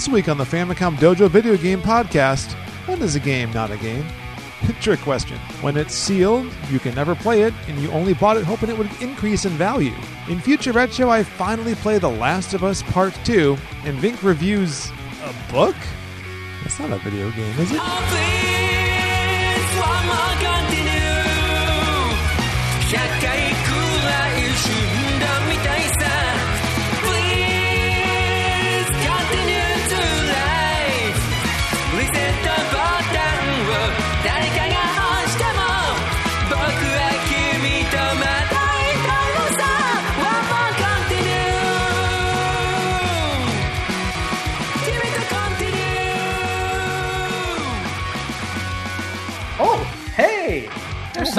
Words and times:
This 0.00 0.08
week 0.08 0.30
on 0.30 0.38
the 0.38 0.44
Famicom 0.44 0.96
Dojo 0.96 1.28
Video 1.28 1.58
Game 1.58 1.82
Podcast, 1.82 2.54
when 2.88 3.02
is 3.02 3.16
a 3.16 3.20
game 3.20 3.52
not 3.52 3.70
a 3.70 3.76
game? 3.76 4.06
Trick 4.80 4.98
question. 5.00 5.36
When 5.60 5.76
it's 5.76 5.94
sealed, 5.94 6.50
you 6.70 6.78
can 6.78 6.94
never 6.94 7.14
play 7.14 7.42
it, 7.42 7.52
and 7.68 7.78
you 7.78 7.90
only 7.90 8.14
bought 8.14 8.38
it 8.38 8.44
hoping 8.44 8.70
it 8.70 8.78
would 8.78 8.90
increase 9.02 9.44
in 9.44 9.52
value. 9.58 9.92
In 10.26 10.40
Future 10.40 10.72
retro, 10.72 11.10
I 11.10 11.22
finally 11.22 11.74
play 11.74 11.98
The 11.98 12.08
Last 12.08 12.54
of 12.54 12.64
Us 12.64 12.82
Part 12.82 13.14
2, 13.26 13.58
and 13.84 13.98
Vinnk 13.98 14.22
reviews 14.22 14.90
a 15.22 15.52
book? 15.52 15.76
That's 16.62 16.80
not 16.80 16.92
a 16.92 16.98
video 17.00 17.30
game, 17.32 17.58
is 17.58 17.70
it? 17.70 17.80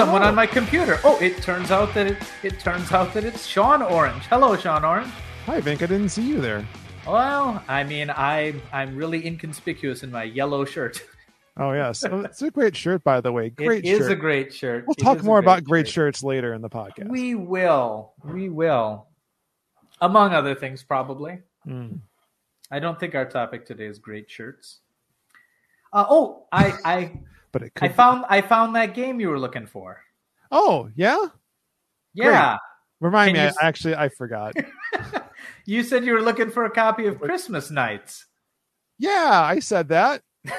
Someone 0.02 0.24
on 0.24 0.34
my 0.34 0.48
computer. 0.48 0.98
Oh, 1.04 1.16
it 1.20 1.40
turns 1.44 1.70
out 1.70 1.94
that 1.94 2.08
it, 2.08 2.16
it 2.42 2.58
turns 2.58 2.90
out 2.90 3.14
that 3.14 3.22
it's 3.22 3.46
Sean 3.46 3.82
Orange. 3.82 4.24
Hello, 4.24 4.56
Sean 4.56 4.84
Orange. 4.84 5.12
Hi, 5.46 5.60
Vinnk. 5.60 5.80
I 5.80 5.86
didn't 5.86 6.08
see 6.08 6.26
you 6.26 6.40
there. 6.40 6.66
Well, 7.06 7.62
I 7.68 7.84
mean, 7.84 8.10
I 8.10 8.52
I'm 8.72 8.96
really 8.96 9.24
inconspicuous 9.24 10.02
in 10.02 10.10
my 10.10 10.24
yellow 10.24 10.64
shirt. 10.64 11.00
Oh, 11.56 11.70
yes. 11.70 12.04
Oh, 12.04 12.18
it's 12.22 12.42
a 12.42 12.50
great 12.50 12.74
shirt, 12.74 13.04
by 13.04 13.20
the 13.20 13.30
way. 13.30 13.50
Great 13.50 13.84
it 13.84 13.90
is 13.90 13.98
shirt. 14.00 14.10
a 14.10 14.16
great 14.16 14.52
shirt. 14.52 14.86
We'll 14.88 14.96
It 14.98 15.02
talk 15.04 15.22
more 15.22 15.38
about 15.38 15.62
great 15.62 15.86
shirt. 15.86 15.94
shirts 16.16 16.24
later 16.24 16.52
in 16.52 16.62
the 16.62 16.70
podcast. 16.70 17.08
We 17.08 17.36
will. 17.36 18.14
We 18.24 18.48
will. 18.48 19.06
Among 20.00 20.32
other 20.32 20.56
things, 20.56 20.82
probably. 20.82 21.38
Mm. 21.64 22.00
I 22.72 22.80
don't 22.80 22.98
think 22.98 23.14
our 23.14 23.26
topic 23.26 23.66
today 23.66 23.86
is 23.86 24.00
great 24.00 24.28
shirts. 24.28 24.80
Uh, 25.92 26.06
oh, 26.10 26.46
I 26.50 26.72
I 26.84 27.20
But 27.52 27.62
it 27.62 27.74
could. 27.74 27.90
I 27.90 27.92
found 27.92 28.24
I 28.28 28.40
found 28.40 28.74
that 28.76 28.94
game 28.94 29.20
you 29.20 29.28
were 29.28 29.38
looking 29.38 29.66
for. 29.66 30.00
oh, 30.50 30.90
yeah? 30.94 31.26
Yeah. 32.14 32.56
Remind 33.00 33.34
Can 33.34 33.44
me. 33.46 33.50
you 33.50 33.54
I, 33.60 33.66
actually, 33.66 33.94
I 33.96 34.08
forgot. 34.10 34.54
You 35.64 35.82
said 35.84 36.04
you 36.04 36.12
were 36.12 36.22
looking 36.22 36.50
for 36.50 36.64
a 36.64 36.70
copy 36.70 37.06
of 37.06 37.20
Christmas 37.20 37.70
Nights. 37.70 38.26
yeah, 38.98 39.40
I 39.44 39.60
said 39.60 39.88
that. 39.88 40.22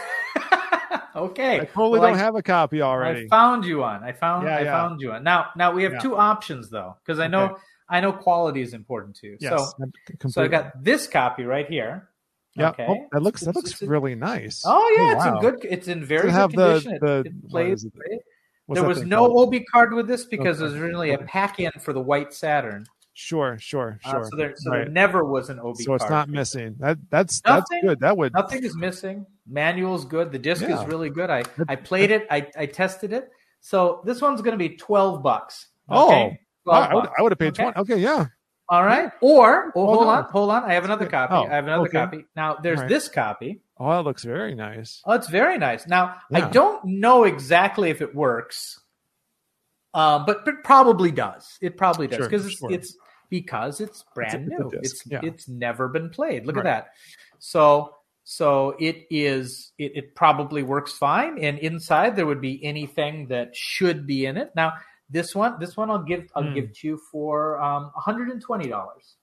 okay. 1.15 1.61
I 1.61 1.65
totally 1.65 1.99
Well, 1.99 2.09
don't 2.09 2.17
have 2.19 2.35
a 2.35 2.41
copy 2.41 2.81
already. 2.81 3.25
I 3.25 3.27
found 3.27 3.65
you 3.65 3.79
one. 3.79 4.03
I 4.03 4.11
found 4.13 4.47
Yeah, 4.47 4.57
I 4.57 4.61
yeah. 4.63 4.71
found 4.71 5.01
you 5.01 5.09
one. 5.09 5.23
Now 5.23 5.47
now 5.55 5.71
we 5.71 5.83
have 5.83 5.93
Yeah. 5.93 5.99
two 5.99 6.15
options 6.15 6.69
though, 6.69 6.95
because 7.03 7.19
I 7.19 7.27
know 7.27 7.43
Okay. 7.51 7.61
I 7.89 7.99
know 7.99 8.13
quality 8.13 8.61
is 8.61 8.73
important 8.73 9.15
too. 9.17 9.37
yes. 9.39 9.51
So 9.51 9.71
I'm 10.23 10.29
so 10.31 10.43
I 10.43 10.47
got 10.47 10.83
this 10.83 11.07
copy 11.07 11.43
right 11.43 11.67
here. 11.67 12.09
Yeah. 12.55 12.69
Okay. 12.69 12.85
Oh, 12.87 13.07
that 13.11 13.21
looks 13.23 13.41
that 13.41 13.55
looks 13.55 13.71
it's 13.71 13.81
really 13.81 14.15
nice. 14.15 14.63
Oh 14.65 14.95
yeah, 14.97 15.15
it's 15.15 15.25
wow. 15.25 15.35
in 15.35 15.41
good. 15.41 15.65
It's 15.69 15.87
in 15.87 16.05
very 16.05 16.31
good 16.31 16.51
condition. 16.51 16.91
It- 16.93 17.01
the- 17.01 17.23
it, 17.25 17.49
plays. 17.49 17.83
it? 17.83 17.91
there 18.69 18.83
was 18.83 19.03
no 19.03 19.27
called? 19.27 19.47
obi 19.49 19.63
card 19.65 19.93
with 19.93 20.07
this 20.07 20.25
because 20.25 20.57
Okay. 20.61 20.65
it 20.65 20.71
was 20.73 20.81
originally 20.81 21.11
a 21.11 21.17
pack 21.19 21.59
in 21.59 21.71
for 21.81 21.93
the 21.93 22.01
White 22.01 22.33
Saturn. 22.33 22.85
Sure, 23.15 23.57
sure, 23.59 23.99
Uh, 24.05 24.09
sure. 24.11 24.23
so 24.31 24.37
there, 24.37 24.53
so 24.55 24.71
Right. 24.71 24.77
there 24.85 24.89
never 24.89 25.23
was 25.23 25.49
an 25.51 25.59
obi 25.59 25.83
so 25.83 25.93
it's 25.93 26.09
not 26.09 26.29
missing. 26.29 26.75
That 26.79 26.97
that's 27.09 27.41
that's 27.41 27.69
good. 27.81 27.99
That 27.99 28.17
would 28.17 28.33
Nothing 28.33 28.63
is 28.63 28.75
missing. 28.75 29.25
Manual's 29.47 30.05
good. 30.05 30.31
The 30.31 30.39
disc 30.39 30.61
Yeah. 30.63 30.79
is 30.81 30.87
really 30.87 31.09
good. 31.09 31.29
I, 31.29 31.43
I 31.67 31.75
played 31.75 32.09
it. 32.11 32.25
I, 32.31 32.47
I 32.57 32.65
tested 32.65 33.13
it. 33.13 33.29
So 33.61 34.01
this 34.05 34.21
one's 34.21 34.41
going 34.41 34.57
to 34.57 34.69
be 34.69 34.75
twelve 34.77 35.21
bucks. 35.21 35.67
Oh, 35.89 36.07
Okay? 36.07 36.23
I, 36.25 36.37
12 36.65 36.89
I 36.91 36.95
would. 36.95 37.09
I 37.17 37.21
would 37.21 37.31
have 37.33 37.39
paid 37.39 37.47
Okay. 37.59 37.63
twenty. 37.63 37.77
Okay, 37.79 37.97
yeah. 38.01 38.25
All 38.69 38.83
right. 38.83 39.11
Or 39.21 39.71
oh, 39.75 39.85
Hold 39.85 39.97
hold 39.97 40.07
on. 40.07 40.17
on, 40.17 40.31
hold 40.31 40.49
on. 40.51 40.63
I 40.63 40.73
have 40.73 40.85
another 40.85 41.05
copy. 41.05 41.33
Oh, 41.33 41.43
I 41.43 41.55
have 41.55 41.65
another 41.65 41.83
okay. 41.83 41.97
copy. 41.97 42.25
Now 42.35 42.55
there's 42.55 42.79
right. 42.79 42.89
this 42.89 43.09
copy. 43.09 43.61
Oh, 43.77 43.89
that 43.89 44.03
looks 44.03 44.23
very 44.23 44.55
nice. 44.55 45.01
Oh, 45.05 45.13
it's 45.13 45.27
very 45.27 45.57
nice. 45.57 45.87
Now 45.87 46.15
I 46.31 46.41
don't 46.41 46.83
know 46.85 47.25
exactly 47.25 47.89
if 47.89 48.01
it 48.01 48.15
works, 48.15 48.79
uh, 49.93 50.23
but 50.25 50.45
but 50.45 50.63
probably 50.63 51.11
does. 51.11 51.57
It 51.61 51.77
probably 51.77 52.07
does 52.07 52.17
Sure, 52.17 52.29
because 52.29 52.45
it's, 52.45 52.57
sure. 52.57 52.71
it's 52.71 52.95
because 53.29 53.81
it's 53.81 54.05
brand 54.15 54.51
it's 54.51 54.59
new. 54.59 54.71
It's 54.81 55.03
yeah. 55.07 55.19
it's 55.23 55.47
never 55.47 55.89
been 55.89 56.09
played. 56.09 56.45
Look 56.45 56.57
at 56.57 56.63
that. 56.63 56.91
So 57.39 57.95
so 58.23 58.75
it 58.79 59.05
is. 59.09 59.73
It, 59.77 59.91
it 59.95 60.15
probably 60.15 60.63
works 60.63 60.93
fine. 60.93 61.37
And 61.39 61.59
inside 61.59 62.15
there 62.15 62.25
would 62.25 62.41
be 62.41 62.63
anything 62.63 63.27
that 63.27 63.55
should 63.55 64.07
be 64.07 64.25
in 64.25 64.37
it. 64.37 64.51
Now 64.55 64.73
this 65.09 65.35
one 65.35 65.59
this 65.59 65.75
one 65.77 65.89
I'll 65.91 66.03
give 66.03 66.29
I'll 66.35 66.43
Hmm. 66.43 66.53
give 66.53 66.73
to 66.77 66.87
you 66.87 66.97
for 67.11 67.61
um, 67.61 67.83
one 67.83 67.91
hundred 67.97 68.29
and 68.29 68.41
twenty 68.41 68.67
dollars. 68.69 69.15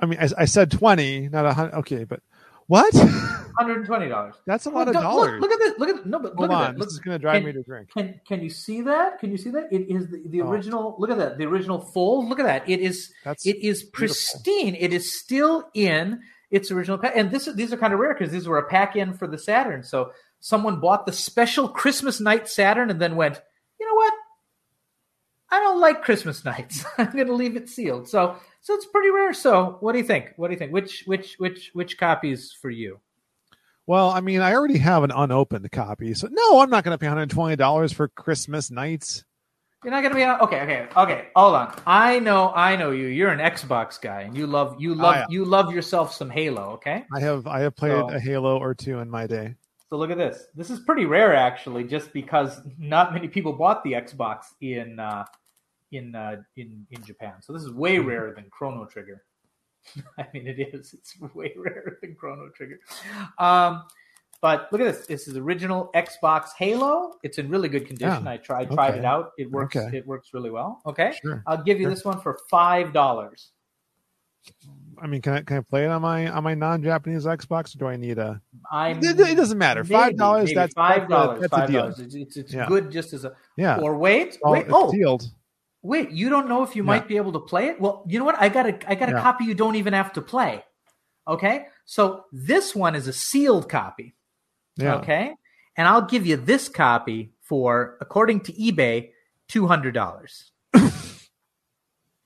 I 0.00 0.06
mean, 0.06 0.18
I, 0.20 0.28
I 0.38 0.44
said 0.44 0.70
twenty, 0.70 1.28
not 1.28 1.44
a 1.46 1.52
hundred. 1.52 1.74
Okay, 1.78 2.04
but 2.04 2.20
what? 2.66 2.94
Hundred 3.58 3.78
and 3.78 3.86
twenty 3.86 4.08
dollars. 4.08 4.36
That's 4.46 4.66
a 4.66 4.70
lot 4.70 4.86
Look, 4.86 4.94
of 4.94 5.02
dollars. 5.02 5.40
look 5.40 5.50
at 5.50 5.58
this. 5.58 5.78
Look 5.80 5.88
at 5.88 6.06
no, 6.06 6.20
but 6.20 6.34
Hold 6.34 6.40
look 6.42 6.50
on, 6.52 6.62
at 6.62 6.66
that. 6.68 6.74
this 6.76 6.80
Look, 6.80 6.88
is 6.90 6.98
going 7.00 7.14
to 7.16 7.18
drive 7.18 7.36
can- 7.38 7.44
me 7.46 7.52
to 7.54 7.62
drink. 7.64 7.88
Can 7.92 8.20
can 8.24 8.40
you 8.40 8.50
see 8.50 8.82
that? 8.82 9.18
Can 9.18 9.32
you 9.32 9.36
see 9.36 9.50
that? 9.50 9.66
It 9.72 9.90
is 9.92 10.06
the, 10.08 10.22
the 10.28 10.42
Oh. 10.42 10.48
original. 10.50 10.94
Look 10.98 11.10
at 11.10 11.18
that. 11.18 11.38
The 11.38 11.46
original 11.46 11.80
fold. 11.80 12.28
Look 12.28 12.38
at 12.38 12.44
that. 12.46 12.68
It 12.68 12.78
is 12.78 13.12
That's 13.24 13.44
it 13.44 13.56
is 13.56 13.82
pristine. 13.82 14.76
It 14.76 14.92
is 14.92 15.18
still 15.18 15.68
in 15.74 16.20
its 16.52 16.70
original 16.70 16.98
pack. 16.98 17.14
And 17.16 17.32
this 17.32 17.46
these 17.46 17.72
are 17.72 17.76
kind 17.76 17.92
of 17.92 17.98
rare 17.98 18.14
because 18.14 18.30
these 18.30 18.46
were 18.46 18.58
a 18.58 18.68
pack 18.68 18.94
in 18.94 19.12
for 19.14 19.26
the 19.26 19.38
Saturn. 19.38 19.82
So 19.82 20.12
someone 20.38 20.78
bought 20.78 21.04
the 21.04 21.12
special 21.12 21.68
Christmas 21.68 22.20
night 22.20 22.48
Saturn 22.48 22.90
and 22.90 23.00
then 23.00 23.16
went, 23.16 23.34
you 23.34 23.38
know 23.38 23.38
what? 23.38 23.46
I 25.50 25.60
don't 25.60 25.80
like 25.80 26.02
Christmas 26.02 26.44
nights. 26.44 26.84
I'm 26.98 27.10
going 27.12 27.26
to 27.26 27.34
leave 27.34 27.56
it 27.56 27.68
sealed. 27.68 28.08
So 28.08 28.36
so 28.60 28.74
it's 28.74 28.86
pretty 28.86 29.10
rare. 29.10 29.32
So 29.32 29.76
what 29.80 29.92
do 29.92 29.98
you 29.98 30.04
think? 30.04 30.32
What 30.36 30.48
do 30.48 30.52
you 30.54 30.58
think? 30.58 30.72
Which 30.72 31.04
which 31.06 31.36
which 31.38 31.70
which 31.72 31.98
copies 31.98 32.52
for 32.52 32.70
you? 32.70 33.00
Well, 33.86 34.10
I 34.10 34.20
mean, 34.20 34.42
I 34.42 34.52
already 34.54 34.76
have 34.78 35.02
an 35.02 35.10
unopened 35.10 35.70
copy, 35.72 36.12
so 36.12 36.28
no, 36.30 36.60
I'm 36.60 36.68
not 36.68 36.84
going 36.84 36.94
to 36.94 36.98
pay 36.98 37.06
120 37.06 37.56
dollars 37.56 37.92
for 37.92 38.08
Christmas 38.08 38.70
nights. 38.70 39.24
You're 39.84 39.92
not 39.92 40.02
gonna 40.02 40.16
be 40.16 40.24
on. 40.24 40.40
Okay, 40.40 40.60
okay, 40.62 40.88
okay. 40.96 41.28
Hold 41.36 41.54
on. 41.54 41.72
I 41.86 42.18
know, 42.18 42.52
I 42.52 42.74
know 42.74 42.90
you. 42.90 43.06
You're 43.06 43.30
an 43.30 43.38
Xbox 43.38 44.00
guy, 44.00 44.22
and 44.22 44.36
you 44.36 44.48
love, 44.48 44.74
you 44.80 44.92
love, 44.96 45.26
you 45.30 45.44
love 45.44 45.72
yourself 45.72 46.12
some 46.12 46.28
Halo. 46.28 46.70
Okay. 46.72 47.04
I 47.14 47.20
have 47.20 47.46
I 47.46 47.60
have 47.60 47.76
played 47.76 47.92
So- 47.92 48.10
a 48.10 48.18
Halo 48.18 48.58
or 48.58 48.74
two 48.74 48.98
in 48.98 49.08
my 49.08 49.28
day. 49.28 49.54
So 49.90 49.96
look 49.96 50.10
at 50.10 50.18
this. 50.18 50.46
This 50.54 50.68
is 50.70 50.80
pretty 50.80 51.06
rare, 51.06 51.34
actually, 51.34 51.84
just 51.84 52.12
because 52.12 52.60
not 52.78 53.14
many 53.14 53.26
people 53.28 53.52
bought 53.54 53.82
the 53.84 53.92
Xbox 53.92 54.44
in 54.60 54.98
uh, 55.00 55.24
in 55.92 56.14
uh, 56.14 56.36
in 56.56 56.86
in 56.90 57.02
Japan. 57.04 57.34
So 57.40 57.52
this 57.52 57.62
is 57.62 57.70
way 57.72 57.96
Mm-hmm. 57.96 58.08
rarer 58.08 58.34
than 58.34 58.44
Chrono 58.50 58.84
Trigger. 58.84 59.24
I 60.18 60.26
mean, 60.34 60.46
it 60.46 60.58
is. 60.74 60.92
It's 60.92 61.18
way 61.34 61.54
rarer 61.56 61.98
than 62.02 62.14
Chrono 62.16 62.50
Trigger. 62.54 62.80
Um, 63.38 63.84
but 64.42 64.68
look 64.70 64.80
at 64.82 64.84
this. 64.94 65.06
This 65.06 65.26
is 65.26 65.36
original 65.38 65.90
Xbox 65.94 66.50
Halo. 66.58 67.14
It's 67.22 67.38
in 67.38 67.48
really 67.48 67.68
good 67.70 67.86
condition. 67.86 68.24
Yeah. 68.24 68.30
I 68.32 68.36
tried 68.36 68.70
tried 68.70 68.90
Okay. 68.90 68.98
it 68.98 69.04
out. 69.06 69.30
It 69.38 69.50
works. 69.50 69.74
Okay. 69.74 69.96
It 69.96 70.06
works 70.06 70.34
really 70.34 70.50
well. 70.50 70.82
Okay. 70.84 71.16
Sure. 71.22 71.42
I'll 71.46 71.62
give 71.62 71.78
you 71.78 71.84
Sure. 71.86 71.94
this 71.94 72.04
one 72.04 72.20
for 72.20 72.38
five 72.50 72.92
dollars. 72.92 73.52
I 75.02 75.06
mean, 75.06 75.22
can 75.22 75.32
I 75.34 75.42
can 75.42 75.58
I 75.58 75.60
play 75.60 75.84
it 75.84 75.88
on 75.88 76.02
my 76.02 76.28
on 76.30 76.42
my 76.44 76.54
non-Japanese 76.54 77.24
Xbox, 77.24 77.74
or 77.74 77.78
do 77.78 77.86
I 77.86 77.96
need 77.96 78.18
a? 78.18 78.40
I'm 78.70 78.98
It, 78.98 79.18
it 79.18 79.36
doesn't 79.36 79.58
matter. 79.58 79.84
Five 79.84 80.16
dollars. 80.16 80.52
That's 80.54 80.74
five 80.74 81.08
dollars. 81.08 81.40
That's, 81.40 81.52
a, 81.52 81.56
Five 81.56 81.68
deal. 81.70 81.80
dollars. 81.82 81.98
It's, 82.00 82.14
it's, 82.14 82.36
it's 82.36 82.52
Yeah. 82.54 82.66
good 82.66 82.90
just 82.90 83.12
as 83.12 83.24
a. 83.24 83.34
Yeah. 83.56 83.78
Or 83.78 83.96
wait, 83.96 84.38
Oh, 84.44 84.52
wait. 84.52 84.66
Oh, 84.70 84.90
sealed. 84.90 85.24
wait. 85.82 86.10
You 86.10 86.28
don't 86.28 86.48
know 86.48 86.62
if 86.62 86.74
you 86.76 86.82
Yeah. 86.82 86.86
might 86.86 87.08
be 87.08 87.16
able 87.16 87.32
to 87.32 87.40
play 87.40 87.66
it. 87.68 87.80
Well, 87.80 88.04
you 88.08 88.18
know 88.18 88.24
what? 88.24 88.36
I 88.40 88.48
got 88.48 88.66
a 88.66 88.90
I 88.90 88.94
got 88.94 89.08
a 89.08 89.12
Yeah. 89.12 89.22
copy. 89.22 89.44
You 89.44 89.54
don't 89.54 89.76
even 89.76 89.92
have 89.92 90.12
to 90.14 90.22
play. 90.22 90.64
Okay, 91.26 91.66
so 91.84 92.24
this 92.32 92.74
one 92.74 92.94
is 92.94 93.06
a 93.06 93.12
sealed 93.12 93.68
copy. 93.68 94.14
Yeah. 94.76 94.96
Okay, 94.96 95.34
and 95.76 95.86
I'll 95.86 96.06
give 96.06 96.24
you 96.26 96.36
this 96.36 96.68
copy 96.70 97.32
for, 97.42 97.98
according 98.00 98.40
to 98.40 98.52
eBay, 98.54 99.10
two 99.46 99.66
hundred 99.66 99.92
dollars. 99.92 100.52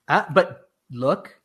uh, 0.07 0.23
but 0.33 0.69
look, 0.91 1.39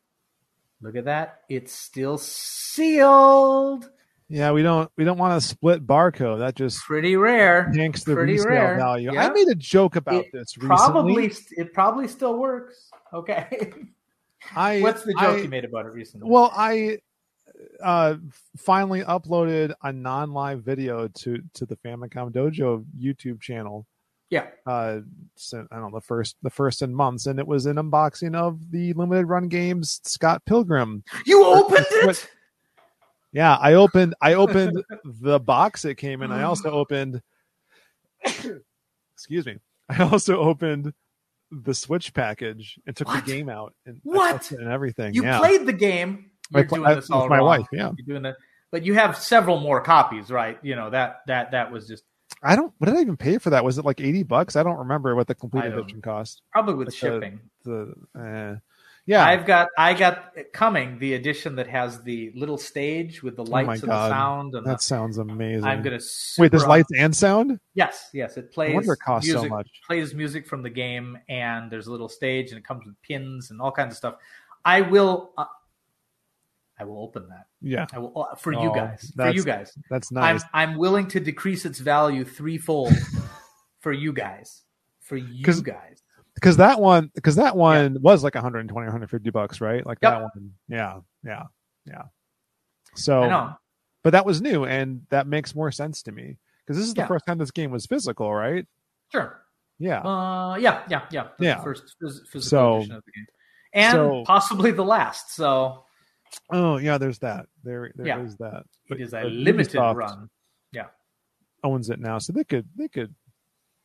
look 0.81 0.95
at 0.95 1.05
that. 1.05 1.41
It's 1.49 1.73
still 1.73 2.17
sealed. 2.17 3.89
Yeah. 4.27 4.51
We 4.51 4.61
don't 4.63 4.91
we 4.95 5.03
don't 5.03 5.17
want 5.17 5.41
to 5.41 5.47
split 5.47 5.85
barcode. 5.85 6.39
That 6.39 6.55
just 6.55 6.79
Pretty 6.83 7.15
rare. 7.15 7.71
yanks 7.73 8.03
the 8.03 8.13
Pretty 8.13 8.33
resale 8.33 8.49
rare. 8.51 8.77
value. 8.77 9.13
Yeah. 9.13 9.25
I 9.27 9.31
made 9.31 9.47
a 9.47 9.55
joke 9.55 9.95
about 9.95 10.25
It 10.25 10.31
this 10.33 10.57
recently. 10.57 10.67
Probably, 10.77 11.33
it 11.51 11.73
probably 11.73 12.07
still 12.07 12.37
works. 12.37 12.89
Okay. 13.13 13.71
I 14.55 14.79
What's 14.81 15.03
the 15.03 15.13
joke 15.13 15.21
I- 15.21 15.37
you 15.37 15.49
made 15.49 15.65
about 15.65 15.85
it 15.85 15.89
recently? 15.93 16.29
Well, 16.29 16.51
I 16.55 16.99
uh 17.83 18.15
finally 18.57 19.01
uploaded 19.01 19.73
a 19.83 19.91
non-live 19.91 20.63
video 20.63 21.07
to 21.09 21.39
to 21.55 21.65
the 21.65 21.75
Famicom 21.77 22.31
Dojo 22.31 22.85
YouTube 22.97 23.41
channel. 23.41 23.85
Yeah. 24.29 24.47
Uh, 24.65 24.99
so, 25.35 25.65
I 25.71 25.75
don't 25.77 25.91
know 25.91 25.97
the 25.99 26.05
first 26.05 26.35
the 26.43 26.49
first 26.49 26.81
in 26.81 26.93
months, 26.93 27.25
and 27.25 27.39
it 27.39 27.47
was 27.47 27.65
an 27.65 27.77
unboxing 27.77 28.35
of 28.35 28.71
the 28.71 28.93
limited 28.93 29.25
run 29.27 29.47
games 29.47 29.99
Scott 30.03 30.43
Pilgrim. 30.45 31.03
You 31.25 31.45
opened 31.45 31.85
it. 31.89 32.29
Yeah, 33.31 33.55
I 33.55 33.73
opened 33.73 34.15
I 34.21 34.33
opened 34.43 34.83
the 35.03 35.39
box 35.39 35.85
it 35.85 35.95
came 35.95 36.21
in. 36.21 36.31
I 36.31 36.43
also 36.43 36.69
opened 36.81 37.21
excuse 38.23 39.45
me. 39.45 39.57
I 39.89 40.03
also 40.03 40.39
opened 40.39 40.93
the 41.51 41.73
Switch 41.73 42.13
package 42.13 42.79
and 42.85 42.95
took 42.95 43.07
What? 43.07 43.25
the 43.25 43.31
game 43.31 43.49
out 43.49 43.73
and 43.85 43.99
What? 44.03 44.51
and 44.51 44.67
everything. 44.67 45.13
You 45.13 45.23
yeah. 45.23 45.39
played 45.39 45.65
the 45.65 45.73
game. 45.73 46.29
You're 46.51 46.63
doing 46.63 46.85
I- 46.85 46.95
this 46.95 47.09
all 47.09 47.23
with 47.23 47.29
my 47.29 47.37
wrong. 47.37 47.45
wife, 47.45 47.67
yeah. 47.71 47.91
You're 47.97 48.05
doing 48.07 48.23
that, 48.23 48.35
but 48.71 48.83
you 48.83 48.93
have 48.95 49.17
several 49.17 49.59
more 49.59 49.81
copies, 49.81 50.29
right? 50.31 50.57
You 50.61 50.75
know 50.75 50.89
that 50.91 51.21
that 51.27 51.51
that 51.51 51.71
was 51.71 51.87
just 51.87 52.03
I 52.41 52.55
don't 52.55 52.73
what 52.77 52.85
did 52.87 52.97
I 52.97 53.01
even 53.01 53.17
pay 53.17 53.37
for 53.37 53.49
that? 53.51 53.63
Was 53.63 53.77
it 53.77 53.85
like 53.85 53.99
80 53.99 54.23
bucks? 54.23 54.55
I 54.55 54.63
don't 54.63 54.77
remember 54.77 55.15
what 55.15 55.27
the 55.27 55.35
complete 55.35 55.65
edition 55.65 56.01
cost. 56.01 56.41
probably 56.51 56.75
with 56.75 56.87
Like 56.89 56.95
shipping. 56.95 57.39
The 57.65 57.93
uh, 58.15 58.59
yeah. 59.05 59.25
I've 59.25 59.45
got 59.45 59.69
I 59.77 59.93
got 59.95 60.35
coming 60.53 60.99
the 60.99 61.15
edition 61.15 61.55
that 61.55 61.67
has 61.67 62.01
the 62.03 62.31
little 62.35 62.57
stage 62.59 63.23
with 63.23 63.35
the 63.35 63.43
lights 63.43 63.81
Oh 63.81 63.85
and 63.85 63.91
the 63.91 64.09
sound 64.09 64.55
and 64.55 64.65
that 64.65 64.81
sounds 64.81 65.17
amazing. 65.17 65.65
I'm 65.65 65.81
gonna 65.81 65.95
Wait, 65.95 66.51
there's 66.51 66.61
super- 66.61 66.67
lights 66.67 66.89
and 66.95 67.15
sound? 67.15 67.59
Yes, 67.73 68.09
yes, 68.13 68.37
it 68.37 68.51
plays. 68.51 68.69
No 68.69 68.75
wonder 68.75 68.93
it 68.93 68.99
costs 68.99 69.27
music, 69.27 69.49
so 69.49 69.55
much. 69.55 69.67
Plays 69.87 70.13
music 70.13 70.45
from 70.47 70.61
the 70.61 70.69
game, 70.69 71.17
and 71.27 71.71
there's 71.71 71.87
a 71.87 71.91
little 71.91 72.09
stage, 72.09 72.49
and 72.51 72.57
it 72.59 72.63
comes 72.63 72.85
with 72.85 72.95
pins 73.01 73.49
and 73.51 73.59
all 73.59 73.71
kinds 73.71 73.93
of 73.93 73.97
stuff. 73.97 74.15
I 74.63 74.81
will, 74.81 75.31
uh, 75.37 75.45
I 76.79 76.85
will 76.85 77.01
open 77.03 77.27
that. 77.29 77.47
Yeah, 77.61 77.85
I 77.93 77.99
will 77.99 78.27
uh, 78.31 78.35
for 78.35 78.53
you 78.53 78.69
Oh, 78.71 78.73
guys. 78.73 79.11
For 79.15 79.29
you 79.29 79.43
guys, 79.43 79.77
that's 79.89 80.11
nice. 80.11 80.43
I'm 80.53 80.71
I'm 80.71 80.77
willing 80.77 81.07
to 81.09 81.19
decrease 81.19 81.65
its 81.65 81.79
value 81.79 82.23
threefold 82.23 82.93
for 83.79 83.91
you 83.91 84.13
guys. 84.13 84.63
For 85.01 85.17
you 85.17 85.43
'Cause- 85.43 85.61
guys. 85.61 86.01
because 86.35 86.57
that 86.57 86.79
one 86.79 87.11
because 87.15 87.35
that 87.35 87.55
one 87.57 87.97
was 88.01 88.23
like 88.23 88.35
120 88.35 88.85
150 88.85 89.29
bucks 89.31 89.59
right 89.59 89.85
like 89.85 89.97
Yep. 90.01 90.11
that 90.13 90.21
one 90.21 90.51
yeah 90.69 90.99
yeah 91.25 91.43
yeah 91.85 92.03
so 92.95 93.23
I 93.23 93.27
know. 93.27 93.53
but 94.03 94.11
that 94.11 94.25
was 94.25 94.39
new 94.41 94.65
and 94.65 95.01
that 95.09 95.25
makes 95.27 95.53
more 95.55 95.71
sense 95.71 96.03
to 96.03 96.11
me 96.11 96.37
because 96.65 96.77
this 96.77 96.87
is 96.87 96.93
the 96.93 97.01
Yeah. 97.01 97.07
first 97.07 97.25
time 97.25 97.39
this 97.39 97.51
game 97.51 97.71
was 97.71 97.85
physical 97.87 98.33
right 98.33 98.65
Sure. 99.11 99.41
yeah 99.79 99.99
Uh, 100.01 100.55
yeah, 100.57 100.83
yeah, 100.89 101.01
yeah. 101.11 101.23
That's 101.23 101.33
Yeah. 101.39 101.61
First 101.63 101.95
phys- 102.01 102.27
physical 102.27 102.41
So- 102.41 102.75
edition 102.77 102.95
of 102.95 103.03
the 103.05 103.11
game, 103.11 103.25
and 103.73 103.91
so- 103.93 104.23
possibly 104.25 104.71
the 104.71 104.85
last. 104.85 105.33
So 105.35 105.83
oh 106.51 106.77
yeah 106.77 106.97
there's 106.97 107.19
that 107.19 107.47
there 107.63 107.91
there 107.95 108.23
is 108.23 108.35
Yeah. 108.39 108.49
that 108.51 108.63
it 108.87 109.01
is 109.01 109.13
a 109.13 109.23
limited 109.23 109.73
Ubisoft 109.79 109.95
run. 109.95 110.29
Yeah. 110.71 110.87
Owns 111.63 111.89
it 111.89 111.99
now 111.99 112.17
so 112.19 112.33
they 112.33 112.43
could 112.43 112.67
they 112.75 112.87
could 112.87 113.13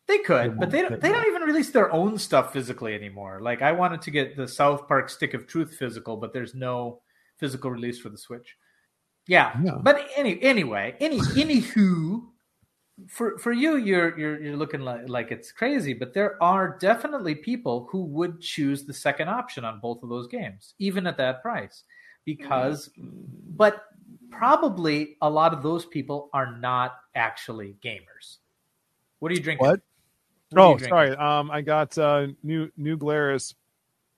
They 0.06 0.18
could, 0.18 0.58
but 0.60 0.70
they 0.70 0.82
don't, 0.82 1.00
they 1.00 1.10
don't 1.10 1.26
even 1.26 1.42
release 1.42 1.70
their 1.70 1.90
own 1.90 2.18
stuff 2.18 2.52
physically 2.52 2.94
anymore. 2.94 3.40
Like 3.40 3.62
I 3.62 3.72
wanted 3.72 4.02
to 4.02 4.10
get 4.10 4.36
the 4.36 4.46
South 4.46 4.86
Park 4.86 5.08
Stick 5.08 5.32
of 5.34 5.46
Truth 5.46 5.76
physical, 5.78 6.16
but 6.18 6.32
there's 6.34 6.54
no 6.54 7.00
physical 7.38 7.70
release 7.70 7.98
for 7.98 8.10
the 8.10 8.18
Switch. 8.18 8.54
Yeah, 9.26 9.56
Yeah. 9.64 9.78
but 9.82 10.06
any 10.16 10.40
anyway, 10.42 10.94
any 11.00 11.18
anywho, 11.20 12.20
for 13.08 13.38
for 13.38 13.52
you, 13.52 13.76
you're 13.76 14.16
you're 14.18 14.40
you're 14.42 14.56
looking 14.56 14.82
like 14.82 15.08
like 15.08 15.32
it's 15.32 15.50
crazy, 15.50 15.94
but 15.94 16.12
there 16.12 16.36
are 16.42 16.76
definitely 16.78 17.34
people 17.34 17.88
who 17.90 18.04
would 18.04 18.40
choose 18.40 18.84
the 18.84 18.92
second 18.94 19.28
option 19.28 19.64
on 19.64 19.80
both 19.80 20.02
of 20.02 20.10
those 20.10 20.28
games, 20.28 20.74
even 20.78 21.06
at 21.06 21.16
that 21.16 21.40
price, 21.42 21.82
because, 22.24 22.90
but 22.96 23.84
probably 24.30 25.16
a 25.22 25.30
lot 25.30 25.52
of 25.52 25.62
those 25.62 25.86
people 25.86 26.30
are 26.32 26.56
not 26.56 26.96
actually 27.14 27.76
gamers. 27.84 28.38
What 29.20 29.30
are 29.30 29.34
you 29.34 29.40
drinking? 29.40 29.66
What? 29.66 29.80
What 30.50 30.62
oh 30.62 30.68
drinking? 30.76 30.88
sorry 30.88 31.16
um 31.16 31.50
i 31.50 31.62
got 31.62 31.96
uh 31.98 32.28
new 32.44 32.70
new 32.76 32.96
glarus 32.96 33.54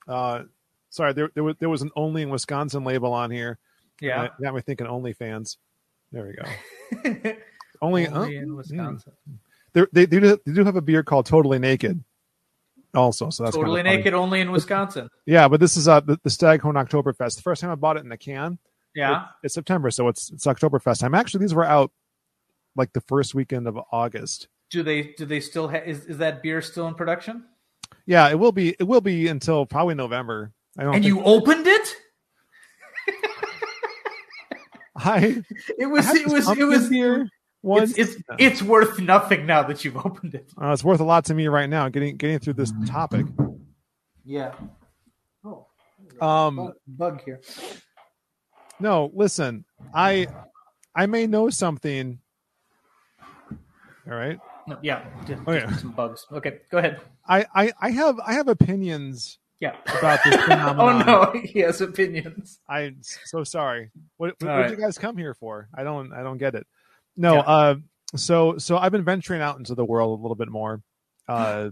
uh 0.07 0.43
sorry 0.91 1.15
there, 1.15 1.31
there 1.35 1.45
was 1.45 1.55
there 1.61 1.71
was 1.71 1.81
an 1.81 1.91
only 1.97 2.21
in 2.21 2.29
wisconsin 2.29 2.85
label 2.85 3.15
on 3.15 3.31
here 3.31 3.59
Yeah. 4.01 4.25
It 4.25 4.33
got 4.43 4.55
me 4.55 4.61
thinking 4.61 4.87
OnlyFans. 4.87 5.57
There 6.13 6.27
we 6.27 6.35
go. 6.35 7.33
Only, 7.83 8.07
Only 8.09 8.39
oh, 8.39 8.41
in 8.43 8.49
mm. 8.51 8.57
Wisconsin. 8.57 9.13
They're- 9.73 9.89
they 9.93 10.07
they 10.07 10.21
do, 10.21 10.39
they 10.45 10.53
do 10.53 10.65
have 10.65 10.77
a 10.77 10.81
beer 10.81 11.03
called 11.03 11.27
Totally 11.27 11.59
Naked. 11.59 12.03
Also, 12.97 13.31
so 13.31 13.45
that's 13.45 13.55
Totally 13.55 13.83
naked, 13.83 14.15
only 14.15 14.41
in 14.41 14.51
Wisconsin. 14.51 15.09
Yeah, 15.27 15.49
but 15.49 15.61
this 15.61 15.77
is 15.77 15.87
uh 15.87 16.01
the, 16.01 16.19
the 16.23 16.31
Staghorn 16.31 16.77
Oktoberfest. 16.77 17.37
The 17.37 17.43
first 17.43 17.61
time 17.61 17.71
I 17.71 17.75
bought 17.75 17.97
it 17.97 18.01
in 18.01 18.09
the 18.09 18.17
can. 18.17 18.59
Yeah. 18.95 19.23
it- 19.23 19.29
it's 19.45 19.55
September, 19.55 19.91
so 19.91 20.09
it's 20.09 20.31
it's 20.31 20.47
Oktoberfest 20.47 21.01
time. 21.01 21.15
Actually, 21.15 21.41
these 21.41 21.55
were 21.55 21.65
out 21.65 21.93
like 22.75 22.93
the 22.95 23.03
first 23.03 23.35
weekend 23.35 23.69
of 23.69 23.79
August. 23.93 24.49
Do 24.71 24.83
they 24.83 25.15
do 25.17 25.27
they 25.27 25.41
still 25.41 25.69
ha- 25.69 25.83
is 25.85 26.07
is 26.07 26.19
that 26.19 26.43
beer 26.43 26.63
still 26.63 26.89
in 26.89 26.95
production? 26.95 27.45
Yeah, 28.07 28.29
it 28.31 28.39
will 28.39 28.53
be 28.53 28.71
it 28.79 28.85
will 28.85 29.01
be 29.03 29.29
until 29.29 29.67
probably 29.67 29.95
November. 29.95 30.53
I 30.79 30.85
don't. 30.85 30.95
And 30.97 31.05
you 31.05 31.23
opened 31.23 31.67
it? 31.67 31.97
I, 34.97 35.43
It 35.79 35.87
was 35.87 36.09
it 36.15 36.27
was 36.27 36.49
it 36.59 36.65
was 36.65 36.89
beer 36.89 37.29
once. 37.63 37.97
it's 37.99 38.15
it's, 38.15 38.23
No. 38.29 38.37
it's 38.39 38.63
worth 38.63 39.01
nothing 39.01 39.47
now 39.47 39.63
that 39.65 39.85
you've 39.85 39.97
opened 40.07 40.35
it. 40.35 40.51
Uh, 40.61 40.73
it's 40.73 40.85
worth 40.85 41.01
a 41.01 41.05
lot 41.05 41.25
to 41.27 41.35
me 41.35 41.49
right 41.49 41.69
now. 41.69 41.89
Getting 41.89 42.17
getting 42.17 42.39
through 42.39 42.55
this 42.55 42.73
topic. 42.87 43.27
Yeah. 44.25 44.55
Oh. 45.45 45.67
Um, 46.21 46.57
Bug, 46.57 46.75
bug 46.87 47.23
here. 47.25 47.41
No, 48.81 49.11
listen, 49.15 49.65
I 49.95 50.27
I 50.95 51.07
may 51.07 51.27
know 51.27 51.51
something. 51.51 52.19
All 53.21 54.15
right. 54.17 54.39
No, 54.69 54.79
yeah. 54.83 55.05
Just, 55.27 55.43
Okay. 55.47 55.67
just 55.67 55.81
some 55.81 55.93
bugs. 55.93 56.27
Okay, 56.33 56.59
go 56.71 56.79
ahead. 56.79 57.01
I, 57.29 57.47
I, 57.55 57.73
I 57.81 57.91
have 57.91 58.19
I 58.21 58.33
have 58.35 58.49
opinions 58.49 59.39
Yeah. 59.61 59.75
about 59.99 60.21
this 60.25 60.35
phenomenon. 60.45 60.79
oh 60.79 60.99
phenomenon. 61.01 61.31
no, 61.35 61.41
he 61.41 61.61
has 61.61 61.81
opinions. 61.81 62.61
I'm 62.69 62.99
so 63.03 63.45
sorry. 63.45 63.91
What 64.17 64.35
what 64.41 64.51
All 64.51 64.57
did 64.59 64.63
right. 64.63 64.71
you 64.73 64.77
guys 64.77 64.99
come 64.99 65.17
here 65.17 65.35
for? 65.35 65.69
I 65.75 65.83
don't 65.85 66.13
I 66.13 66.23
don't 66.23 66.39
get 66.39 66.55
it. 66.55 66.67
No, 67.17 67.35
Yeah. 67.35 67.41
uh 67.41 67.75
so 68.15 68.59
so 68.59 68.77
I've 68.79 68.93
been 68.93 69.05
venturing 69.05 69.43
out 69.43 69.59
into 69.59 69.75
the 69.75 69.85
world 69.85 70.19
a 70.19 70.23
little 70.23 70.37
bit 70.37 70.49
more. 70.49 70.81
Uh 71.29 71.71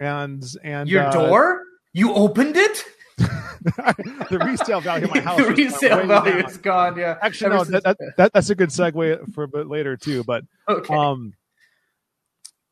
and 0.00 0.42
and 0.64 0.88
Your 0.88 1.04
uh, 1.06 1.12
door? 1.12 1.62
You 1.92 2.12
opened 2.14 2.56
it? 2.56 2.84
the 3.18 4.42
resale 4.44 4.80
value 4.80 5.04
of 5.04 5.14
my 5.14 5.20
house 5.28 5.36
the 5.38 5.44
resale 5.50 6.06
value 6.06 6.44
is 6.44 6.56
gone. 6.58 6.96
Yeah. 6.98 7.18
Actually, 7.22 7.54
Ever 7.54 7.70
no, 7.70 7.78
that, 7.80 7.84
that, 7.84 7.98
that 8.16 8.32
that's 8.32 8.50
a 8.50 8.54
good 8.54 8.70
segue 8.70 9.32
for 9.34 9.44
a 9.44 9.48
bit 9.48 9.68
later 9.68 9.96
too. 9.96 10.24
But 10.24 10.44
okay. 10.68 10.94
um 10.94 11.34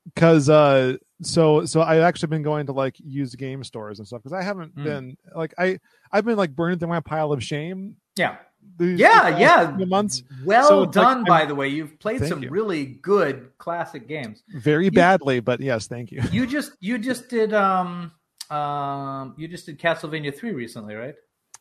because 0.07 0.49
uh 0.49 0.97
so 1.23 1.65
so 1.67 1.83
i've 1.83 2.01
actually 2.03 2.29
been 2.29 2.43
going 2.43 2.65
to 2.67 2.73
like 2.73 2.97
used 2.99 3.37
game 3.37 3.63
stores 3.63 3.99
and 3.99 4.09
stuff 4.09 4.23
because 4.23 4.33
i 4.33 4.43
haven't 4.43 4.75
Mm. 4.75 4.85
been 4.85 5.17
like 5.37 5.53
i 5.59 5.79
i've 6.11 6.25
been 6.25 6.39
like 6.39 6.57
burning 6.57 6.79
through 6.79 6.89
my 6.89 7.01
pile 7.01 7.33
of 7.33 7.45
shame 7.45 7.97
yeah. 8.17 8.37
These 8.81 8.99
Yeah, 8.99 9.39
yeah. 9.39 9.77
months 9.87 10.23
Well 10.45 10.69
So 10.69 10.81
like 10.81 10.93
done, 10.93 11.17
I'm- 11.19 11.25
by 11.25 11.45
the 11.47 11.55
way. 11.55 11.69
You've 11.69 11.99
played 12.01 12.25
some 12.27 12.43
you. 12.43 12.51
really 12.51 12.85
good 12.87 13.51
classic 13.59 14.09
games. 14.09 14.43
very 14.49 14.91
badly 14.91 15.39
but 15.41 15.61
yes 15.61 15.87
thank 15.87 16.11
you 16.11 16.23
You 16.33 16.47
just 16.57 16.73
you 16.81 16.99
just 16.99 17.29
did 17.29 17.53
um 17.55 18.11
um 18.51 19.35
you 19.39 19.47
just 19.49 19.67
did 19.67 19.79
Castlevania 19.79 20.37
three 20.37 20.53
recently, 20.53 20.95
right? 20.95 21.15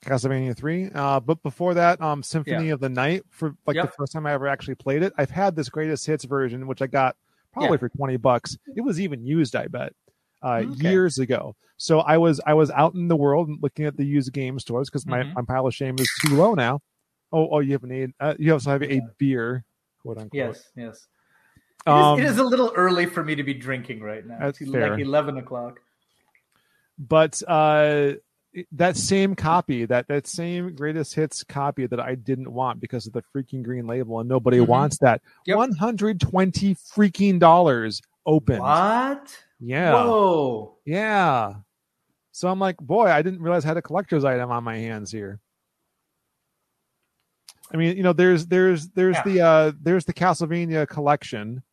castlevania 0.06 0.56
3 0.56 0.92
uh 0.96 1.20
but 1.20 1.44
before 1.44 1.74
that 1.74 2.00
um 2.02 2.24
symphony 2.24 2.70
of 2.70 2.80
the 2.80 2.88
night 2.88 3.22
for 3.32 3.54
like 3.68 3.76
the 3.76 3.92
first 3.98 4.14
time 4.14 4.26
i 4.26 4.32
ever 4.32 4.48
actually 4.48 4.74
played 4.76 5.04
it 5.04 5.12
i've 5.18 5.30
had 5.30 5.58
this 5.58 5.68
greatest 5.68 6.06
hits 6.08 6.24
version 6.24 6.68
which 6.68 6.82
i 6.82 6.88
got 6.88 7.18
probably 7.52 7.72
Yeah. 7.76 7.80
for 7.80 7.90
20 7.90 8.16
bucks 8.16 8.58
it 8.78 8.80
was 8.80 9.02
even 9.02 9.26
used 9.26 9.58
i 9.58 9.68
bet 9.68 9.92
uh 10.42 10.62
Okay. 10.64 10.90
years 10.90 11.20
ago 11.20 11.54
so 11.76 12.00
i 12.00 12.18
was 12.18 12.40
i 12.48 12.54
was 12.54 12.72
out 12.72 12.94
in 12.94 13.10
the 13.10 13.18
world 13.18 13.50
looking 13.62 13.84
at 13.84 13.98
the 13.98 14.06
used 14.06 14.32
game 14.32 14.58
stores 14.58 14.90
because 14.90 15.06
my, 15.06 15.20
Mhm. 15.24 15.34
my 15.36 15.42
pile 15.42 15.68
of 15.68 15.76
shame 15.76 15.96
is 16.00 16.10
too 16.26 16.34
low 16.38 16.54
now 16.54 16.80
oh 17.32 17.48
oh 17.52 17.60
you 17.60 17.74
have 17.74 17.84
an 17.84 17.92
aid 17.92 18.14
uh, 18.20 18.34
you 18.40 18.52
also 18.54 18.70
have 18.72 18.84
a 18.84 19.02
beer 19.18 19.64
quote 20.02 20.18
unquote 20.18 20.34
Yes, 20.34 20.70
yes. 20.76 21.08
It 21.88 21.92
is, 21.92 21.96
um, 22.06 22.20
it 22.20 22.26
is 22.26 22.38
a 22.38 22.44
little 22.44 22.72
early 22.76 23.06
for 23.06 23.24
me 23.24 23.36
to 23.36 23.44
be 23.44 23.54
drinking 23.54 24.02
right 24.02 24.26
now. 24.26 24.38
That's 24.40 24.60
it's 24.62 24.70
fair. 24.72 24.92
like 24.92 25.00
eleven 25.00 25.38
o'clock. 25.38 25.80
but 26.98 27.42
uh 27.48 28.14
that 28.72 28.98
same 28.98 29.36
copy 29.36 29.86
that 29.86 30.08
that 30.08 30.26
same 30.28 30.76
greatest 30.76 31.14
hits 31.14 31.44
copy 31.44 31.86
that 31.86 32.00
i 32.00 32.16
didn't 32.16 32.52
want 32.52 32.80
because 32.80 33.06
of 33.06 33.14
the 33.14 33.22
freaking 33.34 33.62
green 33.64 33.86
label 33.86 34.20
and 34.20 34.28
nobody 34.28 34.58
Mhm. 34.58 34.68
wants 34.68 34.98
that 34.98 35.22
Yep. 35.46 35.56
120 35.58 36.74
freaking 36.76 37.40
dollars 37.40 38.02
open 38.26 38.58
What? 38.60 39.38
yeah 39.60 39.94
Whoa. 39.94 40.78
yeah 40.84 41.54
so 42.32 42.48
i'm 42.50 42.60
like 42.60 42.78
boy 42.78 43.06
i 43.06 43.22
didn't 43.22 43.40
realize 43.42 43.66
i 43.66 43.68
had 43.68 43.78
a 43.78 43.84
collector's 43.84 44.26
item 44.26 44.50
on 44.50 44.64
my 44.64 44.78
hands 44.78 45.12
here 45.12 45.40
i 47.74 47.78
mean 47.78 47.96
you 47.98 48.04
know 48.04 48.14
there's 48.14 48.48
there's 48.48 48.90
there's 48.90 49.16
Yeah. 49.18 49.24
the 49.24 49.42
uh 49.42 49.72
there's 49.82 50.06
the 50.06 50.14
castlevania 50.14 50.88
collection 50.88 51.64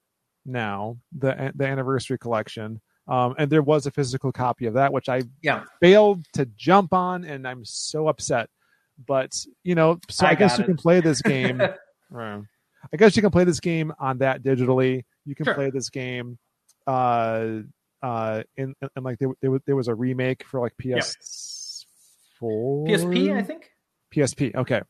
now 0.44 0.98
the 1.16 1.52
the 1.54 1.66
anniversary 1.66 2.18
collection 2.18 2.80
um 3.08 3.34
and 3.38 3.50
there 3.50 3.62
was 3.62 3.86
a 3.86 3.90
physical 3.90 4.32
copy 4.32 4.66
of 4.66 4.74
that 4.74 4.92
which 4.92 5.08
i 5.08 5.22
Yeah. 5.42 5.64
failed 5.80 6.24
to 6.34 6.46
jump 6.56 6.92
on 6.92 7.24
and 7.24 7.46
i'm 7.48 7.64
so 7.64 8.08
upset 8.08 8.48
but 9.06 9.32
you 9.64 9.74
know 9.74 9.98
so 10.08 10.26
i, 10.26 10.30
I 10.30 10.34
guess 10.34 10.52
got 10.52 10.60
you 10.60 10.64
can 10.66 10.76
play 10.76 11.00
this 11.00 11.20
game 11.22 11.60
uh, 12.16 12.40
i 12.92 12.96
guess 12.96 13.16
you 13.16 13.22
can 13.22 13.30
play 13.30 13.44
this 13.44 13.60
game 13.60 13.92
on 13.98 14.18
that 14.18 14.42
digitally 14.42 15.04
you 15.24 15.34
can 15.34 15.44
Sure. 15.44 15.54
play 15.54 15.70
this 15.70 15.90
game 15.90 16.38
uh 16.86 17.58
uh 18.02 18.42
in 18.56 18.74
and 18.94 19.04
like 19.04 19.18
there, 19.18 19.30
there, 19.40 19.50
was, 19.50 19.60
there 19.66 19.74
was 19.76 19.88
a 19.88 19.94
remake 19.94 20.44
for 20.44 20.60
like 20.60 20.72
ps4 20.80 21.74
PSP, 22.42 23.36
I 23.36 23.42
think. 23.42 23.70
psp 24.14 24.54
okay. 24.54 24.82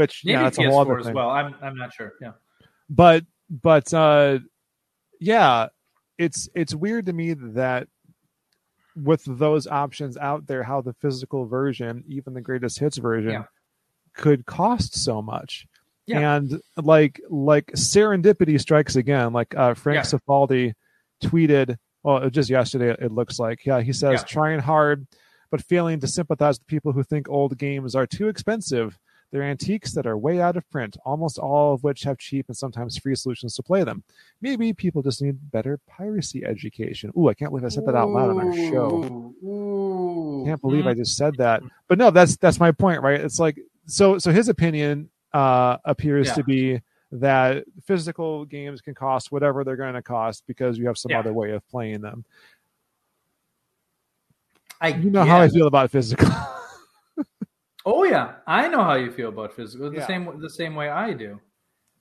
Which 0.00 0.22
Maybe 0.24 0.32
yeah, 0.34 0.42
that's 0.44 0.58
a 0.58 0.62
PS4 0.62 0.68
whole 0.70 0.80
other 0.80 0.98
as 0.98 1.06
thing. 1.06 1.14
well. 1.14 1.30
I'm 1.30 1.54
I'm 1.62 1.76
not 1.76 1.92
sure. 1.92 2.12
Yeah. 2.20 2.32
But 2.88 3.24
but 3.48 3.92
uh, 3.94 4.38
yeah, 5.20 5.68
it's 6.18 6.48
it's 6.54 6.74
weird 6.74 7.06
to 7.06 7.12
me 7.12 7.34
that 7.34 7.88
with 8.96 9.22
those 9.26 9.66
options 9.66 10.16
out 10.16 10.46
there, 10.46 10.62
how 10.62 10.80
the 10.80 10.92
physical 10.94 11.46
version, 11.46 12.04
even 12.08 12.34
the 12.34 12.40
greatest 12.40 12.78
hits 12.78 12.96
version, 12.98 13.30
Yeah. 13.32 13.44
could 14.14 14.46
cost 14.46 14.96
so 14.96 15.22
much. 15.22 15.66
Yeah. 16.06 16.36
And 16.36 16.60
like 16.76 17.20
like 17.30 17.66
serendipity 17.72 18.60
strikes 18.60 18.96
again. 18.96 19.32
Like 19.32 19.54
uh, 19.56 19.74
Frank 19.74 19.96
Yeah. 19.96 20.02
Cifaldi 20.02 20.72
tweeted, 21.22 21.76
well, 22.02 22.28
just 22.30 22.50
yesterday 22.50 22.90
it 22.98 23.12
looks 23.12 23.38
like. 23.38 23.64
Yeah, 23.64 23.80
he 23.80 23.92
says 23.92 24.20
Yeah. 24.20 24.24
trying 24.26 24.58
hard 24.60 25.06
but 25.50 25.62
failing 25.62 25.98
to 26.00 26.06
sympathize 26.06 26.58
with 26.60 26.66
people 26.68 26.92
who 26.92 27.02
think 27.02 27.28
old 27.28 27.58
games 27.58 27.94
are 27.96 28.06
too 28.06 28.28
expensive. 28.28 28.98
They're 29.30 29.42
antiques 29.44 29.92
that 29.92 30.06
are 30.06 30.18
way 30.18 30.40
out 30.40 30.56
of 30.56 30.68
print, 30.70 30.96
almost 31.04 31.38
all 31.38 31.72
of 31.74 31.84
which 31.84 32.02
have 32.02 32.18
cheap 32.18 32.46
and 32.48 32.56
sometimes 32.56 32.98
free 32.98 33.14
solutions 33.14 33.54
to 33.54 33.62
play 33.62 33.84
them. 33.84 34.02
Maybe 34.40 34.72
people 34.72 35.02
just 35.02 35.22
need 35.22 35.50
better 35.52 35.78
piracy 35.86 36.44
education. 36.44 37.12
Ooh, 37.16 37.28
I 37.28 37.34
can't 37.34 37.50
believe 37.52 37.64
I 37.64 37.68
said 37.68 37.84
that 37.86 37.94
out 37.94 38.10
loud 38.10 38.30
on 38.30 38.38
our 38.38 38.52
show. 38.52 39.34
Ooh, 39.44 39.46
ooh. 39.48 40.44
Can't 40.44 40.60
believe 40.60 40.86
I 40.86 40.94
just 40.94 41.16
said 41.16 41.36
that. 41.36 41.62
But 41.86 41.98
no, 41.98 42.10
that's 42.10 42.36
that's 42.38 42.58
my 42.58 42.72
point, 42.72 43.02
right? 43.02 43.20
It's 43.20 43.38
like 43.38 43.58
so 43.86 44.18
so 44.18 44.32
his 44.32 44.48
opinion 44.48 45.08
uh 45.32 45.76
appears 45.84 46.28
Yeah. 46.28 46.34
to 46.34 46.44
be 46.44 46.80
that 47.12 47.64
physical 47.84 48.44
games 48.46 48.80
can 48.80 48.94
cost 48.94 49.30
whatever 49.30 49.62
they're 49.64 49.76
going 49.76 49.94
to 49.94 50.02
cost 50.02 50.44
because 50.46 50.76
you 50.78 50.86
have 50.86 50.98
some 50.98 51.10
Yeah. 51.10 51.20
other 51.20 51.32
way 51.32 51.52
of 51.52 51.66
playing 51.68 52.00
them. 52.00 52.24
I 54.80 54.88
You 54.88 55.10
know 55.10 55.24
how 55.24 55.40
I 55.40 55.48
feel 55.48 55.66
about 55.66 55.90
physical. 55.90 56.28
Oh 57.86 58.04
yeah, 58.04 58.36
I 58.46 58.68
know 58.68 58.82
how 58.84 58.94
you 58.94 59.10
feel 59.10 59.30
about 59.30 59.54
physical. 59.54 59.90
The 59.90 59.98
Yeah. 59.98 60.06
same 60.06 60.40
the 60.40 60.50
same 60.50 60.74
way 60.74 60.88
I 60.88 61.12
do. 61.12 61.40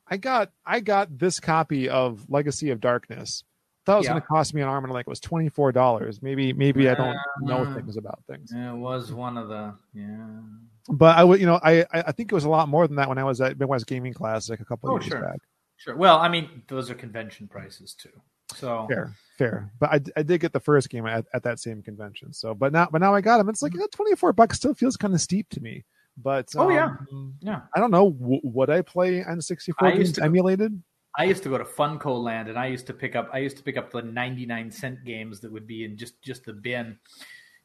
I 0.08 0.18
got 0.18 0.52
I 0.66 0.80
got 0.80 1.18
this 1.18 1.40
copy 1.40 1.88
of 1.90 2.30
Legacy 2.30 2.72
of 2.72 2.80
Darkness. 2.82 3.44
Thought 3.86 3.96
it 3.96 3.98
was 4.00 4.06
Yeah. 4.06 4.12
going 4.14 4.22
to 4.22 4.28
cost 4.28 4.54
me 4.54 4.62
an 4.62 4.68
arm 4.68 4.84
and 4.84 4.94
like 4.94 5.08
it 5.08 5.10
was 5.10 5.20
twenty 5.20 5.50
four 5.50 5.72
dollars. 5.72 6.22
Maybe 6.22 6.52
maybe 6.54 6.90
I 6.90 6.96
don't 6.96 7.18
know 7.42 7.62
Uh, 7.62 7.74
things 7.76 7.96
about 7.98 8.24
things. 8.28 8.52
It 8.52 8.74
was 8.76 9.14
one 9.14 9.38
of 9.38 9.48
the 9.48 9.76
yeah. 9.94 10.42
But 10.90 11.18
I 11.18 11.24
would 11.24 11.40
you 11.40 11.46
know 11.46 11.60
I 11.64 11.82
I 11.94 12.02
I 12.08 12.12
think 12.12 12.32
it 12.32 12.36
was 12.36 12.46
a 12.46 12.50
lot 12.50 12.68
more 12.68 12.88
than 12.88 12.96
that 12.98 13.08
when 13.08 13.18
I 13.18 13.24
was 13.24 13.40
at 13.40 13.58
Midwest 13.60 13.88
Gaming 13.88 14.14
Classic 14.14 14.60
a 14.60 14.66
couple 14.66 14.90
Oh, 14.90 14.94
years 14.96 15.06
sure. 15.06 15.22
back. 15.22 15.40
Sure. 15.78 15.96
Well, 15.96 16.18
I 16.18 16.28
mean, 16.28 16.64
those 16.68 16.90
are 16.92 16.96
convention 16.96 17.48
prices 17.48 17.94
too. 17.94 18.12
So 18.56 18.86
Fair, 18.90 19.16
fair. 19.38 19.72
But 19.80 19.90
I, 19.92 20.02
I 20.20 20.24
did 20.24 20.42
get 20.42 20.54
the 20.54 20.60
first 20.60 20.90
game 20.90 21.06
at, 21.06 21.26
at 21.34 21.44
that 21.44 21.60
same 21.60 21.82
convention. 21.84 22.34
So, 22.34 22.54
but 22.54 22.74
now, 22.74 22.88
but 22.92 23.00
now 23.02 23.14
I 23.14 23.22
got 23.22 23.40
him. 23.40 23.50
It's 23.50 23.62
like 23.62 23.74
yeah, 23.76 23.86
twenty 23.92 24.16
four 24.16 24.34
bucks 24.34 24.58
still 24.58 24.74
feels 24.74 24.98
kind 24.98 25.14
of 25.14 25.22
steep 25.22 25.50
to 25.52 25.62
me. 25.62 25.86
But 26.18 26.50
Oh, 26.58 26.70
yeah. 26.70 26.96
um, 27.12 27.36
yeah. 27.40 27.62
I 27.76 27.80
don't 27.80 27.92
know. 27.92 28.10
W- 28.12 28.42
would 28.44 28.70
I 28.70 28.82
play 28.82 29.24
N 29.24 29.40
sixty 29.42 29.72
four 29.72 29.92
games 29.92 30.14
go- 30.14 30.26
emulated? 30.26 30.82
I 31.18 31.24
used 31.26 31.44
to 31.44 31.50
go 31.50 31.58
to 31.58 31.64
Funco 31.64 32.22
Land, 32.22 32.50
and 32.50 32.58
I 32.58 32.68
used 32.68 32.88
to 32.88 32.94
pick 32.94 33.16
up. 33.16 33.30
I 33.34 33.40
used 33.40 33.58
to 33.58 33.64
pick 33.64 33.78
up 33.78 33.92
the 33.92 34.02
ninety 34.02 34.46
nine 34.46 34.72
cent 34.72 35.04
games 35.06 35.40
that 35.42 35.52
would 35.52 35.68
be 35.68 35.84
in 35.86 35.96
just 35.98 36.22
just 36.22 36.46
the 36.46 36.54
bin, 36.54 36.98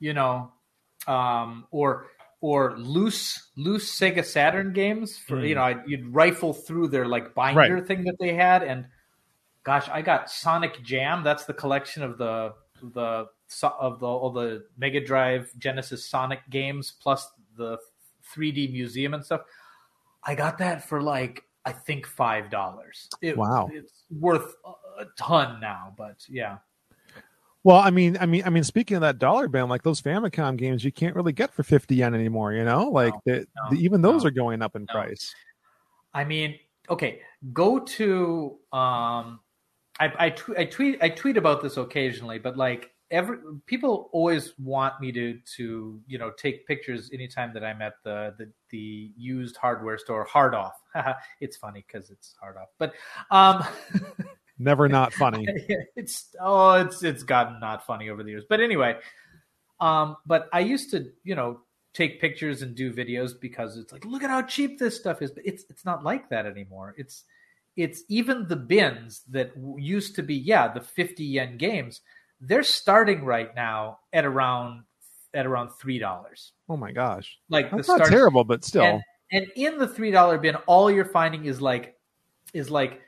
you 0.01 0.13
know, 0.15 0.53
um, 1.07 1.67
or 1.71 2.07
or 2.41 2.77
loose 2.79 3.51
loose 3.57 3.91
Sega 3.99 4.25
Saturn 4.25 4.73
games. 4.73 5.19
For 5.19 5.37
Mm. 5.37 5.49
you 5.49 5.55
know, 5.57 5.63
I'd, 5.63 5.83
you'd 5.89 6.15
rifle 6.15 6.53
through 6.53 6.89
their 6.89 7.07
like 7.07 7.35
binder 7.35 7.81
thing 7.81 8.05
that 8.05 8.17
they 8.21 8.35
had, 8.35 8.63
and 8.63 8.87
gosh, 9.65 9.89
I 9.89 10.03
got 10.03 10.31
Sonic 10.31 10.83
Jam. 10.83 11.25
That's 11.25 11.45
the 11.45 11.55
collection 11.55 12.03
of 12.03 12.19
the 12.19 12.55
the 12.95 13.27
of 13.79 14.01
the 14.01 14.07
all 14.07 14.31
the 14.31 14.65
Mega 14.79 15.01
Drive 15.01 15.51
Genesis 15.59 16.07
Sonic 16.07 16.41
games 16.51 16.93
plus 17.01 17.31
the 17.57 17.79
3D 18.35 18.73
museum 18.73 19.15
and 19.15 19.25
stuff. 19.25 19.43
I 20.23 20.35
got 20.35 20.59
that 20.59 20.87
for 20.87 21.03
like 21.03 21.45
I 21.65 21.73
think 21.73 22.07
five 22.07 22.51
dollars. 22.51 23.09
It, 23.23 23.37
Wow. 23.37 23.69
it's 23.73 24.05
worth 24.11 24.55
a 24.99 25.07
ton 25.19 25.61
now, 25.61 25.95
but 25.97 26.25
yeah, 26.29 26.59
Well, 27.63 27.79
I 27.79 27.91
mean, 27.91 28.17
I 28.21 28.27
mean, 28.27 28.43
I 28.45 28.51
mean, 28.51 28.65
speaking 28.65 28.97
of 28.97 29.01
that 29.01 29.19
dollar 29.19 29.49
bin, 29.49 29.69
like 29.69 29.83
those 29.83 30.01
Famicom 30.01 30.57
games, 30.57 30.85
you 30.85 30.93
can't 30.93 31.17
really 31.17 31.33
get 31.33 31.53
for 31.55 31.63
fifty 31.63 31.97
yen 31.97 32.15
anymore. 32.15 32.53
You 32.53 32.65
know, 32.65 32.91
like 32.91 33.15
No, 33.15 33.21
the, 33.25 33.39
no, 33.39 33.71
the, 33.71 33.77
even 33.83 34.03
those 34.03 34.25
no, 34.25 34.29
are 34.29 34.31
going 34.31 34.63
up 34.63 34.77
in 34.77 34.87
price. 34.87 35.35
I 36.13 36.25
mean, 36.25 36.59
okay, 36.91 37.21
go 37.53 37.81
to 37.81 38.59
um, 38.73 39.41
I 40.01 40.13
I, 40.19 40.31
tw- 40.31 40.59
I 40.59 40.65
tweet 40.65 40.99
I 41.03 41.09
tweet 41.09 41.37
about 41.37 41.63
this 41.63 41.77
occasionally, 41.77 42.39
but 42.39 42.57
like 42.57 42.91
every 43.11 43.39
people 43.67 44.09
always 44.13 44.53
want 44.59 45.01
me 45.01 45.13
to 45.13 45.39
to 45.57 46.01
you 46.07 46.19
know 46.19 46.31
take 46.39 46.67
pictures 46.67 47.11
anytime 47.13 47.53
that 47.55 47.65
I'm 47.65 47.83
at 47.83 47.95
the 48.03 48.35
the, 48.39 48.51
the 48.71 49.13
used 49.17 49.57
hardware 49.57 49.99
store. 49.99 50.25
Hard 50.25 50.55
off, 50.55 50.75
it's 51.41 51.57
funny 51.57 51.85
because 51.87 52.11
it's 52.11 52.35
hard 52.41 52.57
off, 52.57 52.69
but 52.79 52.95
um. 53.31 53.65
Never 54.57 54.89
not 54.89 55.13
funny. 55.13 55.45
it's 55.97 56.29
oh 56.41 56.75
it's 56.75 57.03
it's 57.03 57.25
gotten 57.25 57.59
not 57.59 57.85
funny 57.85 58.09
over 58.09 58.23
the 58.23 58.31
years 58.31 58.45
but 58.49 58.61
anyway 58.61 58.97
um 59.81 60.17
but 60.27 60.49
i 60.53 60.61
used 60.61 60.91
to 60.91 61.11
you 61.25 61.35
know 61.35 61.61
take 61.93 62.21
pictures 62.21 62.63
and 62.63 62.75
do 62.75 62.93
videos 62.93 63.33
because 63.39 63.77
it's 63.77 63.93
like 63.93 64.05
look 64.05 64.23
at 64.23 64.31
how 64.31 64.43
cheap 64.43 64.79
this 64.79 64.97
stuff 64.97 65.23
is 65.23 65.31
but 65.31 65.45
it's 65.47 65.65
it's 65.71 65.85
not 65.85 66.05
like 66.05 66.29
that 66.29 66.47
anymore 66.47 66.95
it's 66.97 67.25
it's 67.77 68.03
even 68.09 68.47
the 68.47 68.57
bins 68.57 69.23
that 69.31 69.53
used 69.77 70.15
to 70.15 70.23
be 70.23 70.35
yeah 70.35 70.69
the 70.69 70.81
50 70.81 71.25
yen 71.25 71.57
games 71.57 72.01
they're 72.41 72.63
starting 72.63 73.25
right 73.25 73.55
now 73.55 73.99
at 74.13 74.25
around 74.25 74.85
at 75.33 75.47
around 75.47 75.71
three 75.71 75.99
dollars. 75.99 76.53
Oh 76.69 76.77
my 76.77 76.93
gosh, 76.93 77.39
like 77.49 77.71
that's 77.71 77.87
the 77.87 77.93
not 77.93 77.99
start 77.99 78.11
terrible, 78.11 78.45
but 78.45 78.65
still, 78.65 78.85
and, 78.85 79.03
and 79.33 79.47
in 79.57 79.79
the 79.79 79.89
three 79.89 80.11
dollar 80.11 80.39
bin, 80.39 80.57
all 80.67 80.91
you're 80.91 81.05
finding 81.05 81.47
is 81.47 81.61
like 81.61 81.97
is 82.53 82.71
like 82.71 83.01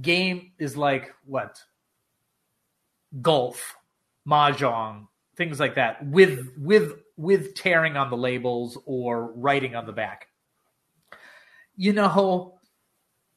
game 0.00 0.52
is 0.58 0.76
like 0.76 1.14
what? 1.24 1.60
Golf, 3.20 3.76
mahjong, 4.28 5.08
things 5.36 5.58
like 5.58 5.74
that 5.76 6.04
with 6.06 6.48
with 6.56 6.94
with 7.16 7.54
tearing 7.54 7.96
on 7.96 8.10
the 8.10 8.16
labels 8.16 8.78
or 8.86 9.32
writing 9.32 9.74
on 9.74 9.86
the 9.86 9.92
back. 9.92 10.28
You 11.76 11.92
know, 11.92 12.59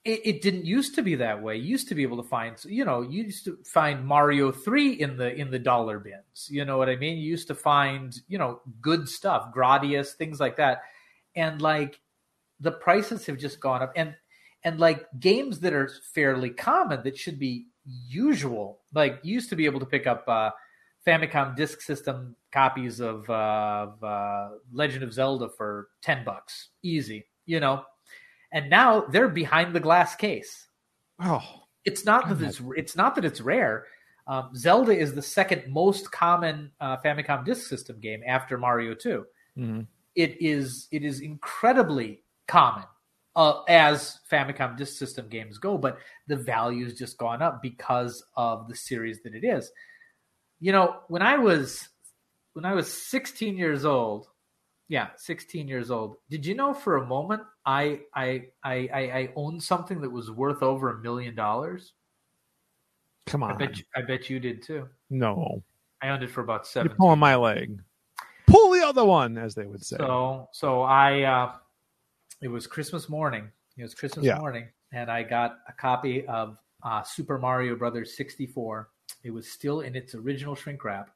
it, 0.05 0.21
it 0.25 0.41
didn't 0.41 0.65
used 0.65 0.95
to 0.95 1.01
be 1.01 1.15
that 1.15 1.41
way. 1.41 1.55
You 1.55 1.69
used 1.69 1.87
to 1.89 1.95
be 1.95 2.03
able 2.03 2.21
to 2.21 2.27
find, 2.27 2.55
you 2.65 2.83
know, 2.83 3.01
you 3.01 3.23
used 3.23 3.45
to 3.45 3.57
find 3.65 4.05
Mario 4.05 4.51
three 4.51 4.91
in 4.93 5.17
the 5.17 5.33
in 5.33 5.49
the 5.49 5.59
dollar 5.59 5.99
bins. 5.99 6.47
You 6.49 6.65
know 6.65 6.77
what 6.77 6.89
I 6.89 6.95
mean? 6.95 7.17
You 7.17 7.29
used 7.29 7.47
to 7.47 7.55
find, 7.55 8.17
you 8.27 8.37
know, 8.37 8.61
good 8.81 9.07
stuff, 9.07 9.53
Gradius, 9.55 10.13
things 10.13 10.39
like 10.39 10.57
that, 10.57 10.83
and 11.35 11.61
like 11.61 11.99
the 12.59 12.71
prices 12.71 13.25
have 13.27 13.37
just 13.37 13.59
gone 13.59 13.81
up, 13.81 13.93
and 13.95 14.15
and 14.63 14.79
like 14.79 15.05
games 15.19 15.59
that 15.61 15.73
are 15.73 15.89
fairly 16.13 16.49
common 16.49 17.03
that 17.03 17.17
should 17.17 17.39
be 17.39 17.67
usual, 17.85 18.81
like 18.93 19.19
you 19.23 19.33
used 19.33 19.49
to 19.49 19.55
be 19.55 19.65
able 19.65 19.79
to 19.79 19.85
pick 19.85 20.07
up 20.07 20.27
uh, 20.27 20.51
Famicom 21.05 21.55
Disk 21.55 21.81
System 21.81 22.35
copies 22.51 23.01
of, 23.01 23.29
uh, 23.29 23.87
of 23.87 24.03
uh, 24.03 24.49
Legend 24.71 25.03
of 25.03 25.13
Zelda 25.13 25.49
for 25.49 25.89
ten 26.01 26.23
bucks, 26.25 26.69
easy, 26.81 27.25
you 27.45 27.61
know 27.61 27.85
and 28.53 28.69
now 28.69 29.01
they're 29.01 29.27
behind 29.27 29.73
the 29.75 29.79
glass 29.81 30.15
case. 30.15 30.67
oh, 31.19 31.41
It's 31.83 32.05
not 32.05 32.29
that 32.29 32.41
it's 32.41 32.61
it's 32.77 32.95
not 32.95 33.15
that 33.15 33.25
it's 33.25 33.41
rare. 33.41 33.87
Um, 34.25 34.51
Zelda 34.55 34.97
is 34.97 35.13
the 35.13 35.21
second 35.21 35.63
most 35.67 36.09
common 36.11 36.71
uh, 36.79 36.95
Famicom 37.03 37.43
Disk 37.43 37.67
System 37.67 37.99
game 37.99 38.21
after 38.25 38.57
Mario 38.57 38.93
Two. 38.93 39.25
mhm. 39.57 39.87
It 40.15 40.41
is 40.41 40.87
it 40.91 41.03
is 41.03 41.19
incredibly 41.19 42.21
common 42.47 42.85
uh, 43.35 43.63
as 43.67 44.19
Famicom 44.31 44.77
Disk 44.77 44.97
System 44.97 45.27
games 45.27 45.57
go, 45.57 45.77
but 45.77 45.97
the 46.27 46.37
value's 46.37 46.97
just 46.97 47.17
gone 47.17 47.41
up 47.41 47.61
because 47.61 48.23
of 48.37 48.67
the 48.69 48.75
series 48.75 49.21
that 49.23 49.33
it 49.35 49.43
is. 49.43 49.71
You 50.59 50.71
know, 50.71 50.99
when 51.09 51.21
I 51.21 51.37
was 51.37 51.89
when 52.53 52.63
I 52.63 52.73
was 52.75 52.93
16 52.93 53.57
years 53.57 53.83
old, 53.83 54.27
yeah, 54.87 55.09
16 55.15 55.67
years 55.67 55.89
old. 55.91 56.17
Did 56.29 56.45
you 56.45 56.55
know 56.55 56.73
for 56.73 56.97
a 56.97 57.05
moment 57.05 57.41
I 57.65 58.01
I 58.13 58.47
I 58.63 58.89
I, 58.93 58.99
I 59.19 59.33
owned 59.35 59.63
something 59.63 60.01
that 60.01 60.09
was 60.09 60.29
worth 60.31 60.61
over 60.63 60.89
a 60.91 61.01
million 61.01 61.35
dollars? 61.35 61.93
come 63.25 63.43
I 63.43 63.51
on, 63.53 63.57
bet 63.57 63.77
you, 63.77 63.83
I 63.95 64.01
bet 64.01 64.29
you 64.29 64.39
did 64.39 64.61
too. 64.61 64.87
no, 65.09 65.63
I 66.01 66.09
owned 66.09 66.23
it 66.23 66.29
for 66.29 66.41
about 66.41 66.61
you're 66.75 66.85
seven. 66.85 66.91
pulling 66.97 67.19
my 67.19 67.35
leg. 67.35 67.79
Pull 68.47 68.71
the 68.71 68.85
other 68.85 69.05
one, 69.05 69.37
as 69.37 69.55
they 69.55 69.65
would 69.65 69.83
say. 69.83 69.95
So 69.97 70.49
so 70.51 70.81
I 70.81 71.21
uh, 71.23 71.53
it 72.41 72.49
was 72.49 72.67
Christmas 72.67 73.07
morning. 73.09 73.49
It 73.77 73.83
was 73.83 73.95
Christmas 73.95 74.25
Yeah. 74.25 74.37
morning, 74.37 74.67
and 74.91 75.09
I 75.09 75.23
got 75.23 75.59
a 75.67 75.73
copy 75.73 76.27
of 76.27 76.57
uh, 76.83 77.01
Super 77.03 77.39
Mario 77.39 77.75
Brothers 77.75 78.15
64. 78.17 78.89
It 79.23 79.31
was 79.31 79.49
still 79.49 79.81
in 79.81 79.95
its 79.95 80.13
original 80.13 80.53
shrink 80.55 80.83
wrap. 80.83 81.09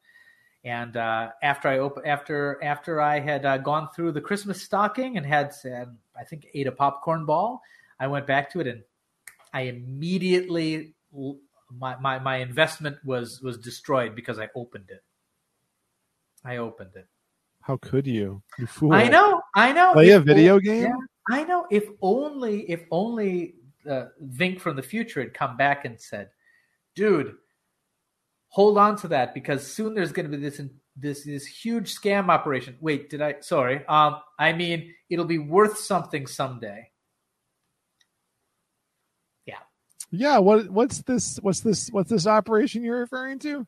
And 0.68 0.98
uh, 0.98 1.30
after 1.42 1.66
I 1.68 1.78
op- 1.78 2.02
after 2.04 2.62
after 2.62 3.00
I 3.00 3.20
had 3.20 3.46
uh, 3.46 3.56
gone 3.56 3.88
through 3.96 4.12
the 4.12 4.20
Christmas 4.20 4.60
stocking 4.60 5.16
and 5.16 5.24
had 5.24 5.54
said 5.54 5.96
I 6.14 6.24
think 6.24 6.46
ate 6.52 6.66
a 6.66 6.72
popcorn 6.72 7.24
ball, 7.24 7.62
I 7.98 8.06
went 8.06 8.26
back 8.26 8.50
to 8.52 8.60
it 8.60 8.66
and 8.66 8.82
I 9.54 9.62
immediately 9.62 10.92
my, 11.72 11.96
my 12.00 12.18
my 12.18 12.36
investment 12.36 12.98
was 13.02 13.40
was 13.40 13.56
destroyed 13.56 14.14
because 14.14 14.38
I 14.38 14.50
opened 14.54 14.90
it. 14.90 15.02
I 16.44 16.58
opened 16.58 16.90
it. 16.96 17.06
How 17.62 17.78
could 17.78 18.06
you? 18.06 18.42
You 18.58 18.66
fool! 18.66 18.92
I 18.92 19.08
know, 19.08 19.40
I 19.54 19.72
know. 19.72 19.94
Play 19.94 20.10
It- 20.10 20.16
a 20.16 20.20
video 20.20 20.58
game? 20.58 20.82
yeah, 20.82 20.96
I 21.30 21.44
know. 21.44 21.66
If 21.70 21.84
only, 22.02 22.70
if 22.70 22.82
only 22.90 23.54
uh, 23.88 24.06
Vinnk 24.36 24.60
from 24.60 24.76
the 24.76 24.82
future 24.82 25.20
had 25.20 25.32
come 25.32 25.56
back 25.56 25.86
and 25.86 25.98
said, 25.98 26.28
"Dude, 26.94 27.36
hold 28.48 28.78
on 28.78 28.96
to 28.96 29.08
that 29.08 29.34
because 29.34 29.66
soon 29.66 29.94
there's 29.94 30.12
going 30.12 30.30
to 30.30 30.36
be 30.36 30.42
this 30.42 30.60
this 30.96 31.24
this 31.24 31.46
huge 31.46 31.94
scam 31.94 32.28
operation." 32.28 32.76
Wait, 32.80 33.10
did 33.10 33.22
I? 33.22 33.36
Sorry. 33.40 33.84
Um, 33.86 34.16
I 34.38 34.52
mean, 34.52 34.94
it'll 35.10 35.24
be 35.24 35.38
worth 35.38 35.78
something 35.78 36.26
someday. 36.26 36.90
Yeah. 39.46 39.58
Yeah. 40.10 40.38
What 40.38 40.68
what's 40.70 41.02
this? 41.02 41.38
What's 41.42 41.60
this? 41.60 41.88
What's 41.90 42.10
this 42.10 42.26
operation 42.26 42.82
you're 42.82 43.00
referring 43.00 43.38
to? 43.40 43.66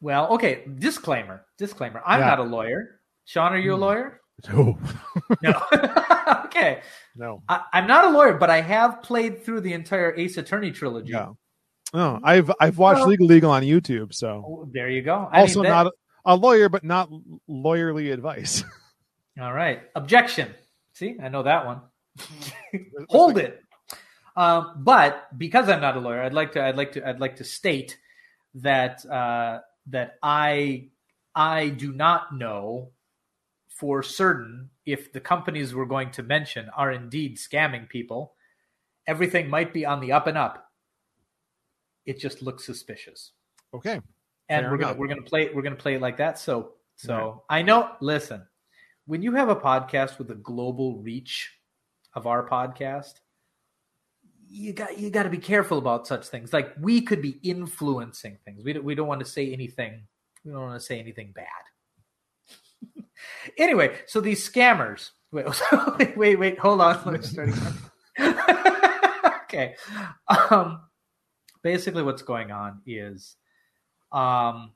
Well, 0.00 0.28
okay. 0.34 0.64
Disclaimer. 0.78 1.44
Disclaimer. 1.58 2.02
I'm 2.06 2.20
yeah. 2.20 2.26
not 2.26 2.38
a 2.38 2.44
lawyer. 2.44 3.00
Sean, 3.24 3.52
are 3.52 3.58
you 3.58 3.72
a 3.72 3.76
hmm. 3.76 3.82
lawyer? 3.82 4.20
No. 4.50 4.78
no. 5.42 5.62
okay. 6.44 6.82
No. 7.16 7.42
I, 7.48 7.62
am 7.72 7.86
not 7.86 8.04
a 8.04 8.10
lawyer, 8.10 8.34
but 8.34 8.50
I 8.50 8.60
have 8.60 9.02
played 9.02 9.44
through 9.44 9.62
the 9.62 9.72
entire 9.72 10.14
Ace 10.14 10.36
Attorney 10.36 10.70
trilogy. 10.70 11.12
No. 11.12 11.36
Oh, 11.94 12.18
I've 12.22 12.50
I've 12.60 12.78
watched 12.78 13.00
well, 13.00 13.08
LegalEagle 13.08 13.48
on 13.48 13.62
YouTube, 13.62 14.12
so 14.12 14.44
oh, 14.46 14.68
there 14.72 14.90
you 14.90 15.02
go. 15.02 15.28
I 15.32 15.40
also 15.40 15.62
mean, 15.62 15.70
that... 15.70 15.84
not 15.84 15.86
a, 15.86 15.92
a 16.26 16.36
lawyer, 16.36 16.68
but 16.68 16.84
not 16.84 17.10
lawyerly 17.48 18.12
advice. 18.12 18.62
All 19.40 19.52
right. 19.52 19.82
Objection. 19.94 20.52
See, 20.92 21.16
I 21.22 21.28
know 21.28 21.44
that 21.44 21.64
one. 21.64 21.80
Hold 23.08 23.38
it. 23.38 23.62
Um, 24.36 24.74
but 24.78 25.26
because 25.36 25.68
I'm 25.68 25.80
not 25.80 25.96
a 25.96 26.00
lawyer, 26.00 26.22
I'd 26.22 26.34
like 26.34 26.52
to 26.52 26.64
I'd 26.64 26.76
like 26.76 26.92
to 26.92 27.08
I'd 27.08 27.20
like 27.20 27.36
to 27.36 27.44
state 27.44 27.98
that 28.54 29.04
uh, 29.06 29.60
that 29.88 30.18
I 30.22 30.88
I 31.34 31.68
do 31.68 31.92
not 31.92 32.34
know 32.36 32.90
for 33.68 34.02
certain 34.02 34.70
if 34.84 35.12
the 35.12 35.20
companies 35.20 35.74
we're 35.74 35.86
going 35.86 36.10
to 36.12 36.22
mention 36.22 36.68
are 36.76 36.92
indeed 36.92 37.36
scamming 37.36 37.88
people. 37.88 38.34
Everything 39.06 39.48
might 39.48 39.72
be 39.72 39.86
on 39.86 40.00
the 40.00 40.12
up 40.12 40.26
and 40.26 40.36
up. 40.36 40.67
It 42.08 42.18
just 42.18 42.40
looks 42.40 42.64
suspicious. 42.64 43.32
Okay. 43.74 44.00
And 44.48 44.64
Fair 44.64 44.70
we're 44.70 44.78
gonna 44.78 44.94
we're 44.94 45.08
gonna 45.08 45.20
play 45.20 45.50
we're 45.54 45.60
gonna 45.60 45.76
play 45.76 45.96
it 45.96 46.00
like 46.00 46.16
that. 46.16 46.38
So 46.38 46.72
so 46.96 47.44
right. 47.50 47.58
I 47.58 47.62
know 47.62 47.90
listen, 48.00 48.46
when 49.04 49.20
you 49.20 49.34
have 49.34 49.50
a 49.50 49.56
podcast 49.56 50.18
with 50.18 50.30
a 50.30 50.34
global 50.34 50.96
reach 51.02 51.52
of 52.14 52.26
our 52.26 52.48
podcast, 52.48 53.20
you 54.48 54.72
got 54.72 54.98
you 54.98 55.10
got 55.10 55.24
to 55.24 55.28
be 55.28 55.36
careful 55.36 55.76
about 55.76 56.06
such 56.06 56.26
things. 56.28 56.50
Like 56.50 56.72
we 56.80 57.02
could 57.02 57.20
be 57.20 57.38
influencing 57.42 58.38
things. 58.42 58.64
We 58.64 58.72
don't, 58.72 58.84
we 58.84 58.94
don't 58.94 59.06
want 59.06 59.20
to 59.20 59.26
say 59.26 59.52
anything. 59.52 60.04
We 60.46 60.52
don't 60.52 60.62
want 60.62 60.80
to 60.80 60.86
say 60.86 60.98
anything 60.98 61.34
bad. 61.34 63.04
anyway, 63.58 63.98
so 64.06 64.22
these 64.22 64.48
scammers. 64.48 65.10
Wait, 65.30 65.44
wait, 65.98 66.16
wait, 66.16 66.38
wait. 66.38 66.58
Hold 66.58 66.80
on. 66.80 67.02
Let's 67.04 67.28
start 67.28 67.50
again. 67.50 67.74
okay. 69.44 69.74
Um, 70.50 70.80
basically, 71.68 72.02
what's 72.02 72.22
going 72.22 72.50
on 72.50 72.80
is, 72.86 73.36
um, 74.10 74.72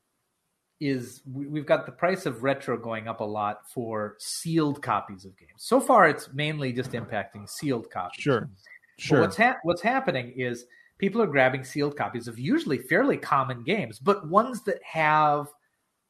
is 0.79 1.23
we, 1.33 1.59
have 1.59 1.67
got 1.67 1.87
the 1.87 1.93
price 1.93 2.27
of 2.27 2.43
retro 2.43 2.77
going 2.77 3.09
up 3.09 3.21
a 3.21 3.25
lot 3.25 3.61
for 3.73 4.17
sealed 4.19 4.83
copies 4.83 5.25
of 5.25 5.35
games. 5.39 5.53
So 5.57 5.81
far, 5.81 6.07
it's 6.07 6.29
mainly 6.35 6.71
just 6.71 6.93
impacting 6.93 7.49
sealed 7.49 7.89
copies. 7.91 8.23
Sure. 8.23 8.51
Sure. 8.99 9.19
But 9.19 9.23
what's 9.23 9.37
ha- 9.39 9.59
what's 9.63 9.81
happening 9.81 10.35
is 10.37 10.67
people 10.99 11.23
are 11.23 11.27
grabbing 11.27 11.65
sealed 11.65 11.97
copies 11.97 12.29
of 12.29 12.39
usually 12.39 12.77
fairly 12.77 13.17
common 13.17 13.63
games, 13.63 13.99
but 13.99 14.29
ones 14.29 14.63
that 14.65 14.83
have 14.83 15.47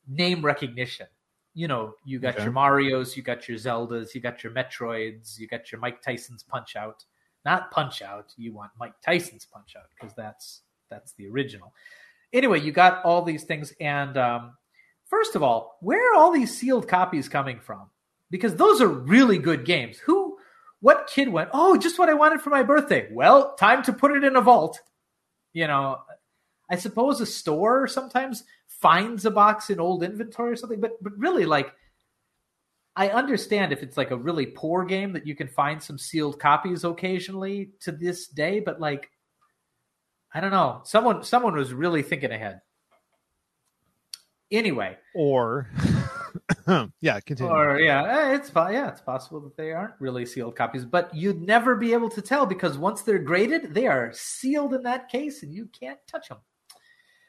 name 0.08 0.44
recognition. 0.44 1.06
You 1.54 1.68
know, 1.68 1.94
you 2.04 2.18
got 2.18 2.34
okay. 2.34 2.42
your 2.42 2.52
Mario's, 2.52 3.16
you 3.16 3.22
got 3.22 3.46
your 3.48 3.58
Zeldas, 3.58 4.14
you 4.14 4.20
got 4.20 4.42
your 4.42 4.52
Metroids, 4.52 5.38
you 5.38 5.46
got 5.46 5.70
your 5.70 5.80
Mike 5.80 6.02
Tyson's 6.02 6.42
Punch 6.42 6.74
Out. 6.74 7.04
Not 7.44 7.70
Punch 7.70 8.02
Out, 8.02 8.32
you 8.36 8.52
want 8.52 8.72
Mike 8.80 8.94
Tyson's 9.04 9.44
Punch 9.44 9.74
Out 9.76 9.90
because 9.94 10.14
that's 10.16 10.62
that's 10.92 11.14
the 11.14 11.28
original. 11.28 11.72
Anyway, 12.32 12.60
you 12.60 12.72
got 12.72 13.04
all 13.04 13.22
these 13.22 13.44
things, 13.44 13.72
and 13.80 14.16
um, 14.16 14.52
first 15.08 15.34
of 15.34 15.42
all, 15.42 15.78
where 15.80 16.12
are 16.12 16.16
all 16.16 16.32
these 16.32 16.56
sealed 16.56 16.86
copies 16.86 17.28
coming 17.28 17.60
from? 17.60 17.90
Because 18.30 18.54
those 18.56 18.80
are 18.80 18.88
really 18.88 19.38
good 19.38 19.64
games. 19.64 19.98
Who 19.98 20.38
what 20.80 21.06
kid 21.12 21.28
went, 21.28 21.48
oh, 21.52 21.76
just 21.76 21.98
what 21.98 22.08
I 22.08 22.14
wanted 22.14 22.40
for 22.40 22.50
my 22.50 22.64
birthday? 22.64 23.08
Well, 23.12 23.54
time 23.54 23.84
to 23.84 23.92
put 23.92 24.10
it 24.10 24.24
in 24.24 24.36
a 24.36 24.40
vault. 24.40 24.80
You 25.52 25.68
know, 25.68 25.98
I 26.68 26.76
suppose 26.76 27.20
a 27.20 27.26
store 27.26 27.86
sometimes 27.86 28.44
finds 28.66 29.24
a 29.24 29.30
box 29.30 29.70
in 29.70 29.78
old 29.78 30.02
inventory 30.02 30.52
or 30.52 30.56
something, 30.56 30.80
but 30.80 30.92
but 31.02 31.16
really, 31.16 31.46
like, 31.46 31.72
I 32.96 33.10
understand 33.10 33.72
if 33.72 33.82
it's 33.82 33.96
like 33.96 34.10
a 34.10 34.16
really 34.16 34.46
poor 34.46 34.84
game 34.84 35.12
that 35.12 35.26
you 35.26 35.34
can 35.34 35.48
find 35.48 35.82
some 35.82 35.98
sealed 35.98 36.40
copies 36.40 36.84
occasionally 36.84 37.70
to 37.80 37.92
this 37.92 38.26
day, 38.26 38.58
but 38.60 38.80
like, 38.80 39.10
I 40.34 40.40
don't 40.40 40.50
know. 40.50 40.80
Someone 40.84 41.22
someone 41.24 41.54
was 41.54 41.72
really 41.72 42.02
thinking 42.02 42.32
ahead. 42.32 42.60
Anyway, 44.50 44.96
or 45.14 45.70
yeah, 47.00 47.20
continue. 47.20 47.52
Or 47.52 47.78
yeah, 47.78 48.02
eh, 48.04 48.34
it's 48.34 48.50
yeah, 48.54 48.88
it's 48.88 49.00
possible 49.00 49.40
that 49.40 49.56
they 49.56 49.72
aren't 49.72 49.94
really 49.98 50.26
sealed 50.26 50.56
copies, 50.56 50.84
but 50.84 51.14
you'd 51.14 51.42
never 51.42 51.74
be 51.76 51.92
able 51.92 52.10
to 52.10 52.22
tell 52.22 52.46
because 52.46 52.78
once 52.78 53.02
they're 53.02 53.18
graded, 53.18 53.74
they 53.74 53.86
are 53.86 54.10
sealed 54.12 54.74
in 54.74 54.82
that 54.82 55.08
case, 55.08 55.42
and 55.42 55.54
you 55.54 55.68
can't 55.78 55.98
touch 56.06 56.28
them. 56.28 56.38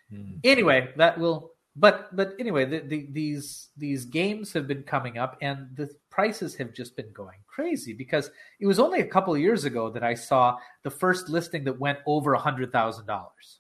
Hmm. 0.10 0.36
Anyway, 0.44 0.90
that 0.98 1.18
will. 1.18 1.52
But 1.76 2.16
but 2.16 2.34
anyway, 2.40 2.66
the, 2.66 2.80
the, 2.80 3.08
these 3.12 3.70
these 3.76 4.06
games 4.06 4.54
have 4.54 4.68
been 4.68 4.84
coming 4.84 5.18
up, 5.18 5.38
and 5.42 5.68
the 5.76 5.90
prices 6.14 6.56
have 6.56 6.74
just 6.74 6.96
been 6.96 7.12
going 7.12 7.40
crazy 7.48 7.92
because 7.92 8.30
it 8.60 8.68
was 8.68 8.80
only 8.80 9.00
a 9.00 9.06
couple 9.06 9.34
of 9.34 9.40
years 9.40 9.66
ago 9.66 9.90
that 9.90 10.04
I 10.04 10.14
saw 10.14 10.58
the 10.84 10.92
first 10.92 11.28
listing 11.28 11.64
that 11.64 11.80
went 11.80 11.98
over 12.06 12.34
a 12.34 12.40
hundred 12.40 12.72
thousand 12.72 13.08
dollars. 13.08 13.60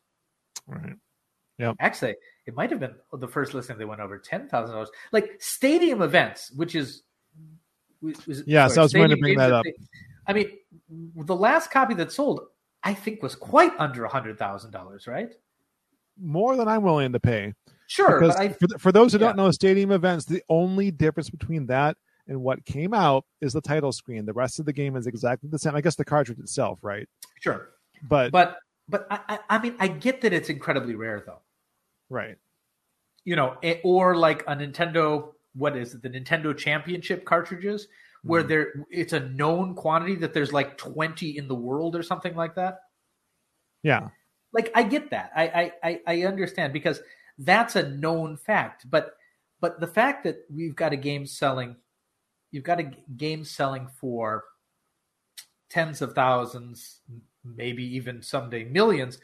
Right. 0.67 0.93
Yeah. 1.57 1.73
Actually, 1.79 2.15
it 2.45 2.55
might 2.55 2.69
have 2.69 2.79
been 2.79 2.93
the 3.11 3.27
first 3.27 3.55
listing 3.55 3.79
that 3.79 3.87
went 3.87 4.01
over 4.01 4.19
ten 4.19 4.47
thousand 4.47 4.75
dollars. 4.75 4.91
Like 5.11 5.31
stadium 5.39 6.03
events, 6.03 6.51
which 6.51 6.75
is 6.75 7.03
was, 8.01 8.43
yeah. 8.45 8.67
Sorry, 8.67 8.75
so 8.75 8.81
I 8.81 8.83
was 8.83 8.93
going 8.93 9.09
to 9.09 9.17
bring 9.17 9.37
that 9.37 9.51
up. 9.51 9.63
They, 9.63 9.73
I 10.27 10.33
mean, 10.33 10.51
the 11.15 11.35
last 11.35 11.71
copy 11.71 11.95
that 11.95 12.11
sold, 12.11 12.41
I 12.83 12.93
think, 12.93 13.23
was 13.23 13.35
quite 13.35 13.71
under 13.79 14.05
a 14.05 14.09
hundred 14.09 14.37
thousand 14.37 14.71
dollars, 14.71 15.07
right? 15.07 15.33
More 16.21 16.55
than 16.55 16.67
I'm 16.67 16.83
willing 16.83 17.13
to 17.13 17.19
pay. 17.19 17.53
Sure, 17.87 18.19
because 18.19 18.35
I, 18.35 18.49
for, 18.49 18.67
for, 18.77 18.91
those 18.91 19.11
who 19.11 19.19
yeah. 19.19 19.27
don't 19.27 19.37
know, 19.37 19.49
stadium 19.51 19.91
events, 19.91 20.25
the 20.25 20.43
only 20.49 20.91
difference 20.91 21.29
between 21.29 21.65
that 21.67 21.97
and 22.27 22.41
what 22.41 22.65
came 22.65 22.93
out 22.93 23.25
is 23.41 23.53
the 23.53 23.61
title 23.61 23.91
screen. 23.91 24.25
The 24.25 24.33
rest 24.33 24.59
of 24.59 24.65
the 24.65 24.73
game 24.73 24.95
is 24.95 25.07
exactly 25.07 25.49
the 25.49 25.59
same. 25.59 25.75
I 25.75 25.81
guess 25.81 25.95
the 25.95 26.05
cartridge 26.05 26.39
itself, 26.39 26.79
right? 26.81 27.07
Sure, 27.41 27.69
but 28.07 28.31
but 28.31 28.57
but 28.87 29.07
I, 29.09 29.39
I 29.49 29.59
mean, 29.59 29.75
I 29.79 29.87
get 29.87 30.21
that 30.21 30.33
it's 30.33 30.49
incredibly 30.49 30.95
rare, 30.95 31.23
though. 31.25 31.41
Right. 32.09 32.37
You 33.25 33.35
know, 33.35 33.57
or 33.83 34.15
like 34.15 34.43
a 34.43 34.55
Nintendo, 34.55 35.29
what 35.55 35.77
is 35.77 35.93
it? 35.93 36.01
The 36.01 36.09
Nintendo 36.09 36.55
Championship 36.55 37.23
cartridges, 37.23 37.87
where 38.23 38.43
mm. 38.43 38.47
there 38.49 38.73
it's 38.89 39.13
a 39.13 39.21
known 39.21 39.75
quantity 39.75 40.15
that 40.15 40.33
there's 40.33 40.51
like 40.51 40.77
20 40.77 41.37
in 41.37 41.47
the 41.47 41.55
world 41.55 41.95
or 41.95 42.03
something 42.03 42.35
like 42.35 42.55
that. 42.55 42.79
Yeah. 43.81 44.09
Like 44.51 44.71
I 44.75 44.83
get 44.83 45.11
that. 45.11 45.31
I 45.35 45.71
I 45.81 45.99
I 46.05 46.21
understand 46.23 46.73
because 46.73 47.01
that's 47.37 47.75
a 47.75 47.89
known 47.89 48.37
fact, 48.37 48.89
but 48.89 49.15
but 49.61 49.79
the 49.79 49.87
fact 49.87 50.25
that 50.25 50.45
we've 50.53 50.75
got 50.75 50.93
a 50.93 50.97
game 50.97 51.25
selling 51.25 51.77
you've 52.53 52.63
got 52.63 52.79
a 52.79 52.91
game 53.17 53.43
selling 53.43 53.87
for 53.99 54.45
tens 55.69 56.01
of 56.01 56.13
thousands, 56.13 56.99
maybe 57.43 57.83
even 57.95 58.21
someday 58.21 58.63
millions 58.63 59.17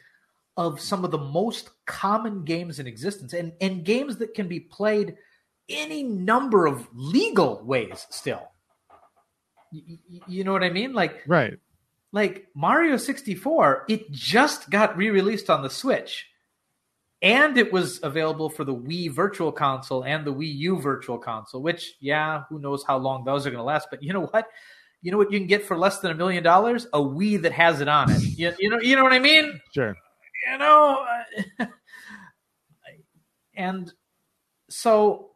of 0.56 0.80
some 0.80 1.04
of 1.04 1.12
the 1.12 1.18
most 1.18 1.70
common 1.86 2.44
games 2.44 2.80
in 2.80 2.86
existence 2.88 3.32
and, 3.32 3.52
and 3.60 3.84
games 3.84 4.16
that 4.16 4.34
can 4.34 4.48
be 4.48 4.58
played 4.60 5.16
any 5.68 6.02
number 6.02 6.66
of 6.66 6.88
legal 6.92 7.62
ways 7.64 8.04
still. 8.10 8.50
You, 9.70 9.98
you 10.26 10.44
know 10.44 10.52
what 10.52 10.64
I 10.64 10.70
mean? 10.70 10.92
Like, 10.92 11.22
right. 11.26 11.58
Like 12.12 12.48
Mario 12.56 12.96
64, 12.96 13.84
it 13.88 14.10
just 14.10 14.68
got 14.68 14.96
re 14.96 15.10
released 15.10 15.48
on 15.48 15.62
the 15.62 15.70
Switch. 15.70 16.26
And 17.22 17.58
it 17.58 17.72
was 17.72 18.00
available 18.02 18.48
for 18.48 18.64
the 18.64 18.74
Wii 18.74 19.10
Virtual 19.10 19.52
Console 19.52 20.04
and 20.04 20.26
the 20.26 20.32
Wii 20.32 20.54
U 20.56 20.80
Virtual 20.80 21.18
Console, 21.18 21.60
which, 21.60 21.96
yeah, 22.00 22.44
who 22.48 22.58
knows 22.58 22.82
how 22.82 22.96
long 22.96 23.24
those 23.24 23.46
are 23.46 23.50
going 23.50 23.58
to 23.58 23.64
last. 23.64 23.88
But 23.90 24.02
you 24.02 24.12
know 24.12 24.26
what? 24.26 24.48
You 25.02 25.10
know 25.10 25.18
what 25.18 25.30
you 25.30 25.38
can 25.38 25.46
get 25.46 25.64
for 25.64 25.76
less 25.76 26.00
than 26.00 26.10
a 26.10 26.14
million 26.14 26.42
dollars? 26.42 26.86
A 26.92 26.98
Wii 26.98 27.42
that 27.42 27.52
has 27.52 27.80
it 27.80 27.88
on 27.88 28.10
it. 28.10 28.22
You, 28.22 28.52
you 28.58 28.70
know, 28.70 28.80
you 28.80 28.96
know 28.96 29.02
what 29.02 29.12
I 29.12 29.18
mean? 29.18 29.60
Sure 29.74 29.94
you 30.46 30.58
know, 30.58 31.06
uh, 31.58 31.66
and 33.54 33.92
so, 34.68 35.30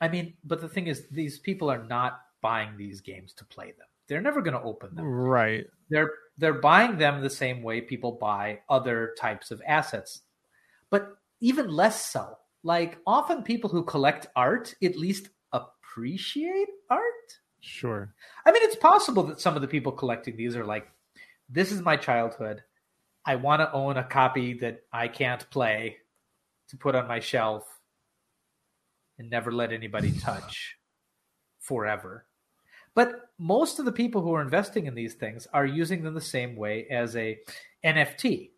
I 0.00 0.08
mean, 0.08 0.34
but 0.44 0.60
the 0.60 0.68
thing 0.68 0.86
is, 0.86 1.06
these 1.10 1.38
people 1.38 1.70
are 1.70 1.84
not 1.84 2.20
buying 2.40 2.76
these 2.76 3.00
games 3.00 3.32
to 3.34 3.44
play 3.44 3.66
them. 3.66 3.86
They're 4.08 4.20
never 4.20 4.40
going 4.40 4.54
to 4.54 4.62
open 4.62 4.94
them. 4.94 5.04
Right. 5.04 5.66
They're 5.90 6.10
they're 6.38 6.60
buying 6.60 6.98
them 6.98 7.20
the 7.20 7.30
same 7.30 7.62
way 7.62 7.80
people 7.80 8.12
buy 8.12 8.60
other 8.68 9.14
types 9.18 9.50
of 9.50 9.60
assets, 9.66 10.22
but 10.90 11.16
even 11.40 11.68
less 11.68 12.06
so. 12.06 12.38
Like 12.62 12.98
often, 13.06 13.42
people 13.42 13.70
who 13.70 13.84
collect 13.84 14.26
art 14.34 14.74
at 14.82 14.96
least 14.96 15.28
appreciate 15.52 16.68
art. 16.90 17.38
Sure. 17.60 18.12
I 18.44 18.52
mean, 18.52 18.62
it's 18.64 18.76
possible 18.76 19.22
that 19.24 19.40
some 19.40 19.54
of 19.56 19.62
the 19.62 19.68
people 19.68 19.92
collecting 19.92 20.36
these 20.36 20.56
are 20.56 20.64
like, 20.64 20.90
this 21.48 21.72
is 21.72 21.82
my 21.82 21.96
childhood. 21.96 22.62
I 23.24 23.36
want 23.36 23.60
to 23.60 23.72
own 23.72 23.96
a 23.96 24.04
copy 24.04 24.54
that 24.54 24.82
I 24.92 25.08
can't 25.08 25.48
play 25.50 25.98
to 26.68 26.76
put 26.76 26.94
on 26.94 27.08
my 27.08 27.20
shelf 27.20 27.64
and 29.18 29.30
never 29.30 29.52
let 29.52 29.72
anybody 29.72 30.12
touch 30.20 30.76
forever. 31.58 32.26
But 32.94 33.30
most 33.38 33.78
of 33.78 33.84
the 33.84 33.92
people 33.92 34.22
who 34.22 34.32
are 34.32 34.42
investing 34.42 34.86
in 34.86 34.94
these 34.94 35.14
things 35.14 35.46
are 35.52 35.66
using 35.66 36.02
them 36.02 36.14
the 36.14 36.20
same 36.20 36.56
way 36.56 36.86
as 36.90 37.14
a 37.16 37.38
NFT, 37.84 38.50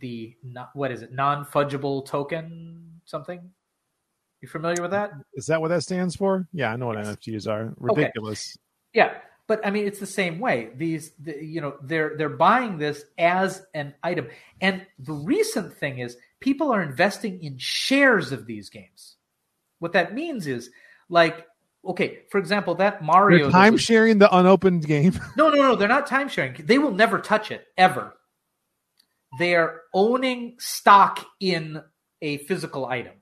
the 0.00 0.36
what 0.74 0.90
is 0.90 1.02
it, 1.02 1.12
non 1.12 1.44
fungible 1.44 2.04
token 2.04 3.00
something? 3.04 3.40
You 4.40 4.48
familiar 4.48 4.82
with 4.82 4.90
that? 4.90 5.12
Is 5.34 5.46
that 5.46 5.60
what 5.60 5.68
that 5.68 5.82
stands 5.82 6.14
for? 6.14 6.46
Yeah, 6.52 6.72
I 6.72 6.76
know 6.76 6.86
what 6.86 6.98
yes. 6.98 7.08
NFTs 7.08 7.50
are. 7.50 7.74
Ridiculous. 7.78 8.56
Okay. 8.56 8.62
Yeah, 9.00 9.14
but 9.46 9.64
I 9.64 9.70
mean, 9.70 9.86
it's 9.86 10.00
the 10.00 10.06
same 10.06 10.40
way. 10.40 10.70
These, 10.76 11.12
the, 11.18 11.42
you 11.42 11.60
know, 11.60 11.76
they're 11.82 12.16
they're 12.16 12.28
buying 12.28 12.78
this 12.78 13.04
as 13.18 13.64
an 13.74 13.94
item, 14.02 14.28
and 14.60 14.84
the 14.98 15.12
recent 15.12 15.72
thing 15.74 15.98
is 16.00 16.16
people 16.40 16.72
are 16.72 16.82
investing 16.82 17.42
in 17.42 17.56
shares 17.58 18.32
of 18.32 18.46
these 18.46 18.68
games. 18.70 19.16
What 19.78 19.92
that 19.92 20.14
means 20.14 20.46
is, 20.46 20.70
like, 21.08 21.46
okay, 21.84 22.20
for 22.30 22.38
example, 22.38 22.74
that 22.76 23.02
Mario 23.02 23.50
time 23.50 23.76
sharing 23.76 24.18
the 24.18 24.34
unopened 24.34 24.86
game. 24.86 25.18
no, 25.36 25.48
no, 25.48 25.56
no, 25.56 25.76
they're 25.76 25.88
not 25.88 26.06
time 26.06 26.28
sharing. 26.28 26.54
They 26.64 26.78
will 26.78 26.92
never 26.92 27.20
touch 27.20 27.50
it 27.50 27.66
ever. 27.78 28.15
They 29.38 29.54
are 29.54 29.82
owning 29.94 30.56
stock 30.58 31.24
in 31.40 31.82
a 32.22 32.38
physical 32.38 32.86
item. 32.86 33.14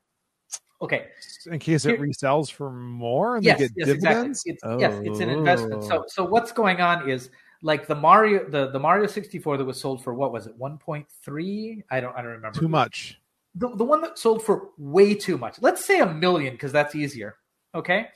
Okay. 0.80 1.06
In 1.46 1.58
case 1.58 1.86
it 1.86 1.98
resells 2.00 2.50
for 2.50 2.70
more 2.70 3.36
and 3.36 3.44
yes, 3.44 3.58
they 3.58 3.68
get 3.68 3.72
yes, 3.76 3.86
dividends? 3.86 4.42
Exactly. 4.44 4.52
It's, 4.52 4.62
oh. 4.64 4.78
Yes, 4.78 5.02
it's 5.04 5.20
an 5.20 5.30
investment. 5.30 5.84
So 5.84 6.00
oh. 6.00 6.04
so 6.08 6.24
what's 6.24 6.52
going 6.52 6.80
on 6.80 7.08
is 7.08 7.30
like 7.62 7.86
the 7.86 7.94
Mario 7.94 8.48
the, 8.48 8.70
the 8.70 8.78
Mario 8.78 9.06
64 9.06 9.56
that 9.56 9.64
was 9.64 9.80
sold 9.80 10.04
for 10.04 10.12
what 10.14 10.32
was 10.32 10.46
it? 10.46 10.58
1.3? 10.58 11.82
I 11.90 12.00
don't 12.00 12.14
I 12.14 12.22
don't 12.22 12.32
remember. 12.32 12.58
Too 12.58 12.68
much. 12.68 13.18
The, 13.54 13.68
the 13.68 13.84
one 13.84 14.00
that 14.02 14.18
sold 14.18 14.44
for 14.44 14.70
way 14.76 15.14
too 15.14 15.38
much. 15.38 15.62
Let's 15.62 15.84
say 15.84 16.00
a 16.00 16.12
million 16.12 16.54
because 16.54 16.72
that's 16.72 16.94
easier. 16.94 17.36
Okay? 17.74 18.08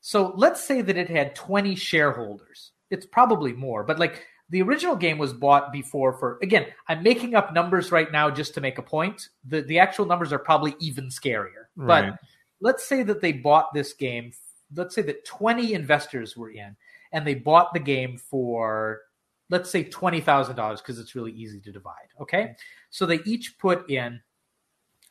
So 0.00 0.32
let's 0.36 0.62
say 0.62 0.82
that 0.82 0.96
it 0.96 1.08
had 1.08 1.34
20 1.34 1.74
shareholders. 1.76 2.72
It's 2.90 3.06
probably 3.06 3.52
more, 3.52 3.84
but 3.84 3.98
like 3.98 4.26
the 4.52 4.60
original 4.60 4.94
game 4.94 5.16
was 5.16 5.32
bought 5.32 5.72
before 5.72 6.12
for 6.12 6.38
again, 6.42 6.66
I'm 6.86 7.02
making 7.02 7.34
up 7.34 7.54
numbers 7.54 7.90
right 7.90 8.12
now 8.12 8.30
just 8.30 8.52
to 8.54 8.60
make 8.60 8.76
a 8.76 8.82
point. 8.82 9.30
The 9.46 9.62
the 9.62 9.78
actual 9.78 10.04
numbers 10.04 10.30
are 10.30 10.38
probably 10.38 10.76
even 10.78 11.06
scarier. 11.08 11.64
Right. 11.74 12.10
But 12.10 12.18
let's 12.60 12.84
say 12.84 13.02
that 13.02 13.22
they 13.22 13.32
bought 13.32 13.72
this 13.72 13.94
game, 13.94 14.32
let's 14.74 14.94
say 14.94 15.00
that 15.02 15.24
20 15.24 15.72
investors 15.72 16.36
were 16.36 16.50
in 16.50 16.76
and 17.12 17.26
they 17.26 17.34
bought 17.34 17.72
the 17.72 17.80
game 17.80 18.18
for 18.18 19.00
let's 19.48 19.70
say 19.70 19.84
$20,000 19.84 20.78
because 20.78 20.98
it's 20.98 21.14
really 21.14 21.32
easy 21.32 21.60
to 21.60 21.72
divide, 21.72 22.08
okay? 22.20 22.54
So 22.90 23.04
they 23.04 23.20
each 23.26 23.58
put 23.58 23.90
in 23.90 24.20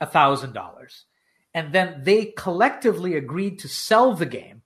$1,000 0.02 1.02
and 1.54 1.74
then 1.74 2.02
they 2.04 2.34
collectively 2.38 3.16
agreed 3.16 3.60
to 3.60 3.68
sell 3.68 4.14
the 4.14 4.26
game 4.26 4.61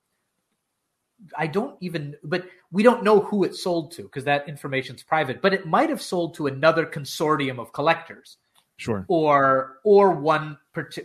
I 1.37 1.47
don't 1.47 1.77
even, 1.81 2.15
but 2.23 2.45
we 2.71 2.83
don't 2.83 3.03
know 3.03 3.19
who 3.21 3.43
it 3.43 3.55
sold 3.55 3.91
to 3.93 4.03
because 4.03 4.25
that 4.25 4.47
information's 4.47 5.03
private. 5.03 5.41
But 5.41 5.53
it 5.53 5.65
might 5.65 5.89
have 5.89 6.01
sold 6.01 6.35
to 6.35 6.47
another 6.47 6.85
consortium 6.85 7.59
of 7.59 7.73
collectors, 7.73 8.37
sure, 8.77 9.05
or 9.07 9.77
or 9.83 10.11
one 10.11 10.57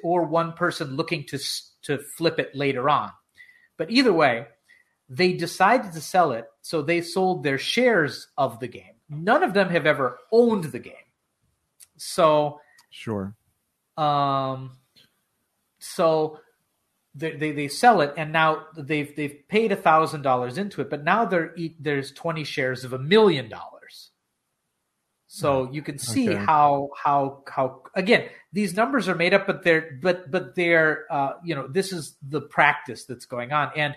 or 0.03 0.25
one 0.25 0.53
person 0.53 0.97
looking 0.97 1.25
to 1.27 1.39
to 1.83 1.99
flip 1.99 2.39
it 2.39 2.55
later 2.55 2.89
on. 2.89 3.11
But 3.77 3.91
either 3.91 4.13
way, 4.13 4.47
they 5.09 5.33
decided 5.33 5.93
to 5.93 6.01
sell 6.01 6.33
it, 6.33 6.47
so 6.61 6.83
they 6.83 7.01
sold 7.01 7.43
their 7.43 7.59
shares 7.59 8.29
of 8.37 8.61
the 8.61 8.69
game. 8.69 8.95
None 9.09 9.43
of 9.43 9.55
them 9.55 9.69
have 9.71 9.87
ever 9.87 10.19
owned 10.31 10.65
the 10.65 10.79
game, 10.79 10.95
so 11.97 12.61
sure. 12.91 13.35
Um, 13.97 14.77
so 15.79 16.39
they, 17.14 17.33
they, 17.33 17.53
they 17.53 17.68
sell 17.68 18.01
it 18.01 18.14
and 18.16 18.33
now 18.33 18.66
they've 18.77 19.14
they've 19.16 19.42
paid 19.49 19.73
a 19.73 19.77
thousand 19.77 20.23
dollars 20.23 20.59
into 20.59 20.81
it 20.81 20.88
but 20.88 21.03
now 21.03 21.25
there 21.25 21.55
there's 21.79 22.12
20 22.12 22.44
shares 22.44 22.85
of 22.85 22.92
a 22.92 22.99
million 22.99 23.49
dollars. 23.49 24.11
So 25.33 25.70
you 25.70 25.81
can 25.81 25.99
see 25.99 26.31
okay. 26.31 26.44
how 26.44 26.90
how 27.01 27.44
how 27.49 27.83
again 27.94 28.29
these 28.53 28.75
numbers 28.75 29.09
are 29.09 29.14
made 29.14 29.33
up 29.33 29.46
but 29.46 29.62
they're 29.62 29.96
but 30.03 30.29
but 30.29 30.57
they're 30.57 31.05
uh, 31.09 31.35
you 31.44 31.55
know 31.55 31.68
this 31.68 31.92
is 31.92 32.16
the 32.20 32.40
practice 32.40 33.05
that's 33.05 33.27
going 33.27 33.53
on. 33.53 33.70
And 33.77 33.94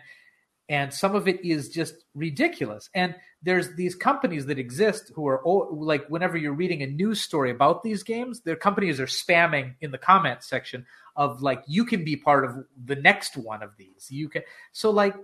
and 0.74 0.92
some 0.92 1.14
of 1.14 1.28
it 1.28 1.46
is 1.46 1.70
just 1.70 2.04
ridiculous. 2.16 2.90
And 2.96 3.14
there's 3.44 3.76
these 3.76 3.94
companies 3.94 4.48
that 4.48 4.58
exist 4.58 5.12
who 5.14 5.28
are 5.28 5.40
like 5.72 6.08
whenever 6.08 6.36
you're 6.36 6.52
reading 6.52 6.82
a 6.82 6.88
news 6.88 7.22
story 7.22 7.52
about 7.52 7.84
these 7.84 8.02
games 8.02 8.42
their 8.42 8.56
companies 8.56 9.00
are 9.00 9.06
spamming 9.06 9.76
in 9.82 9.92
the 9.92 10.00
comment 10.00 10.42
section 10.42 10.84
of 11.16 11.44
like 11.44 11.64
you 11.68 11.86
can 11.86 12.04
be 12.04 12.16
part 12.16 12.44
of 12.44 12.66
the 12.86 12.96
next 12.96 13.38
one 13.38 13.62
of 13.62 13.78
these. 13.78 14.08
You 14.10 14.30
can 14.30 14.42
so 14.72 14.90
like 14.90 15.16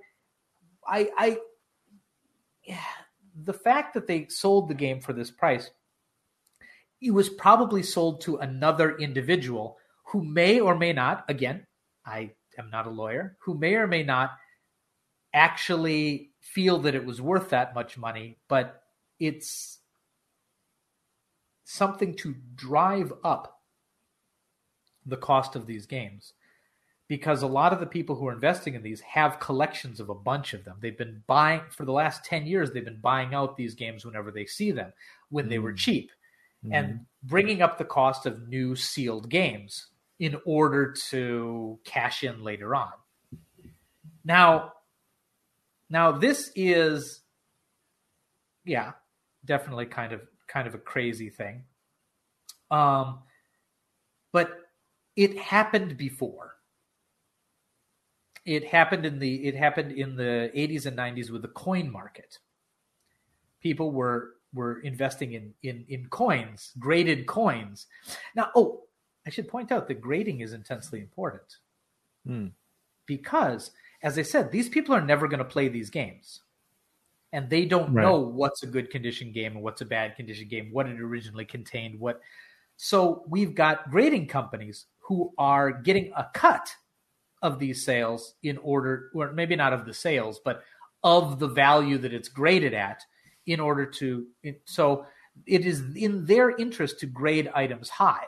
i 0.87 1.09
i 1.17 1.37
yeah, 2.63 2.77
the 3.43 3.53
fact 3.53 3.95
that 3.95 4.05
they 4.05 4.27
sold 4.27 4.69
the 4.69 4.75
game 4.75 5.01
for 5.01 5.13
this 5.13 5.31
price 5.31 5.71
it 7.01 7.11
was 7.11 7.27
probably 7.27 7.81
sold 7.81 8.21
to 8.21 8.37
another 8.37 8.97
individual 8.97 9.77
who 10.03 10.23
may 10.23 10.59
or 10.59 10.75
may 10.75 10.93
not 10.93 11.23
again 11.27 11.65
i 12.05 12.29
am 12.57 12.69
not 12.69 12.85
a 12.85 12.89
lawyer 12.89 13.37
who 13.39 13.57
may 13.57 13.75
or 13.75 13.87
may 13.87 14.03
not 14.03 14.31
actually 15.33 16.31
feel 16.39 16.79
that 16.79 16.95
it 16.95 17.05
was 17.05 17.21
worth 17.21 17.49
that 17.49 17.75
much 17.75 17.97
money 17.97 18.37
but 18.47 18.83
it's 19.19 19.79
something 21.63 22.15
to 22.15 22.35
drive 22.55 23.13
up 23.23 23.61
the 25.05 25.17
cost 25.17 25.55
of 25.55 25.65
these 25.65 25.85
games 25.85 26.33
because 27.09 27.41
a 27.41 27.47
lot 27.47 27.73
of 27.73 27.79
the 27.79 27.85
people 27.85 28.15
who 28.15 28.27
are 28.27 28.33
investing 28.33 28.75
in 28.75 28.83
these 28.83 29.01
have 29.01 29.39
collections 29.39 29.99
of 29.99 30.09
a 30.09 30.15
bunch 30.15 30.53
of 30.53 30.63
them. 30.63 30.77
They've 30.79 30.97
been 30.97 31.23
buying 31.25 31.61
for 31.71 31.83
the 31.83 31.91
last 31.91 32.23
10 32.23 32.45
years, 32.45 32.71
they've 32.71 32.85
been 32.85 33.01
buying 33.01 33.33
out 33.33 33.57
these 33.57 33.73
games 33.73 34.05
whenever 34.05 34.31
they 34.31 34.45
see 34.45 34.71
them 34.71 34.93
when 35.29 35.47
mm. 35.47 35.49
they 35.49 35.59
were 35.59 35.73
mm. 35.73 35.77
cheap 35.77 36.11
mm. 36.65 36.69
and 36.71 37.05
bringing 37.23 37.61
up 37.61 37.77
the 37.77 37.85
cost 37.85 38.25
of 38.25 38.47
new 38.47 38.75
sealed 38.75 39.29
games 39.29 39.87
in 40.19 40.37
order 40.45 40.93
to 41.09 41.79
cash 41.83 42.23
in 42.23 42.43
later 42.43 42.75
on. 42.75 42.91
Now, 44.23 44.73
now 45.89 46.11
this 46.11 46.51
is 46.55 47.21
yeah, 48.65 48.91
definitely 49.45 49.85
kind 49.85 50.13
of 50.13 50.21
kind 50.47 50.67
of 50.67 50.75
a 50.75 50.79
crazy 50.79 51.29
thing. 51.29 51.63
Um 52.71 53.19
but 54.31 54.51
it 55.15 55.37
happened 55.37 55.97
before. 55.97 56.55
It 58.45 58.65
happened 58.65 59.05
in 59.05 59.19
the 59.19 59.47
it 59.47 59.55
happened 59.55 59.91
in 59.91 60.15
the 60.15 60.51
80s 60.55 60.85
and 60.85 60.97
90s 60.97 61.29
with 61.29 61.41
the 61.41 61.49
coin 61.49 61.91
market. 61.91 62.39
People 63.61 63.91
were 63.91 64.35
were 64.53 64.79
investing 64.79 65.33
in 65.33 65.53
in 65.63 65.85
in 65.89 66.07
coins, 66.07 66.71
graded 66.79 67.27
coins. 67.27 67.87
Now, 68.35 68.49
oh, 68.55 68.83
I 69.27 69.29
should 69.29 69.47
point 69.47 69.71
out 69.71 69.87
that 69.87 70.01
grading 70.01 70.41
is 70.41 70.53
intensely 70.53 71.01
important. 71.01 71.57
Mm. 72.27 72.51
Because 73.05 73.71
as 74.01 74.17
I 74.17 74.21
said, 74.23 74.51
these 74.51 74.69
people 74.69 74.95
are 74.95 75.01
never 75.01 75.27
going 75.27 75.39
to 75.39 75.45
play 75.45 75.67
these 75.67 75.89
games. 75.89 76.41
And 77.31 77.49
they 77.49 77.65
don't 77.65 77.93
right. 77.93 78.03
know 78.03 78.19
what's 78.19 78.63
a 78.63 78.67
good 78.67 78.89
condition 78.89 79.31
game 79.31 79.53
and 79.53 79.61
what's 79.61 79.81
a 79.81 79.85
bad 79.85 80.15
condition 80.15 80.47
game, 80.47 80.69
what 80.71 80.87
it 80.87 80.99
originally 80.99 81.45
contained, 81.45 81.99
what 81.99 82.21
so 82.81 83.25
we've 83.27 83.53
got 83.53 83.91
grading 83.91 84.27
companies 84.27 84.85
who 84.99 85.33
are 85.37 85.69
getting 85.69 86.13
a 86.15 86.27
cut 86.33 86.73
of 87.41 87.59
these 87.59 87.83
sales 87.83 88.35
in 88.41 88.57
order, 88.59 89.11
or 89.13 89.33
maybe 89.33 89.57
not 89.57 89.73
of 89.73 89.85
the 89.85 89.93
sales, 89.93 90.39
but 90.45 90.63
of 91.03 91.39
the 91.39 91.47
value 91.47 91.97
that 91.97 92.13
it's 92.13 92.29
graded 92.29 92.73
at 92.73 93.03
in 93.47 93.59
order 93.59 93.85
to. 93.85 94.27
So 94.63 95.05
it 95.45 95.65
is 95.65 95.93
in 95.93 96.25
their 96.25 96.51
interest 96.55 97.01
to 97.01 97.05
grade 97.05 97.51
items 97.53 97.89
high. 97.89 98.27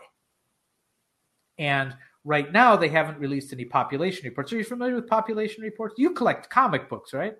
And 1.57 1.95
right 2.23 2.51
now, 2.51 2.75
they 2.75 2.89
haven't 2.89 3.19
released 3.19 3.53
any 3.53 3.65
population 3.65 4.25
reports. 4.25 4.53
Are 4.53 4.57
you 4.57 4.63
familiar 4.63 4.95
with 4.95 5.07
population 5.07 5.63
reports? 5.63 5.95
You 5.97 6.11
collect 6.11 6.49
comic 6.49 6.89
books, 6.89 7.13
right? 7.13 7.35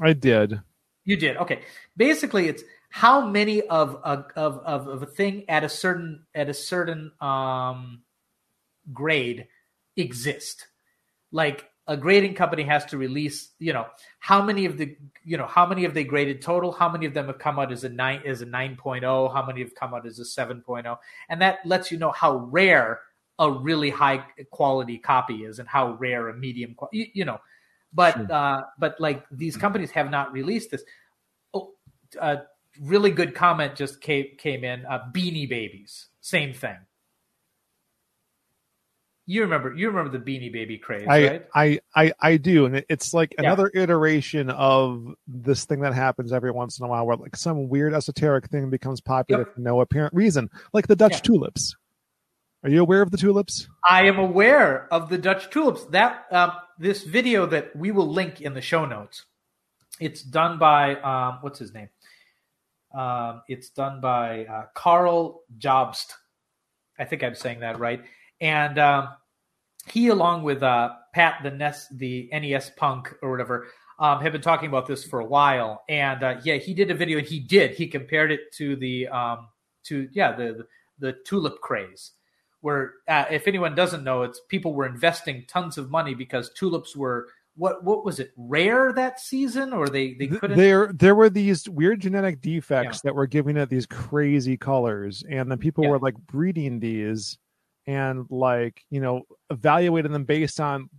I 0.00 0.12
did. 0.12 0.60
You 1.04 1.16
did. 1.16 1.36
Okay. 1.36 1.62
Basically, 1.96 2.48
it's 2.48 2.64
how 2.90 3.26
many 3.26 3.62
of 3.62 3.94
a 4.04 4.26
of, 4.36 4.58
of, 4.58 4.88
of 4.88 5.02
a 5.02 5.06
thing 5.06 5.44
at 5.48 5.64
a 5.64 5.68
certain 5.68 6.24
at 6.34 6.48
a 6.48 6.54
certain 6.54 7.12
um 7.20 8.02
grade 8.92 9.48
exist. 9.96 10.66
Like 11.32 11.68
a 11.88 11.96
grading 11.96 12.34
company 12.34 12.64
has 12.64 12.84
to 12.86 12.98
release, 12.98 13.50
you 13.58 13.72
know, 13.72 13.86
how 14.18 14.42
many 14.42 14.64
of 14.64 14.76
the, 14.76 14.96
you 15.24 15.36
know, 15.36 15.46
how 15.46 15.66
many 15.66 15.82
have 15.82 15.94
they 15.94 16.04
graded 16.04 16.42
total? 16.42 16.72
How 16.72 16.88
many 16.88 17.06
of 17.06 17.14
them 17.14 17.26
have 17.26 17.38
come 17.38 17.58
out 17.58 17.70
as 17.70 17.84
a 17.84 17.88
nine, 17.88 18.22
as 18.26 18.42
a 18.42 18.46
9.0? 18.46 19.32
How 19.32 19.46
many 19.46 19.60
have 19.60 19.74
come 19.74 19.94
out 19.94 20.06
as 20.06 20.18
a 20.18 20.22
7.0? 20.22 20.98
And 21.28 21.40
that 21.40 21.58
lets 21.64 21.92
you 21.92 21.98
know 21.98 22.10
how 22.10 22.36
rare 22.36 23.00
a 23.38 23.50
really 23.50 23.90
high 23.90 24.24
quality 24.50 24.98
copy 24.98 25.44
is 25.44 25.58
and 25.58 25.68
how 25.68 25.92
rare 25.94 26.28
a 26.28 26.34
medium, 26.34 26.74
you, 26.92 27.06
you 27.12 27.24
know, 27.24 27.38
but 27.92 28.14
Sure. 28.14 28.32
uh, 28.32 28.62
but 28.78 28.98
like 29.00 29.24
these 29.30 29.56
companies 29.56 29.90
have 29.90 30.10
not 30.10 30.32
released 30.32 30.70
this. 30.70 30.82
Oh, 31.52 31.72
uh, 32.20 32.36
really 32.80 33.10
good 33.10 33.34
comment 33.34 33.74
just 33.76 34.00
came 34.00 34.26
came 34.38 34.64
in. 34.64 34.84
Uh, 34.86 35.00
Beanie 35.12 35.48
Babies, 35.48 36.08
same 36.20 36.52
thing. 36.54 36.76
You 39.28 39.42
remember 39.42 39.74
you 39.74 39.88
remember 39.88 40.16
the 40.16 40.24
Beanie 40.24 40.52
Baby 40.52 40.78
craze, 40.78 41.06
I, 41.08 41.26
right? 41.26 41.46
I 41.54 41.80
I 41.96 42.12
I 42.20 42.36
do, 42.36 42.66
and 42.66 42.84
it's 42.88 43.12
like 43.12 43.34
Yeah. 43.36 43.46
another 43.46 43.70
iteration 43.74 44.50
of 44.50 45.14
this 45.26 45.64
thing 45.64 45.80
that 45.80 45.94
happens 45.94 46.32
every 46.32 46.52
once 46.52 46.78
in 46.78 46.86
a 46.86 46.88
while, 46.88 47.04
where 47.06 47.16
like 47.16 47.34
some 47.34 47.68
weird 47.68 47.92
esoteric 47.92 48.46
thing 48.48 48.70
becomes 48.70 49.00
popular 49.00 49.40
Yep. 49.44 49.54
for 49.54 49.60
no 49.60 49.80
apparent 49.80 50.14
reason, 50.14 50.48
like 50.72 50.86
the 50.86 50.94
Dutch 50.96 51.14
Yeah. 51.14 51.18
tulips. 51.20 51.74
Are 52.62 52.70
you 52.70 52.80
aware 52.80 53.02
of 53.02 53.10
the 53.10 53.16
tulips? 53.16 53.68
I 53.88 54.06
am 54.06 54.18
aware 54.18 54.92
of 54.92 55.08
the 55.08 55.18
Dutch 55.18 55.50
tulips. 55.50 55.84
That 55.86 56.26
um, 56.32 56.52
this 56.78 57.04
video 57.04 57.46
that 57.46 57.74
we 57.76 57.92
will 57.92 58.08
link 58.08 58.40
in 58.40 58.54
the 58.54 58.60
show 58.60 58.84
notes. 58.84 59.24
It's 60.00 60.22
done 60.22 60.58
by 60.58 60.96
um, 60.96 61.38
what's 61.42 61.58
his 61.58 61.72
name? 61.72 61.88
Um, 62.94 63.42
it's 63.48 63.70
done 63.70 64.00
by 64.00 64.46
uh, 64.46 64.66
Karl 64.74 65.42
Jobst. 65.58 66.12
I 66.98 67.04
think 67.04 67.22
I'm 67.22 67.34
saying 67.34 67.60
that 67.60 67.78
right. 67.78 68.02
And 68.40 68.78
um, 68.78 69.08
he, 69.86 70.08
along 70.08 70.42
with 70.42 70.62
uh, 70.62 70.90
Pat, 71.14 71.40
the 71.42 71.50
NES, 71.50 71.88
the 71.92 72.28
NES 72.32 72.70
Punk 72.70 73.14
or 73.22 73.30
whatever, 73.30 73.68
um, 73.98 74.20
have 74.20 74.32
been 74.32 74.42
talking 74.42 74.68
about 74.68 74.86
this 74.86 75.04
for 75.04 75.20
a 75.20 75.24
while. 75.26 75.82
And 75.88 76.22
uh, 76.22 76.40
yeah, 76.42 76.56
he 76.56 76.74
did 76.74 76.90
a 76.90 76.94
video. 76.94 77.18
and 77.18 77.26
He 77.26 77.38
did. 77.38 77.72
He 77.72 77.86
compared 77.86 78.32
it 78.32 78.52
to 78.54 78.76
the 78.76 79.08
um, 79.08 79.48
to 79.84 80.08
yeah 80.12 80.32
the 80.32 80.66
the, 80.98 81.06
the 81.06 81.12
tulip 81.24 81.60
craze 81.60 82.12
where 82.66 82.94
uh, 83.06 83.26
if 83.30 83.46
anyone 83.46 83.76
doesn't 83.76 84.02
know, 84.02 84.22
it's 84.24 84.40
people 84.48 84.74
were 84.74 84.86
investing 84.86 85.44
tons 85.46 85.78
of 85.78 85.88
money 85.88 86.14
because 86.14 86.50
tulips 86.54 86.96
were 86.96 87.28
what 87.54 87.84
what 87.84 88.04
was 88.04 88.18
it 88.18 88.32
rare 88.36 88.92
that 88.92 89.20
season, 89.20 89.72
or 89.72 89.88
they 89.88 90.14
they 90.14 90.26
couldn't. 90.26 90.56
There, 90.58 90.90
there 90.92 91.14
were 91.14 91.30
these 91.30 91.68
weird 91.68 92.00
genetic 92.00 92.40
defects 92.40 93.02
that 93.02 93.14
were 93.14 93.28
giving 93.28 93.56
it 93.56 93.68
these 93.70 93.86
crazy 93.86 94.56
colors, 94.56 95.22
and 95.30 95.48
then 95.48 95.58
people 95.58 95.84
Yeah. 95.84 95.90
were 95.90 96.00
like 96.00 96.16
breeding 96.26 96.80
these 96.80 97.38
and 97.86 98.26
like 98.30 98.82
you 98.90 99.00
know 99.00 99.22
evaluating 99.50 100.10
them 100.10 100.24
based 100.24 100.58
on 100.58 100.90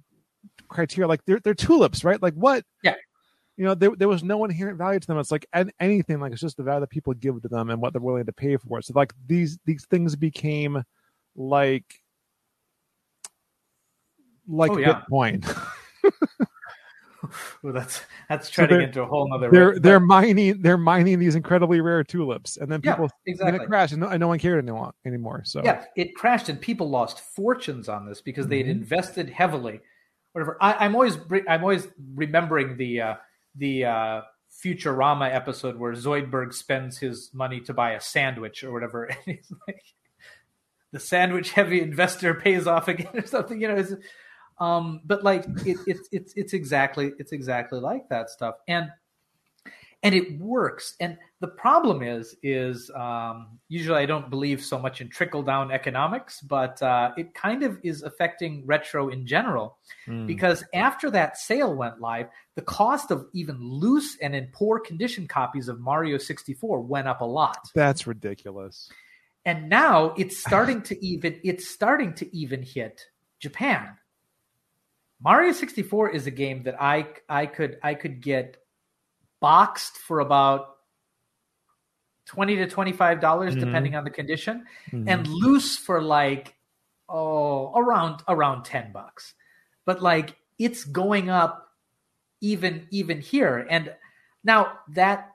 criteria 0.70 1.06
like 1.08 1.20
they're 1.26 1.42
they're 1.42 1.54
tulips, 1.54 2.06
right? 2.06 2.22
Like 2.22 2.34
what? 2.34 2.64
Yeah. 2.82 2.96
You 3.58 3.66
know, 3.66 3.76
there 3.76 3.92
there 3.98 4.08
was 4.08 4.24
no 4.24 4.46
inherent 4.46 4.78
value 4.78 5.00
to 5.02 5.08
them. 5.08 5.18
It's 5.20 5.32
like 5.32 5.46
an- 5.52 5.72
anything, 5.82 6.22
like 6.22 6.32
it's 6.32 6.40
just 6.42 6.56
the 6.58 6.64
value 6.64 6.80
that 6.80 6.92
people 6.92 7.14
give 7.14 7.42
to 7.42 7.48
them 7.50 7.70
and 7.70 7.82
what 7.82 7.92
they're 7.92 8.02
willing 8.02 8.26
to 8.26 8.32
pay 8.32 8.56
for 8.56 8.80
it. 8.80 8.86
So 8.86 8.94
like 8.96 9.14
these 9.28 9.60
these 9.66 9.86
things 9.92 10.16
became 10.16 10.84
like 11.38 12.02
like 14.48 14.72
Oh, 14.72 14.78
yeah. 14.78 15.02
Bitcoin. 15.10 15.46
Well, 17.64 17.74
that's 17.74 18.02
that's 18.30 18.48
So 18.48 18.54
treading 18.54 18.78
they're- 18.78 18.88
into 18.88 19.02
a 19.02 19.06
whole 19.06 19.28
nother. 19.30 19.50
they're 19.52 19.80
they're 19.80 20.00
mining 20.00 20.62
they're 20.62 20.78
mining 20.78 21.20
these 21.20 21.36
incredibly 21.36 21.82
rare 21.82 22.04
tulips, 22.04 22.58
and 22.58 22.72
then 22.72 22.80
Yeah, 22.84 22.94
people 22.94 23.10
exactly. 23.26 23.52
then 23.52 23.62
it 23.62 23.68
crashed, 23.68 23.94
and 23.94 24.02
no, 24.02 24.08
and 24.10 24.20
no 24.20 24.28
one 24.30 24.40
cared 24.40 24.68
any- 24.68 24.80
anymore. 25.06 25.42
So 25.46 25.62
Yeah, 25.64 25.86
it 25.96 26.16
crashed 26.16 26.50
and 26.50 26.60
people 26.62 26.90
lost 26.90 27.20
fortunes 27.20 27.90
on 27.90 28.06
this 28.06 28.22
because 28.22 28.48
they 28.48 28.58
had 28.60 28.68
Mhm. 28.68 28.72
invested 28.72 29.30
heavily. 29.30 29.82
Whatever. 30.34 30.58
I, 30.62 30.74
I'm 30.86 30.96
always 30.96 31.18
I'm 31.50 31.62
always 31.64 31.88
remembering 32.16 32.78
the 32.78 33.02
uh, 33.02 33.16
the 33.56 33.86
uh, 33.86 34.22
Futurama 34.64 35.34
episode 35.34 35.78
where 35.78 35.94
Zoidberg 35.94 36.54
spends 36.54 36.98
his 37.00 37.32
money 37.34 37.60
to 37.62 37.74
buy 37.74 37.92
a 37.94 38.00
sandwich 38.02 38.64
or 38.64 38.72
whatever, 38.72 39.04
and 39.06 39.18
he's 39.26 39.52
like, 39.68 39.82
the 40.98 41.06
sandwich 41.06 41.52
heavy 41.52 41.80
investor 41.82 42.34
pays 42.34 42.66
off 42.66 42.88
again 42.88 43.12
or 43.14 43.26
something. 43.26 43.62
You 43.62 43.68
know, 43.68 43.76
it's, 43.76 43.94
um, 44.60 45.02
but 45.06 45.24
like 45.24 45.46
it, 45.66 45.78
it's 45.86 46.10
it's 46.12 46.34
it's 46.36 46.54
exactly 46.54 47.12
it's 47.20 47.32
exactly 47.32 47.80
like 47.80 48.10
that 48.10 48.30
stuff 48.32 48.56
and 48.68 48.90
and 50.04 50.14
it 50.16 50.40
works 50.40 50.96
and 51.00 51.18
the 51.40 51.48
problem 51.48 52.02
is 52.02 52.36
is 52.42 52.90
um, 52.96 53.60
usually 53.68 54.00
i 54.00 54.06
don't 54.06 54.30
believe 54.32 54.64
so 54.64 54.80
much 54.80 55.00
in 55.02 55.10
trickle 55.10 55.44
down 55.44 55.72
economics 55.72 56.42
but 56.42 56.82
uh, 56.82 57.12
it 57.18 57.34
kind 57.36 57.62
of 57.62 57.78
is 57.84 58.02
affecting 58.04 58.66
retro 58.66 59.10
in 59.10 59.26
general 59.28 59.78
Mm. 60.08 60.26
because 60.26 60.64
after 60.74 61.12
that 61.12 61.38
sale 61.38 61.76
went 61.76 62.00
live 62.00 62.28
the 62.56 62.62
cost 62.62 63.12
of 63.12 63.28
even 63.34 63.58
loose 63.60 64.18
and 64.22 64.36
in 64.36 64.48
poor 64.54 64.80
condition 64.80 65.28
copies 65.28 65.68
of 65.68 65.80
mario 65.80 66.18
64 66.18 66.82
went 66.82 67.08
up 67.08 67.22
a 67.22 67.26
lot 67.26 67.60
that's 67.76 68.08
ridiculous. 68.08 68.90
And 69.48 69.70
now 69.70 70.14
it's 70.18 70.38
starting 70.46 70.82
to 70.84 71.04
even 71.04 71.40
it's 71.44 71.68
starting 71.68 72.14
to 72.16 72.36
even 72.38 72.62
hit 72.62 73.08
Japan. 73.40 73.98
Mario 75.20 75.52
64 75.52 76.12
is 76.12 76.28
a 76.28 76.32
game 76.32 76.62
that 76.64 76.80
I 76.80 77.08
I 77.28 77.48
could 77.48 77.80
I 77.82 77.96
could 77.96 78.22
get 78.22 78.58
boxed 79.40 79.98
for 79.98 80.20
about 80.20 80.76
20 82.26 82.58
to 82.58 82.68
25 82.68 83.22
dollars 83.22 83.56
Mhm. 83.56 83.60
depending 83.62 83.96
on 83.96 84.04
the 84.04 84.12
condition 84.12 84.66
Mhm. 84.92 85.06
and 85.08 85.28
loose 85.28 85.78
for 85.78 86.02
like 86.02 86.56
oh 87.10 87.74
around 87.74 88.22
around 88.28 88.64
10 88.64 88.92
bucks. 88.92 89.34
But 89.86 90.04
like 90.04 90.36
it's 90.60 90.84
going 90.84 91.30
up 91.30 91.72
even 92.42 92.88
even 92.92 93.22
here 93.22 93.66
and 93.70 93.96
now 94.44 94.80
that 94.90 95.32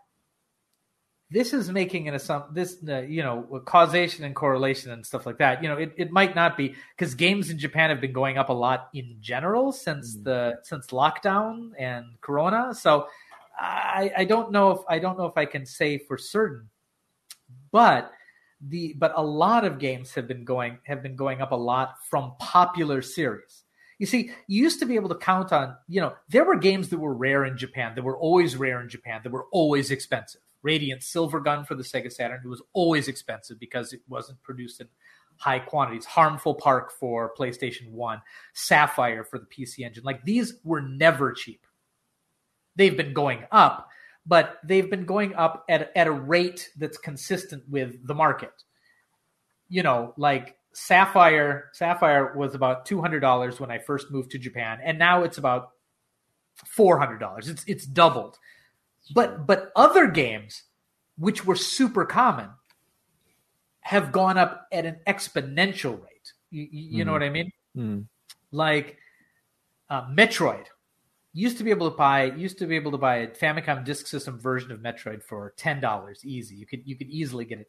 this 1.32 1.52
is 1.52 1.70
making 1.70 2.08
an 2.08 2.14
assumption 2.14 2.54
this 2.54 2.76
uh, 2.88 3.00
you 3.00 3.22
know 3.22 3.62
causation 3.64 4.24
and 4.24 4.34
correlation 4.34 4.90
and 4.92 5.04
stuff 5.04 5.24
like 5.26 5.38
that. 5.38 5.62
You 5.62 5.68
know 5.68 5.76
it, 5.76 5.92
it 5.96 6.10
might 6.12 6.34
not 6.34 6.56
be 6.56 6.74
because 6.96 7.14
games 7.14 7.50
in 7.50 7.58
japan 7.58 7.90
have 7.90 8.00
been 8.00 8.12
going 8.12 8.38
up 8.38 8.48
a 8.50 8.52
lot 8.52 8.88
in 8.94 9.16
general 9.20 9.72
since 9.72 10.16
Mm. 10.16 10.24
the 10.24 10.58
since 10.62 10.88
lockdown 10.88 11.70
and 11.78 12.04
corona. 12.20 12.74
So 12.74 13.06
i 13.58 14.10
i 14.18 14.24
don't 14.24 14.50
know 14.50 14.70
if 14.70 14.80
i 14.88 14.98
don't 14.98 15.18
know 15.18 15.26
if 15.26 15.36
i 15.36 15.44
can 15.44 15.66
say 15.66 15.98
for 15.98 16.16
certain 16.16 16.68
but 17.70 18.12
the 18.68 18.94
but 18.98 19.12
a 19.16 19.22
lot 19.22 19.64
of 19.64 19.78
games 19.78 20.14
have 20.14 20.28
been 20.28 20.44
going 20.44 20.78
have 20.84 21.02
been 21.02 21.16
going 21.16 21.40
up 21.40 21.52
a 21.52 21.56
lot 21.56 21.96
from 22.08 22.32
popular 22.38 23.02
series. 23.02 23.64
You 23.98 24.06
see 24.06 24.30
you 24.46 24.62
used 24.62 24.78
to 24.80 24.86
be 24.86 24.94
able 24.96 25.08
to 25.08 25.16
count 25.16 25.52
on 25.52 25.76
you 25.88 26.00
know 26.00 26.12
there 26.28 26.44
were 26.44 26.56
games 26.56 26.88
that 26.90 26.98
were 26.98 27.14
rare 27.14 27.44
in 27.44 27.56
japan 27.56 27.94
that 27.94 28.02
were 28.02 28.18
always 28.18 28.56
rare 28.56 28.80
in 28.80 28.88
japan 28.88 29.20
that 29.22 29.32
were 29.32 29.46
always 29.52 29.90
expensive 29.90 30.41
radiant 30.62 31.02
silver 31.02 31.40
gun 31.40 31.64
for 31.64 31.74
the 31.74 31.82
sega 31.82 32.12
saturn 32.12 32.40
it 32.44 32.48
was 32.48 32.62
always 32.72 33.08
expensive 33.08 33.58
because 33.58 33.92
it 33.92 34.00
wasn't 34.08 34.40
produced 34.42 34.80
in 34.80 34.88
high 35.36 35.58
quantities 35.58 36.04
harmful 36.04 36.54
park 36.54 36.92
for 36.92 37.32
playstation 37.38 37.90
1 37.90 38.20
sapphire 38.54 39.24
for 39.24 39.38
the 39.38 39.46
pc 39.46 39.84
engine 39.84 40.04
like 40.04 40.22
these 40.24 40.54
were 40.64 40.80
never 40.80 41.32
cheap 41.32 41.66
they've 42.76 42.96
been 42.96 43.12
going 43.12 43.44
up 43.50 43.88
but 44.26 44.58
they've 44.64 44.90
been 44.90 45.04
going 45.04 45.34
up 45.34 45.64
at, 45.68 45.90
at 45.96 46.06
a 46.06 46.12
rate 46.12 46.70
that's 46.76 46.98
consistent 46.98 47.62
with 47.68 48.06
the 48.06 48.14
market. 48.14 48.52
You 49.68 49.82
know, 49.82 50.14
like 50.16 50.56
Sapphire, 50.74 51.70
Sapphire 51.72 52.34
was 52.36 52.54
about 52.54 52.86
two 52.86 53.00
hundred 53.00 53.20
dollars 53.20 53.58
when 53.58 53.70
I 53.70 53.78
first 53.78 54.10
moved 54.10 54.30
to 54.32 54.38
Japan, 54.38 54.78
and 54.82 54.98
now 54.98 55.24
it's 55.24 55.38
about 55.38 55.70
four 56.66 56.98
hundred 56.98 57.18
dollars. 57.18 57.48
It's 57.48 57.64
it's 57.66 57.86
doubled. 57.86 58.38
But 59.14 59.46
but 59.46 59.72
other 59.74 60.06
games, 60.06 60.62
which 61.18 61.44
were 61.44 61.56
super 61.56 62.04
common, 62.04 62.50
have 63.80 64.12
gone 64.12 64.38
up 64.38 64.66
at 64.72 64.86
an 64.86 65.00
exponential 65.06 66.00
rate. 66.00 66.32
You, 66.50 66.62
you 66.70 66.98
you 66.98 67.04
know 67.04 67.10
Mhm. 67.10 67.14
what 67.14 67.22
I 67.22 67.30
mean? 67.30 67.52
Mm. 67.76 68.06
like 68.50 68.98
uh, 69.90 70.06
Metroid. 70.08 70.66
Used 71.34 71.56
to 71.58 71.64
be 71.64 71.70
able 71.70 71.90
to 71.90 71.96
buy 71.96 72.24
used 72.24 72.58
to 72.58 72.66
be 72.66 72.76
able 72.76 72.90
to 72.92 72.98
buy 72.98 73.16
a 73.16 73.28
Famicom 73.28 73.84
Disk 73.84 74.06
System 74.06 74.38
version 74.38 74.70
of 74.70 74.80
Metroid 74.80 75.22
for 75.22 75.54
ten 75.56 75.80
dollars 75.80 76.24
easy. 76.24 76.54
You 76.56 76.66
could 76.66 76.86
you 76.86 76.96
could 76.96 77.08
easily 77.08 77.44
get 77.46 77.60
it. 77.60 77.68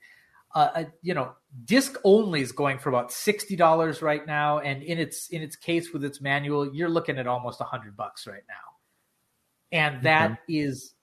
Uh, 0.54 0.70
uh, 0.76 0.84
you 1.02 1.14
know, 1.14 1.34
disc 1.66 1.96
only 2.04 2.42
is 2.42 2.52
going 2.52 2.78
for 2.78 2.90
about 2.90 3.12
sixty 3.12 3.56
dollars 3.56 4.02
right 4.02 4.28
now, 4.28 4.60
and 4.60 4.84
in 4.84 5.00
its 5.00 5.30
in 5.30 5.42
its 5.42 5.56
case 5.56 5.94
with 5.94 6.04
its 6.04 6.20
manual, 6.22 6.76
you're 6.76 6.90
looking 6.90 7.18
at 7.18 7.26
almost 7.26 7.62
a 7.62 7.64
hundred 7.64 7.96
bucks 7.96 8.28
right 8.28 8.44
now, 8.50 9.78
and 9.78 10.04
that 10.04 10.40
is 10.50 10.94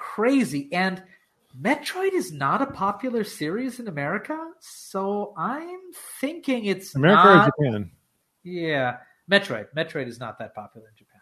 crazy. 0.00 0.68
And 0.72 1.02
Metroid 1.60 2.12
is 2.14 2.32
not 2.32 2.62
a 2.62 2.66
popular 2.66 3.22
series 3.22 3.78
in 3.78 3.86
America, 3.86 4.38
so 4.60 5.34
I'm 5.36 5.80
thinking 6.20 6.64
it's 6.64 6.94
America 6.94 7.24
not, 7.24 7.48
or 7.48 7.64
Japan? 7.66 7.90
yeah, 8.42 8.96
Metroid. 9.30 9.66
Metroid 9.76 10.08
is 10.08 10.18
not 10.18 10.38
that 10.38 10.54
popular 10.54 10.88
in 10.88 10.94
Japan. 10.96 11.20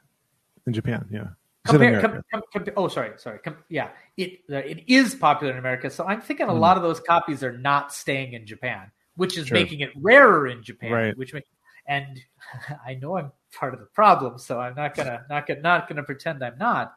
In 0.66 0.72
Japan, 0.72 1.06
yeah. 1.10 1.28
Compare, 1.66 2.00
com, 2.00 2.22
com, 2.32 2.42
com, 2.52 2.64
oh, 2.76 2.88
sorry, 2.88 3.10
sorry. 3.16 3.38
Com, 3.40 3.56
yeah, 3.68 3.88
it 4.16 4.40
uh, 4.50 4.56
it 4.56 4.84
is 4.86 5.14
popular 5.14 5.52
in 5.52 5.58
America, 5.58 5.90
so 5.90 6.04
I'm 6.06 6.20
thinking 6.20 6.46
a 6.46 6.54
lot 6.54 6.76
of 6.76 6.82
those 6.82 7.00
copies 7.00 7.42
are 7.42 7.56
not 7.56 7.92
staying 7.92 8.32
in 8.32 8.46
Japan, 8.46 8.90
which 9.16 9.36
is 9.36 9.48
Sure. 9.48 9.54
making 9.56 9.80
it 9.80 9.90
rarer 9.96 10.46
in 10.46 10.62
Japan. 10.62 10.92
Right. 10.92 11.18
Which 11.18 11.34
make, 11.34 11.44
and 11.86 12.20
I 12.86 12.94
know 12.94 13.18
I'm 13.18 13.32
part 13.52 13.74
of 13.74 13.80
the 13.80 13.86
problem, 13.86 14.38
so 14.38 14.60
I'm 14.60 14.74
not 14.76 14.94
gonna 14.94 15.24
not 15.28 15.46
gonna 15.46 15.60
not 15.60 15.88
gonna 15.88 16.04
pretend 16.04 16.42
I'm 16.42 16.58
not. 16.58 16.94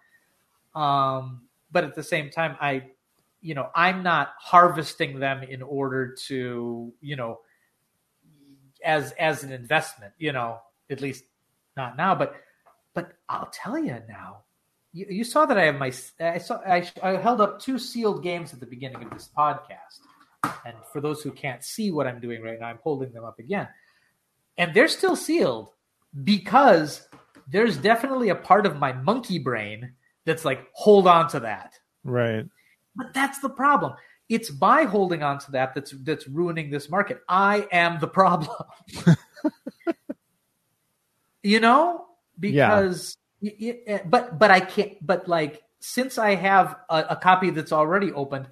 Um, 0.73 1.41
but 1.71 1.83
at 1.83 1.95
the 1.95 2.03
same 2.03 2.29
time, 2.29 2.57
I, 2.59 2.83
you 3.41 3.55
know, 3.55 3.69
I'm 3.75 4.03
not 4.03 4.33
harvesting 4.39 5.19
them 5.19 5.43
in 5.43 5.61
order 5.61 6.15
to, 6.27 6.93
you 7.01 7.15
know, 7.15 7.39
as 8.83 9.11
as 9.13 9.43
an 9.43 9.51
investment. 9.51 10.13
You 10.17 10.33
know, 10.33 10.59
at 10.89 11.01
least 11.01 11.23
not 11.77 11.97
now, 11.97 12.15
but 12.15 12.35
but 12.93 13.13
I'll 13.29 13.49
tell 13.51 13.77
you 13.77 13.99
now. 14.07 14.43
You, 14.93 15.05
you 15.09 15.23
saw 15.23 15.45
that 15.45 15.57
I 15.57 15.65
have 15.65 15.75
my 15.75 15.93
I 16.19 16.37
saw 16.37 16.59
I, 16.67 16.89
I 17.01 17.11
held 17.11 17.41
up 17.41 17.59
two 17.59 17.79
sealed 17.79 18.23
games 18.23 18.53
at 18.53 18.59
the 18.59 18.65
beginning 18.65 19.03
of 19.03 19.09
this 19.11 19.29
podcast, 19.35 20.51
and 20.65 20.75
for 20.91 20.99
those 20.99 21.21
who 21.21 21.31
can't 21.31 21.63
see 21.63 21.91
what 21.91 22.07
I'm 22.07 22.19
doing 22.19 22.41
right 22.41 22.59
now, 22.59 22.67
I'm 22.67 22.79
holding 22.83 23.13
them 23.13 23.23
up 23.23 23.39
again, 23.39 23.67
and 24.57 24.73
they're 24.73 24.89
still 24.89 25.15
sealed 25.15 25.69
because 26.23 27.07
there's 27.47 27.77
definitely 27.77 28.29
a 28.29 28.35
part 28.35 28.65
of 28.65 28.77
my 28.77 28.91
monkey 28.91 29.39
brain 29.39 29.93
that's 30.25 30.45
like 30.45 30.67
hold 30.73 31.07
on 31.07 31.29
to 31.29 31.41
that. 31.41 31.73
Right. 32.03 32.45
But 32.95 33.13
that's 33.13 33.39
the 33.39 33.49
problem. 33.49 33.93
It's 34.29 34.49
by 34.49 34.83
holding 34.83 35.23
on 35.23 35.39
to 35.39 35.51
that 35.51 35.73
that's 35.75 35.91
that's 36.03 36.27
ruining 36.27 36.69
this 36.69 36.89
market. 36.89 37.21
I 37.27 37.67
am 37.71 37.99
the 37.99 38.07
problem. 38.07 38.55
you 41.43 41.59
know, 41.59 42.05
because 42.39 43.17
yeah. 43.41 43.73
it, 43.85 44.09
but 44.09 44.39
but 44.39 44.51
I 44.51 44.61
can't. 44.61 45.05
But 45.05 45.27
like 45.27 45.61
since 45.79 46.17
I 46.17 46.35
have 46.35 46.77
a, 46.89 47.05
a 47.09 47.15
copy 47.15 47.49
that's 47.49 47.71
already 47.71 48.13
opened, 48.13 48.47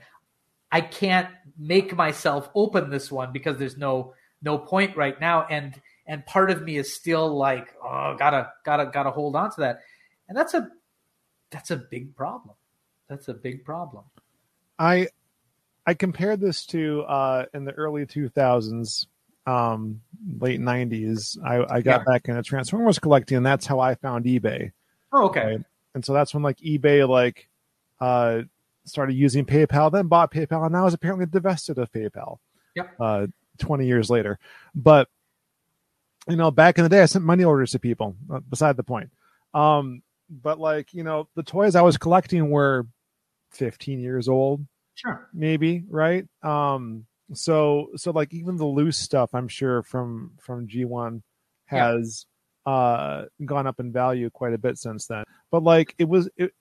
I 0.71 0.81
can't 0.81 1.29
make 1.57 1.95
myself 1.95 2.49
open 2.55 2.89
this 2.89 3.11
one 3.11 3.31
because 3.31 3.57
there's 3.57 3.77
no 3.77 4.13
no 4.41 4.57
point 4.57 4.97
right 4.97 5.19
now. 5.19 5.45
And 5.49 5.79
and 6.05 6.25
part 6.25 6.51
of 6.51 6.63
me 6.63 6.77
is 6.77 6.93
still 6.93 7.33
like, 7.37 7.73
oh, 7.83 8.15
gotta 8.17 8.51
gotta 8.65 8.87
gotta 8.87 9.11
hold 9.11 9.35
on 9.35 9.51
to 9.51 9.61
that, 9.61 9.79
and 10.27 10.37
that's 10.37 10.53
a 10.53 10.69
that's 11.51 11.71
a 11.71 11.77
big 11.77 12.15
problem. 12.15 12.55
That's 13.07 13.27
a 13.27 13.33
big 13.33 13.65
problem. 13.65 14.05
I 14.77 15.07
I 15.85 15.93
compared 15.93 16.39
this 16.39 16.65
to 16.67 17.01
uh, 17.01 17.45
in 17.53 17.65
the 17.65 17.71
early 17.71 18.05
2000s, 18.05 19.07
um, 19.47 20.01
late 20.39 20.59
90s. 20.59 21.37
I, 21.43 21.77
I 21.77 21.81
got 21.81 22.01
yeah. 22.01 22.03
back 22.05 22.27
into 22.27 22.43
Transformers 22.43 22.99
collecting, 22.99 23.37
and 23.37 23.45
that's 23.45 23.65
how 23.65 23.79
I 23.79 23.95
found 23.95 24.25
eBay. 24.25 24.71
Oh, 25.11 25.25
okay. 25.25 25.45
Right? 25.45 25.61
And 25.95 26.05
so 26.05 26.13
that's 26.13 26.33
when 26.33 26.43
like 26.43 26.57
eBay 26.57 27.07
like 27.07 27.49
uh, 27.99 28.43
started 28.85 29.13
using 29.13 29.45
PayPal, 29.45 29.91
then 29.91 30.07
bought 30.07 30.31
PayPal, 30.31 30.63
and 30.63 30.73
now 30.73 30.85
is 30.85 30.93
apparently 30.93 31.25
divested 31.25 31.79
of 31.79 31.91
PayPal. 31.91 32.37
Yep. 32.75 32.95
Uh, 32.99 33.27
20 33.57 33.87
years 33.87 34.09
later, 34.09 34.39
but 34.73 35.09
you 36.29 36.35
know, 36.35 36.51
back 36.51 36.77
in 36.77 36.83
the 36.83 36.89
day, 36.89 37.01
I 37.01 37.05
sent 37.05 37.25
money 37.25 37.43
orders 37.43 37.71
to 37.71 37.79
people. 37.79 38.15
Uh, 38.31 38.39
beside 38.39 38.77
the 38.77 38.83
point. 38.83 39.09
Um, 39.53 40.03
but 40.29 40.59
like 40.59 40.93
you 40.93 41.03
know, 41.03 41.27
the 41.35 41.43
toys 41.43 41.75
I 41.75 41.81
was 41.81 41.97
collecting 41.97 42.49
were 42.49 42.87
15 43.51 43.99
years 43.99 44.27
old, 44.27 44.65
sure, 44.95 45.29
maybe 45.33 45.83
right. 45.89 46.25
Um, 46.43 47.05
so 47.33 47.89
so 47.95 48.11
like 48.11 48.33
even 48.33 48.57
the 48.57 48.65
loose 48.65 48.97
stuff, 48.97 49.33
I'm 49.33 49.47
sure 49.47 49.83
from 49.83 50.31
from 50.39 50.67
G1 50.67 51.21
has 51.65 52.25
yeah. 52.65 52.71
uh 52.71 53.25
gone 53.45 53.67
up 53.67 53.79
in 53.79 53.91
value 53.91 54.29
quite 54.29 54.53
a 54.53 54.57
bit 54.57 54.77
since 54.77 55.07
then. 55.07 55.23
But 55.51 55.63
like 55.63 55.95
it 55.97 56.07
was 56.07 56.29
it, 56.37 56.51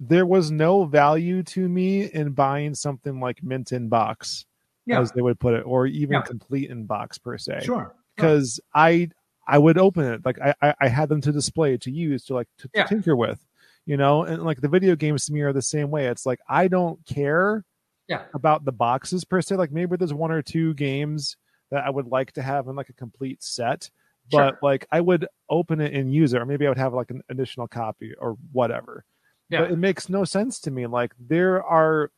there 0.00 0.26
was 0.26 0.50
no 0.50 0.84
value 0.84 1.42
to 1.42 1.68
me 1.68 2.04
in 2.04 2.32
buying 2.32 2.74
something 2.74 3.20
like 3.20 3.42
mint 3.42 3.72
in 3.72 3.88
box, 3.88 4.44
yeah. 4.86 5.00
as 5.00 5.12
they 5.12 5.22
would 5.22 5.40
put 5.40 5.54
it, 5.54 5.62
or 5.66 5.86
even 5.86 6.14
yeah. 6.14 6.22
complete 6.22 6.70
in 6.70 6.86
box 6.86 7.18
per 7.18 7.38
se. 7.38 7.60
Sure. 7.64 7.94
Because 8.14 8.60
I 8.74 9.10
I 9.46 9.58
would 9.58 9.78
open 9.78 10.04
it 10.04 10.24
like 10.24 10.38
I, 10.40 10.74
I 10.80 10.88
had 10.88 11.08
them 11.08 11.20
to 11.22 11.32
display 11.32 11.76
to 11.78 11.90
use 11.90 12.24
to 12.24 12.34
like 12.34 12.48
to, 12.58 12.68
to 12.68 12.84
tinker 12.84 13.14
with, 13.14 13.44
you 13.84 13.96
know, 13.96 14.24
and 14.24 14.42
like 14.42 14.60
the 14.60 14.68
video 14.68 14.96
games 14.96 15.26
to 15.26 15.32
me 15.32 15.42
are 15.42 15.52
the 15.52 15.62
same 15.62 15.90
way. 15.90 16.06
It's 16.06 16.26
like 16.26 16.40
I 16.48 16.68
don't 16.68 17.04
care 17.06 17.64
yeah. 18.08 18.22
about 18.34 18.64
the 18.64 18.72
boxes 18.72 19.24
per 19.24 19.40
se. 19.40 19.56
Like 19.56 19.72
maybe 19.72 19.96
there's 19.96 20.12
one 20.14 20.32
or 20.32 20.42
two 20.42 20.74
games 20.74 21.36
that 21.70 21.84
I 21.84 21.90
would 21.90 22.06
like 22.06 22.32
to 22.32 22.42
have 22.42 22.68
in 22.68 22.76
like 22.76 22.88
a 22.88 22.94
complete 22.94 23.42
set, 23.42 23.90
but 24.30 24.50
sure. 24.50 24.58
like 24.62 24.86
I 24.90 25.00
would 25.00 25.26
open 25.48 25.80
it 25.80 25.94
and 25.94 26.12
use 26.12 26.32
it, 26.32 26.40
or 26.40 26.46
maybe 26.46 26.66
I 26.66 26.68
would 26.68 26.78
have 26.78 26.94
like 26.94 27.10
an 27.10 27.22
additional 27.28 27.68
copy 27.68 28.14
or 28.18 28.36
whatever. 28.52 29.04
Yeah. 29.48 29.60
But 29.60 29.72
it 29.72 29.78
makes 29.78 30.08
no 30.08 30.24
sense 30.24 30.60
to 30.60 30.70
me. 30.70 30.86
Like 30.86 31.12
there 31.20 31.62
are 31.62 32.10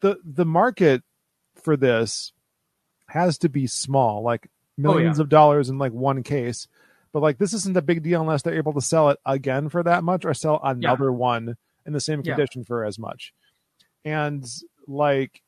the 0.00 0.18
the 0.24 0.46
market 0.46 1.02
for 1.62 1.76
this 1.76 2.32
has 3.08 3.38
to 3.38 3.48
be 3.48 3.66
small, 3.66 4.22
like 4.22 4.48
millions 4.76 5.18
oh, 5.18 5.20
yeah. 5.20 5.24
of 5.24 5.28
dollars 5.28 5.68
in 5.68 5.78
like 5.78 5.92
one 5.92 6.22
case. 6.22 6.68
But 7.12 7.22
like 7.22 7.38
this 7.38 7.52
isn't 7.54 7.76
a 7.76 7.82
big 7.82 8.02
deal 8.02 8.20
unless 8.20 8.42
they're 8.42 8.56
able 8.56 8.74
to 8.74 8.80
sell 8.80 9.10
it 9.10 9.18
again 9.24 9.68
for 9.68 9.82
that 9.82 10.04
much 10.04 10.24
or 10.24 10.34
sell 10.34 10.60
another 10.62 11.06
yeah. 11.06 11.10
one 11.16 11.56
in 11.86 11.92
the 11.92 12.00
same 12.00 12.22
condition 12.22 12.62
yeah. 12.62 12.66
for 12.66 12.84
as 12.84 12.98
much. 12.98 13.32
And 14.04 14.44
like 14.86 15.42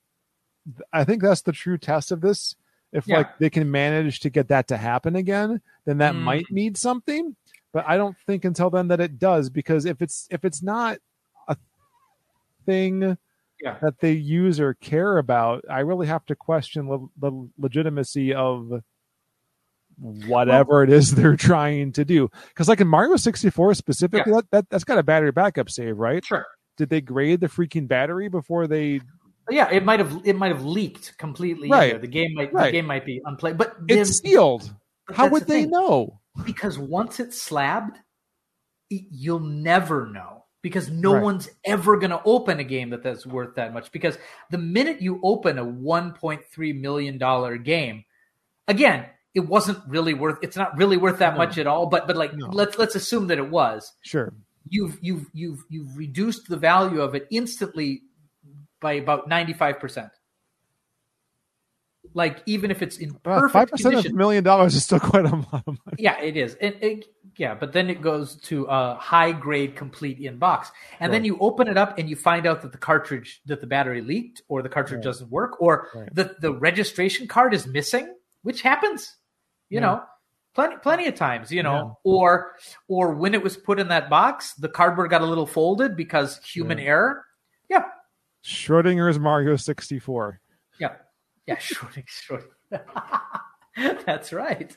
I 0.93 1.05
think 1.05 1.23
that's 1.23 1.43
the 1.43 1.53
true 1.53 1.79
test 1.79 2.13
of 2.13 2.21
this. 2.21 2.55
If 2.91 3.07
like 3.07 3.39
they 3.39 3.51
can 3.51 3.71
manage 3.71 4.21
to 4.21 4.31
get 4.31 4.49
that 4.49 4.69
to 4.69 4.79
happen 4.79 5.15
again, 5.15 5.61
then 5.85 5.99
that 5.99 6.15
mm. 6.15 6.23
might 6.23 6.51
mean 6.51 6.75
something. 6.75 7.37
But 7.71 7.85
I 7.87 7.99
don't 7.99 8.17
think 8.27 8.47
until 8.47 8.71
then 8.71 8.89
that 8.89 9.01
it 9.01 9.19
does 9.19 9.51
because 9.51 9.85
if 9.85 10.01
it's 10.01 10.27
if 10.31 10.43
it's 10.43 10.63
not 10.63 10.99
a 11.49 11.57
thing 12.65 13.19
yeah. 13.63 13.77
that 13.83 14.01
they 14.01 14.13
use 14.13 14.59
or 14.59 14.73
care 14.75 15.19
about, 15.19 15.65
I 15.69 15.81
really 15.81 16.07
have 16.07 16.25
to 16.27 16.35
question 16.35 16.89
le- 16.89 17.09
the 17.19 17.49
legitimacy 17.59 18.33
of 18.33 18.83
whatever 20.01 20.75
well, 20.75 20.83
it 20.83 20.91
is 20.91 21.11
they're 21.15 21.37
trying 21.37 21.93
to 21.93 22.05
do. 22.05 22.29
Because 22.49 22.69
like 22.69 22.81
in 22.81 22.89
Mario 22.89 23.17
64 23.17 23.75
specifically, 23.75 24.33
yeah. 24.33 24.37
that, 24.37 24.51
that 24.51 24.71
that's 24.71 24.85
got 24.85 24.99
a 24.99 25.03
battery 25.03 25.33
backup 25.33 25.71
save, 25.71 25.99
right? 25.99 26.25
Sure. 26.25 26.47
Did 26.77 26.91
they 26.91 27.01
grade 27.01 27.41
the 27.41 27.49
freaking 27.49 27.89
battery 27.89 28.29
before 28.29 28.67
they 28.67 29.01
yeah, 29.51 29.71
it 29.71 29.85
might 29.85 29.99
have 30.01 30.21
it 30.25 30.37
might 30.37 30.53
have 30.53 30.65
leaked 30.65 31.17
completely. 31.19 31.71
Right. 31.71 32.01
The 32.01 32.07
game 32.07 32.35
might 32.35 32.53
right. 32.53 32.67
the 32.67 32.73
game 32.73 32.87
might 32.87 33.07
be 33.07 33.21
unplayed, 33.25 33.57
but 33.57 33.77
it's 33.89 34.19
sealed. 34.19 34.73
How 35.13 35.29
would 35.29 35.43
the 35.43 35.53
they 35.53 35.67
know? 35.67 36.21
Because 36.45 36.79
once 36.79 37.19
it's 37.19 37.41
slabbed, 37.41 37.99
you'll 38.91 39.41
never 39.41 40.07
know 40.07 40.45
because 40.63 40.91
no 40.91 41.15
right. 41.15 41.23
one's 41.23 41.49
ever 41.65 41.97
going 41.97 42.11
to 42.11 42.23
open 42.25 42.61
a 42.61 42.65
game 42.65 42.91
that 42.91 43.03
that's 43.03 43.27
worth 43.27 43.55
that 43.57 43.73
much. 43.73 43.91
Because 43.93 44.19
the 44.51 44.59
minute 44.59 45.01
you 45.01 45.21
open 45.23 45.59
a 45.59 45.65
1.3 45.65 46.81
million 46.81 47.19
dollar 47.19 47.57
game, 47.57 48.05
again, 48.67 49.07
it 49.39 49.49
wasn't 49.49 49.79
really 49.87 50.15
worth. 50.15 50.39
It's 50.43 50.57
not 50.57 50.77
really 50.77 50.97
worth 50.97 51.21
that 51.21 51.35
no. 51.35 51.39
much 51.39 51.59
at 51.59 51.69
all. 51.69 51.87
But 51.87 52.09
but 52.09 52.17
like 52.17 52.35
no. 52.35 52.49
let's 52.49 52.77
let's 52.77 52.97
assume 52.97 53.29
that 53.29 53.39
it 53.39 53.49
was. 53.49 53.93
Sure. 54.03 54.35
You've 54.69 54.99
you've 55.01 55.27
you've 55.33 55.65
you've 55.71 55.97
reduced 55.97 56.49
the 56.49 56.57
value 56.57 57.01
of 57.01 57.15
it 57.15 57.29
instantly 57.31 58.03
by 58.81 58.95
about 58.95 59.31
95%. 59.31 60.11
Like 62.15 62.43
even 62.47 62.73
if 62.73 62.83
it's 62.83 62.97
in 62.97 63.15
perfect 63.15 63.53
five 63.53 63.71
percent 63.71 63.95
of 63.95 64.07
a 64.07 64.13
million 64.13 64.43
dollars 64.43 64.75
is 64.75 64.83
still 64.83 64.99
quite 64.99 65.25
a 65.25 65.37
lot 65.37 65.63
of 65.69 65.79
money. 65.87 65.97
Yeah, 65.99 66.21
it 66.21 66.37
is. 66.37 66.57
And 66.61 66.75
it, 66.81 67.05
yeah, 67.37 67.55
but 67.55 67.73
then 67.73 67.89
it 67.91 68.03
goes 68.03 68.35
to 68.43 68.65
a 68.65 68.97
high 68.97 69.31
grade 69.31 69.77
complete 69.77 70.19
inbox, 70.19 70.69
and 70.99 71.13
right. 71.13 71.17
then 71.17 71.25
you 71.25 71.39
open 71.39 71.69
it 71.69 71.77
up 71.77 71.97
and 71.97 72.11
you 72.11 72.17
find 72.17 72.47
out 72.47 72.63
that 72.63 72.73
the 72.73 72.79
cartridge, 72.79 73.41
that 73.47 73.61
the 73.61 73.67
battery 73.69 74.01
leaked, 74.01 74.43
or 74.49 74.63
the 74.63 74.69
cartridge 74.69 74.99
right. 74.99 75.05
doesn't 75.05 75.31
work, 75.31 75.61
or 75.61 75.89
right. 75.95 76.13
the 76.13 76.35
the 76.41 76.53
registration 76.53 77.29
card 77.29 77.55
is 77.55 77.67
missing, 77.67 78.13
which 78.43 78.63
happens. 78.63 79.18
You 79.71 79.77
yeah. 79.77 79.81
know, 79.81 80.03
plenty 80.55 80.77
plenty 80.77 81.07
of 81.09 81.15
times. 81.15 81.51
You 81.53 81.63
know, 81.63 81.75
yeah. 82.05 82.11
or 82.11 82.53
or 82.89 83.15
when 83.15 83.35
it 83.35 83.43
was 83.43 83.57
put 83.57 83.79
in 83.79 83.89
that 83.89 84.11
box, 84.11 84.55
the 84.55 84.69
cardboard 84.69 85.11
got 85.11 85.23
a 85.23 85.27
little 85.27 85.47
folded 85.47 85.97
because 85.97 86.39
human 86.45 86.79
error. 86.79 87.25
Yeah, 87.69 87.85
Schrodinger's 88.45 89.19
Mario 89.19 89.57
64. 89.57 90.41
Yeah. 90.81 90.95
Yeah, 91.47 91.57
Schrodinger. 91.57 92.45
That's 94.07 94.33
right. 94.33 94.77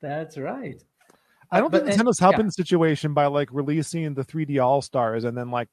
That's 0.00 0.38
right. 0.38 0.82
I 1.50 1.60
don't 1.60 1.70
but, 1.70 1.84
think 1.84 2.00
Nintendo's 2.00 2.18
helping 2.18 2.40
yeah. 2.40 2.46
the 2.46 2.52
situation 2.52 3.14
by 3.14 3.26
like 3.26 3.48
releasing 3.52 4.14
the 4.14 4.24
3D 4.24 4.62
All 4.62 4.80
Stars 4.80 5.24
and 5.24 5.36
then 5.36 5.50
like 5.50 5.68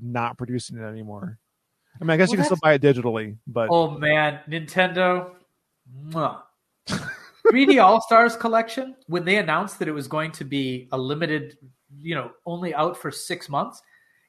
not 0.00 0.36
producing 0.36 0.78
it 0.78 0.82
anymore. 0.82 1.38
I 2.00 2.04
mean, 2.04 2.10
I 2.10 2.16
guess 2.16 2.28
well, 2.28 2.34
you 2.34 2.36
can 2.38 2.44
still 2.44 2.58
buy 2.62 2.74
it 2.74 2.82
digitally, 2.82 3.36
but 3.46 3.68
oh 3.70 3.90
man, 3.90 4.40
Nintendo. 4.48 5.32
3D 7.50 7.82
All 7.82 8.00
Stars 8.00 8.36
collection 8.36 8.96
when 9.06 9.24
they 9.24 9.36
announced 9.36 9.78
that 9.78 9.88
it 9.88 9.92
was 9.92 10.08
going 10.08 10.32
to 10.32 10.44
be 10.44 10.88
a 10.92 10.98
limited, 10.98 11.56
you 11.98 12.14
know, 12.14 12.30
only 12.46 12.74
out 12.74 12.96
for 12.96 13.10
six 13.10 13.48
months 13.48 13.82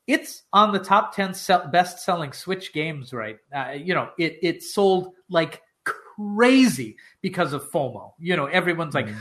it's 0.08 0.44
on 0.52 0.74
the 0.74 0.80
top 0.80 1.16
10 1.16 1.34
sell- 1.34 1.68
best 1.68 2.00
selling 2.04 2.34
Switch 2.34 2.74
games, 2.74 3.14
right? 3.14 3.38
Uh, 3.54 3.72
you 3.72 3.94
know, 3.94 4.10
it, 4.18 4.40
it 4.42 4.64
sold 4.64 5.14
like 5.30 5.62
crazy 5.84 6.98
because 7.22 7.54
of 7.54 7.70
FOMO. 7.72 8.14
You 8.20 8.36
know, 8.36 8.46
everyone's 8.46 8.94
like, 8.94 9.08
mm. 9.08 9.18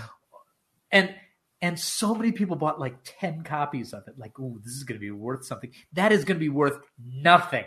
and, 0.91 1.15
and 1.63 1.79
so 1.79 2.15
many 2.15 2.33
people 2.33 2.57
bought 2.57 2.81
like 2.81 2.97
10 3.05 3.43
copies 3.43 3.93
of 3.93 4.09
it. 4.09 4.19
Like, 4.19 4.39
ooh, 4.39 4.61
this 4.65 4.73
is 4.73 4.85
going 4.85 4.99
to 4.99 5.01
be 5.01 5.11
worth 5.11 5.45
something. 5.45 5.71
That 5.93 6.13
is 6.13 6.25
going 6.25 6.37
to 6.37 6.41
be 6.45 6.49
worth 6.49 6.79
nothing. 6.99 7.65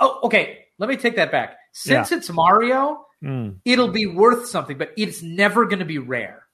Oh, 0.00 0.20
okay. 0.24 0.64
Let 0.78 0.88
me 0.88 0.96
take 0.96 1.16
that 1.16 1.30
back. 1.30 1.56
Since 1.72 2.10
yeah. 2.10 2.16
it's 2.16 2.30
Mario, 2.30 3.04
mm. 3.22 3.56
it'll 3.64 3.88
be 3.88 4.06
worth 4.06 4.46
something, 4.46 4.78
but 4.78 4.92
it's 4.96 5.22
never 5.22 5.64
going 5.66 5.80
to 5.80 5.84
be 5.84 5.98
rare. 5.98 6.44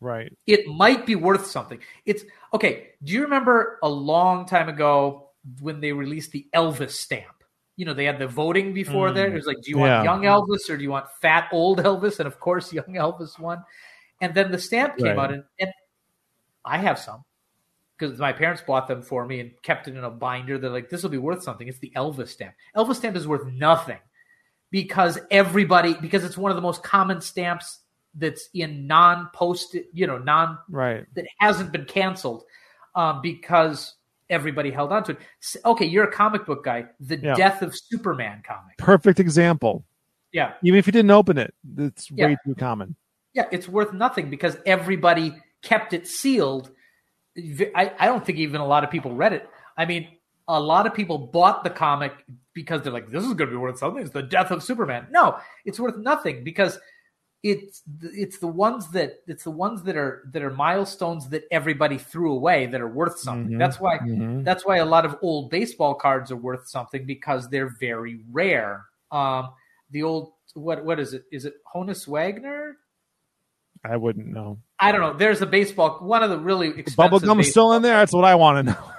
Right. 0.00 0.32
It 0.46 0.66
might 0.66 1.04
be 1.04 1.14
worth 1.14 1.46
something. 1.46 1.78
It's 2.06 2.24
okay. 2.54 2.88
Do 3.02 3.12
you 3.12 3.22
remember 3.22 3.78
a 3.82 3.88
long 3.88 4.46
time 4.46 4.68
ago 4.68 5.30
when 5.60 5.80
they 5.80 5.92
released 5.92 6.32
the 6.32 6.46
Elvis 6.54 6.92
stamp? 6.92 7.44
You 7.76 7.86
know, 7.86 7.94
they 7.94 8.04
had 8.04 8.18
the 8.18 8.26
voting 8.26 8.72
before 8.72 9.10
mm. 9.10 9.14
there. 9.14 9.26
It 9.26 9.34
was 9.34 9.46
like, 9.46 9.60
do 9.62 9.70
you 9.70 9.78
want 9.78 9.90
yeah. 9.90 10.02
young 10.04 10.22
Elvis 10.22 10.68
or 10.70 10.76
do 10.76 10.82
you 10.82 10.90
want 10.90 11.06
fat 11.20 11.48
old 11.52 11.78
Elvis? 11.82 12.18
And 12.18 12.26
of 12.26 12.40
course, 12.40 12.72
young 12.72 12.94
Elvis 12.94 13.38
won. 13.38 13.62
And 14.22 14.34
then 14.34 14.50
the 14.50 14.58
stamp 14.58 14.98
came 14.98 15.16
right. 15.16 15.18
out, 15.18 15.32
and, 15.32 15.44
and 15.58 15.72
I 16.64 16.76
have 16.76 16.98
some 16.98 17.24
because 17.98 18.18
my 18.18 18.32
parents 18.32 18.62
bought 18.66 18.86
them 18.86 19.02
for 19.02 19.24
me 19.26 19.40
and 19.40 19.50
kept 19.62 19.88
it 19.88 19.96
in 19.96 20.04
a 20.04 20.10
binder. 20.10 20.58
They're 20.58 20.70
like, 20.70 20.90
this 20.90 21.02
will 21.02 21.10
be 21.10 21.18
worth 21.18 21.42
something. 21.42 21.68
It's 21.68 21.78
the 21.78 21.92
Elvis 21.96 22.28
stamp. 22.28 22.54
Elvis 22.76 22.96
stamp 22.96 23.16
is 23.16 23.26
worth 23.26 23.46
nothing 23.46 23.98
because 24.70 25.18
everybody 25.30 25.94
because 25.94 26.24
it's 26.24 26.36
one 26.36 26.50
of 26.50 26.56
the 26.56 26.62
most 26.62 26.82
common 26.82 27.20
stamps 27.20 27.80
that's 28.14 28.48
in 28.54 28.86
non-post, 28.86 29.76
you 29.92 30.06
know, 30.06 30.18
non 30.18 30.58
right 30.68 31.06
that 31.14 31.26
hasn't 31.38 31.72
been 31.72 31.84
canceled 31.84 32.44
um, 32.94 33.20
because 33.22 33.94
everybody 34.28 34.70
held 34.70 34.92
on 34.92 35.04
to 35.04 35.12
it. 35.12 35.18
Okay, 35.64 35.84
you're 35.84 36.04
a 36.04 36.12
comic 36.12 36.46
book 36.46 36.64
guy. 36.64 36.86
The 37.00 37.18
yeah. 37.18 37.34
Death 37.34 37.62
of 37.62 37.76
Superman 37.76 38.42
comic. 38.46 38.78
Perfect 38.78 39.20
example. 39.20 39.84
Yeah. 40.32 40.54
Even 40.62 40.78
if 40.78 40.86
you 40.86 40.92
didn't 40.92 41.10
open 41.10 41.38
it, 41.38 41.54
it's 41.76 42.10
yeah. 42.10 42.26
way 42.26 42.36
too 42.46 42.54
common. 42.54 42.94
Yeah, 43.34 43.46
it's 43.52 43.68
worth 43.68 43.92
nothing 43.92 44.30
because 44.30 44.56
everybody 44.66 45.34
kept 45.62 45.92
it 45.92 46.06
sealed. 46.06 46.70
I, 47.36 47.92
I 47.98 48.06
don't 48.06 48.24
think 48.24 48.38
even 48.38 48.60
a 48.60 48.66
lot 48.66 48.82
of 48.84 48.90
people 48.90 49.14
read 49.14 49.32
it. 49.32 49.48
I 49.76 49.86
mean, 49.86 50.08
a 50.50 50.60
lot 50.60 50.86
of 50.86 50.94
people 50.94 51.16
bought 51.16 51.62
the 51.62 51.70
comic 51.70 52.12
because 52.52 52.82
they're 52.82 52.92
like, 52.92 53.10
this 53.10 53.22
is 53.22 53.34
going 53.34 53.48
to 53.48 53.54
be 53.54 53.56
worth 53.56 53.78
something. 53.78 54.02
It's 54.02 54.10
the 54.10 54.22
death 54.22 54.50
of 54.50 54.62
Superman. 54.62 55.06
No, 55.10 55.38
it's 55.64 55.78
worth 55.78 55.96
nothing 55.96 56.42
because 56.42 56.78
it's 57.42 57.82
it's 58.02 58.38
the 58.38 58.48
ones 58.48 58.90
that 58.90 59.20
it's 59.26 59.44
the 59.44 59.50
ones 59.50 59.82
that 59.84 59.96
are 59.96 60.28
that 60.32 60.42
are 60.42 60.50
milestones 60.50 61.28
that 61.30 61.44
everybody 61.50 61.96
threw 61.96 62.32
away 62.32 62.66
that 62.66 62.80
are 62.80 62.88
worth 62.88 63.18
something. 63.18 63.52
Mm-hmm. 63.52 63.58
That's 63.58 63.80
why 63.80 63.98
mm-hmm. 63.98 64.42
that's 64.42 64.66
why 64.66 64.78
a 64.78 64.84
lot 64.84 65.06
of 65.06 65.16
old 65.22 65.50
baseball 65.50 65.94
cards 65.94 66.30
are 66.30 66.36
worth 66.36 66.68
something 66.68 67.06
because 67.06 67.48
they're 67.48 67.74
very 67.80 68.20
rare. 68.30 68.84
Um, 69.10 69.50
the 69.90 70.02
old 70.02 70.32
what 70.54 70.84
what 70.84 71.00
is 71.00 71.14
it? 71.14 71.24
Is 71.32 71.44
it 71.44 71.54
Honus 71.74 72.06
Wagner? 72.06 72.76
I 73.82 73.96
wouldn't 73.96 74.26
know. 74.26 74.58
I 74.78 74.92
don't 74.92 75.00
know. 75.00 75.14
There's 75.14 75.40
a 75.40 75.46
baseball 75.46 75.98
one 76.00 76.22
of 76.22 76.28
the 76.28 76.38
really 76.38 76.68
expensive 76.78 77.22
bubblegum 77.22 77.42
still 77.44 77.72
in 77.72 77.82
there. 77.82 77.96
That's 77.96 78.12
what 78.12 78.26
I 78.26 78.34
want 78.34 78.66
to 78.66 78.72
know. 78.74 78.92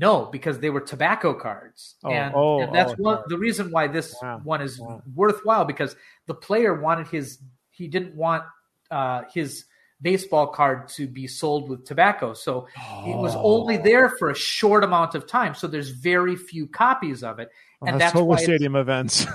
No, 0.00 0.26
because 0.26 0.60
they 0.60 0.70
were 0.70 0.80
tobacco 0.80 1.34
cards, 1.34 1.96
oh, 2.04 2.10
and, 2.10 2.32
oh, 2.34 2.60
and 2.60 2.72
that's 2.72 2.92
oh, 2.92 3.02
one 3.02 3.22
the 3.26 3.36
reason 3.36 3.72
why 3.72 3.88
this 3.88 4.14
wow. 4.22 4.40
one 4.44 4.62
is 4.62 4.78
wow. 4.78 5.02
worthwhile 5.12 5.64
because 5.64 5.96
the 6.26 6.34
player 6.34 6.80
wanted 6.80 7.08
his 7.08 7.38
he 7.70 7.88
didn't 7.88 8.14
want 8.14 8.44
uh, 8.92 9.22
his 9.34 9.64
baseball 10.00 10.46
card 10.46 10.88
to 10.88 11.08
be 11.08 11.26
sold 11.26 11.68
with 11.68 11.84
tobacco. 11.84 12.32
So 12.32 12.68
it 13.04 13.16
was 13.16 13.34
only 13.34 13.78
oh. 13.78 13.82
there 13.82 14.08
for 14.10 14.30
a 14.30 14.34
short 14.34 14.84
amount 14.84 15.14
of 15.14 15.26
time. 15.26 15.54
So 15.54 15.66
there's 15.66 15.90
very 15.90 16.36
few 16.36 16.68
copies 16.68 17.24
of 17.24 17.40
it, 17.40 17.50
and 17.84 18.00
that's, 18.00 18.12
that's 18.12 18.22
why 18.22 18.36
stadium 18.36 18.76
events. 18.76 19.26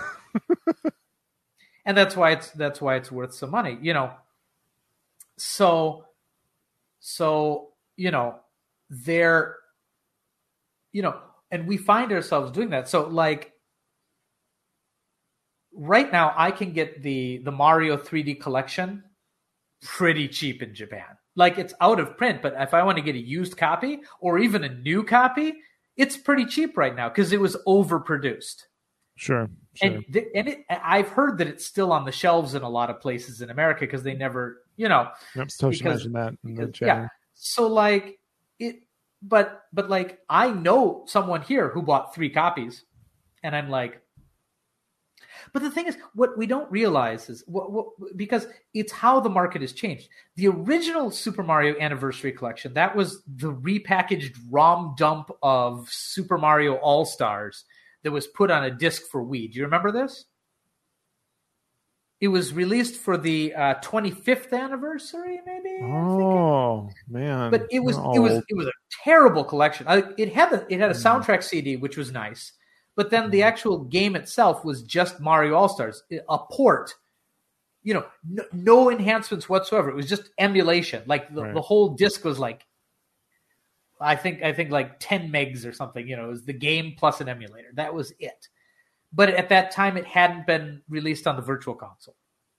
and 1.86 1.98
that's 1.98 2.16
why 2.16 2.32
it's 2.32 2.52
that's 2.52 2.82
why 2.82 2.96
it's 2.96 3.12
worth 3.12 3.34
some 3.34 3.52
money, 3.52 3.78
you 3.82 3.94
know. 3.94 4.14
So, 5.38 6.06
so 7.00 7.70
you 7.98 8.12
know, 8.12 8.40
there, 8.90 9.58
you 10.94 11.02
know, 11.02 11.20
and 11.52 11.68
we 11.68 11.76
find 11.76 12.12
ourselves 12.14 12.52
doing 12.52 12.70
that. 12.70 12.88
So, 12.88 13.08
like, 13.08 13.52
right 15.76 16.12
now 16.12 16.34
I 16.38 16.52
can 16.52 16.72
get 16.72 17.02
the 17.02 17.40
the 17.40 17.52
Mario 17.52 17.98
3D 17.98 18.40
collection 18.40 19.04
pretty 19.84 20.28
cheap 20.28 20.62
in 20.64 20.74
Japan. 20.74 21.18
Like 21.36 21.58
it's 21.58 21.74
out 21.82 22.00
of 22.00 22.16
print, 22.16 22.42
but 22.42 22.54
if 22.58 22.74
I 22.74 22.84
want 22.84 22.98
to 22.98 23.04
get 23.04 23.16
a 23.16 23.20
used 23.20 23.58
copy 23.58 24.00
or 24.20 24.38
even 24.40 24.64
a 24.64 24.70
new 24.70 25.04
copy, 25.04 25.56
it's 25.98 26.16
pretty 26.16 26.46
cheap 26.46 26.78
right 26.78 26.96
now 26.96 27.10
because 27.10 27.34
it 27.34 27.42
was 27.42 27.58
overproduced. 27.68 28.64
Sure. 29.16 29.50
sure. 29.74 29.90
And 29.90 30.06
th- 30.12 30.28
and 30.36 30.48
it, 30.48 30.66
I've 30.70 31.10
heard 31.10 31.38
that 31.40 31.48
it's 31.48 31.66
still 31.66 31.92
on 31.92 32.06
the 32.06 32.12
shelves 32.12 32.56
in 32.56 32.62
a 32.62 32.70
lot 32.70 32.90
of 32.90 33.00
places 33.00 33.42
in 33.42 33.50
America 33.50 33.82
because 33.82 34.04
they 34.04 34.14
never, 34.14 34.64
you 34.76 34.90
know. 34.90 35.10
Yep, 35.36 35.50
mentioned 35.62 36.16
that. 36.16 36.38
Because, 36.44 36.82
yeah. 36.82 37.08
So 37.34 37.68
like 37.68 38.20
but 39.24 39.64
but 39.72 39.90
like 39.90 40.20
I 40.30 40.52
know 40.52 41.04
someone 41.08 41.42
here 41.42 41.70
who 41.70 41.82
bought 41.82 42.14
three 42.14 42.30
copies, 42.30 42.84
and 43.42 43.56
I'm 43.56 43.70
like, 43.70 44.02
but 45.52 45.62
the 45.62 45.72
thing 45.72 45.88
is, 45.88 45.98
what 46.14 46.38
we 46.38 46.46
don't 46.46 46.72
realize 46.72 47.30
is 47.30 47.44
what, 47.48 47.72
what, 47.72 47.88
because 48.16 48.48
it's 48.74 48.92
how 48.92 49.20
the 49.20 49.30
market 49.30 49.62
has 49.62 49.74
changed. 49.74 50.10
The 50.36 50.48
original 50.48 51.12
Super 51.12 51.44
Mario 51.44 51.80
Anniversary 51.80 52.32
Collection, 52.32 52.74
that 52.74 52.96
was 52.96 53.24
the 53.24 53.54
repackaged 53.54 54.36
ROM 54.52 54.96
dump 54.98 55.32
of 55.42 55.90
Super 55.90 56.38
Mario 56.38 56.76
All 56.76 57.06
Stars 57.06 57.66
that 58.04 58.12
was 58.12 58.28
put 58.28 58.52
on 58.52 58.66
a 58.66 58.72
disc 58.72 59.04
for 59.12 59.24
Wii. 59.24 59.52
Do 59.52 59.58
you 59.58 59.64
remember 59.64 59.92
this? 59.92 60.26
It 62.22 62.30
was 62.30 62.54
released 62.54 62.96
for 62.96 63.18
the 63.18 63.54
uh, 63.54 63.76
25th 63.82 64.54
anniversary, 64.54 65.42
maybe. 65.46 65.84
Oh 65.84 66.90
man! 67.10 67.52
But 67.52 67.68
it 67.70 67.82
was 67.82 67.98
it 67.98 68.20
was 68.20 68.42
it 68.48 68.56
was 68.56 68.68
a 68.68 68.72
terrible 69.04 69.44
collection. 69.44 69.86
it 70.18 70.34
had 70.34 70.54
a, 70.54 70.66
it 70.70 70.80
had 70.80 70.90
a 70.90 70.94
mm. 70.94 71.04
soundtrack 71.04 71.44
CD, 71.44 71.76
which 71.76 71.98
was 71.98 72.12
nice 72.12 72.54
but 72.96 73.10
then 73.10 73.30
the 73.30 73.40
mm-hmm. 73.40 73.48
actual 73.48 73.84
game 73.86 74.16
itself 74.16 74.64
was 74.64 74.84
just 74.84 75.20
Mario 75.20 75.56
All 75.56 75.70
Stars, 75.70 76.04
a 76.30 76.38
port. 76.38 76.94
You 77.82 77.96
know, 77.96 78.06
no, 78.28 78.44
no, 78.54 78.90
enhancements 78.92 79.50
whatsoever. 79.50 79.90
It 79.90 79.96
was 79.96 80.08
just 80.08 80.30
emulation. 80.38 81.04
Like 81.06 81.34
the, 81.34 81.44
right. 81.44 81.54
the 81.54 81.62
whole 81.62 81.90
disc 81.90 82.24
was 82.24 82.40
like, 82.40 82.66
I 84.00 84.16
think 84.16 84.42
I 84.42 84.54
think 84.54 84.72
like 84.72 85.00
ten 85.00 85.30
megs 85.30 85.66
or 85.66 85.74
something. 85.74 86.08
You 86.08 86.16
know, 86.16 86.26
it 86.26 86.30
was 86.30 86.46
the 86.46 86.54
game 86.54 86.94
plus 86.98 87.20
an 87.20 87.28
emulator. 87.28 87.70
That 87.74 87.94
was 87.94 88.14
it. 88.20 88.48
But 89.14 89.30
at 89.30 89.50
that 89.50 89.72
time, 89.72 89.96
it 89.96 90.06
hadn't 90.06 90.48
been 90.48 90.82
released 90.90 91.28
on 91.28 91.36
the 91.36 91.42
Virtual 91.42 91.76
Console. 91.76 92.16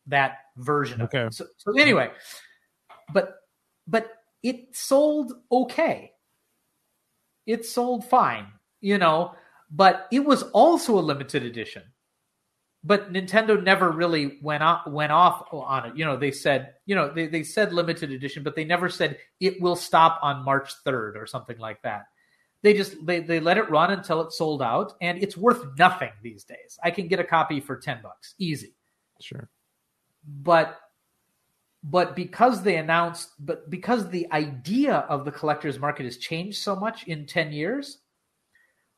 That 0.07 0.39
version. 0.57 1.03
Okay. 1.03 1.23
Of 1.23 1.27
it. 1.29 1.35
So, 1.35 1.47
so 1.57 1.79
anyway, 1.79 2.11
but 3.13 3.37
but 3.87 4.11
it 4.43 4.77
sold 4.77 5.33
okay. 5.51 6.13
It 7.47 7.67
sold 7.67 8.05
fine. 8.05 8.47
You 8.81 8.99
know, 8.99 9.35
but 9.71 10.07
it 10.13 10.21
was 10.21 10.43
also 10.43 10.99
a 10.99 11.01
limited 11.01 11.43
edition. 11.43 11.83
But 12.87 13.13
Nintendo 13.15 13.61
never 13.63 13.91
really 13.91 14.39
went 14.43 14.63
off, 14.63 14.87
went 14.87 15.11
off 15.11 15.49
on 15.51 15.87
it. 15.87 15.97
You 15.97 16.05
know, 16.05 16.19
they 16.19 16.31
said, 16.31 16.75
you 16.85 16.95
know, 16.95 17.11
they, 17.11 17.27
they 17.27 17.43
said 17.43 17.73
limited 17.73 18.13
edition, 18.13 18.43
but 18.43 18.55
they 18.55 18.65
never 18.65 18.91
said 18.91 19.17
it 19.41 19.59
will 19.59 19.75
stop 19.75 20.21
on 20.23 20.45
March 20.45 20.71
3rd 20.87 21.17
or 21.17 21.27
something 21.27 21.57
like 21.57 21.81
that. 21.81 22.05
They 22.65 22.73
just 22.73 23.05
they, 23.05 23.21
they 23.21 23.41
let 23.41 23.59
it 23.59 23.69
run 23.71 23.91
until 23.91 24.23
it 24.23 24.33
sold 24.33 24.63
out, 24.63 24.95
and 25.03 25.23
it's 25.23 25.37
worth 25.37 25.63
nothing 25.79 26.11
these 26.23 26.45
days. 26.45 26.79
I 26.83 26.91
can 26.91 27.09
get 27.09 27.21
a 27.21 27.25
copy 27.25 27.61
for 27.61 27.77
10 27.77 28.01
bucks, 28.03 28.35
easy. 28.39 28.75
Sure. 29.21 29.51
But 30.27 30.81
but 31.83 32.17
because 32.17 32.63
they 32.63 32.77
announced 32.77 33.29
but 33.39 33.69
because 33.69 34.09
the 34.09 34.27
idea 34.33 35.05
of 35.11 35.27
the 35.27 35.31
collector's 35.31 35.79
market 35.79 36.05
has 36.05 36.17
changed 36.17 36.57
so 36.57 36.75
much 36.75 37.07
in 37.07 37.27
10 37.27 37.53
years 37.53 37.99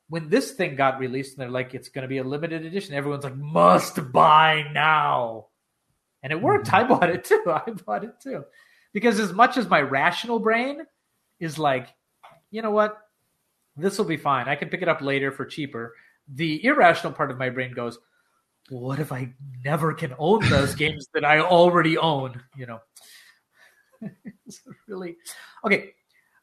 when 0.08 0.28
this 0.28 0.52
thing 0.52 0.76
got 0.76 1.00
released 1.00 1.32
and 1.32 1.42
they're 1.42 1.50
like, 1.50 1.74
it's 1.74 1.88
going 1.88 2.02
to 2.02 2.08
be 2.08 2.18
a 2.18 2.24
limited 2.24 2.64
edition, 2.64 2.94
everyone's 2.94 3.24
like, 3.24 3.36
must 3.36 4.12
buy 4.12 4.64
now. 4.72 5.46
And 6.22 6.32
it 6.32 6.40
worked. 6.40 6.68
Mm-hmm. 6.68 6.76
I 6.76 6.84
bought 6.84 7.10
it 7.10 7.24
too. 7.24 7.42
I 7.48 7.70
bought 7.84 8.04
it 8.04 8.20
too. 8.22 8.44
Because 8.92 9.18
as 9.18 9.32
much 9.32 9.56
as 9.56 9.68
my 9.68 9.80
rational 9.80 10.38
brain 10.38 10.82
is 11.40 11.58
like, 11.58 11.88
you 12.50 12.62
know 12.62 12.70
what? 12.70 12.96
This 13.76 13.98
will 13.98 14.04
be 14.04 14.16
fine. 14.16 14.48
I 14.48 14.56
can 14.56 14.68
pick 14.68 14.82
it 14.82 14.88
up 14.88 15.02
later 15.02 15.30
for 15.30 15.44
cheaper. 15.44 15.94
The 16.28 16.64
irrational 16.64 17.12
part 17.12 17.30
of 17.30 17.38
my 17.38 17.50
brain 17.50 17.72
goes, 17.72 17.98
what 18.70 18.98
if 18.98 19.12
I 19.12 19.32
never 19.64 19.92
can 19.94 20.14
own 20.18 20.48
those 20.48 20.74
games 20.76 21.08
that 21.14 21.24
I 21.24 21.40
already 21.40 21.98
own? 21.98 22.42
You 22.56 22.66
know, 22.66 22.80
it's 24.46 24.62
really 24.88 25.16
okay. 25.64 25.92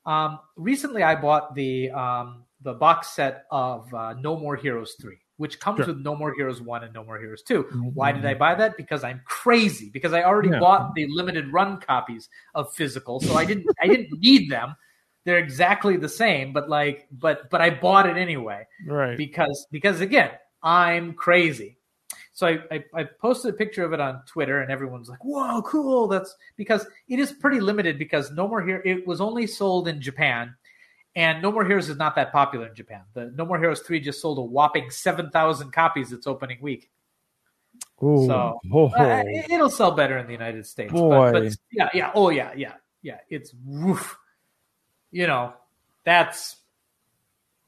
Um, 0.06 0.40
recently, 0.58 1.04
I 1.04 1.16
bought 1.16 1.56
the 1.56 1.92
um, 1.92 2.46
the 2.62 2.74
box 2.74 3.10
set 3.10 3.46
of 3.52 3.94
uh, 3.94 4.14
No 4.14 4.38
More 4.38 4.56
Heroes 4.56 4.96
3, 5.02 5.16
which 5.38 5.60
comes 5.60 5.78
sure. 5.78 5.88
with 5.88 6.00
No 6.00 6.16
More 6.16 6.34
Heroes 6.34 6.62
1 6.62 6.84
and 6.84 6.94
No 6.94 7.04
More 7.04 7.20
Heroes 7.20 7.42
2. 7.44 7.64
Mm-hmm. 7.64 7.80
Why 7.94 8.12
did 8.12 8.26
I 8.26 8.34
buy 8.34 8.56
that? 8.56 8.78
Because 8.78 9.04
I'm 9.04 9.22
crazy. 9.26 9.90
Because 9.94 10.14
I 10.14 10.24
already 10.24 10.50
yeah. 10.50 10.60
bought 10.60 10.94
the 10.96 11.08
limited 11.10 11.52
run 11.52 11.80
copies 11.80 12.30
of 12.56 12.74
physical, 12.74 13.20
so 13.20 13.36
I 13.36 13.46
didn't 13.46 13.66
I 13.82 13.88
didn't 13.88 14.20
need 14.20 14.50
them. 14.50 14.76
They're 15.26 15.38
exactly 15.38 15.98
the 15.98 16.10
same, 16.10 16.52
but 16.54 16.70
like 16.70 17.08
but 17.12 17.50
but 17.50 17.62
I 17.62 17.70
bought 17.70 18.08
it 18.08 18.18
anyway. 18.18 18.68
Right. 18.86 19.18
Because 19.18 19.68
because 19.72 20.02
again, 20.02 20.32
I'm 20.62 21.14
crazy. 21.14 21.78
So 22.36 22.48
I, 22.48 22.60
I, 22.72 22.84
I, 22.96 23.04
posted 23.04 23.54
a 23.54 23.58
picture 23.58 23.84
of 23.84 23.94
it 23.94 24.00
on 24.00 24.24
Twitter, 24.26 24.62
and 24.62 24.72
everyone's 24.72 25.08
like, 25.08 25.24
"Whoa, 25.24 25.62
cool!" 25.62 26.08
That's 26.08 26.36
because 26.58 26.86
it 27.08 27.20
is 27.20 27.32
pretty 27.32 27.60
limited. 27.60 28.00
Because 28.00 28.32
No 28.32 28.48
More 28.48 28.64
Here, 28.64 28.82
it 28.84 29.06
was 29.06 29.22
only 29.22 29.46
sold 29.46 29.88
in 29.88 30.02
Japan, 30.02 30.56
and 31.16 31.44
No 31.44 31.52
More 31.52 31.64
Heroes 31.64 31.90
is 31.90 31.98
not 31.98 32.16
that 32.16 32.32
popular 32.32 32.68
in 32.68 32.76
Japan. 32.76 33.02
The 33.14 33.32
No 33.36 33.46
More 33.46 33.60
Heroes 33.60 33.82
3 33.82 34.00
just 34.00 34.20
sold 34.20 34.40
a 34.40 34.42
whopping 34.42 34.90
7,000 34.90 35.72
copies 35.72 36.12
its 36.12 36.26
opening 36.26 36.58
week. 36.60 36.90
Ooh, 38.02 38.26
so 38.26 38.60
oh. 38.72 38.88
uh, 38.88 39.24
it'll 39.50 39.70
sell 39.70 39.92
better 39.92 40.18
in 40.18 40.26
the 40.26 40.32
United 40.32 40.66
States. 40.66 40.92
Boy. 40.92 41.32
But, 41.32 41.44
but, 41.44 41.54
yeah, 41.72 41.90
yeah, 41.94 42.12
oh 42.16 42.30
yeah, 42.30 42.52
yeah, 42.56 42.74
yeah. 43.04 43.18
It's 43.30 43.54
woof. 43.64 44.18
You 45.14 45.28
know, 45.28 45.53
that's 46.03 46.57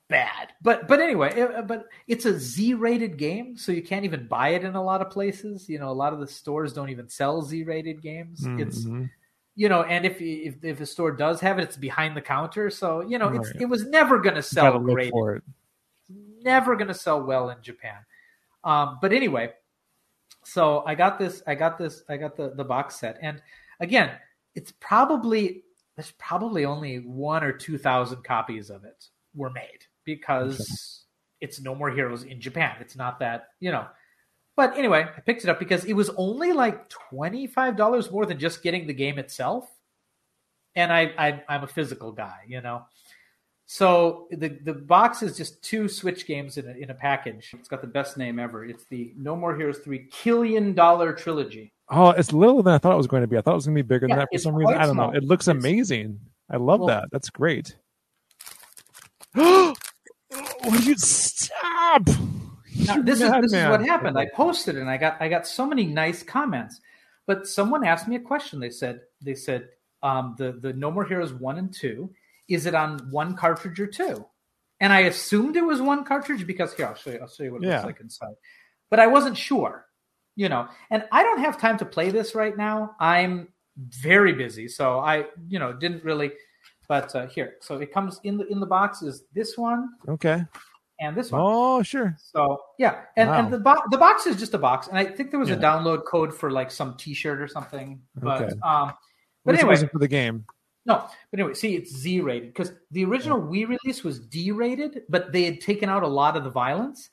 bad. 0.09 0.51
But 0.61 0.87
but 0.87 0.99
anyway, 0.99 1.33
it, 1.35 1.67
but 1.67 1.85
it's 2.07 2.25
a 2.25 2.37
Z-rated 2.39 3.17
game, 3.17 3.55
so 3.55 3.71
you 3.71 3.83
can't 3.83 4.03
even 4.03 4.27
buy 4.27 4.49
it 4.49 4.63
in 4.63 4.75
a 4.75 4.83
lot 4.83 5.01
of 5.01 5.11
places. 5.11 5.69
You 5.69 5.79
know, 5.79 5.89
a 5.89 5.93
lot 5.93 6.11
of 6.11 6.19
the 6.19 6.27
stores 6.27 6.73
don't 6.73 6.89
even 6.89 7.07
sell 7.07 7.41
Z-rated 7.43 8.01
games. 8.01 8.41
Mm-hmm. 8.41 8.61
It's 8.61 8.85
you 9.55 9.69
know, 9.69 9.83
and 9.83 10.05
if 10.05 10.19
if 10.19 10.63
if 10.63 10.81
a 10.81 10.85
store 10.85 11.11
does 11.11 11.39
have 11.41 11.59
it, 11.59 11.63
it's 11.63 11.77
behind 11.77 12.17
the 12.17 12.21
counter. 12.21 12.69
So 12.69 13.01
you 13.01 13.17
know, 13.19 13.29
it's 13.29 13.51
Right. 13.53 13.61
it 13.61 13.65
was 13.69 13.85
never 13.85 14.19
going 14.19 14.35
to 14.35 14.43
sell 14.43 14.79
great. 14.79 15.11
for 15.11 15.35
it. 15.35 15.43
Never 16.41 16.75
going 16.75 16.89
to 16.89 16.93
sell 16.93 17.23
well 17.23 17.49
in 17.51 17.61
Japan. 17.61 17.97
Um, 18.63 18.97
but 19.01 19.13
anyway, 19.13 19.53
so 20.43 20.83
I 20.85 20.95
got 20.95 21.19
this. 21.19 21.41
I 21.45 21.55
got 21.55 21.77
this. 21.77 22.03
I 22.09 22.17
got 22.17 22.35
the 22.35 22.49
the 22.55 22.63
box 22.65 22.95
set, 22.99 23.19
and 23.21 23.41
again, 23.79 24.11
it's 24.55 24.73
probably 24.79 25.63
there's 25.95 26.11
probably 26.11 26.65
only 26.65 26.97
one 26.97 27.43
or 27.43 27.51
two 27.51 27.77
thousand 27.77 28.23
copies 28.23 28.69
of 28.69 28.83
it 28.83 29.05
were 29.33 29.49
made 29.49 29.85
because 30.03 31.05
it's 31.41 31.61
No 31.61 31.75
More 31.75 31.91
Heroes 31.91 32.23
in 32.23 32.41
Japan. 32.41 32.75
It's 32.79 32.95
not 32.95 33.19
that 33.19 33.49
you 33.59 33.71
know. 33.71 33.87
But 34.55 34.77
anyway, 34.77 35.05
I 35.15 35.19
picked 35.19 35.43
it 35.43 35.49
up 35.49 35.59
because 35.59 35.83
it 35.83 35.93
was 35.93 36.09
only 36.17 36.53
like 36.53 36.89
twenty 36.89 37.47
five 37.47 37.75
dollars 37.75 38.09
more 38.11 38.25
than 38.25 38.39
just 38.39 38.63
getting 38.63 38.87
the 38.87 38.93
game 38.93 39.19
itself, 39.19 39.69
and 40.75 40.91
I, 40.91 41.13
I 41.17 41.43
I'm 41.49 41.63
a 41.63 41.67
physical 41.67 42.11
guy, 42.11 42.39
you 42.47 42.61
know. 42.61 42.85
So 43.65 44.27
the 44.31 44.49
the 44.49 44.73
box 44.73 45.23
is 45.23 45.35
just 45.35 45.63
two 45.63 45.87
Switch 45.87 46.27
games 46.27 46.57
in 46.57 46.69
a, 46.69 46.73
in 46.73 46.89
a 46.89 46.93
package. 46.93 47.51
It's 47.57 47.67
got 47.67 47.81
the 47.81 47.87
best 47.87 48.17
name 48.17 48.39
ever. 48.39 48.63
It's 48.63 48.85
the 48.85 49.13
No 49.17 49.35
More 49.35 49.55
Heroes 49.55 49.79
three 49.79 50.07
Killion 50.09 50.75
Dollar 50.75 51.13
Trilogy. 51.13 51.73
Oh, 51.89 52.09
it's 52.09 52.33
littler 52.33 52.63
than 52.63 52.73
I 52.73 52.77
thought 52.79 52.93
it 52.93 52.97
was 52.97 53.07
going 53.07 53.21
to 53.21 53.27
be. 53.27 53.38
I 53.38 53.41
thought 53.41 53.51
it 53.51 53.55
was 53.55 53.65
going 53.67 53.77
to 53.77 53.83
be 53.83 53.88
bigger 53.88 54.07
Yeah, 54.07 54.15
than 54.15 54.19
that 54.21 54.29
for 54.31 54.39
some 54.39 54.55
reason. 54.55 54.73
quite 54.73 54.83
I 54.83 54.88
don't 54.88 54.97
know. 54.97 55.11
It 55.11 55.23
looks 55.23 55.47
It's- 55.47 55.59
amazing. 55.63 56.19
I 56.49 56.57
love 56.57 56.79
Well- 56.79 56.88
that. 56.89 57.09
That's 57.11 57.29
great. 57.29 57.75
Would 59.36 59.75
you 60.86 60.95
stop? 60.97 62.07
Now, 62.88 63.01
this 63.01 63.21
is 63.21 63.31
this 63.41 63.53
is 63.53 63.67
what 63.69 63.86
happened. 63.86 64.17
I 64.17 64.27
posted 64.33 64.77
and 64.77 64.89
I 64.89 64.97
got 64.97 65.17
I 65.21 65.27
got 65.29 65.47
so 65.47 65.65
many 65.65 65.86
nice 65.86 66.23
comments, 66.23 66.79
but 67.25 67.47
someone 67.47 67.86
asked 67.86 68.07
me 68.07 68.15
a 68.15 68.19
question. 68.19 68.59
They 68.59 68.69
said 68.69 69.01
they 69.21 69.36
said 69.36 69.69
um, 70.03 70.36
the 70.38 70.53
the 70.53 70.73
No 70.73 70.91
More 70.91 71.05
Heroes 71.05 71.33
one 71.33 71.57
and 71.57 71.73
two 71.73 72.11
is 72.47 72.65
it 72.67 72.75
on 72.75 72.99
one 73.11 73.36
cartridge 73.36 73.79
or 73.79 73.88
two? 73.88 74.25
And 74.79 74.91
I 74.93 75.01
assumed 75.01 75.55
it 75.55 75.65
was 75.65 75.81
one 75.81 76.03
cartridge 76.03 76.45
because 76.45 76.73
here 76.73 76.88
I'll 76.88 76.95
show 76.95 77.11
you 77.11 77.19
I'll 77.21 77.27
show 77.27 77.43
you 77.43 77.53
what 77.53 77.63
it 77.63 77.67
Yeah. 77.67 77.75
looks 77.77 77.86
like 77.86 77.99
inside, 78.01 78.36
but 78.89 78.99
I 78.99 79.07
wasn't 79.07 79.38
sure, 79.38 79.84
you 80.36 80.49
know. 80.49 80.67
And 80.91 81.03
I 81.11 81.23
don't 81.23 81.39
have 81.39 81.59
time 81.59 81.77
to 81.79 81.86
play 81.86 82.09
this 82.11 82.36
right 82.36 82.55
now. 82.57 82.95
I'm 82.99 83.49
very 83.77 84.33
busy, 84.33 84.67
so 84.67 84.99
I 84.99 85.25
you 85.47 85.59
know 85.59 85.73
didn't 85.73 86.03
really. 86.03 86.31
But 86.88 87.15
uh, 87.15 87.25
here, 87.27 87.55
so 87.61 87.77
it 87.79 87.91
comes 87.91 88.19
in 88.23 88.38
the 88.38 88.45
in 88.47 88.59
the 88.59 88.65
box 88.67 89.01
is 89.01 89.23
this 89.33 89.57
one 89.57 89.89
Okay. 90.07 90.45
and 90.99 91.17
this 91.17 91.31
one. 91.31 91.41
Oh, 91.43 91.81
sure. 91.81 92.15
So 92.21 92.61
yeah, 92.77 93.01
and, 93.17 93.27
Wow. 93.29 93.39
and 93.39 93.51
the 93.53 93.57
box 93.59 93.81
the 93.89 93.97
box 93.97 94.27
is 94.27 94.36
just 94.38 94.53
a 94.53 94.59
box, 94.59 94.88
and 94.88 94.97
I 94.97 95.05
think 95.05 95.31
there 95.31 95.39
was 95.39 95.49
a 95.49 95.57
download 95.57 96.05
code 96.05 96.31
for 96.31 96.51
like 96.51 96.69
some 96.69 96.95
T-shirt 96.95 97.41
or 97.41 97.47
something. 97.47 97.99
But 98.15 98.41
Okay. 98.43 98.53
um, 98.63 98.93
but 99.43 99.53
This 99.53 99.61
anyway, 99.61 99.73
wasn't 99.73 99.91
for 99.93 99.97
the 99.99 100.07
game. 100.07 100.45
no, 100.86 101.07
but 101.31 101.39
anyway, 101.39 101.55
see, 101.55 101.75
it's 101.75 101.91
Z 101.91 102.21
rated 102.21 102.49
because 102.53 102.71
the 102.91 103.03
original 103.03 103.41
Wii 103.41 103.67
release 103.67 104.03
was 104.03 104.19
D 104.19 104.51
rated, 104.51 105.01
but 105.09 105.31
they 105.31 105.43
had 105.43 105.59
taken 105.61 105.89
out 105.89 106.03
a 106.03 106.07
lot 106.07 106.38
of 106.38 106.43
the 106.43 106.51
violence, 106.51 107.09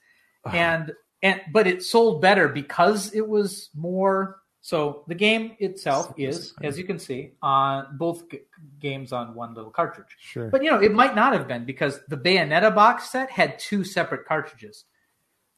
and 0.52 0.92
and 1.22 1.40
but 1.52 1.66
it 1.66 1.82
sold 1.82 2.20
better 2.20 2.48
because 2.48 3.12
it 3.14 3.26
was 3.26 3.70
more. 3.74 4.40
So 4.64 5.02
the 5.08 5.14
game 5.16 5.56
itself 5.58 6.14
is, 6.16 6.54
as 6.62 6.78
you 6.78 6.84
can 6.84 6.96
see, 6.96 7.32
on 7.42 7.96
both 7.98 8.30
g- 8.30 8.42
games 8.78 9.12
on 9.12 9.34
one 9.34 9.54
little 9.54 9.72
cartridge. 9.72 10.16
Sure. 10.20 10.50
But 10.50 10.62
you 10.62 10.70
know, 10.70 10.80
it 10.80 10.92
might 10.92 11.16
not 11.16 11.32
have 11.32 11.48
been 11.48 11.64
because 11.64 11.98
the 12.06 12.16
Bayonetta 12.16 12.72
box 12.72 13.10
set 13.10 13.28
had 13.28 13.58
two 13.58 13.82
separate 13.82 14.24
cartridges 14.24 14.84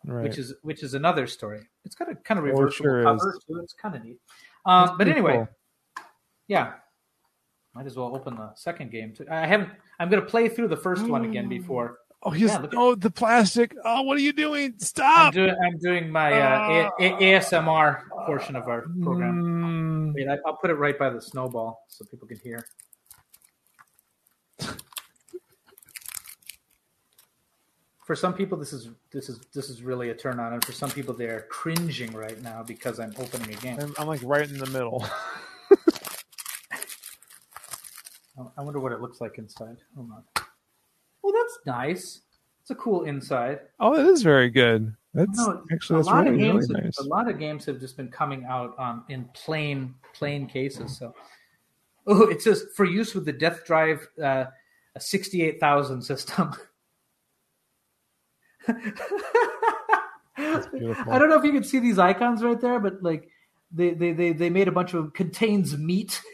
right. 0.06 0.22
which 0.22 0.38
is 0.38 0.54
which 0.62 0.82
is 0.82 0.94
another 0.94 1.26
story. 1.26 1.60
It's 1.84 1.94
got 1.94 2.10
a 2.10 2.14
kind 2.14 2.38
of 2.38 2.44
reversible 2.44 2.90
sure 2.90 3.02
cover 3.02 3.38
too. 3.46 3.60
It's 3.62 3.72
kind 3.74 3.94
of 3.94 4.04
neat. 4.04 4.18
Um, 4.66 4.96
but 4.96 5.08
anyway, 5.08 5.46
cool. 5.96 6.04
yeah, 6.48 6.74
might 7.74 7.86
as 7.86 7.96
well 7.96 8.14
open 8.14 8.36
the 8.36 8.52
second 8.54 8.90
game. 8.90 9.14
Too. 9.14 9.26
I 9.30 9.46
haven't. 9.46 9.70
I'm 9.98 10.10
going 10.10 10.22
to 10.22 10.28
play 10.28 10.48
through 10.48 10.68
the 10.68 10.76
first 10.76 11.06
one 11.06 11.24
again 11.24 11.48
before. 11.48 11.98
Oh, 12.26 12.30
he's 12.30 12.48
Yeah, 12.50 12.62
at- 12.62 12.70
oh 12.74 12.94
the 12.94 13.10
plastic. 13.10 13.76
Oh, 13.84 14.02
what 14.02 14.16
are 14.16 14.20
you 14.20 14.32
doing? 14.32 14.72
I'm 14.72 14.78
Stop. 14.78 15.34
doing. 15.34 15.54
I'm 15.62 15.78
doing 15.78 16.10
my 16.10 16.32
uh, 16.32 16.90
A- 16.98 17.04
A- 17.04 17.38
ASMR 17.40 18.02
portion 18.26 18.56
of 18.56 18.66
our 18.68 18.82
program. 19.02 19.42
Mm, 19.42 20.14
Wait, 20.14 20.28
I, 20.28 20.38
I'll 20.46 20.56
put 20.56 20.70
it 20.70 20.74
right 20.74 20.98
by 20.98 21.10
the 21.10 21.20
snowball 21.20 21.84
so 21.88 22.04
people 22.06 22.26
can 22.26 22.38
hear. 22.38 22.64
For 28.04 28.14
some 28.14 28.34
people, 28.34 28.58
this 28.58 28.72
is 28.74 28.88
this 29.10 29.28
is 29.30 29.40
this 29.54 29.70
is 29.70 29.82
really 29.82 30.10
a 30.10 30.14
turn 30.14 30.38
on, 30.38 30.52
and 30.52 30.62
for 30.64 30.72
some 30.72 30.90
people, 30.90 31.14
they 31.14 31.26
are 31.26 31.46
cringing 31.48 32.12
right 32.12 32.40
now 32.42 32.62
because 32.62 33.00
I'm 33.00 33.14
opening 33.18 33.50
a 33.54 33.56
game. 33.56 33.78
I'm, 33.80 33.94
I'm 33.98 34.06
like 34.06 34.20
right 34.22 34.48
in 34.48 34.58
the 34.58 34.66
middle. 34.66 35.04
Oh, 38.36 38.50
I 38.58 38.62
wonder 38.62 38.80
what 38.80 38.90
it 38.90 39.00
looks 39.00 39.20
like 39.20 39.38
inside. 39.38 39.76
Hold 39.94 40.10
on. 40.10 40.43
That's 41.45 41.59
nice. 41.66 42.20
It's 42.62 42.70
a 42.70 42.74
cool 42.74 43.05
inside. 43.05 43.61
Oh, 43.78 43.95
it 43.95 44.07
is 44.07 44.22
very 44.22 44.49
good. 44.49 44.95
That's 45.12 45.38
No, 45.38 45.62
actually 45.70 45.99
that's 45.99 46.09
a 46.09 46.11
lot 46.11 46.24
really, 46.24 46.34
of 46.34 46.40
games, 46.40 46.68
really 46.68 46.80
have, 46.80 46.84
nice. 46.84 46.99
a 46.99 47.05
lot 47.05 47.28
of 47.28 47.38
games 47.38 47.64
have 47.66 47.78
just 47.78 47.97
been 47.97 48.09
coming 48.09 48.45
out 48.49 48.74
um, 48.78 49.05
in 49.09 49.28
plain 49.34 49.95
plain 50.14 50.47
cases. 50.47 50.97
So, 50.97 51.14
oh, 52.07 52.22
it 52.28 52.40
says 52.40 52.64
for 52.74 52.84
use 52.84 53.14
with 53.14 53.26
the 53.26 53.32
Death 53.32 53.64
Drive, 53.66 54.09
uh, 54.22 54.47
a 54.97 55.01
sixty-eight 55.01 55.61
thousand 55.61 56.03
system. 56.03 56.55
I 58.66 58.72
don't 60.36 61.28
know 61.28 61.38
if 61.38 61.45
you 61.45 61.53
can 61.53 61.64
see 61.64 61.78
these 61.80 61.99
icons 61.99 62.42
right 62.42 62.61
there, 62.61 62.80
but 62.80 63.03
like 63.03 63.28
they 63.70 63.90
they 63.92 64.12
they, 64.12 64.32
they 64.32 64.51
made 64.51 64.68
a 64.68 64.72
bunch 64.72 64.95
of 64.95 65.12
contains 65.12 65.76
meat. 65.76 66.20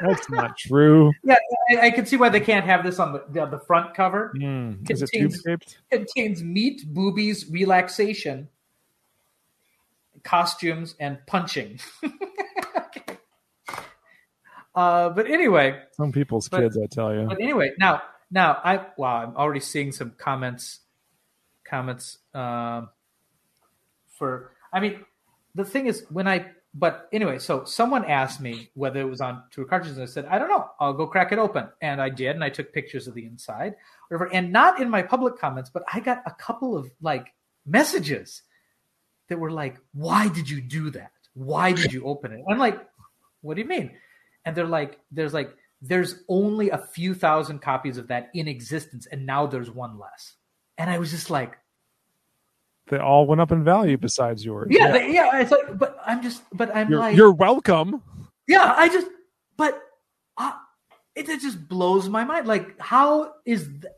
That's 0.00 0.30
not 0.30 0.56
true. 0.56 1.12
Yeah, 1.24 1.36
I, 1.70 1.86
I 1.86 1.90
can 1.90 2.06
see 2.06 2.16
why 2.16 2.28
they 2.30 2.40
can't 2.40 2.64
have 2.64 2.82
this 2.84 2.98
on 2.98 3.12
the 3.12 3.24
the, 3.28 3.46
the 3.46 3.58
front 3.60 3.94
cover. 3.94 4.32
Mm, 4.36 4.90
is 4.90 5.02
it 5.02 5.10
tube 5.12 5.30
Contains- 5.32 5.42
shaped? 5.46 5.78
contains 5.90 6.42
meat, 6.42 6.84
boobies, 6.86 7.48
relaxation, 7.50 8.48
costumes, 10.22 10.94
and 11.00 11.18
punching. 11.26 11.78
Okay. 12.04 13.16
uh, 14.74 15.10
but 15.10 15.26
anyway, 15.30 15.80
Some 15.92 16.12
people's 16.12 16.48
But- 16.48 16.60
kids, 16.60 16.78
I 16.78 16.86
tell 16.86 17.14
you. 17.14 17.26
but 17.26 17.40
anyway, 17.40 17.72
now 17.78 18.02
now 18.30 18.58
I 18.64 18.86
wow, 18.96 19.22
I'm 19.22 19.36
already 19.36 19.60
seeing 19.60 19.92
some 19.92 20.12
comments 20.18 20.80
comments 21.64 22.18
um, 22.34 22.88
for. 24.16 24.52
I 24.72 24.80
mean, 24.80 25.04
the 25.54 25.64
thing 25.64 25.86
is 25.86 26.04
when 26.10 26.26
I. 26.28 26.46
But 26.72 27.08
anyway, 27.12 27.40
so 27.40 27.64
someone 27.64 28.04
asked 28.04 28.40
me 28.40 28.70
whether 28.74 29.00
it 29.00 29.08
was 29.08 29.20
on 29.20 29.42
two 29.50 29.66
cartridges, 29.66 29.96
and 29.96 30.04
I 30.04 30.06
said, 30.06 30.26
I 30.26 30.38
don't 30.38 30.48
know. 30.48 30.70
I'll 30.78 30.92
go 30.92 31.06
crack 31.06 31.32
it 31.32 31.38
open, 31.38 31.68
and 31.82 32.00
I 32.00 32.10
did, 32.10 32.36
and 32.36 32.44
I 32.44 32.50
took 32.50 32.72
pictures 32.72 33.08
of 33.08 33.14
the 33.14 33.26
inside, 33.26 33.74
whatever, 34.08 34.32
and 34.32 34.52
not 34.52 34.80
in 34.80 34.88
my 34.88 35.02
public 35.02 35.36
comments, 35.36 35.68
but 35.68 35.82
I 35.92 35.98
got 35.98 36.22
a 36.26 36.30
couple 36.30 36.76
of 36.76 36.88
like 37.00 37.34
messages 37.66 38.42
that 39.28 39.38
were 39.38 39.50
like, 39.50 39.78
"Why 39.94 40.28
did 40.28 40.48
you 40.48 40.60
do 40.60 40.90
that? 40.90 41.10
Why 41.34 41.72
did 41.72 41.92
you 41.92 42.04
open 42.04 42.32
it?" 42.32 42.44
I'm 42.48 42.58
like, 42.58 42.80
"What 43.40 43.54
do 43.54 43.62
you 43.62 43.68
mean?" 43.68 43.96
And 44.44 44.54
they're 44.54 44.66
like, 44.66 45.00
"There's 45.10 45.34
like, 45.34 45.56
there's 45.82 46.22
only 46.28 46.70
a 46.70 46.78
few 46.78 47.14
thousand 47.14 47.62
copies 47.62 47.98
of 47.98 48.08
that 48.08 48.30
in 48.32 48.46
existence, 48.46 49.06
and 49.06 49.26
now 49.26 49.46
there's 49.46 49.70
one 49.70 49.98
less." 49.98 50.36
And 50.78 50.88
I 50.88 50.98
was 50.98 51.10
just 51.10 51.30
like, 51.30 51.58
They 52.90 52.98
all 52.98 53.24
went 53.26 53.40
up 53.40 53.52
in 53.52 53.62
value 53.64 53.96
besides 53.96 54.44
yours. 54.44 54.66
"Yeah, 54.70 54.90
they- 54.92 55.12
yeah." 55.14 55.40
It's 55.40 55.50
like, 55.52 55.78
but 55.78 55.96
I'm 56.04 56.20
just, 56.22 56.42
but 56.52 56.74
I'm 56.74 56.90
You're, 56.90 56.98
like, 56.98 57.16
you're 57.16 57.32
welcome. 57.32 58.02
yeah, 58.48 58.74
I 58.76 58.88
just, 58.88 59.06
but 59.56 59.80
uh, 60.36 60.52
it, 61.14 61.28
it 61.28 61.40
just 61.40 61.68
blows 61.68 62.08
my 62.08 62.24
mind. 62.24 62.46
Like, 62.48 62.78
how 62.80 63.34
is 63.46 63.66
th- 63.68 63.92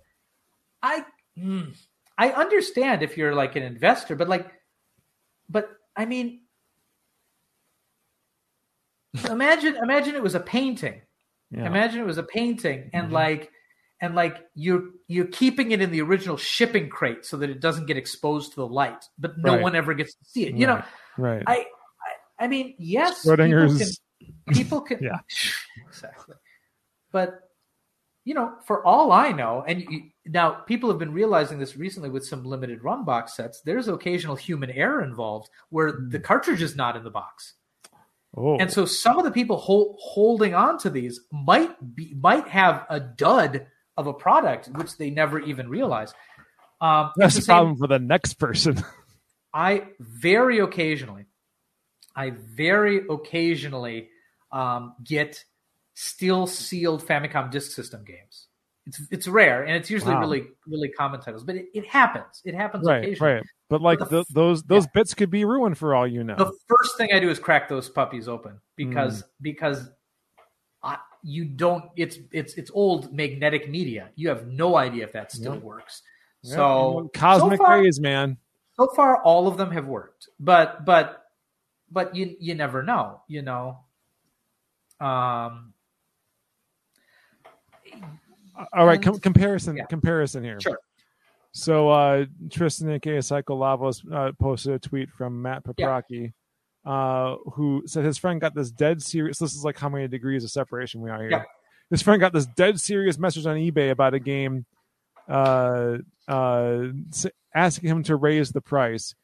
I? 0.82 1.04
mm, 1.38 1.74
I 2.18 2.30
understand 2.32 3.02
if 3.02 3.16
you're 3.16 3.34
like 3.34 3.56
an 3.56 3.62
investor, 3.62 4.14
but 4.14 4.28
like, 4.28 4.46
but 5.48 5.70
I 5.96 6.04
mean, 6.04 6.42
imagine, 9.30 9.76
imagine 9.76 10.14
it 10.14 10.22
was 10.22 10.34
a 10.34 10.40
painting. 10.40 11.00
Yeah. 11.50 11.66
Imagine 11.66 12.00
it 12.00 12.06
was 12.06 12.18
a 12.18 12.22
painting, 12.22 12.90
and 12.92 13.08
Mhm. 13.08 13.12
like, 13.12 13.50
and 14.02 14.16
like 14.16 14.44
you're 14.54 14.82
you're 15.06 15.26
keeping 15.26 15.70
it 15.70 15.80
in 15.80 15.90
the 15.92 16.02
original 16.02 16.36
shipping 16.36 16.90
crate 16.90 17.24
so 17.24 17.36
that 17.38 17.48
it 17.48 17.60
doesn't 17.60 17.86
get 17.86 17.96
exposed 17.96 18.50
to 18.50 18.56
the 18.56 18.66
light, 18.66 19.04
but 19.18 19.38
no 19.38 19.54
Right. 19.54 19.62
one 19.62 19.76
ever 19.76 19.94
gets 19.94 20.14
to 20.14 20.24
see 20.24 20.44
it. 20.46 20.54
You 20.56 20.66
know, 20.66 20.82
Right. 21.16 21.36
right. 21.36 21.44
I, 21.46 21.54
I, 22.40 22.44
I 22.44 22.48
mean, 22.48 22.74
yes, 22.78 23.22
people 23.22 23.78
can, 23.78 23.88
people 24.52 24.80
can, 24.80 24.98
Yeah. 25.02 25.20
exactly. 25.88 26.34
But 27.12 27.48
you 28.24 28.34
know, 28.34 28.54
for 28.66 28.84
all 28.84 29.10
I 29.10 29.30
know, 29.32 29.64
and 29.66 29.82
you, 29.82 30.02
now 30.26 30.50
people 30.50 30.88
have 30.90 30.98
been 30.98 31.12
realizing 31.12 31.58
this 31.58 31.76
recently 31.76 32.10
with 32.10 32.24
some 32.24 32.44
limited 32.44 32.82
run 32.82 33.04
box 33.04 33.34
sets. 33.36 33.60
There's 33.62 33.88
occasional 33.88 34.36
human 34.36 34.70
error 34.70 35.02
involved 35.02 35.48
where 35.70 35.92
hmm. 35.92 36.10
the 36.10 36.20
cartridge 36.20 36.62
is 36.62 36.74
not 36.74 36.96
in 36.96 37.04
the 37.04 37.10
box, 37.10 37.54
oh, 38.36 38.58
and 38.58 38.70
so 38.70 38.84
some 38.84 39.16
of 39.18 39.24
the 39.24 39.30
people 39.30 39.58
hol- 39.58 39.96
holding 40.00 40.56
on 40.56 40.76
to 40.78 40.90
these 40.90 41.20
might 41.30 41.94
be 41.94 42.14
might 42.14 42.48
have 42.48 42.84
a 42.90 42.98
dud 42.98 43.66
of 43.96 44.06
a 44.06 44.12
product 44.12 44.68
which 44.68 44.96
they 44.96 45.10
never 45.10 45.38
even 45.40 45.68
realize. 45.68 46.12
Um, 46.80 47.10
That's 47.16 47.34
the 47.34 47.40
the 47.40 47.44
same- 47.44 47.52
problem 47.54 47.76
for 47.76 47.86
the 47.86 47.98
next 47.98 48.34
person. 48.34 48.82
I 49.54 49.88
very 50.00 50.58
occasionally, 50.60 51.26
I 52.16 52.30
very 52.30 53.02
occasionally 53.08 54.08
um, 54.50 54.94
get 55.04 55.44
still 55.94 56.46
sealed 56.46 57.06
Famicom 57.06 57.50
Disk 57.50 57.72
System 57.72 58.02
games. 58.04 58.48
It's 58.86 59.00
it's 59.12 59.28
rare 59.28 59.62
and 59.62 59.76
it's 59.76 59.90
usually 59.90 60.14
Wow. 60.14 60.20
really 60.22 60.44
really 60.66 60.88
common 60.88 61.20
titles, 61.20 61.44
but 61.44 61.54
it, 61.54 61.66
it 61.74 61.86
happens. 61.86 62.40
It 62.44 62.54
happens 62.54 62.84
Right, 62.86 63.04
occasionally. 63.04 63.32
right. 63.34 63.42
But 63.70 63.80
like 63.82 63.98
But 64.00 64.10
the 64.10 64.16
th- 64.24 64.26
those 64.34 64.62
those 64.64 64.84
yeah. 64.86 64.90
bits 64.94 65.14
could 65.14 65.30
be 65.30 65.44
ruined 65.44 65.78
for 65.78 65.94
all 65.94 66.06
you 66.06 66.24
know. 66.24 66.34
The 66.36 66.52
first 66.68 66.96
thing 66.96 67.10
I 67.14 67.20
do 67.20 67.30
is 67.30 67.38
crack 67.38 67.68
those 67.68 67.88
puppies 67.88 68.26
open 68.28 68.58
because 68.76 69.22
Mm. 69.22 69.26
because 69.42 69.88
I, 70.82 70.96
you 71.22 71.44
don't. 71.44 71.84
It's 71.96 72.18
it's 72.32 72.54
it's 72.54 72.70
old 72.74 73.12
magnetic 73.12 73.68
media. 73.68 74.10
You 74.16 74.28
have 74.28 74.46
no 74.48 74.76
idea 74.76 75.04
if 75.04 75.12
that 75.12 75.30
still 75.32 75.54
Yep. 75.54 75.62
works. 75.62 76.02
Yeah, 76.42 76.54
So 76.56 77.10
cosmic 77.14 77.58
so 77.58 77.64
far, 77.64 77.78
rays, 77.80 78.00
man. 78.00 78.36
so 78.76 78.88
far 78.96 79.22
all 79.22 79.46
of 79.46 79.56
them 79.56 79.70
have 79.70 79.86
worked 79.86 80.28
but 80.40 80.84
but 80.84 81.26
but 81.90 82.16
you 82.16 82.34
you 82.40 82.54
never 82.56 82.82
know 82.82 83.20
you 83.28 83.42
know 83.42 83.78
um 85.00 85.72
All 88.72 88.86
right, 88.86 89.00
com- 89.00 89.18
comparison 89.20 89.76
yeah. 89.76 89.84
comparison 89.86 90.42
here. 90.42 90.58
Sure. 90.60 90.78
So 91.52 91.90
uh 91.90 92.24
Tristan 92.50 92.90
aka 92.90 93.20
Psycho 93.20 93.56
Lavos 93.56 94.02
uh, 94.12 94.32
posted 94.40 94.72
a 94.74 94.78
tweet 94.78 95.10
from 95.10 95.40
Matt 95.40 95.62
Yeah. 95.76 95.86
Uh, 96.84 97.36
who 97.52 97.84
said 97.86 98.04
his 98.04 98.18
friend 98.18 98.40
got 98.40 98.54
this 98.54 98.70
dead 98.70 99.00
serious. 99.00 99.38
This 99.38 99.54
is 99.54 99.64
like 99.64 99.78
how 99.78 99.88
many 99.88 100.08
degrees 100.08 100.42
of 100.42 100.50
separation 100.50 101.00
we 101.00 101.10
are 101.10 101.20
here. 101.20 101.30
Yeah. 101.30 101.44
His 101.90 102.02
friend 102.02 102.20
got 102.20 102.32
this 102.32 102.46
dead 102.46 102.80
serious 102.80 103.18
message 103.18 103.46
on 103.46 103.56
eBay 103.56 103.90
about 103.90 104.14
a 104.14 104.18
game, 104.18 104.66
uh, 105.28 105.98
uh, 106.26 106.86
asking 107.54 107.88
him 107.88 108.02
to 108.04 108.16
raise 108.16 108.50
the 108.50 108.60
price 108.60 109.14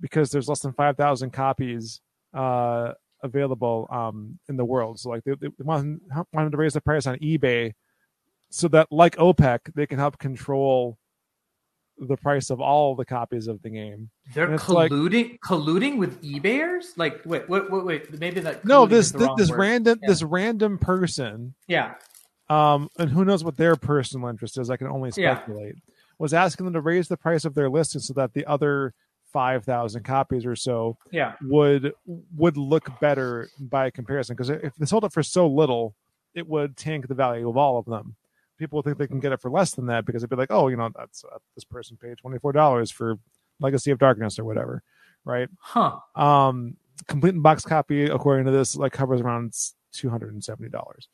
because 0.00 0.30
there's 0.30 0.48
less 0.48 0.60
than 0.60 0.72
five 0.72 0.96
thousand 0.96 1.32
copies 1.32 2.00
uh 2.34 2.92
available 3.22 3.86
um 3.90 4.38
in 4.48 4.56
the 4.56 4.64
world. 4.64 4.98
So 5.00 5.08
like 5.08 5.24
they, 5.24 5.34
they 5.40 5.48
want 5.58 5.84
him, 5.86 6.00
want 6.32 6.46
him 6.46 6.50
to 6.50 6.56
raise 6.56 6.74
the 6.74 6.80
price 6.80 7.06
on 7.06 7.16
eBay 7.18 7.72
so 8.50 8.68
that 8.68 8.88
like 8.90 9.16
OPEC 9.16 9.72
they 9.74 9.86
can 9.86 9.98
help 9.98 10.18
control 10.18 10.98
the 11.98 12.16
price 12.16 12.50
of 12.50 12.60
all 12.60 12.94
the 12.94 13.04
copies 13.04 13.46
of 13.46 13.62
the 13.62 13.70
game. 13.70 14.10
they're 14.34 14.52
it's 14.52 14.68
like- 14.68 14.90
colluding 14.90 15.38
colluding 15.40 15.96
with 15.98 16.22
ebayers 16.22 16.96
like 16.96 17.20
wait 17.24 17.48
wait 17.48 17.70
wait 17.70 17.84
wait 17.84 18.20
maybe 18.20 18.40
that 18.40 18.64
No, 18.64 18.86
this 18.86 19.10
this, 19.12 19.28
this 19.36 19.50
random 19.52 19.98
Yeah. 20.02 20.08
this 20.08 20.22
random 20.22 20.78
person, 20.78 21.54
yeah 21.66 21.94
um, 22.48 22.88
and 22.98 23.10
who 23.10 23.24
knows 23.24 23.42
what 23.42 23.56
their 23.56 23.74
personal 23.74 24.28
interest 24.28 24.56
is? 24.58 24.70
I 24.70 24.76
can 24.76 24.86
only 24.86 25.10
Yeah. 25.16 25.36
speculate. 25.36 25.74
Was 26.18 26.32
asking 26.32 26.64
them 26.64 26.74
to 26.74 26.80
raise 26.80 27.08
the 27.08 27.16
price 27.16 27.44
of 27.44 27.54
their 27.54 27.68
listing 27.68 28.00
so 28.00 28.14
that 28.14 28.34
the 28.34 28.46
other 28.46 28.94
five 29.32 29.64
thousand 29.64 30.04
copies 30.04 30.46
or 30.46 30.54
so 30.56 30.96
yeah 31.10 31.34
would 31.42 31.92
would 32.36 32.56
look 32.56 32.88
better 33.00 33.48
by 33.58 33.90
comparison. 33.90 34.34
Because 34.36 34.50
if 34.50 34.74
they 34.76 34.86
sold 34.86 35.04
it 35.04 35.12
for 35.12 35.22
so 35.22 35.46
little, 35.48 35.94
it 36.34 36.46
would 36.46 36.76
tank 36.76 37.08
the 37.08 37.14
value 37.14 37.48
of 37.48 37.56
all 37.56 37.78
of 37.78 37.84
them. 37.86 38.14
People 38.58 38.82
think 38.82 38.98
they 38.98 39.06
can 39.06 39.20
get 39.20 39.32
it 39.32 39.40
for 39.40 39.50
less 39.50 39.72
than 39.72 39.86
that 39.86 40.04
because 40.06 40.22
it'd 40.22 40.30
be 40.30 40.36
like, 40.36 40.50
oh, 40.50 40.68
you 40.68 40.76
know, 40.76 40.90
that's 40.96 41.24
uh, 41.24 41.38
this 41.54 41.64
person 41.64 41.96
paid 41.96 42.16
twenty 42.18 42.38
four 42.38 42.52
dollars 42.52 42.90
for 42.90 43.18
Legacy 43.60 43.90
of 43.90 43.98
Darkness 43.98 44.38
or 44.38 44.44
whatever, 44.44 44.82
right? 45.24 45.48
huh 45.60 45.98
Um, 46.14 46.76
complete 47.06 47.34
in 47.34 47.42
box 47.42 47.64
copy, 47.64 48.04
according 48.04 48.46
to 48.46 48.52
this, 48.52 48.76
like 48.76 48.92
covers 48.92 49.20
around 49.20 49.54
two 49.92 50.08
hundred 50.08 50.32
and 50.32 50.42
seventy 50.42 50.70
dollars. 50.70 51.08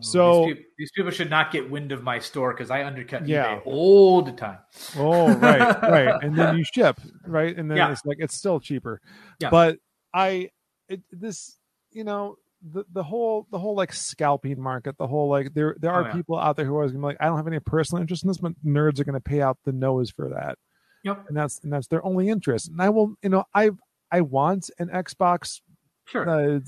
So- 0.00 0.46
these, 0.46 0.54
peop- 0.54 0.66
these 0.78 0.90
people 0.92 1.10
should 1.10 1.30
not 1.30 1.50
get 1.50 1.68
wind 1.68 1.90
of 1.90 2.04
my 2.04 2.20
store 2.20 2.52
because 2.52 2.70
I 2.70 2.84
undercut 2.84 3.26
Yeah. 3.26 3.56
eBay 3.56 3.62
all 3.64 4.22
the 4.22 4.30
time 4.30 4.58
Oh, 4.96 5.34
right, 5.36 5.82
right, 5.82 6.14
and 6.22 6.36
then 6.36 6.56
you 6.56 6.62
ship, 6.64 7.00
right, 7.26 7.56
and 7.56 7.68
then 7.68 7.76
Yeah. 7.78 7.90
it's 7.90 8.04
like 8.04 8.18
it's 8.20 8.36
still 8.36 8.60
cheaper. 8.60 9.00
Yeah. 9.40 9.50
But 9.50 9.78
I, 10.14 10.50
it, 10.88 11.02
this, 11.10 11.56
you 11.90 12.04
know, 12.04 12.36
the 12.62 12.84
the 12.92 13.02
whole 13.02 13.46
the 13.50 13.58
whole 13.58 13.74
like 13.74 13.92
scalping 13.92 14.60
market, 14.60 14.96
the 14.98 15.06
whole 15.06 15.28
like 15.28 15.54
there 15.54 15.76
there 15.80 15.90
are 15.92 16.04
Oh, 16.04 16.06
yeah. 16.08 16.12
people 16.12 16.38
out 16.38 16.56
there 16.56 16.64
who 16.66 16.76
are 16.76 16.86
gonna 16.86 16.98
be 16.98 17.04
like, 17.04 17.16
I 17.20 17.26
don't 17.26 17.36
have 17.36 17.46
any 17.46 17.60
personal 17.60 18.00
interest 18.02 18.22
in 18.22 18.28
this, 18.28 18.38
but 18.38 18.52
nerds 18.64 19.00
are 19.00 19.04
gonna 19.04 19.20
pay 19.20 19.40
out 19.40 19.58
the 19.64 19.72
nose 19.72 20.10
for 20.10 20.28
that, 20.30 20.58
yep 21.02 21.24
and 21.28 21.36
that's 21.36 21.58
and 21.64 21.72
that's 21.72 21.86
their 21.86 22.04
only 22.04 22.28
interest. 22.28 22.68
And 22.68 22.80
I 22.82 22.88
will, 22.90 23.14
you 23.22 23.30
know, 23.30 23.44
I 23.54 23.70
I 24.12 24.20
want 24.22 24.70
an 24.78 24.88
Xbox 24.88 25.60
sure 26.04 26.28
uh, 26.28 26.60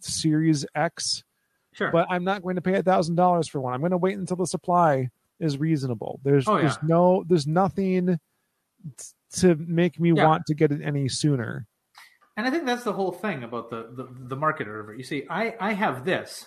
Series 0.00 0.64
X. 0.74 1.22
sure 1.72 1.90
but 1.90 2.06
I'm 2.10 2.24
not 2.24 2.42
going 2.42 2.56
to 2.56 2.62
pay 2.62 2.74
a 2.76 2.82
thousand 2.82 3.16
dollars 3.16 3.48
for 3.48 3.60
one. 3.60 3.74
I'm 3.74 3.80
going 3.80 3.90
to 3.92 3.98
wait 3.98 4.16
until 4.18 4.36
the 4.36 4.46
supply 4.46 5.10
is 5.38 5.58
reasonable. 5.58 6.18
There's 6.24 6.48
Oh, 6.48 6.56
yeah. 6.56 6.62
there's 6.62 6.78
no 6.82 7.24
there's 7.28 7.46
nothing 7.46 8.18
t- 8.96 9.04
to 9.40 9.54
make 9.56 10.00
me 10.00 10.12
Yeah. 10.12 10.24
want 10.26 10.46
to 10.46 10.54
get 10.54 10.72
it 10.72 10.80
any 10.82 11.08
sooner. 11.08 11.66
And 12.36 12.46
I 12.46 12.50
think 12.50 12.66
that's 12.66 12.84
the 12.84 12.92
whole 12.92 13.12
thing 13.12 13.44
about 13.44 13.70
the 13.70 13.88
the, 13.92 14.08
the 14.28 14.36
market 14.36 14.68
over. 14.68 14.94
You 14.94 15.04
see, 15.04 15.24
I 15.30 15.54
I 15.60 15.72
have 15.72 16.04
this, 16.04 16.46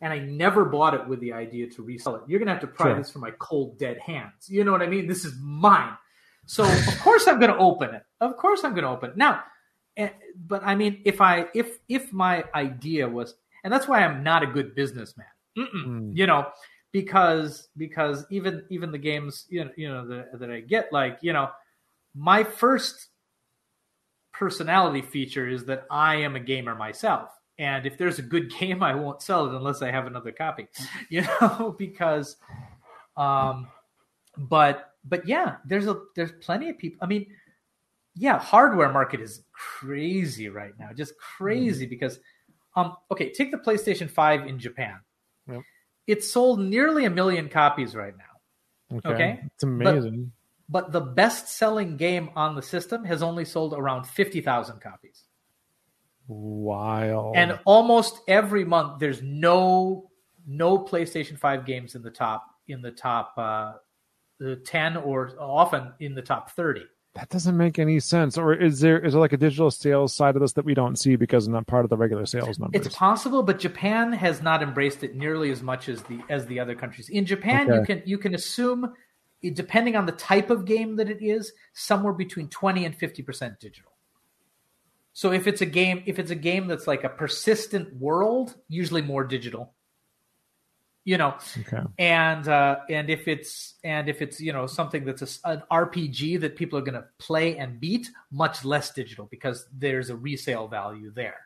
and 0.00 0.12
I 0.12 0.18
never 0.18 0.64
bought 0.64 0.94
it 0.94 1.06
with 1.06 1.20
the 1.20 1.32
idea 1.32 1.68
to 1.70 1.82
resell 1.82 2.16
it. 2.16 2.22
You're 2.26 2.38
gonna 2.40 2.52
have 2.52 2.60
to 2.62 2.66
pry 2.66 2.86
Sure. 2.88 2.98
this 2.98 3.10
from 3.10 3.22
my 3.22 3.30
cold 3.38 3.78
dead 3.78 3.98
hands. 3.98 4.48
You 4.48 4.64
know 4.64 4.72
what 4.72 4.82
I 4.82 4.86
mean? 4.88 5.06
This 5.06 5.24
is 5.24 5.34
mine. 5.40 5.96
So 6.46 6.64
of 6.64 7.00
course 7.00 7.28
I'm 7.28 7.38
gonna 7.38 7.56
open 7.58 7.94
it. 7.94 8.02
Of 8.20 8.36
course 8.36 8.64
I'm 8.64 8.74
gonna 8.74 8.90
open 8.92 9.10
it 9.10 9.16
now. 9.16 9.42
eh, 9.96 10.10
But 10.46 10.62
I 10.64 10.74
mean, 10.74 11.02
if 11.04 11.20
I 11.20 11.46
if 11.54 11.78
if 11.88 12.12
my 12.12 12.44
idea 12.54 13.08
was, 13.08 13.34
and 13.64 13.72
that's 13.72 13.86
why 13.86 14.02
I'm 14.04 14.22
not 14.24 14.42
a 14.42 14.46
good 14.46 14.74
businessman. 14.74 15.26
Mm. 15.56 16.16
You 16.16 16.26
know, 16.26 16.48
because 16.92 17.68
because 17.76 18.24
even 18.30 18.64
even 18.70 18.90
the 18.92 18.98
games 18.98 19.46
you 19.50 19.64
know 19.64 19.70
you 19.76 19.88
know 19.88 20.06
that, 20.08 20.38
that 20.40 20.50
I 20.50 20.60
get 20.60 20.92
like 20.92 21.18
you 21.22 21.32
know 21.32 21.50
my 22.14 22.42
first 22.44 23.08
personality 24.38 25.02
feature 25.02 25.48
is 25.48 25.64
that 25.64 25.84
I 25.90 26.16
am 26.16 26.36
a 26.36 26.40
gamer 26.40 26.74
myself. 26.74 27.30
And 27.58 27.84
if 27.86 27.98
there's 27.98 28.20
a 28.20 28.22
good 28.22 28.52
game, 28.58 28.82
I 28.82 28.94
won't 28.94 29.20
sell 29.20 29.46
it 29.46 29.54
unless 29.54 29.82
I 29.82 29.90
have 29.90 30.06
another 30.06 30.32
copy, 30.32 30.68
you 31.10 31.22
know, 31.22 31.74
because, 31.78 32.36
um, 33.16 33.66
but, 34.36 34.94
but 35.04 35.26
yeah, 35.26 35.56
there's 35.64 35.86
a, 35.86 36.00
there's 36.14 36.32
plenty 36.40 36.70
of 36.70 36.78
people. 36.78 36.98
I 37.02 37.06
mean, 37.06 37.26
yeah, 38.14 38.38
hardware 38.38 38.92
market 38.92 39.20
is 39.20 39.42
crazy 39.52 40.48
right 40.48 40.72
now, 40.78 40.90
just 40.94 41.16
crazy 41.18 41.86
because, 41.86 42.20
um, 42.76 42.96
okay, 43.10 43.32
take 43.32 43.50
the 43.50 43.58
PlayStation 43.58 44.08
5 44.10 44.46
in 44.46 44.58
Japan. 44.58 44.98
Yep. 45.50 45.62
It 46.06 46.24
sold 46.24 46.60
nearly 46.60 47.04
a 47.04 47.10
million 47.10 47.48
copies 47.48 47.94
right 47.94 48.14
now. 48.16 48.98
Okay, 48.98 49.08
Okay. 49.08 49.40
it's 49.54 49.62
amazing. 49.62 50.32
But 50.68 50.92
the 50.92 51.00
best 51.00 51.48
selling 51.48 51.96
game 51.96 52.30
on 52.36 52.54
the 52.54 52.62
system 52.62 53.04
has 53.04 53.22
only 53.22 53.44
sold 53.44 53.72
around 53.72 54.04
50,000 54.04 54.80
copies. 54.80 55.24
Wild. 56.30 57.36
and 57.36 57.58
almost 57.64 58.20
every 58.28 58.62
month 58.62 58.98
there's 59.00 59.22
no 59.22 60.10
no 60.46 60.78
PlayStation 60.78 61.38
5 61.38 61.64
games 61.64 61.94
in 61.94 62.02
the 62.02 62.10
top 62.10 62.44
in 62.68 62.82
the 62.82 62.90
top 62.90 63.32
uh 63.38 63.72
the 64.38 64.56
10 64.56 64.98
or 64.98 65.32
often 65.40 65.92
in 66.00 66.14
the 66.14 66.20
top 66.20 66.50
30. 66.50 66.82
that 67.14 67.30
doesn't 67.30 67.56
make 67.56 67.78
any 67.78 67.98
sense. 67.98 68.36
Or 68.36 68.52
is 68.52 68.80
there 68.80 68.98
is 68.98 69.14
there 69.14 69.20
like 69.22 69.32
a 69.32 69.38
digital 69.38 69.70
sales 69.70 70.12
side 70.12 70.36
of 70.36 70.42
this 70.42 70.52
that 70.52 70.66
we 70.66 70.74
don't 70.74 70.96
see 70.98 71.16
because 71.16 71.46
it's 71.46 71.52
not 71.52 71.66
part 71.66 71.84
of 71.84 71.88
the 71.88 71.96
regular 71.96 72.26
sales 72.26 72.58
numbers? 72.58 72.86
It's 72.86 72.94
possible 72.94 73.42
but 73.42 73.58
Japan 73.58 74.12
has 74.12 74.42
not 74.42 74.62
embraced 74.62 75.02
it 75.02 75.16
nearly 75.16 75.50
as 75.50 75.62
much 75.62 75.88
as 75.88 76.02
the 76.02 76.20
as 76.28 76.44
the 76.44 76.60
other 76.60 76.74
countries. 76.74 77.08
In 77.08 77.24
Japan 77.24 77.72
you 77.72 77.82
can 77.86 78.02
you 78.04 78.18
can 78.18 78.34
assume 78.34 78.92
depending 79.42 79.96
on 79.96 80.06
the 80.06 80.12
type 80.12 80.50
of 80.50 80.64
game 80.64 80.96
that 80.96 81.08
it 81.08 81.22
is 81.22 81.52
somewhere 81.72 82.12
between 82.12 82.48
20 82.48 82.84
and 82.84 82.98
50% 82.98 83.58
digital. 83.58 83.92
So 85.12 85.32
if 85.32 85.48
it's 85.48 85.60
a 85.60 85.66
game 85.66 86.04
if 86.06 86.20
it's 86.20 86.30
a 86.30 86.36
game 86.36 86.68
that's 86.68 86.86
like 86.86 87.02
a 87.02 87.08
persistent 87.08 87.96
world, 87.96 88.54
usually 88.68 89.02
more 89.02 89.24
digital. 89.24 89.74
You 91.04 91.16
know, 91.16 91.36
okay. 91.58 91.82
and 91.98 92.46
uh, 92.46 92.76
and 92.88 93.10
if 93.10 93.26
it's 93.26 93.74
and 93.82 94.08
if 94.08 94.22
it's 94.22 94.40
you 94.40 94.52
know 94.52 94.66
something 94.66 95.04
that's 95.04 95.40
a, 95.42 95.48
an 95.48 95.62
RPG 95.72 96.38
that 96.42 96.54
people 96.54 96.78
are 96.78 96.82
going 96.82 97.00
to 97.00 97.06
play 97.18 97.56
and 97.56 97.80
beat, 97.80 98.10
much 98.30 98.64
less 98.64 98.92
digital 98.92 99.26
because 99.26 99.66
there's 99.72 100.10
a 100.10 100.16
resale 100.16 100.68
value 100.68 101.10
there. 101.12 101.40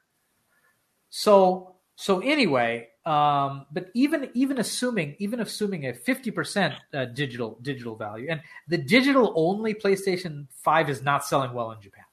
So 1.09 1.77
so 1.97 2.21
anyway, 2.21 2.89
um, 3.05 3.67
but 3.73 3.91
even 3.95 4.31
even 4.35 4.59
assuming 4.59 5.17
even 5.19 5.41
assuming 5.41 5.87
a 5.87 5.95
fifty 5.95 6.31
percent 6.31 6.75
uh, 6.95 7.07
digital 7.07 7.59
digital 7.63 7.97
value, 7.97 8.29
and 8.31 8.41
the 8.69 8.79
digital 8.79 9.33
only 9.37 9.75
PlayStation 9.75 10.47
Five 10.63 10.89
is 10.89 11.03
not 11.03 11.25
selling 11.25 11.53
well 11.53 11.73
in 11.73 11.81
Japan. 11.81 12.05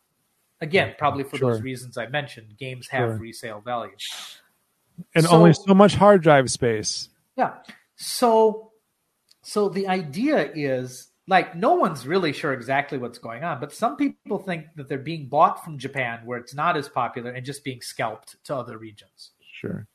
Again, 0.61 0.95
probably 0.97 1.23
for 1.23 1.37
those 1.37 1.61
reasons 1.61 1.97
I 1.97 2.07
mentioned. 2.07 2.57
Games 2.57 2.87
have 2.89 3.09
Sure. 3.11 3.17
resale 3.17 3.61
value. 3.61 3.95
And 5.15 5.25
So- 5.25 5.31
only 5.31 5.53
so 5.53 5.73
much 5.73 5.95
hard 5.95 6.21
drive 6.21 6.49
space. 6.51 7.09
Yeah. 7.37 7.57
So 7.95 8.71
so 9.41 9.69
the 9.69 9.87
idea 9.87 10.51
is 10.53 11.11
like 11.27 11.55
no 11.55 11.75
one's 11.75 12.07
really 12.07 12.33
sure 12.33 12.51
exactly 12.53 12.97
what's 12.97 13.19
going 13.19 13.43
on, 13.43 13.59
but 13.59 13.71
some 13.71 13.95
people 13.95 14.39
think 14.39 14.65
that 14.75 14.89
they're 14.89 14.97
being 14.97 15.27
bought 15.29 15.63
from 15.63 15.77
Japan 15.77 16.21
where 16.25 16.39
it's 16.39 16.55
not 16.55 16.75
as 16.75 16.89
popular 16.89 17.31
and 17.31 17.45
just 17.45 17.63
being 17.63 17.81
scalped 17.81 18.35
to 18.45 18.55
other 18.55 18.77
regions. 18.77 19.31
Sure. 19.53 19.87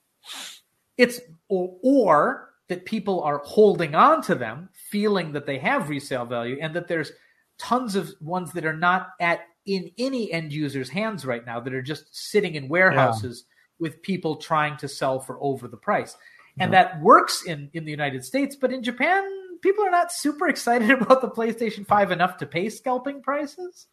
It's 0.97 1.21
or, 1.49 1.77
or 1.83 2.51
that 2.69 2.85
people 2.85 3.23
are 3.23 3.43
holding 3.45 3.95
on 3.95 4.23
to 4.23 4.35
them, 4.35 4.71
feeling 4.73 5.33
that 5.33 5.47
they 5.47 5.59
have 5.59 5.89
resale 5.89 6.25
value, 6.25 6.59
and 6.61 6.75
that 6.75 6.89
there's 6.89 7.13
tons 7.59 7.95
of 7.95 8.13
ones 8.21 8.53
that 8.53 8.65
are 8.65 8.77
not 8.77 9.09
at 9.21 9.41
in 9.67 9.91
any 9.99 10.31
end 10.33 10.53
user's 10.53 10.91
hands 10.91 11.25
right 11.25 11.45
now 11.47 11.61
that 11.61 11.73
are 11.75 11.83
just 11.83 12.15
sitting 12.15 12.55
in 12.55 12.69
warehouses 12.69 13.45
with 13.79 14.03
people 14.03 14.37
trying 14.37 14.77
to 14.77 14.89
sell 14.89 15.19
for 15.19 15.39
over 15.41 15.69
the 15.69 15.77
price. 15.77 16.17
And 16.59 16.73
that 16.73 17.01
works 17.01 17.45
in, 17.45 17.69
in 17.73 17.85
the 17.85 17.91
United 17.91 18.25
States, 18.25 18.55
but 18.55 18.73
in 18.73 18.83
Japan, 18.83 19.25
people 19.61 19.85
are 19.85 19.91
not 19.91 20.13
super 20.13 20.49
excited 20.49 20.91
about 20.91 21.21
the 21.21 21.31
PlayStation 21.31 21.87
5 21.87 22.13
enough 22.13 22.37
to 22.39 22.47
pay 22.47 22.69
scalping 22.69 23.23
prices. 23.23 23.87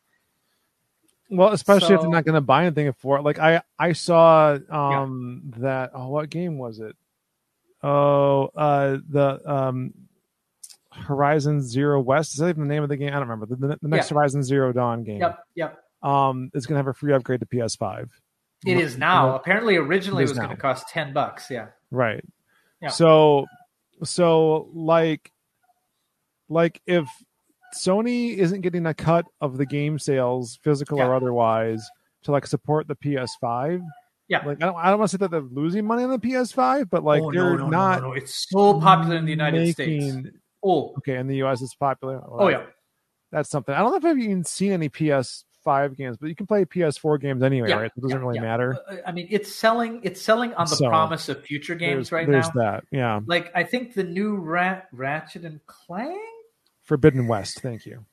Well, 1.32 1.49
especially 1.53 1.95
if 1.95 1.99
So- 1.99 2.03
they're 2.03 2.11
not 2.11 2.25
going 2.25 2.36
to 2.36 2.41
buy 2.41 2.65
anything 2.65 2.91
for 2.93 3.17
it. 3.17 3.21
Like 3.23 3.39
I, 3.39 3.61
I 3.79 3.93
saw 3.93 4.57
um 4.69 5.53
that. 5.57 5.91
Oh, 5.93 6.09
what 6.09 6.29
game 6.29 6.57
was 6.57 6.79
it? 6.79 6.95
Oh, 7.82 8.51
uh, 8.55 8.97
the 9.09 9.41
um, 9.51 9.93
Horizon 10.91 11.61
Zero 11.61 11.99
West. 12.01 12.34
Is 12.34 12.39
that 12.39 12.49
even 12.49 12.67
the 12.67 12.73
name 12.73 12.84
of 12.84 12.89
the 12.89 12.97
game? 12.97 13.09
I 13.09 13.11
don't 13.13 13.21
remember. 13.21 13.45
The, 13.47 13.55
the, 13.55 13.79
the 13.82 13.88
next 13.88 14.11
Yeah. 14.11 14.15
Horizon 14.15 14.43
Zero 14.43 14.71
Dawn 14.71 15.03
game. 15.03 15.19
Yep, 15.21 15.39
yep. 15.55 15.84
Um, 16.03 16.51
is 16.53 16.65
going 16.67 16.75
to 16.75 16.79
have 16.79 16.88
a 16.88 16.93
free 16.93 17.13
upgrade 17.13 17.39
to 17.39 17.45
PS5. 17.45 18.09
It 18.65 18.77
is 18.77 18.97
now. 18.97 19.29
Yeah. 19.29 19.36
Apparently, 19.38 19.77
originally 19.77 20.23
It 20.23 20.25
it 20.25 20.29
was 20.29 20.38
going 20.38 20.49
to 20.51 20.55
cost 20.57 20.89
10 20.89 21.13
bucks. 21.13 21.49
Yeah. 21.49 21.67
Right. 21.89 22.23
Yeah. 22.82 22.89
So, 22.89 23.47
so 24.03 24.69
like, 24.73 25.32
like 26.49 26.82
if 26.86 27.07
Sony 27.76 28.36
isn't 28.38 28.61
getting 28.61 28.86
a 28.86 28.93
cut 28.93 29.26
of 29.39 29.57
the 29.57 29.65
game 29.65 29.97
sales, 29.99 30.59
physical 30.63 30.99
or 31.01 31.13
otherwise, 31.15 31.88
to 32.24 32.32
like 32.32 32.45
support 32.47 32.88
the 32.88 32.95
PS5. 32.95 33.82
Yeah. 34.28 34.45
Like 34.45 34.61
I 34.61 34.67
don't, 34.67 34.76
I 34.78 34.89
don't 34.89 34.99
want 34.99 35.11
to 35.11 35.17
say 35.17 35.22
that 35.22 35.32
they're 35.32 35.41
losing 35.41 35.86
money 35.86 36.03
on 36.03 36.09
the 36.09 36.19
PS5, 36.19 36.89
but 36.89 37.03
like 37.03 37.22
Oh, 37.22 37.32
they're 37.32 37.43
no, 37.43 37.55
no, 37.57 37.63
no, 37.65 37.69
not 37.69 38.01
no. 38.01 38.13
It's 38.13 38.47
so 38.49 38.80
popular 38.80 39.15
in 39.17 39.26
the 39.26 39.32
United 39.32 39.72
States. 39.74 40.15
Oh, 40.63 40.93
Okay, 40.99 41.15
in 41.17 41.28
the 41.28 41.43
US, 41.43 41.61
it's 41.61 41.76
popular. 41.76 42.22
oh 42.28 42.47
yeah. 42.47 42.63
that's 43.32 43.49
something. 43.49 43.74
I 43.76 43.80
don't 43.80 43.91
know 43.91 43.97
if 43.97 44.05
I've 44.05 44.19
even 44.19 44.43
seen 44.43 44.72
any 44.74 44.89
PS5 44.89 45.97
games, 45.97 46.17
but 46.17 46.28
you 46.28 46.36
can 46.36 46.45
play 46.47 46.63
PS4 46.65 47.19
games 47.19 47.41
anyway, 47.43 47.69
Yeah, 47.69 47.76
right? 47.78 47.91
It 47.95 48.01
doesn't 48.01 48.17
yeah, 48.19 48.24
really 48.26 48.36
yeah. 48.36 48.41
matter. 48.41 48.78
Uh, 48.89 48.95
I 49.05 49.11
mean, 49.11 49.28
it's 49.32 49.53
selling. 49.53 49.99
It's 50.03 50.22
selling 50.22 50.53
on 50.53 50.67
the 50.69 50.76
So, 50.76 50.88
promise 50.88 51.28
of 51.30 51.41
future 51.43 51.76
games 51.76 52.09
there's 52.09 52.11
right 52.11 52.28
there's 52.28 52.53
now. 52.55 52.61
that. 52.61 52.84
Yeah, 52.91 53.19
Like 53.26 53.51
I 53.55 53.63
think 53.63 53.93
the 53.95 54.03
new 54.03 54.36
Rat, 54.38 54.88
Ratchet 54.91 55.43
and 55.45 55.59
Clank. 55.65 56.19
Forbidden 56.91 57.25
West. 57.25 57.61
Thank 57.61 57.85
you. 57.85 58.03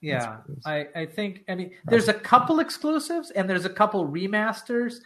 Yeah, 0.00 0.36
what 0.36 0.44
it 0.48 0.58
is. 0.58 0.64
I, 0.64 0.86
I 1.00 1.06
think. 1.06 1.42
I 1.48 1.56
mean, 1.56 1.72
there's 1.86 2.06
a 2.06 2.14
couple 2.14 2.60
exclusives 2.60 3.32
and 3.32 3.50
there's 3.50 3.64
a 3.64 3.68
couple 3.68 4.06
remasters. 4.06 5.00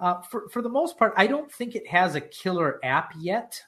Uh, 0.00 0.22
for 0.22 0.48
for 0.48 0.62
the 0.62 0.70
most 0.70 0.96
part, 0.96 1.12
I 1.18 1.26
don't 1.26 1.52
think 1.52 1.74
it 1.74 1.86
has 1.86 2.14
a 2.14 2.20
killer 2.22 2.80
app 2.82 3.12
yet. 3.18 3.62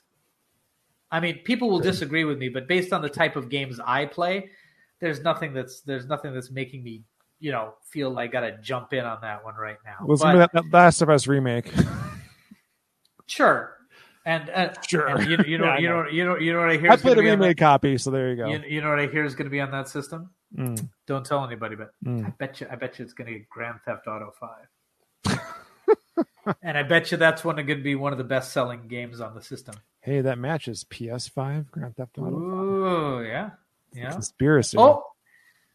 I 1.10 1.20
mean, 1.20 1.40
people 1.44 1.68
will 1.68 1.80
disagree 1.80 2.24
with 2.24 2.38
me, 2.38 2.48
but 2.48 2.66
based 2.66 2.94
on 2.94 3.02
the 3.02 3.10
type 3.10 3.36
of 3.36 3.50
games 3.50 3.78
I 3.84 4.06
play, 4.06 4.48
there's 5.00 5.20
nothing 5.20 5.52
that's 5.52 5.82
there's 5.82 6.06
nothing 6.06 6.32
that's 6.32 6.50
making 6.50 6.82
me, 6.82 7.02
you 7.40 7.52
know, 7.52 7.74
feel 7.90 8.08
like 8.08 8.30
I 8.30 8.32
got 8.32 8.40
to 8.40 8.58
jump 8.62 8.94
in 8.94 9.04
on 9.04 9.18
that 9.20 9.44
one 9.44 9.56
right 9.56 9.76
now. 9.84 9.96
Well, 10.02 10.16
But- 10.16 10.36
that, 10.38 10.52
that 10.54 10.64
Last 10.72 11.02
of 11.02 11.10
Us 11.10 11.26
remake. 11.26 11.70
Sure. 13.26 13.76
And, 14.26 14.50
uh, 14.50 14.72
Sure. 14.86 15.06
and 15.06 15.30
you, 15.30 15.38
you 15.46 15.58
know, 15.58 15.64
Yeah, 15.64 15.78
you 15.78 15.88
know. 15.88 16.02
know, 16.02 16.08
you 16.08 16.24
know, 16.24 16.36
you 16.36 16.52
know 16.52 16.60
what 16.60 16.70
I 16.70 16.76
hear. 16.76 16.90
I 16.90 16.96
played 16.96 17.18
a 17.18 17.22
remake 17.22 17.56
copy, 17.56 17.96
so 17.98 18.10
there 18.10 18.30
you 18.30 18.36
go. 18.36 18.48
You, 18.48 18.62
you 18.66 18.80
know 18.80 18.90
what 18.90 19.00
I 19.00 19.06
hear 19.06 19.24
is 19.24 19.34
going 19.34 19.46
to 19.46 19.50
be 19.50 19.60
on 19.60 19.70
that 19.70 19.88
system. 19.88 20.30
Mm, 20.56 20.88
Don't 21.06 21.24
tell 21.24 21.44
anybody, 21.44 21.76
but 21.76 21.92
mm. 22.04 22.26
I 22.26 22.30
bet 22.30 22.60
you, 22.60 22.66
I 22.70 22.74
bet 22.74 22.98
you 22.98 23.04
it's 23.04 23.14
going 23.14 23.32
to 23.32 23.38
get 23.38 23.48
Grand 23.48 23.78
Theft 23.84 24.06
Auto 24.08 24.32
Five. 24.38 25.38
and 26.62 26.76
I 26.76 26.82
bet 26.82 27.10
you 27.12 27.16
that's 27.16 27.44
one 27.44 27.56
going 27.56 27.66
to 27.66 27.76
be 27.76 27.94
one 27.94 28.12
of 28.12 28.18
the 28.18 28.24
best 28.24 28.52
selling 28.52 28.88
games 28.88 29.20
on 29.20 29.34
the 29.34 29.42
system. 29.42 29.76
Hey, 30.00 30.20
that 30.22 30.38
matches 30.38 30.84
PS5 30.90 31.70
Grand 31.70 31.96
Theft 31.96 32.18
Auto. 32.18 32.36
Ooh, 32.36 33.24
yeah, 33.24 33.50
yeah. 33.94 34.10
Conspiracy. 34.10 34.76
Oh, 34.76 35.04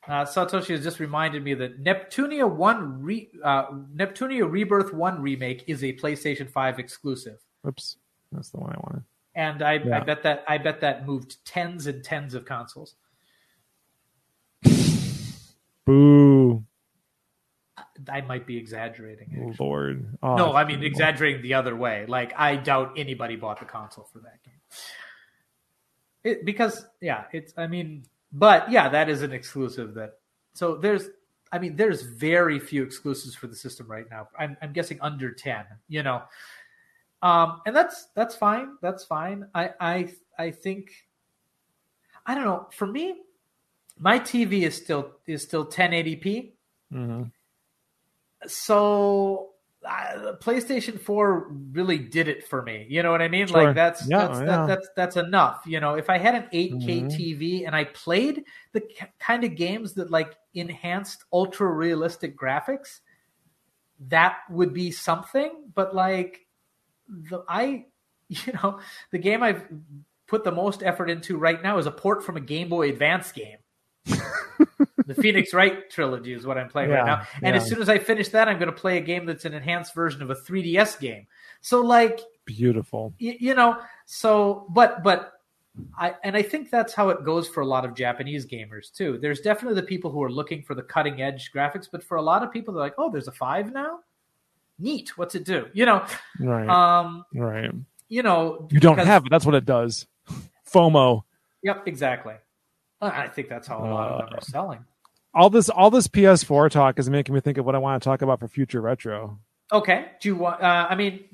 uh, 0.08 0.26
Satoshi 0.26 0.70
has 0.70 0.84
just 0.84 1.00
reminded 1.00 1.44
me 1.44 1.54
that 1.56 1.84
Neptunia 1.84 2.50
One, 2.50 3.02
re, 3.02 3.30
uh, 3.44 3.68
Neptunia 3.96 4.50
Rebirth 4.50 4.94
One 4.94 5.22
remake 5.22 5.64
is 5.68 5.84
a 5.84 5.94
PlayStation 5.94 6.50
Five 6.50 6.80
exclusive. 6.80 7.40
Oops, 7.68 7.98
that's 8.36 8.50
the 8.50 8.60
one 8.60 8.72
I 8.72 8.80
wanted. 8.80 9.04
and 9.36 9.62
I, 9.62 9.74
Yeah. 9.74 9.98
I 9.98 10.00
bet 10.02 10.24
that 10.24 10.44
I 10.48 10.58
bet 10.58 10.82
that 10.82 11.06
moved 11.06 11.44
tens 11.46 11.88
and 11.88 12.04
tens 12.04 12.34
of 12.36 12.46
consoles. 12.46 12.96
Boo, 15.86 16.64
I 18.12 18.22
might 18.22 18.48
be 18.48 18.58
exaggerating. 18.58 19.28
actually. 19.32 19.56
Lord. 19.60 20.18
Oh, 20.24 20.36
no, 20.36 20.54
I 20.54 20.64
mean 20.64 20.78
terrible. 20.78 20.88
exaggerating 20.88 21.42
the 21.44 21.54
other 21.54 21.76
way. 21.76 22.06
Like 22.08 22.34
I 22.38 22.56
doubt 22.56 22.94
anybody 22.98 23.36
bought 23.36 23.60
the 23.60 23.66
console 23.66 24.06
for 24.12 24.20
that 24.20 24.42
game. 24.44 24.54
It, 26.24 26.46
because 26.46 26.86
yeah, 27.02 27.26
it's 27.32 27.54
I 27.58 27.68
mean, 27.68 28.06
but 28.32 28.72
yeah, 28.72 28.90
that 28.90 29.10
is 29.10 29.22
an 29.22 29.32
exclusive 29.32 29.94
that. 29.96 30.14
So 30.54 30.76
there's, 30.78 31.10
I 31.52 31.60
mean, 31.60 31.76
there's 31.76 32.02
very 32.02 32.60
few 32.60 32.82
exclusives 32.82 33.36
for 33.36 33.48
the 33.48 33.56
system 33.56 33.88
right 33.92 34.06
now. 34.10 34.30
I'm, 34.40 34.56
I'm 34.62 34.72
guessing 34.74 34.98
under 35.02 35.32
ten. 35.32 35.66
You 35.88 36.02
know, 36.02 36.24
um, 37.26 37.62
and 37.66 37.76
that's 37.76 38.08
that's 38.16 38.36
fine. 38.36 38.78
That's 38.82 39.04
fine. 39.04 39.48
I 39.54 39.72
I 39.80 40.14
I 40.38 40.52
think, 40.52 40.92
I 42.26 42.36
don't 42.36 42.46
know. 42.46 42.68
For 42.72 42.86
me, 42.86 43.22
my 44.00 44.20
TV 44.20 44.64
is 44.64 44.76
still 44.78 45.12
is 45.26 45.42
still 45.42 45.66
1080p 45.66 46.54
Mhm. 46.94 47.32
so 48.48 49.52
uh, 49.84 50.34
PlayStation 50.42 51.00
4 51.00 51.50
really 51.72 51.98
did 52.00 52.28
it 52.28 52.48
for 52.48 52.62
me. 52.62 52.86
You 52.90 53.04
know 53.04 53.12
what 53.12 53.22
I 53.22 53.28
mean? 53.28 53.48
Sure. 53.48 53.62
Like 53.64 53.76
that's 53.76 54.08
Yeah, 54.08 54.18
that's, 54.18 54.40
yeah. 54.40 54.46
That, 54.46 54.68
that's 54.68 54.90
that's 54.96 55.18
enough. 55.18 55.62
You 55.66 55.80
know, 55.80 55.96
if 55.96 56.10
I 56.10 56.18
had 56.18 56.36
an 56.36 56.48
8K 56.52 57.04
Mhm. 57.04 57.10
TV 57.12 57.66
and 57.66 57.76
I 57.76 57.86
played 57.86 58.44
the 58.74 58.82
k- 58.82 59.12
kind 59.20 59.44
of 59.44 59.56
games 59.56 59.94
that 59.96 60.10
like 60.12 60.36
enhanced 60.54 61.24
ultra 61.32 61.68
realistic 61.72 62.38
graphics, 62.38 63.00
that 64.10 64.38
would 64.50 64.74
be 64.74 64.92
something. 64.92 65.72
But 65.74 65.96
like 65.96 66.45
the 67.08 67.44
I, 67.48 67.86
you 68.30 68.54
know, 68.54 68.80
the 69.12 69.18
game 69.18 69.44
I've 69.44 69.64
put 70.28 70.44
the 70.44 70.52
most 70.52 70.84
effort 70.84 71.10
into 71.10 71.38
right 71.38 71.62
now 71.62 71.78
is 71.78 71.86
a 71.86 71.92
port 71.92 72.24
from 72.24 72.38
a 72.38 72.42
Game 72.42 72.70
Boy 72.70 72.90
Advance 72.90 73.32
game. 73.32 73.58
the 74.06 75.16
Phoenix 75.16 75.54
Wright 75.54 75.90
trilogy 75.90 76.34
is 76.34 76.46
what 76.46 76.58
I'm 76.58 76.70
playing 76.70 76.90
right 76.90 77.06
now. 77.06 77.24
And 77.42 77.56
yeah. 77.56 77.62
as 77.62 77.68
soon 77.68 77.82
as 77.82 77.90
I 77.90 77.98
finish 78.00 78.30
that, 78.30 78.48
I'm 78.48 78.58
going 78.58 78.72
to 78.72 78.78
play 78.78 78.98
a 78.98 79.02
game 79.02 79.26
that's 79.26 79.46
an 79.46 79.54
enhanced 79.54 79.94
version 79.94 80.22
of 80.22 80.30
a 80.30 80.36
3DS 80.36 81.00
game. 81.00 81.28
So 81.62 81.82
like, 81.82 82.22
Beautiful. 82.46 83.14
y- 83.20 83.38
you 83.40 83.54
know, 83.56 83.80
so 84.06 84.68
but 84.70 85.04
but 85.04 85.34
I 85.98 86.16
and 86.24 86.36
I 86.36 86.42
think 86.42 86.70
that's 86.70 86.94
how 86.94 87.10
it 87.10 87.24
goes 87.24 87.48
for 87.48 87.62
a 87.62 87.66
lot 87.66 87.86
of 87.86 87.96
Japanese 87.96 88.46
gamers 88.46 88.92
too. 88.94 89.18
There's 89.18 89.42
definitely 89.42 89.80
the 89.80 89.88
people 89.88 90.12
who 90.12 90.24
are 90.24 90.32
looking 90.32 90.62
for 90.62 90.76
the 90.76 90.84
cutting 90.84 91.22
edge 91.22 91.52
graphics, 91.54 91.88
but 91.92 92.04
for 92.04 92.18
a 92.18 92.22
lot 92.22 92.44
of 92.44 92.52
people, 92.52 92.74
they're 92.74 92.84
like, 92.84 92.96
oh, 92.98 93.12
there's 93.12 93.28
a 93.28 93.34
five 93.34 93.74
now. 93.74 94.00
Neat. 94.80 95.18
What's 95.18 95.36
it 95.36 95.46
do? 95.46 95.68
You 95.74 95.86
know, 95.86 96.06
Right. 96.40 96.68
um, 96.68 97.26
right. 97.34 97.72
you 98.10 98.24
know, 98.24 98.68
You 98.72 98.80
don't 98.80 98.98
have 99.00 99.26
it. 99.26 99.30
That's 99.30 99.46
what 99.46 99.56
it 99.56 99.66
does. 99.66 100.06
FOMO. 100.72 101.24
Yep, 101.64 101.88
exactly. 101.88 102.34
I 103.02 103.28
think 103.28 103.50
that's 103.50 103.68
how 103.68 103.80
a 103.80 103.86
lot 103.86 104.12
of 104.12 104.18
them 104.20 104.30
Uh, 104.34 104.38
are 104.38 104.42
selling. 104.42 104.86
All 105.34 105.50
this 105.50 105.70
all 105.70 105.90
this 105.92 106.08
PS4 106.08 106.70
talk 106.72 106.98
is 106.98 107.10
making 107.10 107.36
me 107.36 107.42
think 107.42 107.58
of 107.58 107.66
what 107.66 107.76
I 107.76 107.78
want 107.78 108.02
to 108.02 108.08
talk 108.08 108.22
about 108.22 108.40
for 108.40 108.48
future 108.48 108.82
retro. 108.82 109.40
Okay. 109.72 110.06
Do 110.22 110.30
you 110.30 110.36
want? 110.36 110.62
Uh, 110.62 110.88
I 110.90 110.96
mean, 110.96 111.26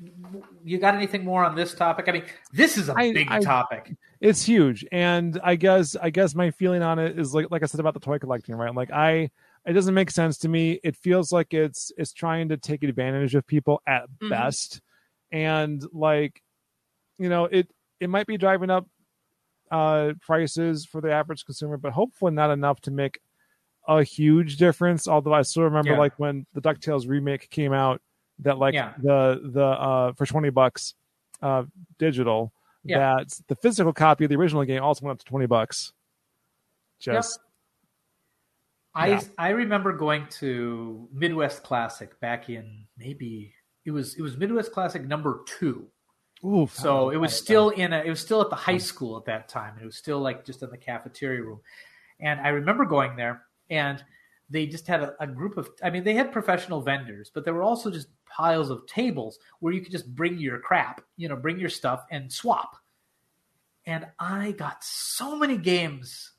you 0.64 0.78
got 0.78 0.94
anything 0.94 1.24
more 1.24 1.44
on 1.44 1.54
this 1.54 1.72
topic? 1.74 2.08
I 2.08 2.12
mean, 2.12 2.24
this 2.52 2.76
is 2.78 2.88
a 2.88 2.94
I- 2.94 3.12
big 3.12 3.28
I- 3.30 3.40
topic. 3.40 3.94
It's 4.20 4.44
huge, 4.44 4.84
and 4.92 5.38
I 5.42 5.56
guess 5.56 5.96
I 6.00 6.10
guess 6.10 6.34
my 6.34 6.50
feeling 6.52 6.82
on 6.82 6.98
it 6.98 7.18
is 7.18 7.34
like 7.34 7.46
like 7.50 7.62
I 7.62 7.66
said 7.66 7.80
about 7.80 7.94
the 7.94 8.00
toy 8.00 8.18
collecting, 8.18 8.54
right? 8.54 8.74
Like 8.74 8.90
I, 8.90 9.30
it 9.66 9.72
doesn't 9.74 9.94
make 9.94 10.10
sense 10.10 10.38
to 10.38 10.48
me. 10.48 10.80
It 10.82 10.96
feels 10.96 11.32
like 11.32 11.54
it's 11.54 11.92
it's 11.96 12.12
trying 12.12 12.48
to 12.50 12.56
take 12.56 12.82
advantage 12.82 13.34
of 13.34 13.46
people 13.46 13.80
at 13.86 14.04
Mhm. 14.20 14.30
best, 14.30 14.80
and 15.30 15.82
like, 15.92 16.42
you 17.18 17.28
know, 17.28 17.44
it 17.46 17.68
it 18.00 18.10
might 18.10 18.26
be 18.26 18.36
driving 18.36 18.70
up 18.70 18.86
uh 19.70 20.12
prices 20.20 20.84
for 20.84 21.00
the 21.00 21.12
average 21.12 21.44
consumer, 21.44 21.76
but 21.76 21.92
hopefully 21.92 22.32
not 22.32 22.50
enough 22.50 22.80
to 22.82 22.90
make 22.90 23.20
a 23.88 24.02
huge 24.02 24.56
difference. 24.58 25.08
Although 25.08 25.32
I 25.34 25.42
still 25.42 25.62
remember 25.64 25.92
Yeah. 25.92 25.98
like 25.98 26.18
when 26.18 26.46
the 26.52 26.60
Ducktales 26.60 27.08
remake 27.08 27.48
came 27.50 27.72
out, 27.72 28.02
that 28.40 28.58
like 28.58 28.74
Yeah. 28.74 28.94
the 28.98 29.40
the 29.42 29.64
uh 29.64 30.12
for 30.12 30.26
twenty 30.26 30.50
bucks, 30.50 30.94
uh 31.40 31.64
digital 31.98 32.52
Yeah. 32.84 32.98
that 33.18 33.38
the 33.48 33.54
physical 33.56 33.92
copy 33.92 34.24
of 34.24 34.28
the 34.28 34.36
original 34.36 34.64
game 34.64 34.82
also 34.82 35.06
went 35.06 35.16
up 35.16 35.18
to 35.20 35.24
20 35.24 35.46
bucks. 35.46 35.92
Just 36.98 37.38
I 38.94 39.08
Yeah. 39.08 39.22
I 39.38 39.50
remember 39.50 39.92
going 39.92 40.26
to 40.40 41.08
Midwest 41.12 41.62
Classic 41.62 42.18
back 42.20 42.48
in 42.48 42.86
maybe 42.96 43.54
it 43.84 43.90
was 43.90 44.14
it 44.14 44.22
was 44.22 44.36
Midwest 44.36 44.72
Classic 44.72 45.02
number 45.02 45.44
two. 45.46 45.88
oof. 46.44 46.74
So 46.74 47.06
oh, 47.06 47.10
it 47.10 47.16
was 47.16 47.36
still 47.36 47.70
in 47.70 47.92
a 47.92 48.00
it 48.00 48.10
was 48.10 48.20
still 48.20 48.40
at 48.40 48.50
the 48.50 48.56
high 48.56 48.78
school 48.78 49.16
at 49.16 49.24
that 49.26 49.48
time. 49.48 49.78
It 49.80 49.84
was 49.84 49.96
still 49.96 50.20
like 50.20 50.44
just 50.44 50.62
in 50.62 50.70
the 50.70 50.78
cafeteria 50.78 51.42
room. 51.42 51.60
And 52.20 52.40
I 52.40 52.48
remember 52.48 52.84
going 52.84 53.16
there 53.16 53.42
and 53.70 54.02
they 54.50 54.66
just 54.66 54.86
had 54.86 55.02
a, 55.02 55.14
a 55.18 55.26
group 55.26 55.56
of 55.56 55.70
I 55.82 55.90
mean 55.90 56.04
they 56.04 56.14
had 56.14 56.32
professional 56.32 56.82
vendors, 56.82 57.30
but 57.32 57.44
there 57.44 57.54
were 57.54 57.62
also 57.62 57.90
just 57.90 58.08
piles 58.26 58.70
of 58.70 58.86
tables 58.86 59.38
where 59.60 59.72
you 59.72 59.80
could 59.80 59.92
just 59.92 60.14
bring 60.14 60.38
your 60.38 60.58
crap, 60.58 61.02
you 61.16 61.28
know, 61.28 61.36
bring 61.36 61.58
your 61.58 61.70
stuff 61.70 62.04
and 62.10 62.32
swap. 62.32 62.76
And 63.86 64.06
I 64.18 64.52
got 64.52 64.84
so 64.84 65.36
many 65.36 65.56
games. 65.56 66.31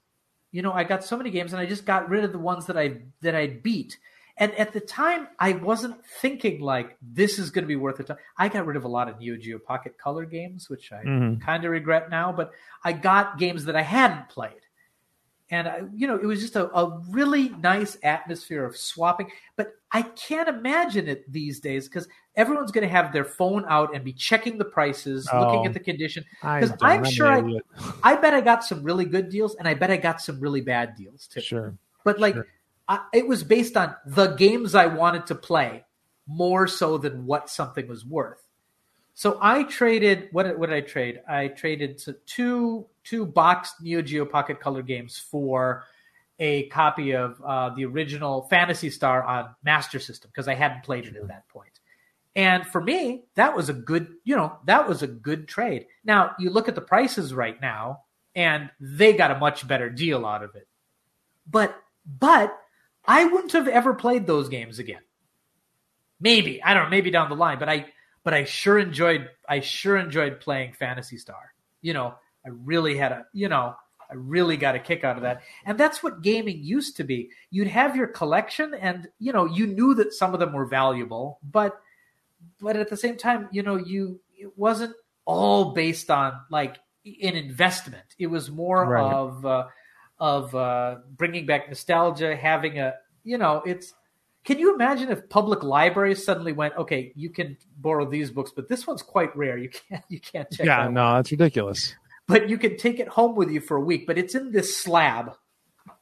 You 0.54 0.62
know, 0.62 0.72
I 0.72 0.86
got 0.86 1.04
so 1.04 1.18
many 1.18 1.32
games 1.32 1.52
and 1.52 1.60
I 1.60 1.66
just 1.66 1.86
got 1.86 2.08
rid 2.10 2.24
of 2.24 2.32
the 2.32 2.40
ones 2.40 2.68
that 2.68 2.78
I 2.78 3.00
that 3.22 3.36
I 3.36 3.48
beat. 3.48 3.98
And 4.38 4.54
at 4.56 4.72
the 4.72 4.80
time, 4.80 5.28
I 5.38 5.54
wasn't 5.54 6.04
thinking 6.22 6.62
like 6.62 6.96
this 7.02 7.38
is 7.38 7.52
going 7.52 7.64
to 7.64 7.68
be 7.68 7.76
worth 7.76 8.00
it. 8.00 8.10
I 8.38 8.50
got 8.50 8.66
rid 8.66 8.78
of 8.78 8.84
a 8.84 8.88
lot 8.88 9.10
of 9.10 9.20
Neo 9.20 9.36
Geo 9.36 9.60
Pocket 9.60 9.98
Color 9.98 10.26
games, 10.26 10.70
which 10.70 10.92
I 10.92 11.04
Mhm. 11.04 11.42
kind 11.42 11.66
of 11.66 11.72
regret 11.72 12.10
now. 12.10 12.32
But 12.32 12.52
I 12.84 12.94
got 12.94 13.38
games 13.38 13.66
that 13.66 13.76
I 13.76 13.82
hadn't 13.82 14.30
played, 14.30 14.62
and 15.54 15.68
I, 15.68 15.82
you 15.94 16.08
know, 16.08 16.16
it 16.18 16.26
was 16.26 16.42
just 16.42 16.56
a, 16.56 16.66
a 16.76 17.00
really 17.10 17.50
nice 17.62 17.96
atmosphere 18.04 18.66
of 18.66 18.76
swapping. 18.76 19.30
But 19.56 19.74
I 19.92 20.02
can't 20.02 20.50
imagine 20.50 21.08
it 21.08 21.32
these 21.32 21.60
days 21.60 21.88
because 21.88 22.08
everyone's 22.36 22.72
going 22.72 22.88
to 22.88 22.92
have 22.92 23.14
their 23.14 23.24
phone 23.24 23.64
out 23.68 23.94
and 23.94 24.04
be 24.04 24.14
checking 24.14 24.58
the 24.58 24.66
prices, 24.66 25.26
looking 25.32 25.60
Oh. 25.60 25.66
at 25.66 25.74
the 25.74 25.80
condition. 25.80 26.26
I 26.42 26.60
'Cause 26.60 26.70
don't- 26.72 26.84
I'm 26.84 27.06
sure 27.06 27.28
I- 27.28 27.60
I 28.04 28.16
bet 28.16 28.34
I 28.34 28.42
got 28.42 28.64
some 28.64 28.84
really 28.84 29.06
good 29.06 29.30
deals, 29.30 29.56
and 29.56 29.68
I 29.68 29.76
bet 29.76 29.92
I 29.92 29.98
got 29.98 30.20
some 30.22 30.40
really 30.40 30.62
bad 30.62 30.96
deals 30.96 31.28
too. 31.28 31.42
Sure. 31.42 31.74
But 32.04 32.20
like, 32.20 32.34
Sure. 32.34 32.48
I, 32.88 33.00
it 33.14 33.28
was 33.28 33.44
based 33.44 33.78
on 33.78 33.96
the 34.06 34.28
games 34.36 34.74
I 34.76 34.88
wanted 34.88 35.28
to 35.28 35.36
play 35.36 35.86
more 36.28 36.68
so 36.68 36.98
than 36.98 37.26
what 37.26 37.50
something 37.50 37.88
was 37.88 38.06
worth. 38.06 38.42
So 39.14 39.38
I 39.42 39.64
traded 39.64 40.30
what? 40.32 40.44
did- 40.44 40.58
What 40.58 40.70
did 40.70 40.76
I 40.76 40.82
trade? 40.82 41.22
I 41.28 41.48
traded 41.48 42.02
two 42.26 42.88
two 43.04 43.26
boxed 43.26 43.82
Neo 43.82 44.02
Geo 44.02 44.26
Pocket 44.26 44.60
Color 44.60 44.82
games 44.82 45.18
for 45.18 45.84
a 46.40 46.68
copy 46.70 47.14
of 47.14 47.40
uh, 47.46 47.70
the 47.76 47.86
original 47.86 48.44
Phantasy 48.50 48.90
Star 48.90 49.24
on 49.24 49.56
Master 49.64 50.00
System 50.00 50.32
because 50.34 50.48
I 50.48 50.56
hadn't 50.56 50.84
played 50.84 51.06
it 51.06 51.16
at 51.16 51.28
that 51.28 51.48
point. 51.50 51.80
And 52.36 52.66
for 52.66 52.82
me, 52.82 53.26
that 53.36 53.56
was 53.56 53.70
a 53.70 53.74
good, 53.74 54.08
you 54.24 54.36
know, 54.36 54.58
that 54.66 54.88
was 54.88 55.04
a 55.04 55.08
good 55.08 55.48
trade. 55.48 55.86
Now 56.04 56.32
you 56.40 56.50
look 56.50 56.68
at 56.68 56.74
the 56.74 56.82
prices 56.82 57.34
right 57.34 57.60
now, 57.62 58.02
and 58.36 58.72
they 58.80 59.14
got 59.14 59.30
a 59.30 59.38
much 59.38 59.68
better 59.68 59.90
deal 59.92 60.26
out 60.26 60.44
of 60.44 60.56
it. 60.56 60.68
But 61.46 61.76
but 62.06 62.58
I 63.06 63.26
wouldn't 63.26 63.52
have 63.52 63.68
ever 63.68 63.94
played 63.94 64.26
those 64.26 64.50
games 64.50 64.80
again. 64.80 65.02
Maybe 66.20 66.64
I 66.64 66.74
don't 66.74 66.86
know, 66.86 66.90
maybe 66.90 67.12
down 67.12 67.30
the 67.30 67.36
line, 67.36 67.60
but 67.60 67.70
I 67.70 67.86
but 68.24 68.34
I 68.34 68.44
sure 68.46 68.80
enjoyed 68.80 69.30
I 69.48 69.60
sure 69.60 69.98
enjoyed 69.98 70.40
playing 70.40 70.74
Phantasy 70.74 71.18
Star. 71.18 71.54
You 71.82 71.94
know, 71.94 72.16
I 72.46 72.50
really 72.50 72.98
had 72.98 73.12
a 73.12 73.26
you 73.34 73.50
know 73.50 73.76
I 74.10 74.14
really 74.16 74.58
got 74.58 74.76
a 74.76 74.80
kick 74.80 75.04
out 75.04 75.16
of 75.18 75.24
that, 75.24 75.42
and 75.66 75.78
that's 75.78 76.04
what 76.04 76.22
gaming 76.22 76.60
used 76.64 76.98
to 76.98 77.04
be. 77.04 77.30
You'd 77.52 77.68
have 77.68 77.96
your 77.96 78.08
collection, 78.08 78.74
and 78.74 79.08
you 79.20 79.34
know 79.34 79.46
you 79.46 79.68
knew 79.68 79.94
that 79.96 80.14
some 80.14 80.34
of 80.34 80.40
them 80.40 80.54
were 80.54 80.66
valuable, 80.66 81.40
but 81.44 81.80
but 82.60 82.76
at 82.78 82.90
the 82.90 82.98
same 82.98 83.18
time, 83.18 83.50
you 83.52 83.64
know 83.64 83.76
you 83.76 84.20
it 84.38 84.58
wasn't 84.58 84.96
all 85.26 85.74
based 85.74 86.12
on 86.12 86.34
like 86.50 86.78
an 87.06 87.36
investment. 87.36 88.04
It 88.20 88.28
was 88.28 88.50
more 88.52 88.86
Right. 88.86 89.14
of 89.14 89.46
uh, 89.46 89.68
of 90.20 90.54
uh, 90.56 90.98
bringing 91.18 91.46
back 91.46 91.68
nostalgia, 91.68 92.36
having 92.36 92.80
a 92.80 92.96
you 93.24 93.38
know 93.38 93.62
it's. 93.66 93.94
Can 94.44 94.60
you 94.60 94.74
imagine 94.76 95.10
if 95.10 95.30
public 95.30 95.64
libraries 95.64 96.24
suddenly 96.24 96.52
went, 96.52 96.76
okay, 96.78 97.14
you 97.16 97.30
can 97.30 97.58
borrow 97.78 98.10
these 98.10 98.30
books, 98.30 98.52
but 98.56 98.68
this 98.68 98.86
one's 98.86 99.02
quite 99.02 99.36
rare. 99.38 99.58
You 99.58 99.70
can't 99.70 100.04
you 100.10 100.20
can't 100.20 100.50
check 100.52 100.66
Yeah, 100.66 100.86
one 100.86 100.94
no, 100.96 101.14
that's 101.16 101.32
ridiculous. 101.32 101.96
but 102.28 102.50
you 102.50 102.58
can 102.58 102.76
take 102.78 103.00
it 103.00 103.08
home 103.08 103.36
with 103.36 103.50
you 103.52 103.62
for 103.62 103.78
a 103.78 103.82
week. 103.82 104.06
But 104.08 104.18
it's 104.18 104.36
in 104.36 104.52
this 104.52 104.76
slab. 104.76 105.34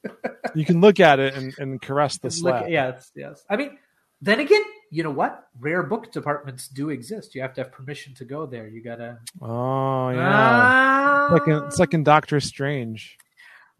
You 0.55 0.65
can 0.65 0.81
look 0.81 0.99
at 0.99 1.19
it 1.19 1.35
and, 1.35 1.53
and 1.59 1.81
caress 1.81 2.17
the 2.17 2.27
Look, 2.27 2.33
slab. 2.33 2.69
yes, 2.69 3.11
yes. 3.15 3.45
I 3.49 3.55
mean, 3.55 3.77
then 4.21 4.39
again, 4.41 4.61
you 4.89 5.01
know 5.03 5.11
what? 5.11 5.47
Rare 5.59 5.83
book 5.83 6.11
departments 6.11 6.67
do 6.67 6.89
exist. 6.89 7.35
You 7.35 7.41
have 7.41 7.53
to 7.53 7.61
have 7.63 7.71
permission 7.71 8.13
to 8.15 8.25
go 8.25 8.45
there. 8.45 8.67
You 8.67 8.83
gotta. 8.83 9.19
Oh 9.41 10.09
yeah. 10.09 10.29
Ah. 10.33 11.25
It's 11.25 11.31
like 11.39 11.47
in, 11.47 11.63
it's 11.67 11.79
like 11.79 11.93
in 11.93 12.03
Doctor 12.03 12.39
Strange. 12.41 13.17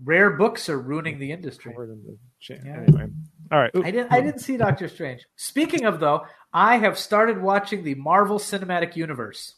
rare 0.04 0.30
books 0.32 0.70
are 0.70 0.80
ruining 0.80 1.20
the 1.20 1.32
industry. 1.32 1.74
Covered 1.74 1.90
in 1.92 2.04
the 2.04 2.18
cha- 2.40 2.62
Yeah. 2.64 2.84
Anyway, 2.88 3.08
all 3.52 3.60
right. 3.60 3.72
I 3.76 3.92
didn't. 3.92 4.12
I 4.12 4.22
didn't 4.22 4.40
see 4.40 4.58
Doctor 4.58 4.88
Strange. 4.88 5.26
Speaking 5.36 5.86
of 5.86 6.00
though, 6.00 6.26
I 6.54 6.78
have 6.78 6.98
started 6.98 7.42
watching 7.42 7.84
the 7.84 7.96
Marvel 7.96 8.40
Cinematic 8.40 8.96
Universe. 8.96 9.56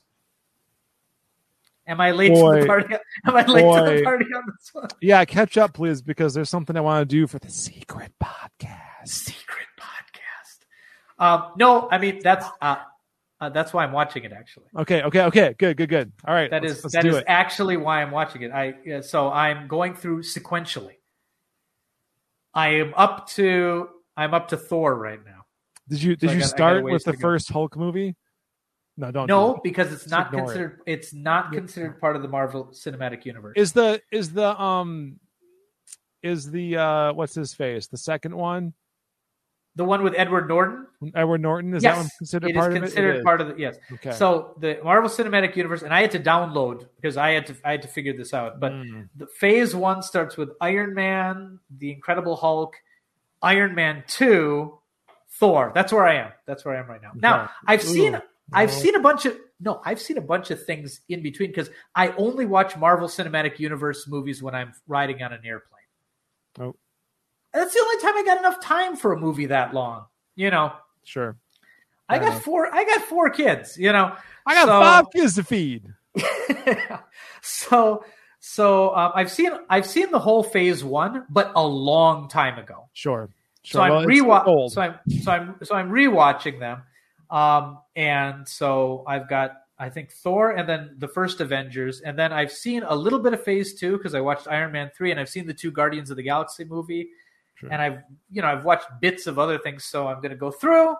Am 1.85 1.99
I 1.99 2.11
late 2.11 2.29
to 2.29 2.59
the 2.59 2.65
party? 2.65 2.95
Am 3.25 3.35
I 3.35 3.45
late 3.45 3.61
to 3.61 3.97
the 3.97 4.03
party 4.03 4.25
on 4.35 4.43
this 4.47 4.69
one? 4.73 4.87
Yeah, 5.01 5.23
catch 5.25 5.57
up, 5.57 5.73
please, 5.73 6.01
because 6.01 6.33
there's 6.33 6.49
something 6.49 6.77
I 6.77 6.81
want 6.81 7.07
to 7.07 7.15
do 7.15 7.27
for 7.27 7.39
the 7.39 7.49
secret 7.49 8.11
podcast. 8.23 9.07
Secret 9.07 9.67
podcast. 9.77 11.23
Um, 11.23 11.51
no, 11.57 11.87
I 11.91 11.97
mean 11.97 12.21
that's 12.23 12.47
uh, 12.61 12.77
uh, 13.41 13.49
that's 13.49 13.73
why 13.73 13.83
I'm 13.83 13.91
watching 13.91 14.23
it. 14.23 14.31
Actually, 14.31 14.67
Okay, 14.75 15.03
okay, 15.03 15.23
okay. 15.25 15.55
Good, 15.57 15.77
good, 15.77 15.89
good. 15.89 16.11
All 16.25 16.33
right. 16.33 16.49
that 16.49 16.63
let's, 16.63 16.77
is 16.77 16.83
let's 16.85 16.93
that 16.95 17.03
do 17.03 17.17
is 17.17 17.23
actually 17.27 17.77
why 17.77 18.01
I'm 18.01 18.11
watching 18.11 18.41
it. 18.41 18.51
I 18.51 18.75
yeah, 18.85 19.01
so 19.01 19.29
I'm 19.29 19.67
going 19.67 19.93
through 19.93 20.23
sequentially. 20.23 20.95
I 22.53 22.69
am 22.75 22.93
up 22.95 23.27
to 23.31 23.89
I'm 24.15 24.33
up 24.33 24.49
to 24.49 24.57
Thor 24.57 24.95
right 24.95 25.19
now. 25.25 25.41
Did 25.89 26.01
you 26.03 26.15
did 26.15 26.29
I 26.29 26.33
you 26.33 26.39
got- 26.39 26.45
I 26.45 26.49
got 26.49 26.53
a 26.53 26.57
start 26.57 26.83
with 26.83 27.03
the 27.03 27.11
to 27.11 27.17
go. 27.17 27.21
first 27.21 27.49
Hulk 27.51 27.75
movie? 27.77 28.15
No, 28.95 29.09
don't. 29.11 29.25
No, 29.27 29.53
that. 29.53 29.63
because 29.63 29.91
it's 29.91 30.03
Just 30.03 30.11
not 30.11 30.27
ignore 30.27 30.41
it. 30.43 30.45
considered. 30.45 30.79
It's 30.85 31.13
not 31.13 31.51
considered 31.51 31.99
part 31.99 32.15
of 32.15 32.21
the 32.21 32.27
Marvel 32.27 32.65
Cinematic 32.67 33.25
Universe. 33.25 33.53
Is 33.57 33.73
the 33.73 34.01
is 34.11 34.31
the 34.31 34.59
um 34.61 35.19
is 36.21 36.49
the 36.51 36.77
uh 36.77 37.13
what's 37.13 37.33
his 37.35 37.53
face 37.53 37.87
the 37.87 37.97
second 37.97 38.35
one 38.35 38.73
the 39.75 39.83
one 39.83 40.03
with 40.03 40.13
Edward 40.15 40.47
Norton? 40.47 40.87
Edward 41.15 41.41
Norton 41.41 41.73
is 41.73 41.83
yes, 41.83 41.95
that 41.95 42.01
one 42.01 42.09
considered 42.19 42.49
it 42.49 42.55
is 42.55 42.59
part 42.59 42.73
considered 42.73 42.81
of 42.81 42.83
it? 42.83 42.83
It 42.83 42.85
is. 42.85 42.93
Considered 42.93 43.23
part 43.25 43.41
of 43.41 43.47
the 43.47 43.55
yes. 43.59 43.77
Okay. 43.93 44.11
So 44.11 44.55
the 44.59 44.79
Marvel 44.83 45.09
Cinematic 45.09 45.55
Universe, 45.55 45.81
and 45.81 45.93
I 45.93 46.01
had 46.01 46.11
to 46.11 46.19
download 46.19 46.87
because 46.95 47.17
I 47.17 47.31
had 47.31 47.45
to 47.47 47.55
I 47.65 47.71
had 47.71 47.81
to 47.81 47.87
figure 47.87 48.15
this 48.15 48.33
out. 48.33 48.59
But 48.59 48.71
Mm. 48.73 49.09
the 49.15 49.27
phase 49.27 49.75
one 49.75 50.01
starts 50.03 50.37
with 50.37 50.51
Iron 50.61 50.93
Man, 50.93 51.59
the 51.77 51.91
Incredible 51.91 52.35
Hulk, 52.35 52.75
Iron 53.41 53.73
Man 53.75 54.03
two, 54.07 54.77
Thor. 55.31 55.71
That's 55.73 55.91
where 55.91 56.05
I 56.05 56.15
am. 56.15 56.31
That's 56.45 56.63
where 56.63 56.75
I 56.75 56.79
am 56.79 56.87
right 56.87 57.01
now. 57.01 57.11
Now 57.15 57.43
Okay. 57.43 57.51
I've 57.67 57.81
seen 57.83 58.21
I've 58.51 58.69
No. 58.69 58.75
seen 58.75 58.95
a 58.95 58.99
bunch 58.99 59.25
of 59.25 59.37
no, 59.59 59.81
I've 59.85 60.01
seen 60.01 60.17
a 60.17 60.21
bunch 60.21 60.51
of 60.51 60.63
things 60.65 60.99
in 61.07 61.23
between 61.23 61.49
because 61.49 61.69
I 61.95 62.09
only 62.09 62.45
watch 62.45 62.75
Marvel 62.75 63.07
Cinematic 63.07 63.59
Universe 63.59 64.07
movies 64.07 64.43
when 64.43 64.53
I'm 64.53 64.73
riding 64.87 65.23
on 65.23 65.31
an 65.31 65.39
airplane. 65.45 65.69
Oh. 66.59 66.75
That's 67.53 67.73
the 67.73 67.79
only 67.79 68.01
time 68.01 68.17
I 68.17 68.23
got 68.25 68.39
enough 68.39 68.59
time 68.61 68.95
for 68.95 69.13
a 69.13 69.19
movie 69.19 69.47
that 69.47 69.73
long. 69.73 70.05
You 70.35 70.49
know, 70.49 70.73
sure. 71.03 71.37
I 72.09 72.19
got 72.19 72.41
four. 72.43 72.73
I 72.73 72.83
got 72.83 73.01
four 73.03 73.29
kids. 73.29 73.77
You 73.77 73.91
know, 73.91 74.15
I 74.45 74.53
got 74.55 74.65
So- 74.65 74.79
five 74.81 75.05
kids 75.13 75.35
to 75.35 75.43
feed. 75.43 75.93
so 77.41 78.03
so 78.39 78.95
um, 78.95 79.11
I've 79.15 79.31
seen 79.31 79.51
I've 79.69 79.85
seen 79.85 80.11
the 80.11 80.19
whole 80.19 80.43
phase 80.43 80.83
one, 80.83 81.25
but 81.29 81.51
a 81.55 81.65
long 81.65 82.27
time 82.27 82.59
ago. 82.59 82.89
Sure. 82.93 83.29
Sure. 83.63 83.79
So 83.79 83.81
I'm 83.81 83.91
Well, 83.91 83.99
it's 84.01 84.07
rewatch. 84.21 84.69
So 84.71 84.81
I'm 84.81 84.99
so 85.21 85.31
I'm 85.31 85.55
so 85.63 85.75
I'm 85.75 85.89
rewatching 85.89 86.59
them, 86.59 86.83
um, 87.29 87.79
and 87.95 88.47
so 88.47 89.03
I've 89.07 89.29
got 89.29 89.53
I 89.79 89.89
think 89.89 90.11
Thor, 90.11 90.51
and 90.51 90.67
then 90.67 90.95
the 90.99 91.07
first 91.07 91.39
Avengers, 91.41 92.01
and 92.01 92.17
then 92.19 92.31
I've 92.33 92.51
seen 92.51 92.83
a 92.83 92.95
little 92.95 93.19
bit 93.19 93.33
of 93.33 93.43
Phase 93.43 93.73
Two 93.79 93.97
because 93.97 94.13
I 94.13 94.21
watched 94.21 94.47
Iron 94.49 94.71
Man 94.71 94.91
three, 94.95 95.11
and 95.11 95.19
I've 95.19 95.29
seen 95.29 95.47
the 95.47 95.53
two 95.53 95.71
Guardians 95.71 96.09
of 96.11 96.17
the 96.17 96.23
Galaxy 96.23 96.65
movie, 96.65 97.09
Sure. 97.55 97.71
and 97.71 97.81
I've 97.81 97.99
you 98.31 98.41
know 98.41 98.47
I've 98.47 98.65
watched 98.65 98.87
bits 98.99 99.27
of 99.27 99.39
other 99.39 99.57
things. 99.57 99.85
So 99.85 100.07
I'm 100.07 100.17
going 100.17 100.31
to 100.31 100.37
go 100.37 100.51
through. 100.51 100.95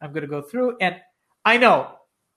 I'm 0.00 0.12
going 0.12 0.22
to 0.22 0.28
go 0.28 0.42
through, 0.42 0.76
and 0.80 0.96
I 1.44 1.56
know. 1.56 1.92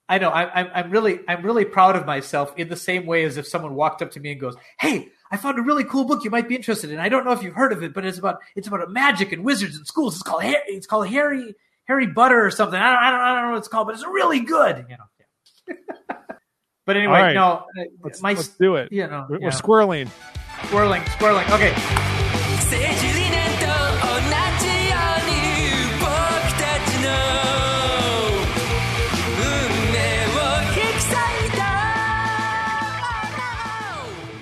I 0.09 0.17
know. 0.17 0.29
I, 0.29 0.59
I'm, 0.59 0.71
I'm 0.73 0.91
really, 0.91 1.19
I'm 1.27 1.41
really 1.41 1.63
proud 1.63 1.95
of 1.95 2.05
myself 2.05 2.53
in 2.57 2.67
the 2.67 2.75
same 2.75 3.05
way 3.05 3.23
as 3.23 3.37
if 3.37 3.47
someone 3.47 3.75
walked 3.75 4.01
up 4.01 4.11
to 4.11 4.19
me 4.19 4.31
and 4.33 4.41
goes, 4.41 4.55
"Hey, 4.77 5.09
I 5.31 5.37
found 5.37 5.57
a 5.57 5.61
really 5.61 5.85
cool 5.85 6.03
book 6.03 6.25
you 6.25 6.29
might 6.29 6.49
be 6.49 6.55
interested 6.55 6.91
in. 6.91 6.99
I 6.99 7.07
don't 7.07 7.23
know 7.23 7.31
if 7.31 7.41
you've 7.41 7.55
heard 7.55 7.71
of 7.71 7.81
it, 7.81 7.93
but 7.93 8.05
it's 8.05 8.17
about 8.17 8.39
it's 8.55 8.67
about 8.67 8.91
magic 8.91 9.31
and 9.31 9.45
wizards 9.45 9.77
and 9.77 9.87
schools. 9.87 10.15
It's 10.15 10.23
called 10.23 10.43
Harry, 10.43 10.61
it's 10.67 10.85
called 10.85 11.07
Harry 11.07 11.55
Harry 11.85 12.07
Butter 12.07 12.45
or 12.45 12.51
something. 12.51 12.79
I 12.79 12.89
don't, 12.93 13.03
I 13.03 13.11
don't, 13.11 13.19
I 13.21 13.35
don't 13.35 13.43
know 13.45 13.51
what 13.51 13.57
it's 13.59 13.67
called, 13.69 13.87
but 13.87 13.95
it's 13.95 14.05
really 14.05 14.41
good. 14.41 14.85
You 14.89 14.97
know. 14.97 15.75
yeah. 16.09 16.15
but 16.85 16.97
anyway, 16.97 17.21
right. 17.21 17.33
no, 17.33 17.65
uh, 17.79 17.83
let's, 18.03 18.21
my 18.21 18.33
let's 18.33 18.49
do 18.49 18.75
it. 18.75 18.91
you 18.91 19.07
know, 19.07 19.25
We're, 19.29 19.39
yeah. 19.39 19.45
we're 19.45 19.51
squirreling. 19.51 20.09
swirling, 20.67 21.03
swirling. 21.17 21.49
Okay, 21.51 21.73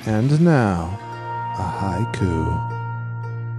And 0.09 0.41
now, 0.41 0.97
a 1.59 1.67
haiku. 1.79 2.33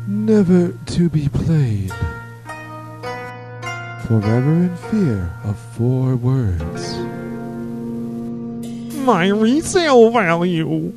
Never 0.08 0.72
to 0.86 1.08
be 1.08 1.28
played. 1.28 1.92
Forever 4.08 4.54
in 4.66 4.76
fear 4.90 5.32
of 5.44 5.56
four 5.76 6.16
words. 6.16 6.96
My 9.06 9.28
resale 9.28 10.10
value. 10.10 10.92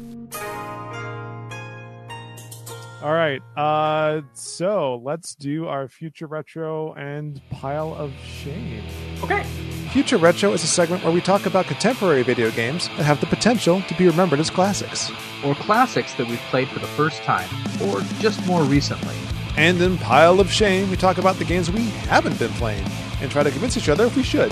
All 3.03 3.11
right. 3.13 3.41
Uh, 3.57 4.21
so 4.31 5.01
let's 5.03 5.35
do 5.35 5.67
our 5.67 5.89
future 5.89 6.25
retro 6.25 6.93
and 6.93 7.41
pile 7.49 7.93
of 7.95 8.13
shame. 8.23 8.81
okay. 9.21 9.43
Future 9.91 10.17
Retro 10.17 10.53
is 10.53 10.63
a 10.63 10.67
segment 10.67 11.03
where 11.03 11.11
we 11.13 11.21
talk 11.21 11.45
about 11.45 11.67
contemporary 11.67 12.23
video 12.23 12.49
games 12.49 12.87
that 12.97 13.03
have 13.03 13.19
the 13.19 13.27
potential 13.27 13.79
to 13.83 13.93
be 13.93 14.07
remembered 14.07 14.39
as 14.39 14.49
classics. 14.49 15.11
Or 15.45 15.53
classics 15.53 16.15
that 16.15 16.27
we've 16.27 16.39
played 16.49 16.67
for 16.69 16.79
the 16.79 16.87
first 16.87 17.21
time, 17.21 17.47
or 17.79 18.01
just 18.19 18.43
more 18.47 18.63
recently. 18.63 19.13
And 19.55 19.79
in 19.81 19.97
Pile 19.97 20.39
of 20.39 20.49
Shame, 20.49 20.89
we 20.89 20.95
talk 20.95 21.19
about 21.19 21.35
the 21.35 21.45
games 21.45 21.69
we 21.69 21.83
haven't 22.07 22.39
been 22.39 22.49
playing 22.53 22.87
and 23.21 23.29
try 23.29 23.43
to 23.43 23.51
convince 23.51 23.77
each 23.77 23.87
other 23.87 24.05
if 24.05 24.15
we 24.15 24.23
should. 24.23 24.51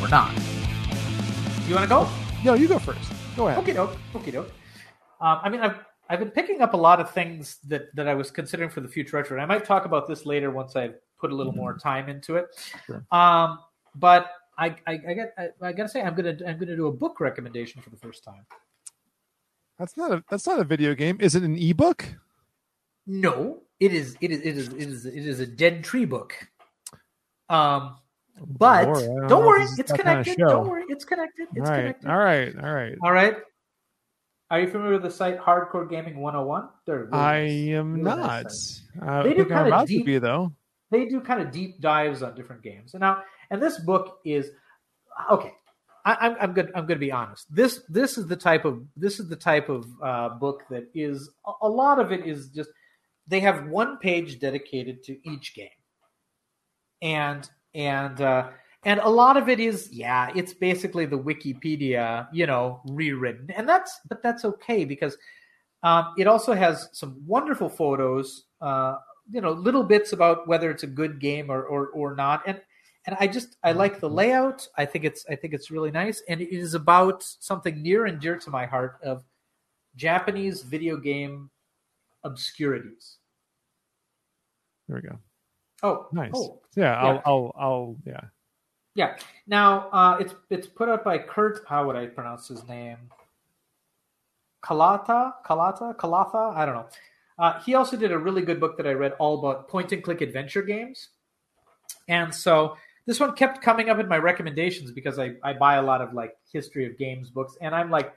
We're 0.00 0.08
not. 0.08 0.32
You 1.66 1.74
want 1.74 1.84
to 1.84 1.88
go? 1.88 2.08
No, 2.44 2.54
you 2.54 2.68
go 2.68 2.78
first. 2.78 3.10
Go 3.36 3.48
ahead. 3.48 3.58
Okay, 3.60 3.72
doke. 3.72 3.96
Okay, 4.14 4.30
doke. 4.30 4.52
Um, 5.20 5.40
I 5.42 5.48
mean, 5.48 5.60
I've 5.62 5.74
I've 6.10 6.18
been 6.18 6.32
picking 6.32 6.60
up 6.60 6.74
a 6.74 6.76
lot 6.76 7.00
of 7.00 7.12
things 7.12 7.58
that 7.68 7.94
that 7.94 8.08
I 8.08 8.14
was 8.14 8.32
considering 8.32 8.68
for 8.68 8.80
the 8.80 8.88
future 8.88 9.16
retro, 9.16 9.36
and 9.36 9.42
I 9.42 9.46
might 9.46 9.64
talk 9.64 9.84
about 9.84 10.08
this 10.08 10.26
later 10.26 10.50
once 10.50 10.74
I 10.74 10.90
put 11.20 11.30
a 11.30 11.34
little 11.34 11.52
more 11.52 11.78
time 11.78 12.08
into 12.08 12.34
it. 12.34 12.46
Sure. 12.84 13.06
Um, 13.12 13.60
but 13.94 14.32
I 14.58 14.74
I, 14.88 15.00
I 15.08 15.14
got 15.14 15.28
I, 15.38 15.48
I 15.62 15.72
gotta 15.72 15.88
say 15.88 16.02
I'm 16.02 16.16
gonna 16.16 16.36
I'm 16.46 16.58
gonna 16.58 16.74
do 16.74 16.88
a 16.88 16.92
book 16.92 17.20
recommendation 17.20 17.80
for 17.80 17.90
the 17.90 17.96
first 17.96 18.24
time. 18.24 18.44
That's 19.78 19.96
not 19.96 20.10
a 20.10 20.24
that's 20.28 20.48
not 20.48 20.58
a 20.58 20.64
video 20.64 20.96
game. 20.96 21.16
Is 21.20 21.36
it 21.36 21.44
an 21.44 21.56
ebook? 21.56 22.04
No, 23.06 23.60
it 23.78 23.94
is 23.94 24.16
it 24.20 24.32
is 24.32 24.40
it 24.40 24.56
is 24.56 24.68
it 24.68 24.82
is 24.82 25.06
it 25.06 25.26
is 25.26 25.38
a 25.38 25.46
dead 25.46 25.84
tree 25.84 26.06
book. 26.06 26.34
Um, 27.48 27.98
but 28.58 28.88
Lord, 28.88 28.98
don't 28.98 29.28
don't 29.28 29.46
worry, 29.46 29.62
it's 29.62 29.76
that 29.76 30.02
kind 30.02 30.18
of 30.18 30.24
connected. 30.24 30.38
Don't 30.38 30.68
worry, 30.68 30.84
it's 30.88 31.04
connected. 31.04 31.46
It's 31.54 31.68
all 31.68 31.76
right, 31.76 31.82
connected. 31.82 32.10
all 32.10 32.18
right, 32.18 32.56
all 32.56 32.72
right. 32.72 32.98
All 33.04 33.12
right. 33.12 33.36
Are 34.50 34.60
you 34.60 34.66
familiar 34.68 34.94
with 34.94 35.02
the 35.02 35.10
site 35.10 35.38
Hardcore 35.38 35.88
Gaming 35.88 36.18
101? 36.20 36.68
They're 36.86 37.04
really 37.04 37.12
I 37.12 37.36
am 37.78 37.92
Really 37.94 38.04
not. 38.04 38.18
nice. 38.44 38.82
Uh, 39.00 39.22
They 39.22 39.30
I 39.30 39.34
do 39.34 39.42
I'm 39.42 39.48
kinda 39.48 39.84
deep- 39.86 40.00
to 40.00 40.04
be 40.04 40.18
though. 40.18 40.52
They 40.90 41.04
do 41.06 41.20
kind 41.20 41.40
of 41.40 41.52
deep 41.52 41.80
dives 41.80 42.22
on 42.22 42.34
different 42.34 42.62
games. 42.62 42.94
And 42.94 43.00
now, 43.02 43.22
and 43.50 43.62
this 43.62 43.78
book 43.78 44.18
is 44.24 44.50
okay. 45.30 45.52
I, 46.04 46.16
I'm 46.20 46.36
I'm 46.40 46.52
good. 46.52 46.66
I'm 46.74 46.86
going 46.86 46.98
to 46.98 47.06
be 47.06 47.12
honest. 47.12 47.46
This 47.54 47.84
this 47.88 48.18
is 48.18 48.26
the 48.26 48.34
type 48.36 48.64
of 48.64 48.82
this 48.96 49.20
is 49.20 49.28
the 49.28 49.36
type 49.36 49.68
of 49.68 49.86
uh, 50.02 50.30
book 50.30 50.62
that 50.70 50.84
is 50.94 51.30
a, 51.46 51.52
a 51.62 51.68
lot 51.68 52.00
of 52.00 52.10
it 52.10 52.26
is 52.26 52.48
just 52.48 52.70
they 53.28 53.38
have 53.40 53.68
one 53.68 53.98
page 53.98 54.40
dedicated 54.40 55.04
to 55.04 55.30
each 55.30 55.54
game, 55.54 55.68
and 57.02 57.48
and 57.74 58.20
uh, 58.20 58.48
and 58.84 59.00
a 59.00 59.08
lot 59.08 59.36
of 59.36 59.48
it 59.48 59.60
is 59.60 59.90
yeah, 59.92 60.30
it's 60.34 60.54
basically 60.54 61.06
the 61.06 61.18
Wikipedia, 61.18 62.28
you 62.32 62.46
know, 62.46 62.80
rewritten, 62.86 63.50
and 63.50 63.68
that's 63.68 64.00
but 64.08 64.22
that's 64.22 64.44
okay 64.44 64.84
because 64.84 65.16
um, 65.82 66.14
it 66.18 66.26
also 66.26 66.52
has 66.54 66.88
some 66.92 67.22
wonderful 67.26 67.68
photos, 67.68 68.44
uh, 68.60 68.96
you 69.30 69.40
know, 69.40 69.52
little 69.52 69.84
bits 69.84 70.12
about 70.12 70.48
whether 70.48 70.70
it's 70.70 70.82
a 70.82 70.86
good 70.86 71.20
game 71.20 71.50
or 71.50 71.62
or, 71.62 71.88
or 71.88 72.14
not, 72.14 72.42
and 72.46 72.60
and 73.06 73.16
I 73.20 73.26
just 73.26 73.56
I 73.62 73.72
like 73.72 74.00
the 74.00 74.08
layout. 74.08 74.66
I 74.76 74.86
think 74.86 75.04
it's 75.04 75.26
I 75.28 75.36
think 75.36 75.52
it's 75.52 75.70
really 75.70 75.90
nice, 75.90 76.22
and 76.28 76.40
it 76.40 76.54
is 76.54 76.74
about 76.74 77.22
something 77.22 77.82
near 77.82 78.06
and 78.06 78.20
dear 78.20 78.38
to 78.38 78.50
my 78.50 78.66
heart 78.66 78.98
of 79.02 79.24
Japanese 79.96 80.62
video 80.62 80.96
game 80.96 81.50
obscurities. 82.24 83.16
There 84.88 85.00
we 85.02 85.08
go. 85.08 85.18
Oh, 85.82 86.08
Nice. 86.12 86.32
Oh, 86.34 86.60
Yeah, 86.76 86.94
I'll, 86.96 87.14
Yeah. 87.14 87.20
I'll, 87.24 87.52
I'll, 87.58 87.96
yeah. 88.04 88.20
Yeah. 88.94 89.16
Now 89.46 89.88
uh, 89.90 90.16
it's 90.20 90.34
it's 90.50 90.66
put 90.66 90.88
up 90.88 91.04
by 91.04 91.18
Kurt. 91.18 91.60
How 91.68 91.86
would 91.86 91.96
I 91.96 92.06
pronounce 92.06 92.48
his 92.48 92.66
name? 92.66 92.98
Kalata, 94.64 95.32
Kalata, 95.46 95.96
Kalatha. 95.96 96.54
I 96.54 96.66
don't 96.66 96.74
know. 96.74 96.88
Uh, 97.38 97.60
he 97.62 97.74
also 97.74 97.96
did 97.96 98.12
a 98.12 98.18
really 98.18 98.42
good 98.42 98.60
book 98.60 98.76
that 98.76 98.86
I 98.86 98.92
read 98.92 99.12
all 99.18 99.38
about 99.38 99.68
point 99.68 99.92
and 99.92 100.02
click 100.02 100.20
adventure 100.20 100.62
games, 100.62 101.08
and 102.08 102.34
so 102.34 102.76
this 103.06 103.18
one 103.18 103.34
kept 103.34 103.62
coming 103.62 103.88
up 103.88 103.98
in 103.98 104.08
my 104.08 104.18
recommendations 104.18 104.92
because 104.92 105.18
I 105.18 105.32
I 105.42 105.54
buy 105.54 105.76
a 105.76 105.82
lot 105.82 106.02
of 106.02 106.12
like 106.12 106.36
history 106.52 106.84
of 106.86 106.98
games 106.98 107.30
books, 107.30 107.56
and 107.60 107.74
I'm 107.74 107.90
like 107.90 108.12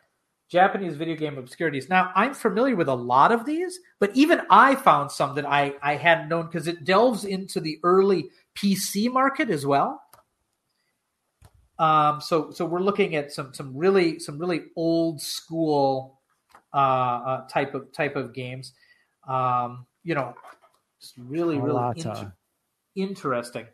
Japanese 0.50 0.96
video 0.98 1.16
game 1.16 1.38
obscurities. 1.38 1.88
Now 1.88 2.12
I'm 2.16 2.34
familiar 2.34 2.76
with 2.76 2.90
a 2.90 2.94
lot 2.94 3.32
of 3.32 3.46
these, 3.46 3.80
but 4.00 4.12
even 4.16 4.42
I 4.50 4.76
found 4.76 5.12
some 5.12 5.36
that 5.36 5.46
I 5.46 5.76
I 5.82 5.96
hadn't 5.96 6.30
known 6.30 6.48
because 6.48 6.68
it 6.68 6.84
delves 6.84 7.24
into 7.24 7.60
the 7.60 7.80
early 7.84 8.30
PC 8.56 9.12
market 9.12 9.50
as 9.50 9.66
well. 9.66 10.03
Um, 11.84 12.22
so 12.22 12.52
so 12.52 12.66
we're 12.66 12.82
looking 12.82 13.16
at 13.16 13.34
some 13.34 13.54
some 13.54 13.76
really 13.76 14.20
some 14.20 14.38
really 14.38 14.66
old 14.76 15.22
school 15.22 16.22
uh, 16.74 16.78
uh, 16.78 17.48
type 17.48 17.74
of 17.74 17.92
type 17.92 18.16
of 18.16 18.34
games. 18.34 18.74
Um, 19.28 19.86
you 20.04 20.16
know, 20.16 20.34
just 21.02 21.16
really 21.18 21.58
really 21.58 21.94
inter- 21.98 22.34
interesting, 22.96 23.66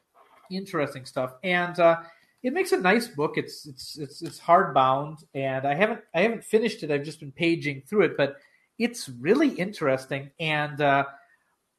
interesting 0.50 1.06
stuff, 1.06 1.34
and 1.44 1.80
uh, 1.80 1.98
it 2.42 2.54
makes 2.54 2.72
a 2.72 2.78
nice 2.78 3.08
book. 3.08 3.34
It's 3.38 3.68
it's 3.68 3.98
it's 3.98 4.22
it's 4.24 4.40
hardbound, 4.40 5.24
and 5.36 5.68
I 5.68 5.76
haven't 5.76 6.02
I 6.16 6.22
haven't 6.22 6.44
finished 6.44 6.82
it. 6.82 6.90
I've 6.90 7.04
just 7.04 7.20
been 7.20 7.32
paging 7.32 7.84
through 7.88 8.06
it, 8.06 8.18
but 8.18 8.38
it's 8.80 9.08
really 9.08 9.50
interesting. 9.50 10.32
And 10.40 10.82
uh, 10.82 11.04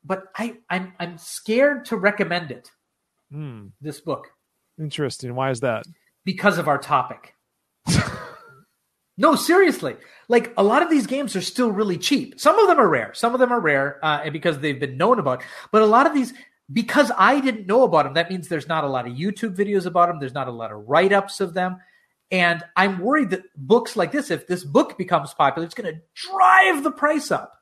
but 0.04 0.26
I 0.36 0.58
I'm 0.68 0.92
I'm 1.00 1.18
scared 1.18 1.86
to 1.86 1.96
recommend 1.96 2.52
it. 2.52 2.70
Hmm. 3.32 3.68
This 3.80 4.00
book 4.00 4.28
Interesting. 4.80 5.34
Why 5.34 5.50
is 5.50 5.60
that? 5.60 5.84
Because 6.24 6.58
of 6.58 6.68
our 6.68 6.78
topic. 6.78 7.34
no, 9.16 9.34
seriously. 9.34 9.96
Like 10.28 10.52
a 10.56 10.62
lot 10.62 10.82
of 10.82 10.90
these 10.90 11.06
games 11.06 11.34
are 11.36 11.40
still 11.40 11.70
really 11.70 11.98
cheap. 11.98 12.38
Some 12.38 12.58
of 12.58 12.68
them 12.68 12.78
are 12.78 12.88
rare. 12.88 13.12
Some 13.14 13.34
of 13.34 13.40
them 13.40 13.52
are 13.52 13.60
rare 13.60 13.98
uh, 14.04 14.20
and 14.24 14.32
because 14.32 14.58
they've 14.58 14.78
been 14.78 14.96
known 14.96 15.18
about. 15.18 15.42
But 15.72 15.82
a 15.82 15.86
lot 15.86 16.06
of 16.06 16.14
these, 16.14 16.32
because 16.72 17.10
I 17.18 17.40
didn't 17.40 17.66
know 17.66 17.82
about 17.82 18.04
them, 18.04 18.14
that 18.14 18.30
means 18.30 18.48
there's 18.48 18.68
not 18.68 18.84
a 18.84 18.88
lot 18.88 19.06
of 19.06 19.14
YouTube 19.14 19.56
videos 19.56 19.86
about 19.86 20.08
them. 20.08 20.20
There's 20.20 20.34
not 20.34 20.48
a 20.48 20.52
lot 20.52 20.72
of 20.72 20.88
write 20.88 21.12
ups 21.12 21.40
of 21.40 21.54
them. 21.54 21.78
And 22.30 22.62
I'm 22.76 23.00
worried 23.00 23.30
that 23.30 23.42
books 23.56 23.96
like 23.96 24.12
this, 24.12 24.30
if 24.30 24.46
this 24.46 24.62
book 24.62 24.96
becomes 24.96 25.34
popular, 25.34 25.66
it's 25.66 25.74
going 25.74 25.92
to 25.92 26.00
drive 26.14 26.84
the 26.84 26.92
price 26.92 27.32
up. 27.32 27.54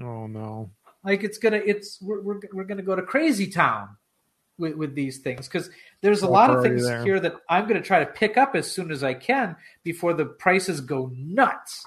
Oh 0.00 0.26
no. 0.26 0.70
Like 1.04 1.22
it's 1.22 1.38
gonna, 1.38 1.60
it's 1.64 2.02
we're 2.02 2.20
we're, 2.20 2.40
we're 2.52 2.64
gonna 2.64 2.82
go 2.82 2.96
to 2.96 3.02
crazy 3.02 3.48
town 3.48 3.90
with, 4.58 4.74
with 4.74 4.94
these 4.94 5.18
things 5.18 5.48
because 5.48 5.70
there's 6.00 6.22
a 6.22 6.28
lot 6.28 6.50
of 6.50 6.62
things 6.62 6.84
there. 6.84 7.02
here 7.02 7.20
that 7.20 7.34
I'm 7.48 7.66
going 7.68 7.80
to 7.80 7.86
try 7.86 8.00
to 8.00 8.06
pick 8.06 8.36
up 8.36 8.54
as 8.54 8.70
soon 8.70 8.90
as 8.90 9.02
I 9.02 9.14
can 9.14 9.56
before 9.82 10.14
the 10.14 10.24
prices 10.24 10.80
go 10.80 11.10
nuts. 11.14 11.86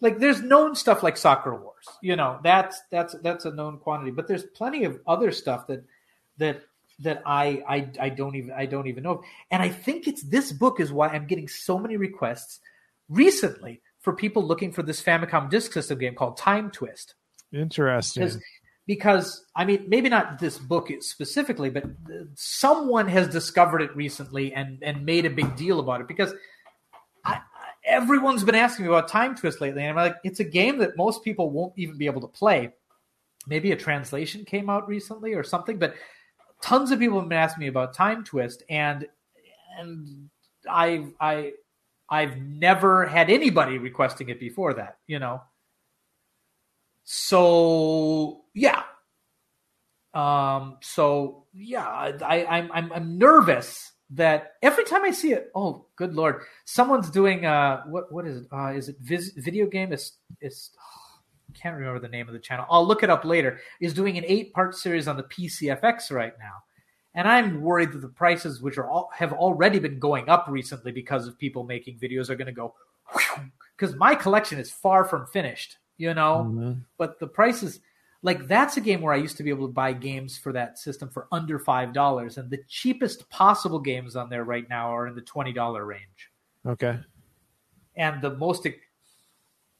like 0.00 0.18
there's 0.18 0.42
known 0.42 0.74
stuff 0.74 1.02
like 1.02 1.16
Soccer 1.16 1.54
Wars, 1.54 1.86
you 2.02 2.16
know 2.16 2.38
that's 2.42 2.80
that's 2.90 3.14
that's 3.22 3.44
a 3.44 3.52
known 3.52 3.78
quantity, 3.78 4.10
but 4.10 4.28
there's 4.28 4.44
plenty 4.44 4.84
of 4.84 5.00
other 5.06 5.32
stuff 5.32 5.66
that 5.68 5.84
that 6.38 6.62
that 7.00 7.22
I 7.24 7.62
I 7.68 7.90
I 8.00 8.08
don't 8.10 8.36
even 8.36 8.52
I 8.52 8.66
don't 8.66 8.86
even 8.86 9.02
know, 9.02 9.22
and 9.50 9.62
I 9.62 9.68
think 9.68 10.06
it's 10.06 10.22
this 10.22 10.52
book 10.52 10.80
is 10.80 10.92
why 10.92 11.08
I'm 11.08 11.26
getting 11.26 11.48
so 11.48 11.78
many 11.78 11.96
requests 11.96 12.60
recently 13.08 13.80
for 14.00 14.12
people 14.12 14.44
looking 14.44 14.72
for 14.72 14.82
this 14.82 15.02
Famicom 15.02 15.48
Disk 15.48 15.72
System 15.72 15.98
game 15.98 16.14
called 16.14 16.36
Time 16.36 16.70
Twist 16.70 17.14
Interesting. 17.52 18.40
Because 18.86 19.44
I 19.54 19.64
mean 19.64 19.84
maybe 19.88 20.08
not 20.08 20.38
this 20.38 20.58
book 20.58 20.90
specifically, 21.00 21.70
but 21.70 21.84
someone 22.34 23.08
has 23.08 23.28
discovered 23.28 23.82
it 23.82 23.94
recently 23.96 24.52
and 24.52 24.82
and 24.82 25.04
made 25.04 25.24
a 25.26 25.30
big 25.30 25.56
deal 25.56 25.80
about 25.80 26.00
it 26.00 26.08
because 26.08 26.34
I, 27.24 27.40
everyone's 27.84 28.44
been 28.44 28.54
asking 28.54 28.86
me 28.86 28.88
about 28.88 29.08
Time 29.08 29.36
Twist 29.36 29.60
lately, 29.60 29.82
and 29.82 29.90
I'm 29.90 30.04
like, 30.04 30.16
it's 30.24 30.40
a 30.40 30.44
game 30.44 30.78
that 30.78 30.96
most 30.96 31.22
people 31.22 31.50
won't 31.50 31.74
even 31.76 31.96
be 31.96 32.06
able 32.06 32.20
to 32.22 32.28
play. 32.28 32.72
Maybe 33.46 33.72
a 33.72 33.76
translation 33.76 34.44
came 34.44 34.70
out 34.70 34.88
recently 34.88 35.34
or 35.34 35.42
something, 35.42 35.78
but 35.78 35.94
tons 36.60 36.90
of 36.90 36.98
people 36.98 37.18
have 37.20 37.28
been 37.28 37.38
asking 37.38 37.62
me 37.62 37.66
about 37.68 37.94
Time 37.94 38.24
Twist, 38.24 38.62
and 38.68 39.06
and 39.78 40.30
I 40.68 41.06
I 41.20 41.52
I've 42.08 42.36
never 42.36 43.06
had 43.06 43.30
anybody 43.30 43.78
requesting 43.78 44.28
it 44.28 44.38
before 44.40 44.74
that, 44.74 44.98
you 45.06 45.18
know. 45.18 45.42
So 47.04 48.42
yeah, 48.54 48.82
um, 50.14 50.78
so 50.82 51.46
yeah, 51.54 51.86
I, 51.86 52.44
I'm 52.44 52.70
I'm 52.72 52.92
I'm 52.92 53.18
nervous 53.18 53.92
that 54.10 54.52
every 54.62 54.84
time 54.84 55.04
I 55.04 55.10
see 55.10 55.32
it, 55.32 55.50
oh 55.54 55.86
good 55.96 56.14
lord, 56.14 56.42
someone's 56.64 57.10
doing 57.10 57.46
uh 57.46 57.82
what 57.84 58.12
what 58.12 58.26
is 58.26 58.42
it? 58.42 58.46
Uh, 58.52 58.72
is 58.72 58.88
it 58.88 58.96
vis- 59.00 59.32
video 59.36 59.66
game? 59.66 59.92
Is 59.92 60.12
is 60.40 60.70
can't 61.54 61.76
remember 61.76 62.00
the 62.00 62.08
name 62.08 62.28
of 62.28 62.34
the 62.34 62.40
channel. 62.40 62.66
I'll 62.70 62.86
look 62.86 63.02
it 63.02 63.10
up 63.10 63.24
later. 63.24 63.60
Is 63.80 63.94
doing 63.94 64.18
an 64.18 64.24
eight 64.26 64.52
part 64.52 64.74
series 64.74 65.08
on 65.08 65.16
the 65.16 65.24
PCFX 65.24 66.10
right 66.10 66.34
now, 66.38 66.62
and 67.14 67.26
I'm 67.26 67.62
worried 67.62 67.92
that 67.92 68.02
the 68.02 68.08
prices, 68.08 68.60
which 68.60 68.76
are 68.76 68.88
all 68.88 69.10
have 69.14 69.32
already 69.32 69.78
been 69.78 69.98
going 69.98 70.28
up 70.28 70.46
recently 70.48 70.92
because 70.92 71.26
of 71.26 71.38
people 71.38 71.64
making 71.64 71.98
videos, 71.98 72.28
are 72.28 72.36
going 72.36 72.46
to 72.46 72.52
go 72.52 72.74
because 73.78 73.96
my 73.96 74.14
collection 74.14 74.58
is 74.58 74.70
far 74.70 75.06
from 75.06 75.26
finished. 75.26 75.78
You 76.02 76.14
know, 76.14 76.50
Mhm. 76.50 76.84
but 76.98 77.20
the 77.20 77.28
prices 77.28 77.78
like 78.22 78.48
that's 78.48 78.76
a 78.76 78.80
game 78.80 79.00
where 79.02 79.14
I 79.14 79.18
used 79.26 79.36
to 79.36 79.44
be 79.44 79.50
able 79.50 79.68
to 79.68 79.72
buy 79.72 79.92
games 79.92 80.36
for 80.36 80.52
that 80.52 80.76
system 80.78 81.08
for 81.08 81.28
under 81.30 81.60
five 81.60 81.92
dollars, 81.92 82.38
and 82.38 82.50
the 82.50 82.64
cheapest 82.66 83.30
possible 83.30 83.78
games 83.78 84.16
on 84.16 84.28
there 84.28 84.42
right 84.42 84.68
now 84.68 84.86
are 84.96 85.06
in 85.06 85.14
the 85.14 85.20
twenty 85.22 85.52
dollar 85.52 85.84
range. 85.86 86.20
Okay. 86.66 86.98
And 87.94 88.20
the 88.20 88.34
most, 88.34 88.66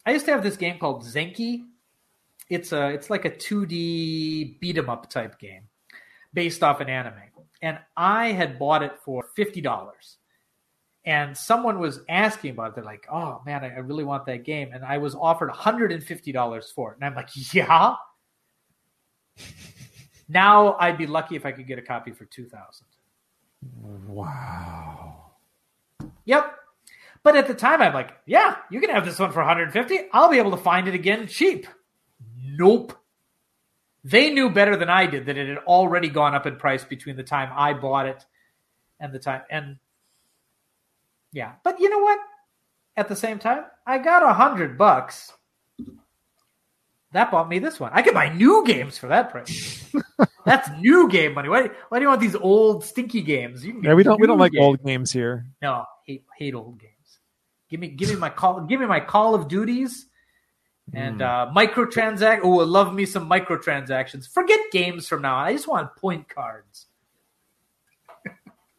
I 0.07 0.13
used 0.13 0.27
to 0.27 0.33
have 0.33 0.45
this 0.45 0.57
game 0.57 0.79
called 0.79 1.03
Zenki. 1.03 1.67
It's 2.49 2.71
a, 2.73 2.91
it's 2.91 3.11
like 3.11 3.25
a 3.25 3.37
two 3.37 3.67
D 3.67 4.59
beat 4.61 4.79
'em 4.79 4.89
up 4.89 5.11
type 5.11 5.41
game, 5.41 5.65
based 6.33 6.63
off 6.63 6.81
an 6.81 6.89
anime, 6.89 7.31
and 7.63 7.81
I 7.97 8.31
had 8.31 8.61
bought 8.61 8.85
it 8.85 8.97
for 8.99 9.25
fifty 9.35 9.61
dollars. 9.61 10.19
And 11.05 11.37
someone 11.37 11.81
was 11.81 12.01
asking 12.09 12.53
about 12.53 12.71
it. 12.71 12.75
They're 12.77 12.85
like, 12.85 13.07
"Oh 13.11 13.43
man, 13.45 13.65
I, 13.65 13.75
I 13.75 13.79
really 13.79 14.05
want 14.05 14.27
that 14.27 14.45
game," 14.45 14.71
and 14.73 14.85
I 14.85 14.99
was 14.99 15.15
offered 15.15 15.49
one 15.49 15.59
hundred 15.59 15.91
and 15.91 16.03
fifty 16.03 16.31
dollars 16.31 16.71
for 16.71 16.93
it. 16.93 16.97
And 16.97 17.05
I'm 17.05 17.15
like, 17.15 17.31
"Yeah." 17.53 17.95
Now 20.29 20.77
I'd 20.79 20.97
be 20.97 21.07
lucky 21.07 21.37
if 21.37 21.45
I 21.45 21.53
could 21.53 21.67
get 21.67 21.79
a 21.79 21.83
copy 21.83 22.11
for 22.13 22.25
two 22.25 22.47
thousand. 22.47 22.87
Wow. 24.07 25.33
Yep. 26.25 26.57
But 27.23 27.37
at 27.37 27.47
the 27.47 27.55
time, 27.55 27.81
I'm 27.81 27.95
like, 27.95 28.13
yeah, 28.27 28.57
you 28.71 28.81
can 28.81 28.91
have 28.91 29.05
this 29.05 29.19
one 29.19 29.31
for 29.31 29.39
150. 29.41 29.99
I'll 30.13 30.31
be 30.31 30.39
able 30.39 30.51
to 30.53 30.57
find 30.57 30.89
it 30.89 30.95
again 30.95 31.29
cheap. 31.29 31.67
Nope. 32.43 32.97
They 34.05 34.31
knew 34.31 34.51
better 34.51 34.77
than 34.77 34.89
I 34.89 35.07
did 35.07 35.27
that 35.27 35.37
it 35.37 35.49
had 35.49 35.59
already 35.59 36.09
gone 36.09 36.35
up 36.35 36.47
in 36.47 36.57
price 36.57 36.85
between 36.85 37.15
the 37.15 37.23
time 37.23 37.53
I 37.55 37.75
bought 37.75 38.07
it 38.07 38.25
and 38.99 39.13
the 39.13 39.21
time. 39.21 39.43
And 39.51 39.77
yeah, 41.33 41.53
but 41.65 41.81
you 41.81 41.89
know 41.91 41.99
what? 41.99 42.19
At 42.97 43.09
the 43.09 43.17
same 43.17 43.39
time, 43.39 43.65
I 43.87 43.99
got 43.99 44.23
a 44.23 44.33
hundred 44.35 44.77
bucks. 44.77 45.33
That 47.13 47.31
bought 47.31 47.49
me 47.49 47.59
this 47.59 47.79
one. 47.79 47.91
I 47.93 48.01
could 48.03 48.15
buy 48.15 48.31
new 48.33 48.65
games 48.67 48.97
for 48.97 49.09
that 49.09 49.31
price. 49.31 49.85
That's 50.47 50.69
new 50.81 51.09
game 51.09 51.35
money. 51.35 51.49
Why, 51.49 51.69
why 51.89 51.99
do 51.99 52.03
you 52.03 52.09
want 52.09 52.21
these 52.21 52.35
old 52.37 52.85
stinky 52.85 53.21
games? 53.21 53.65
Yeah, 53.67 53.95
we 53.95 54.03
don't 54.03 54.21
we 54.21 54.27
don't 54.27 54.39
like 54.39 54.53
games. 54.53 54.63
old 54.65 54.85
games 54.85 55.13
here. 55.13 55.47
No, 55.61 55.85
hate 56.07 56.25
hate 56.39 56.55
old 56.55 56.79
games. 56.81 57.19
Give 57.69 57.81
me 57.81 57.89
give 57.89 58.09
me 58.09 58.17
my 58.17 58.31
call 58.31 58.61
give 58.63 58.81
me 58.81 58.87
my 58.87 59.01
Call 59.01 59.35
of 59.35 59.49
Duties 59.49 60.07
and 60.95 61.17
Hmm. 61.17 61.23
uh 61.23 61.53
microtransact. 61.55 62.41
Oh, 62.43 62.49
love 62.49 62.95
me 62.95 63.05
some 63.07 63.29
microtransactions. 63.29 64.27
Forget 64.33 64.61
games 64.73 65.07
from 65.07 65.23
now 65.23 65.37
on. 65.37 65.47
I 65.47 65.53
just 65.53 65.69
want 65.69 65.95
point 65.97 66.29
cards. 66.29 66.87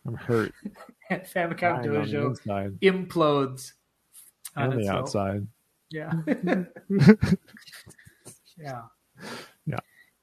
I'm 0.06 0.16
hurt. 0.16 0.54
Famicom 1.12 1.60
Dying 1.60 1.78
on 1.78 1.82
the 1.84 1.90
Dojo 2.14 2.30
inside 2.30 2.80
implodes 2.82 3.74
on 4.56 4.64
and 4.66 4.74
the 4.74 4.80
itself. 4.80 5.00
outside. 5.00 5.48
Yeah. 5.92 6.12
yeah. 8.58 8.82
Yeah. 9.66 9.78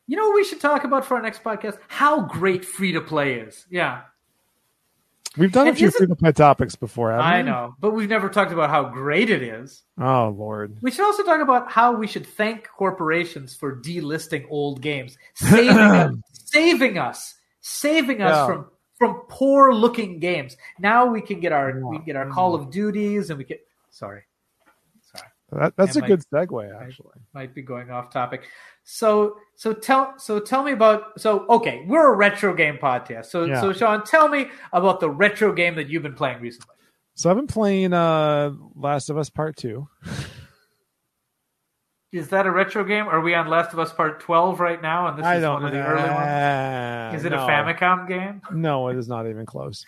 You 0.07 0.17
know 0.17 0.27
what 0.29 0.35
we 0.35 0.45
should 0.45 0.61
talk 0.61 0.85
about 0.85 1.05
for 1.07 1.15
our 1.17 1.23
next 1.23 1.43
podcast? 1.45 1.79
How 1.89 2.23
great 2.23 2.65
free 2.65 2.93
to 2.93 3.01
play 3.01 3.35
is. 3.35 3.67
Yeah. 3.71 4.03
We've 5.37 5.53
done 5.53 5.69
a 5.69 5.75
few 5.77 5.93
free 5.93 6.09
to 6.09 6.17
play 6.17 6.33
topics 6.33 6.75
before. 6.75 7.13
haven't 7.13 7.25
I 7.25 7.37
we? 7.43 7.49
know. 7.49 7.77
But 7.79 7.93
we've 7.93 8.09
never 8.09 8.29
talked 8.29 8.51
about 8.51 8.69
how 8.71 8.89
great 8.89 9.31
it 9.31 9.43
is. 9.43 9.85
Oh 9.97 10.35
Lord. 10.37 10.79
We 10.83 10.91
should 10.91 11.05
also 11.05 11.23
talk 11.23 11.41
about 11.41 11.71
how 11.71 11.93
we 11.93 12.09
should 12.09 12.27
thank 12.27 12.67
corporations 12.69 13.55
for 13.55 13.81
delisting 13.81 14.47
old 14.51 14.83
games, 14.83 15.17
saving 15.35 15.79
us, 15.79 16.15
saving 16.33 16.99
us, 16.99 17.35
saving 17.61 18.23
us 18.23 18.35
Yeah. 18.35 18.47
from 18.47 18.67
from 19.01 19.23
poor 19.29 19.73
looking 19.73 20.21
games. 20.21 20.57
Now 20.79 21.07
we 21.07 21.23
can 21.23 21.41
get 21.41 21.53
our 21.53 21.73
we 21.89 21.97
can 21.97 22.05
get 22.05 22.17
our 22.17 22.27
Mm. 22.27 22.33
Call 22.35 22.55
of 22.55 22.71
Duties 22.71 23.31
and 23.31 23.39
we 23.39 23.45
get 23.45 23.67
sorry. 23.89 24.25
Sorry. 25.01 25.27
That, 25.53 25.75
that's 25.77 25.97
And 25.97 26.05
a 26.05 26.09
my- 26.09 26.09
good 26.09 26.23
segue, 26.33 26.83
actually. 26.83 27.19
Might 27.33 27.55
be 27.55 27.63
going 27.63 27.91
off 27.91 28.13
topic. 28.13 28.43
So 28.85 29.39
so 29.57 29.73
tell 29.73 30.15
so 30.19 30.39
tell 30.39 30.63
me 30.63 30.73
about 30.73 31.19
so 31.19 31.47
okay, 31.49 31.83
we're 31.89 32.13
a 32.13 32.17
retro 32.17 32.55
game 32.55 32.77
podcast. 32.77 33.27
So 33.27 33.45
Yeah. 33.47 33.61
so 33.63 33.73
Sean, 33.73 34.05
tell 34.05 34.29
me 34.29 34.49
about 34.75 35.01
the 35.01 35.09
retro 35.09 35.53
game 35.55 35.75
that 35.77 35.89
you've 35.89 36.03
been 36.03 36.15
playing 36.15 36.41
recently. 36.43 36.75
So 37.15 37.31
I've 37.31 37.37
been 37.37 37.47
playing 37.47 37.95
uh 37.95 38.53
Last 38.75 39.09
of 39.09 39.17
Us 39.17 39.31
Part 39.31 39.57
Two. 39.57 39.89
Is 42.13 42.29
that 42.31 42.45
a 42.47 42.51
retro 42.51 42.83
game? 42.83 43.07
Are 43.07 43.21
we 43.21 43.35
on 43.35 43.47
Last 43.47 43.73
of 43.73 43.79
Us 43.79 43.93
Part 43.93 44.19
12 44.21 44.59
right 44.59 44.83
now? 44.83 45.07
And 45.09 45.19
this 45.19 45.25
I 45.25 45.37
is 45.37 45.45
one 45.45 45.65
of 45.65 45.71
the 45.73 45.79
early 45.79 46.03
ones? 46.03 47.13
ones. 47.13 47.21
Is 47.21 47.25
it 47.25 47.33
a 47.33 47.37
Famicom 47.39 48.09
game? 48.09 48.43
No, 48.53 48.89
it 48.89 48.97
is 48.97 49.07
not 49.09 49.29
even 49.29 49.47
close. 49.47 49.85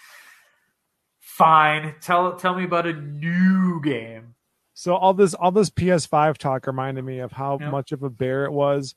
Fine. 1.21 1.95
Tell 2.01 2.37
tell 2.37 2.55
me 2.55 2.65
about 2.65 2.87
a 2.87 2.93
new 2.93 3.81
game. 3.83 4.35
So 4.75 4.95
all 4.95 5.15
this 5.15 5.35
all 5.35 5.51
this 5.51 5.71
PS5 5.71 6.37
talk 6.39 6.67
reminded 6.67 7.05
me 7.05 7.19
of 7.21 7.33
how 7.33 7.59
Yeah. 7.61 7.71
much 7.71 7.93
of 7.93 8.03
a 8.03 8.11
bear 8.11 8.45
it 8.45 8.53
was. 8.53 8.95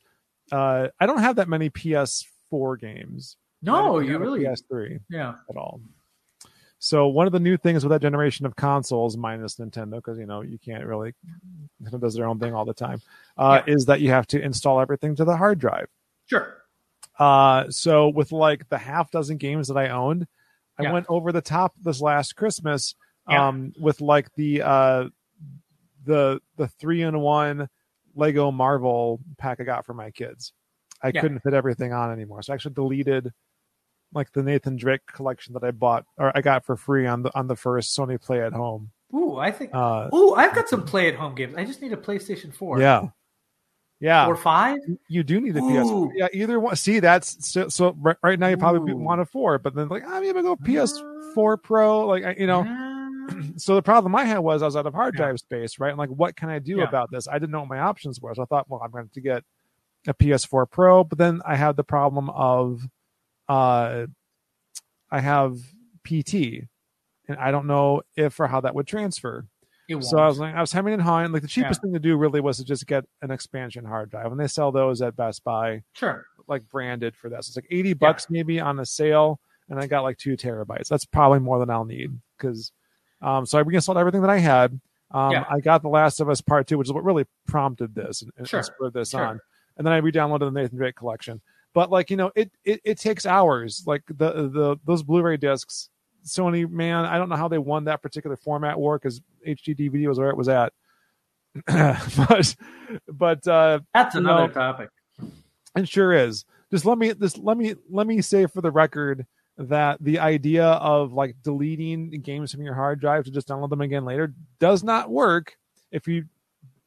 Uh, 0.51 0.89
I 0.99 1.05
don't 1.05 1.19
have 1.19 1.37
that 1.37 1.49
many 1.49 1.69
PS4 1.69 2.79
games. 2.79 3.37
No, 3.61 3.99
you 3.99 4.19
really 4.19 4.41
PS3 4.41 4.99
yeah. 5.09 5.35
at 5.49 5.57
all. 5.57 5.81
So 6.85 7.07
one 7.07 7.25
of 7.25 7.33
the 7.33 7.39
new 7.39 7.57
things 7.57 7.83
with 7.83 7.89
that 7.89 8.03
generation 8.03 8.45
of 8.45 8.55
consoles, 8.55 9.17
minus 9.17 9.55
Nintendo, 9.55 9.95
because 9.95 10.19
you 10.19 10.27
know 10.27 10.41
you 10.41 10.59
can't 10.59 10.85
really 10.85 11.15
Nintendo 11.81 11.99
does 11.99 12.13
their 12.13 12.27
own 12.27 12.37
thing 12.37 12.53
all 12.53 12.63
the 12.63 12.75
time, 12.75 13.01
uh, 13.37 13.63
is 13.65 13.85
that 13.85 14.01
you 14.01 14.11
have 14.11 14.27
to 14.27 14.39
install 14.39 14.79
everything 14.79 15.15
to 15.15 15.25
the 15.25 15.35
hard 15.35 15.57
drive. 15.57 15.87
Sure. 16.27 16.57
Uh, 17.17 17.71
so 17.71 18.09
with 18.09 18.31
like 18.31 18.69
the 18.69 18.77
half 18.77 19.09
dozen 19.09 19.37
games 19.37 19.67
that 19.69 19.77
I 19.77 19.89
owned, 19.89 20.27
I 20.77 20.83
Yeah. 20.83 20.91
went 20.91 21.07
over 21.09 21.31
the 21.31 21.41
top 21.41 21.73
this 21.81 22.01
last 22.01 22.35
Christmas 22.35 22.93
Yeah. 23.27 23.47
um, 23.47 23.73
with 23.79 23.99
like 23.99 24.31
the 24.35 24.61
uh, 24.61 25.09
the 26.05 26.39
the 26.57 26.67
three 26.67 27.01
in 27.01 27.19
one 27.19 27.67
Lego 28.13 28.51
Marvel 28.51 29.19
pack 29.39 29.59
I 29.59 29.63
got 29.63 29.87
for 29.87 29.95
my 29.95 30.11
kids. 30.11 30.53
I 31.01 31.09
Yeah. 31.09 31.21
couldn't 31.21 31.39
fit 31.39 31.55
everything 31.55 31.93
on 31.93 32.11
anymore, 32.11 32.43
so 32.43 32.53
I 32.53 32.55
actually 32.55 32.75
deleted 32.75 33.33
like 34.15 34.31
the 34.31 34.41
Nathan 34.43 34.77
Drake 34.77 35.05
collection 35.05 35.53
that 35.53 35.63
I 35.63 35.71
bought 35.71 36.05
or 36.17 36.35
I 36.35 36.41
got 36.41 36.65
for 36.65 36.75
free 36.75 37.05
on 37.05 37.21
the 37.23 37.37
on 37.37 37.47
the 37.47 37.55
first 37.55 37.95
Sony 37.97 38.19
Play 38.19 38.41
at 38.41 38.53
Home. 38.53 38.91
Ooh, 39.13 39.37
I 39.37 39.51
think 39.51 39.71
Uh, 39.73 40.09
Ooh, 40.13 40.33
I've 40.33 40.55
got 40.55 40.67
some 40.67 40.83
play 40.83 41.07
at 41.07 41.15
home 41.15 41.35
games. 41.35 41.55
I 41.55 41.63
just 41.65 41.81
need 41.81 41.93
a 41.93 41.97
PlayStation 41.97 42.53
4. 42.53 42.79
yeah, 42.79 43.07
yeah. 43.99 44.27
Or 44.27 44.35
5? 44.35 44.77
you 45.07 45.23
do 45.23 45.39
need 45.39 45.55
a 45.55 45.59
Ooh. 45.61 45.63
PS4. 45.63 46.11
Yeah, 46.15 46.27
either 46.33 46.59
one. 46.59 46.75
See, 46.75 46.99
that's 46.99 47.47
so, 47.47 47.69
so 47.69 47.95
right, 47.99 48.17
right 48.23 48.39
now 48.39 48.47
you 48.47 48.57
probably 48.57 48.93
Ooh. 48.93 48.97
want 48.97 49.21
a 49.21 49.25
four, 49.25 49.59
but 49.59 49.75
then 49.75 49.87
like 49.89 50.03
I'm 50.07 50.23
gonna 50.25 50.41
go 50.43 50.55
PS4 50.55 51.61
Pro. 51.61 52.07
Like 52.07 52.37
you 52.39 52.47
know, 52.47 52.63
Mm, 52.63 53.59
so 53.59 53.75
the 53.75 53.81
problem 53.81 54.15
I 54.15 54.23
had 54.25 54.39
was 54.39 54.61
I 54.61 54.65
was 54.65 54.75
out 54.75 54.85
of 54.85 54.93
hard 54.93 55.13
Yeah. 55.15 55.25
drive 55.25 55.39
space, 55.39 55.79
right? 55.79 55.89
And 55.89 55.97
like, 55.97 56.09
what 56.09 56.35
can 56.35 56.49
I 56.49 56.59
do 56.59 56.77
Yeah. 56.77 56.83
about 56.83 57.11
this? 57.11 57.27
I 57.27 57.33
didn't 57.33 57.51
know 57.51 57.61
what 57.61 57.69
my 57.69 57.79
options 57.79 58.21
were, 58.21 58.33
so 58.35 58.43
I 58.43 58.45
thought, 58.45 58.69
well, 58.69 58.81
I'm 58.83 58.91
going 58.91 59.09
to 59.13 59.21
get 59.21 59.43
a 60.07 60.13
PS4 60.13 60.69
Pro, 60.69 61.03
but 61.03 61.17
then 61.17 61.41
I 61.45 61.55
had 61.55 61.75
the 61.75 61.83
problem 61.83 62.29
of, 62.29 62.81
uh, 63.47 64.05
I 65.11 65.19
have 65.19 65.57
PT, 66.03 66.33
and 67.27 67.37
I 67.39 67.51
don't 67.51 67.67
know 67.67 68.01
if 68.15 68.39
or 68.39 68.47
how 68.47 68.61
that 68.61 68.75
would 68.75 68.87
transfer. 68.87 69.45
So 70.01 70.17
I 70.17 70.25
was 70.27 70.39
like, 70.39 70.55
I 70.55 70.61
was 70.61 70.71
hemming 70.71 70.93
and 70.95 71.01
hawing. 71.03 71.31
Like 71.31 71.43
the 71.43 71.47
cheapest 71.47 71.81
thing 71.81 71.93
to 71.93 71.99
do 71.99 72.17
really 72.17 72.41
was 72.41 72.57
to 72.57 72.65
just 72.65 72.87
get 72.87 73.05
an 73.21 73.29
expansion 73.29 73.85
hard 73.85 74.09
drive, 74.09 74.31
and 74.31 74.39
they 74.39 74.47
sell 74.47 74.71
those 74.71 75.01
at 75.01 75.15
Best 75.15 75.43
Buy, 75.43 75.83
Sure. 75.93 76.25
like 76.47 76.67
branded 76.69 77.15
for 77.15 77.29
this. 77.29 77.47
It's 77.47 77.55
like 77.55 77.67
eighty 77.69 77.93
bucks 77.93 78.27
maybe 78.31 78.59
on 78.59 78.79
a 78.79 78.85
sale, 78.85 79.39
and 79.69 79.79
I 79.79 79.85
got 79.85 80.01
like 80.01 80.17
two 80.17 80.35
terabytes. 80.35 80.87
That's 80.87 81.05
probably 81.05 81.39
more 81.39 81.59
than 81.59 81.69
I'll 81.69 81.85
need 81.85 82.09
because. 82.37 82.71
Um, 83.21 83.45
so 83.45 83.57
I 83.57 83.61
reinstalled 83.61 83.97
everything 83.97 84.21
that 84.21 84.29
I 84.29 84.39
had. 84.39 84.79
Um, 85.11 85.31
Yeah. 85.31 85.45
I 85.49 85.59
got 85.59 85.81
The 85.81 85.87
Last 85.87 86.19
of 86.19 86.29
Us 86.29 86.41
Part 86.41 86.67
Two, 86.67 86.77
which 86.77 86.87
is 86.89 86.93
what 86.93 87.03
really 87.03 87.25
prompted 87.47 87.95
this 87.95 88.21
and, 88.23 88.31
and 88.37 88.47
spurred 88.47 88.93
this 88.93 89.11
Sure. 89.11 89.23
on. 89.25 89.39
And 89.77 89.85
then 89.87 89.93
I 89.93 89.97
re-downloaded 89.97 90.41
the 90.41 90.51
Nathan 90.51 90.77
Drake 90.77 90.95
collection. 90.95 91.41
But 91.75 91.91
like 91.91 92.09
you 92.09 92.15
know, 92.17 92.31
it 92.35 92.49
it, 92.63 92.81
it 92.83 92.97
takes 92.97 93.25
hours. 93.27 93.83
Like 93.85 94.01
the 94.07 94.49
the 94.49 94.77
those 94.85 95.03
Blu-ray 95.03 95.35
discs, 95.37 95.89
Sony 96.25 96.67
man, 96.67 97.05
I 97.05 97.17
don't 97.19 97.29
know 97.29 97.35
how 97.35 97.49
they 97.49 97.57
won 97.59 97.83
that 97.83 98.01
particular 98.01 98.37
format 98.37 98.79
war 98.79 98.97
because 98.97 99.21
HD 99.45 99.77
DVD 99.77 100.07
was 100.07 100.17
where 100.17 100.29
it 100.31 100.37
was 100.37 100.47
at. 100.49 100.73
but 101.67 102.55
but 103.07 103.47
uh, 103.47 103.79
That's 103.93 104.15
another 104.15 104.47
know, 104.47 104.53
topic. 104.53 104.89
and 105.75 105.87
sure 105.87 106.13
is. 106.13 106.45
Just 106.71 106.85
let 106.85 106.97
me 106.97 107.13
just 107.13 107.37
let 107.37 107.57
me 107.57 107.75
let 107.89 108.07
me 108.07 108.21
say 108.21 108.45
for 108.47 108.61
the 108.61 108.71
record 108.71 109.25
that 109.57 109.97
the 110.01 110.19
idea 110.19 110.65
of 110.65 111.11
like 111.13 111.35
deleting 111.43 112.09
games 112.21 112.51
from 112.53 112.61
your 112.63 112.73
hard 112.73 112.99
drive 113.01 113.25
to 113.25 113.31
just 113.31 113.47
download 113.49 113.69
them 113.69 113.81
again 113.81 114.03
later 114.05 114.33
does 114.59 114.83
not 114.83 115.09
work 115.09 115.55
if 115.91 116.07
you 116.07 116.25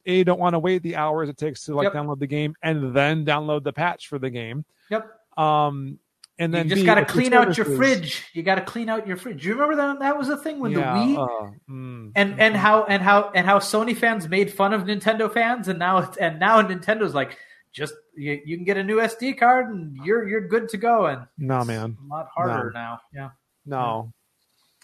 a 0.05 0.23
don't 0.23 0.39
want 0.39 0.53
to 0.53 0.59
wait 0.59 0.81
the 0.83 0.95
hours 0.95 1.29
it 1.29 1.37
takes 1.37 1.63
to 1.65 1.75
like 1.75 1.85
Yep. 1.85 1.93
download 1.93 2.19
the 2.19 2.27
game 2.27 2.55
and 2.63 2.93
then 2.95 3.25
download 3.25 3.63
the 3.63 3.73
patch 3.73 4.07
for 4.07 4.17
the 4.19 4.29
game. 4.29 4.65
Yep. 4.89 5.09
Um, 5.37 5.99
and 6.37 6.53
then 6.53 6.69
you 6.69 6.75
just 6.75 6.85
got 6.85 6.95
to 6.95 7.05
clean 7.05 7.33
out 7.33 7.57
your 7.57 7.65
fridge. 7.65 8.23
You 8.33 8.43
got 8.43 8.55
to 8.55 8.61
clean 8.61 8.87
out 8.87 9.05
your 9.05 9.17
fridge. 9.17 9.41
Do 9.41 9.47
you 9.49 9.53
remember 9.55 9.75
that 9.75 9.99
that 9.99 10.17
was 10.17 10.29
a 10.29 10.37
thing 10.37 10.59
with 10.59 10.71
Yeah, 10.71 10.93
the 10.93 10.99
Wii? 10.99 11.17
uh, 11.17 11.51
mm. 11.69 12.11
and 12.15 12.39
and 12.39 12.55
how 12.55 12.85
and 12.85 13.03
how 13.03 13.31
and 13.35 13.45
how 13.45 13.59
Sony 13.59 13.95
fans 13.95 14.27
made 14.29 14.51
fun 14.51 14.73
of 14.73 14.83
Nintendo 14.83 15.31
fans, 15.31 15.67
and 15.67 15.77
now 15.79 15.97
it's- 15.99 16.17
and 16.17 16.39
now 16.39 16.61
Nintendo's 16.61 17.13
like, 17.13 17.37
just 17.73 17.93
you, 18.15 18.39
you 18.45 18.55
can 18.55 18.63
get 18.65 18.77
a 18.77 18.83
new 18.83 18.97
SD 18.97 19.37
card 19.37 19.69
and 19.69 19.97
you're 20.05 20.27
you're 20.27 20.47
good 20.47 20.69
to 20.69 20.77
go. 20.77 21.07
And 21.07 21.27
no 21.37 21.63
man, 21.65 21.97
a 22.03 22.07
lot 22.07 22.29
harder 22.33 22.71
No. 22.73 22.79
now. 22.79 22.99
Yeah, 23.13 23.29
no. 23.65 24.13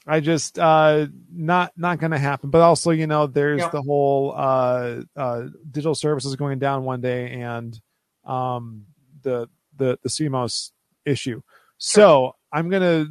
I 0.06 0.20
just 0.20 0.60
uh 0.60 1.08
not 1.34 1.72
not 1.78 2.00
gonna 2.00 2.20
happen. 2.20 2.50
But 2.52 2.62
also, 2.62 2.92
you 2.92 3.08
know, 3.08 3.28
there's 3.28 3.68
the 3.72 3.82
whole 3.82 4.34
uh 4.36 5.02
uh 5.16 5.44
digital 5.72 5.96
services 5.96 6.36
going 6.36 6.60
down 6.60 6.84
one 6.84 7.02
day 7.02 7.32
and 7.32 7.80
um 8.26 8.86
the 9.24 9.50
the 9.78 10.00
the 10.04 10.10
CMOS 10.10 10.72
issue. 11.06 11.42
So 11.78 12.36
I'm 12.52 12.70
gonna 12.70 13.08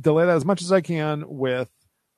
delay 0.00 0.26
that 0.26 0.36
as 0.36 0.44
much 0.44 0.62
as 0.62 0.72
I 0.72 0.80
can 0.80 1.24
with 1.26 1.70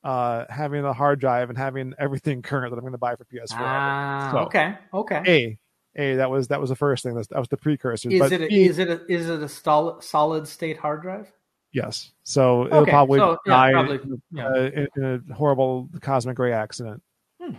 uh 0.04 0.46
having 0.48 0.84
a 0.84 0.92
hard 0.92 1.20
drive 1.20 1.48
and 1.48 1.58
having 1.58 1.94
everything 1.98 2.42
current 2.42 2.72
that 2.72 2.78
I'm 2.78 2.84
gonna 2.84 2.98
buy 2.98 3.16
for 3.16 3.24
PS4. 3.24 3.56
ah, 3.58 4.30
So- 4.32 4.38
okay, 4.38 4.74
okay. 4.92 5.22
A 5.26 5.58
A 6.00 6.16
that 6.16 6.30
was 6.30 6.48
that 6.48 6.60
was 6.60 6.70
the 6.70 6.76
first 6.76 7.02
thing. 7.02 7.14
That, 7.14 7.38
was 7.38 7.48
the 7.48 7.56
precursor. 7.56 8.10
Is 8.10 8.20
but 8.20 8.32
it 8.32 8.42
a, 8.42 8.48
B, 8.48 8.64
is 8.64 8.78
it 8.78 8.88
a, 8.88 9.04
is 9.12 9.28
it 9.28 9.42
a 9.42 9.48
solid 9.48 10.02
solid 10.02 10.48
state 10.48 10.78
hard 10.78 11.02
drive? 11.02 11.32
yes. 11.72 12.12
So 12.22 12.66
it'll 12.66 12.86
probably 12.86 13.18
so, 13.18 13.38
yeah, 13.46 13.52
die 13.52 13.72
probably, 13.72 14.00
yeah. 14.30 14.46
uh, 14.46 14.54
in, 14.54 14.88
in 14.96 15.24
a 15.30 15.34
horrible 15.34 15.88
cosmic 16.00 16.38
ray 16.38 16.52
accident. 16.52 17.02
Hmm. 17.40 17.54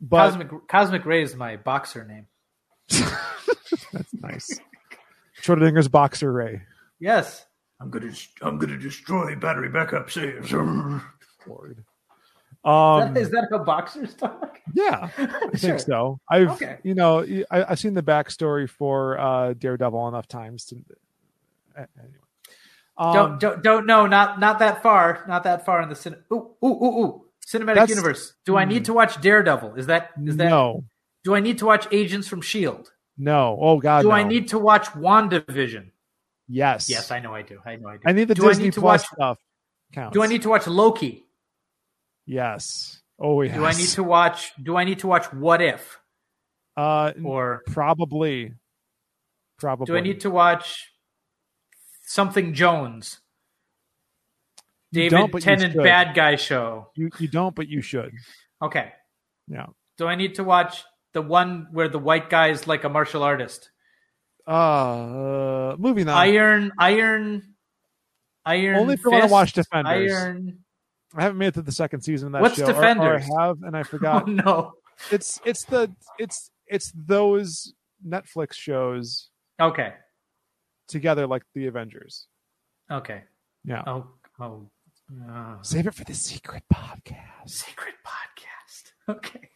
But 0.00 0.30
Cosmic 0.30 0.68
Cosmic 0.68 1.06
Ray 1.06 1.22
is 1.22 1.34
my 1.36 1.56
boxer 1.56 2.04
name. 2.04 2.26
that's 3.92 4.14
nice. 4.14 4.60
Schrodinger's 5.46 5.88
boxer 5.88 6.32
Ray. 6.32 6.62
Yes. 6.98 7.46
I'm 7.80 7.90
gonna 7.90 8.12
I'm 8.42 8.58
gonna 8.58 8.78
destroy 8.78 9.36
battery 9.36 9.68
backup 9.68 10.10
saves. 10.10 10.52
Lord. 11.46 11.84
Um, 12.64 13.16
is 13.16 13.30
that 13.30 13.46
how 13.52 13.58
boxers 13.58 14.14
talk? 14.14 14.58
yeah, 14.74 15.08
I 15.16 15.26
Sure. 15.56 15.58
think 15.58 15.80
so. 15.80 16.18
I've 16.28 16.50
Okay. 16.52 16.78
you 16.82 16.94
know 16.94 17.20
I, 17.50 17.64
I've 17.68 17.78
seen 17.78 17.94
the 17.94 18.02
backstory 18.02 18.68
for 18.68 19.18
uh, 19.18 19.52
Daredevil 19.54 20.08
enough 20.08 20.26
times 20.26 20.64
to. 20.66 20.76
Anyway, 21.76 22.16
um, 22.98 23.12
don't, 23.14 23.38
don't, 23.40 23.62
don't, 23.62 23.86
no, 23.86 24.06
not, 24.06 24.40
not 24.40 24.58
that 24.60 24.82
far, 24.82 25.24
not 25.28 25.44
that 25.44 25.66
far 25.66 25.82
in 25.82 25.90
the 25.90 25.94
cin. 25.94 26.16
Ooh, 26.32 26.52
ooh, 26.64 26.66
ooh, 26.66 26.98
ooh. 27.00 27.22
Cinematic 27.46 27.66
That's- 27.74 27.90
universe. 27.90 28.32
Do 28.46 28.56
I 28.56 28.64
need 28.64 28.86
to 28.86 28.94
watch 28.94 29.20
Daredevil? 29.20 29.74
Is 29.74 29.86
that, 29.86 30.10
is 30.24 30.36
that, 30.38 30.48
no, 30.48 30.84
do 31.22 31.34
I 31.34 31.40
need 31.40 31.58
to 31.58 31.66
watch 31.66 31.86
Agents 31.92 32.26
from 32.26 32.40
Shield? 32.40 32.90
No. 33.18 33.58
Oh 33.60 33.78
God, 33.80 34.02
Do 34.02 34.10
I 34.10 34.22
need 34.22 34.48
to 34.48 34.58
watch 34.58 34.86
WandaVision? 34.88 35.90
Yes, 36.48 36.88
Yes, 36.88 37.10
I 37.10 37.18
know 37.20 37.34
I 37.34 37.42
do. 37.42 37.58
I 37.66 37.76
know 37.76 37.88
I 37.88 37.96
do. 37.96 38.02
I 38.06 38.12
need 38.12 38.28
the 38.28 38.34
do 38.34 38.42
Disney 38.42 38.64
I 38.64 38.66
need 38.66 38.72
to 38.74 38.80
Plus 38.80 39.02
watch, 39.02 39.10
stuff. 39.12 39.38
Counts. 39.92 40.14
Do 40.14 40.22
I 40.22 40.26
need 40.26 40.42
to 40.42 40.48
watch 40.48 40.66
Loki? 40.66 41.26
Yes. 42.24 43.00
Oh 43.18 43.42
yes. 43.42 43.54
Do 43.56 43.64
I 43.64 43.72
need 43.72 43.88
to 43.88 44.02
watch? 44.02 44.52
Do 44.62 44.76
I 44.76 44.84
need 44.84 44.98
to 45.00 45.06
watch 45.06 45.32
What 45.32 45.62
If? 45.62 45.98
Uh, 46.76 47.12
Or 47.24 47.62
probably. 47.68 48.52
Probably. 49.58 49.86
do 49.86 49.96
I 49.96 50.00
need 50.00 50.20
to 50.20 50.30
watch 50.30 50.92
something 52.02 52.52
Jones? 52.52 53.20
David 54.92 55.10
don't, 55.10 55.32
but 55.32 55.38
you 55.42 55.44
Tennant 55.56 55.76
bad 55.76 56.14
guy 56.14 56.36
show. 56.36 56.90
You 56.94 57.10
you 57.18 57.28
don't, 57.28 57.54
but 57.54 57.68
you 57.68 57.80
should. 57.82 58.12
Okay. 58.62 58.92
Yeah. 59.48 59.66
Do 59.98 60.06
I 60.06 60.14
need 60.14 60.34
to 60.36 60.44
watch 60.44 60.84
the 61.16 61.22
one 61.22 61.68
where 61.72 61.88
the 61.88 61.98
white 61.98 62.28
guy 62.28 62.50
is 62.50 62.66
like 62.68 62.84
a 62.84 62.88
martial 62.90 63.22
artist? 63.22 63.70
Uh, 64.46 65.74
moving 65.78 66.06
on. 66.08 66.14
Iron, 66.16 66.70
Iron, 66.78 67.54
Iron. 68.44 68.76
Only 68.76 68.94
if 68.94 69.04
you 69.04 69.10
want 69.10 69.24
to 69.24 69.30
watch 69.30 69.52
Defenders. 69.54 70.12
Iron. 70.12 70.58
I 71.16 71.22
haven't 71.22 71.38
made 71.38 71.48
it 71.48 71.54
to 71.54 71.62
the 71.62 71.72
second 71.72 72.02
season 72.02 72.28
of 72.28 72.32
that 72.34 72.42
What's 72.42 72.56
show. 72.56 72.66
or- 72.66 72.68
Or, 72.70 72.72
Defenders? 72.74 73.24
I 73.38 73.46
have, 73.46 73.62
and 73.62 73.74
I 73.76 73.80
Oh 73.84 73.84
forgot. 73.84 74.28
no. 74.28 74.72
it's 75.10 75.40
it's 75.44 75.64
the 75.64 75.90
it's 76.18 76.50
it's 76.68 76.92
those 76.94 77.72
Netflix 78.06 78.52
shows 78.54 79.30
Okay. 79.60 79.94
together 80.88 81.26
like 81.26 81.42
the 81.54 81.66
Avengers. 81.66 82.26
Okay. 82.90 83.22
Yeah. 83.64 83.82
Oh. 83.86 84.06
Oh. 84.38 84.70
uh, 85.30 85.56
Save 85.62 85.86
it 85.88 85.94
for 85.94 86.04
the 86.04 86.14
secret 86.14 86.62
podcast. 86.72 87.48
secret 87.48 87.94
podcast. 88.04 88.92
Okay. 89.08 89.48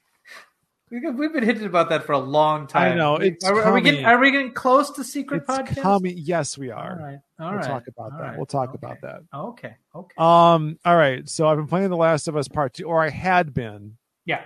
We- 0.90 1.08
We've 1.10 1.32
been 1.32 1.44
hitting 1.44 1.66
about 1.66 1.88
that 1.90 2.04
for 2.04 2.12
a 2.12 2.18
long 2.18 2.66
time. 2.66 2.92
I 2.92 2.94
know, 2.96 3.16
it's 3.16 3.44
are, 3.44 3.54
we- 3.54 3.60
are 3.60 3.72
we 3.72 3.80
getting 3.80 4.04
are 4.04 4.18
we 4.18 4.30
getting 4.32 4.52
close 4.52 4.90
to 4.92 5.04
secret 5.04 5.44
It's 5.48 5.50
podcast? 5.58 5.82
coming. 5.82 6.14
Yes, 6.18 6.58
we 6.58 6.70
are. 6.70 6.98
right. 7.00 7.18
All 7.38 7.50
we'll 7.50 7.58
right. 7.60 7.64
talk 7.66 7.84
about 7.86 8.12
all 8.12 8.18
that. 8.18 8.24
right, 8.24 8.36
We'll 8.36 8.46
talk 8.46 8.70
okay, 8.70 8.78
about 8.82 9.00
that. 9.02 9.20
Okay. 9.32 9.76
Okay. 9.94 10.14
Um. 10.18 10.78
All 10.84 10.96
right. 10.96 11.28
So 11.28 11.46
I've 11.48 11.56
been 11.56 11.68
playing 11.68 11.90
The 11.90 11.96
Last 11.96 12.26
of 12.28 12.36
Us 12.36 12.48
Part 12.48 12.74
Two, 12.74 12.84
or 12.84 13.00
I 13.02 13.08
had 13.10 13.54
been. 13.54 13.96
yeah. 14.24 14.42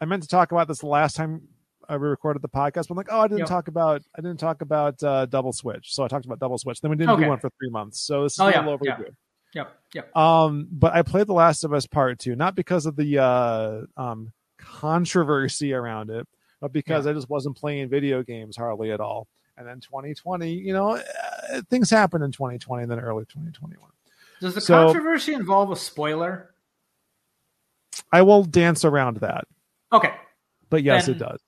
I 0.00 0.06
meant 0.06 0.22
to 0.22 0.28
talk 0.28 0.50
about 0.52 0.66
this 0.66 0.78
the 0.78 0.86
last 0.86 1.14
time 1.16 1.42
we 1.90 1.96
recorded 1.96 2.40
the 2.42 2.48
podcast, 2.48 2.86
but 2.88 2.90
I'm 2.92 2.96
like, 2.96 3.08
oh, 3.10 3.20
I 3.20 3.26
didn't 3.26 3.40
Yep. 3.40 3.48
talk 3.48 3.68
about 3.68 4.02
I 4.16 4.20
didn't 4.22 4.38
talk 4.40 4.62
about 4.62 5.02
uh, 5.02 5.26
Double 5.26 5.52
Switch, 5.52 5.92
so 5.94 6.04
I 6.04 6.08
talked 6.08 6.24
about 6.26 6.38
Double 6.38 6.56
Switch. 6.58 6.80
Then 6.80 6.90
we 6.92 6.96
didn't 6.96 7.10
Okay. 7.10 7.24
do 7.24 7.28
one 7.28 7.38
for 7.40 7.50
three 7.58 7.70
months, 7.70 8.00
so 8.00 8.22
this 8.22 8.34
is 8.34 8.38
Oh, 8.40 8.46
a 8.46 8.50
yeah, 8.52 8.60
little 8.64 8.78
yeah. 8.84 8.94
overdue. 8.94 9.12
Yep. 9.52 9.76
Yep. 9.94 10.16
Um, 10.16 10.68
but 10.70 10.92
I 10.94 11.02
played 11.02 11.26
The 11.26 11.32
Last 11.34 11.64
of 11.64 11.72
Us 11.74 11.86
Part 11.86 12.20
Two, 12.20 12.36
not 12.36 12.54
because 12.54 12.86
of 12.86 12.94
the 12.96 13.18
uh, 13.18 13.80
um, 13.96 14.32
controversy 14.60 15.72
around 15.72 16.10
it, 16.10 16.26
but 16.60 16.72
because 16.72 17.06
I 17.06 17.12
just 17.12 17.28
wasn't 17.28 17.56
playing 17.56 17.88
video 17.88 18.22
games 18.22 18.56
hardly 18.56 18.92
at 18.92 19.00
all. 19.00 19.28
And 19.56 19.66
then 19.66 19.80
2020, 19.80 20.52
you 20.52 20.72
know, 20.72 20.96
uh, 20.96 21.60
things 21.68 21.90
happened 21.90 22.24
in 22.24 22.32
2020 22.32 22.82
and 22.84 22.90
then 22.90 23.00
early 23.00 23.24
2021. 23.26 23.90
Does 24.40 24.54
the 24.54 24.60
So- 24.60 24.86
controversy 24.86 25.34
involve 25.34 25.70
a 25.70 25.76
spoiler? 25.76 26.54
I 28.12 28.22
will 28.22 28.44
dance 28.44 28.84
around 28.84 29.18
that, 29.18 29.46
Okay. 29.92 30.14
but 30.70 30.82
yes, 30.82 31.06
Then- 31.06 31.16
it 31.16 31.18
does. 31.18 31.40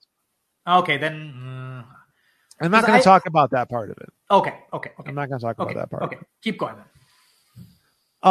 Okay. 0.67 0.97
Then. 0.97 1.33
mm, 1.33 1.85
I'm 2.61 2.71
not 2.71 2.85
going 2.85 2.99
to 2.99 3.03
talk 3.03 3.25
about 3.25 3.51
that 3.51 3.67
part 3.69 3.89
of 3.89 3.97
it. 3.97 4.09
okay. 4.31 4.59
Okay. 4.71 4.91
Okay. 4.99 5.09
I'm 5.09 5.15
not 5.15 5.27
going 5.27 5.39
to 5.39 5.45
talk 5.45 5.59
okay. 5.59 5.71
about 5.73 5.89
that 5.89 5.89
part. 5.89 6.03
Okay. 6.03 6.19
Keep 6.41 6.59
going 6.59 6.75
then. 6.75 6.85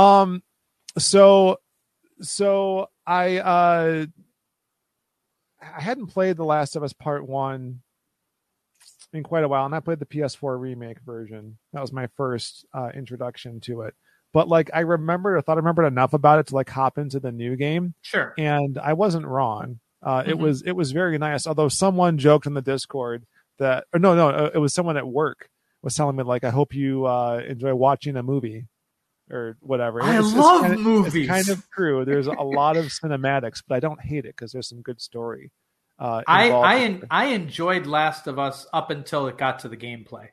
Um, 0.01 0.43
so, 0.97 1.61
so 2.23 2.89
I 3.07 3.39
uh, 3.39 4.07
I 5.63 5.81
hadn't 5.81 6.09
played 6.09 6.37
The 6.37 6.45
Last 6.45 6.77
of 6.77 6.83
Us 6.83 6.93
Part 6.93 7.27
One 7.27 7.83
in 9.13 9.23
quite 9.23 9.45
a 9.45 9.49
while, 9.49 9.65
and 9.67 9.75
I 9.75 9.81
played 9.81 9.99
the 9.99 10.07
PS4 10.07 10.59
remake 10.59 11.01
version. 11.01 11.59
That 11.73 11.81
was 11.83 11.93
my 11.93 12.09
first 12.17 12.65
uh, 12.75 12.91
introduction 12.95 13.61
to 13.61 13.83
it. 13.83 13.95
But 14.33 14.49
like, 14.49 14.71
I 14.73 14.81
remembered, 14.81 15.37
or 15.37 15.43
thought 15.43 15.57
I 15.59 15.61
remembered 15.61 15.85
enough 15.87 16.15
about 16.15 16.39
it 16.39 16.47
to 16.49 16.55
like 16.55 16.71
hop 16.71 16.97
into 16.99 17.21
the 17.21 17.33
new 17.33 17.55
game, 17.57 17.95
Sure. 18.01 18.33
and 18.39 18.79
I 18.79 18.95
wasn't 18.95 19.27
wrong. 19.27 19.81
Uh, 20.03 20.25
It 20.27 20.37
Mhm. 20.37 20.41
was 20.41 20.63
it 20.63 20.73
was 20.73 20.91
very 20.93 21.19
nice. 21.19 21.47
Although 21.47 21.69
someone 21.69 22.19
joked 22.19 22.47
in 22.47 22.55
the 22.55 22.63
Discord 22.63 23.25
that, 23.59 23.85
or 23.93 24.01
no, 24.01 24.15
no, 24.15 24.31
uh, 24.31 24.51
it 24.55 24.59
was 24.59 24.73
someone 24.75 24.97
at 24.97 25.07
work 25.07 25.49
was 25.83 25.95
telling 25.95 26.17
me 26.17 26.23
like, 26.25 26.45
I 26.45 26.51
hope 26.51 26.75
you 26.75 27.05
uh, 27.07 27.43
enjoy 27.47 27.75
watching 27.75 28.17
a 28.17 28.23
movie 28.23 28.67
or 29.33 29.57
whatever. 29.61 30.03
I 30.03 30.11
It's- 30.11 30.27
it's 30.29 30.37
love 30.37 30.61
kind 30.63 30.75
of- 30.75 30.81
movies. 30.81 31.15
It's 31.15 31.29
kind 31.29 31.49
of 31.49 31.69
true. 31.71 32.05
There's 32.05 32.27
a 32.27 32.33
lot 32.33 32.77
of 32.77 32.87
cinematics, 32.87 33.63
but 33.67 33.75
I 33.77 33.81
don't 33.81 34.01
hate 34.01 34.27
it 34.27 34.37
because 34.37 34.53
there's 34.53 34.69
some 34.69 34.83
good 34.83 35.01
story. 35.01 35.51
Uh, 35.99 36.23
I 36.27 36.51
I 36.51 36.77
en- 36.81 37.03
I 37.11 37.25
enjoyed 37.27 37.87
Last 37.87 38.27
of 38.27 38.39
Us 38.39 38.67
up 38.73 38.91
until 38.91 39.27
it 39.29 39.39
got 39.39 39.61
to 39.61 39.69
the 39.69 39.77
gameplay. 39.77 40.29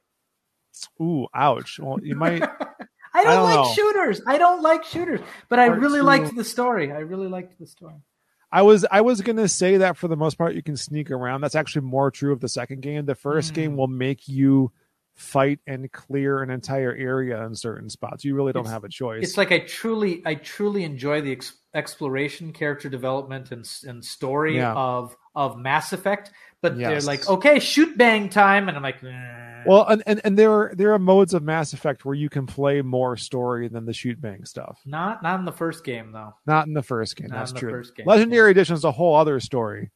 Ooh, 1.02 1.28
ouch. 1.34 1.80
Well, 1.80 2.00
you 2.02 2.16
might. 2.16 2.42
I 3.14 3.24
don't, 3.24 3.34
don't 3.34 3.44
like 3.44 3.56
know. 3.56 3.74
shooters. 3.74 4.22
I 4.28 4.38
don't 4.38 4.62
like 4.62 4.84
shooters, 4.84 5.20
but 5.50 5.58
I 5.60 5.68
Part 5.68 5.80
really 5.80 6.00
two- 6.00 6.06
liked 6.06 6.36
the 6.36 6.44
story. 6.44 6.92
I 6.92 7.00
really 7.00 7.28
liked 7.28 7.58
the 7.60 7.66
story. 7.68 7.96
I 8.52 8.62
was 8.64 8.86
I 8.90 9.02
was 9.02 9.22
gonna 9.22 9.48
say 9.48 9.78
that 9.78 9.98
for 9.98 10.08
the 10.08 10.16
most 10.16 10.38
part 10.38 10.56
you 10.56 10.64
can 10.64 10.76
sneak 10.78 11.12
around. 11.12 11.42
That's 11.42 11.56
actually 11.56 11.84
more 11.86 12.10
true 12.12 12.32
of 12.34 12.40
the 12.40 12.50
second 12.50 12.82
game. 12.82 13.06
The 13.06 13.16
first 13.16 13.52
Mm. 13.52 13.56
game 13.56 13.78
will 13.78 13.88
make 13.88 14.28
you 14.28 14.72
fight 15.20 15.60
and 15.68 15.92
clear 15.92 16.42
an 16.42 16.50
entire 16.50 16.96
area 16.96 17.44
in 17.44 17.54
certain 17.54 17.90
spots. 17.90 18.24
You 18.24 18.36
really 18.36 18.54
don't 18.54 18.62
It's- 18.62 18.74
have 18.74 18.86
a 18.86 18.90
choice. 18.90 19.22
It's 19.24 19.38
like 19.38 19.52
I 19.52 19.60
truly, 19.60 20.22
I 20.26 20.36
truly 20.36 20.84
enjoy 20.86 21.20
the 21.22 21.34
ex- 21.34 21.58
exploration, 21.74 22.54
character 22.54 22.88
development, 22.90 23.52
and 23.52 23.70
and 23.86 24.04
story 24.04 24.56
Yeah. 24.58 24.74
of 24.74 25.16
of 25.36 25.58
Mass 25.58 25.92
Effect. 25.94 26.32
But 26.62 26.78
they're 26.78 27.00
like, 27.02 27.28
okay, 27.30 27.60
shoot 27.60 27.98
bang 27.98 28.28
time, 28.30 28.68
and 28.68 28.76
I'm 28.78 28.84
like, 28.84 29.02
"Nah." 29.04 29.64
well, 29.66 29.86
and, 29.88 30.04
and 30.06 30.20
and 30.24 30.38
there 30.38 30.52
are 30.52 30.74
there 30.76 30.94
are 30.94 31.00
modes 31.00 31.34
of 31.34 31.44
Mass 31.44 31.74
Effect 31.74 32.04
where 32.06 32.16
you 32.16 32.30
can 32.30 32.46
play 32.48 32.82
more 32.82 33.16
story 33.18 33.68
than 33.68 33.86
the 33.86 33.94
shoot 33.94 34.20
bang 34.22 34.46
stuff. 34.46 34.80
not 34.86 35.22
not 35.24 35.40
in 35.40 35.46
the 35.46 35.52
first 35.52 35.84
game 35.84 36.12
though. 36.14 36.34
Not 36.46 36.68
in 36.68 36.74
the 36.74 36.82
first 36.84 37.16
game. 37.18 37.28
Not 37.28 37.40
that's 37.40 37.52
true. 37.54 37.72
first 37.72 37.96
game, 37.96 38.06
Legendary 38.06 38.52
Edition 38.52 38.76
is 38.76 38.84
a 38.86 38.92
whole 38.92 39.16
other 39.16 39.40
story. 39.42 39.92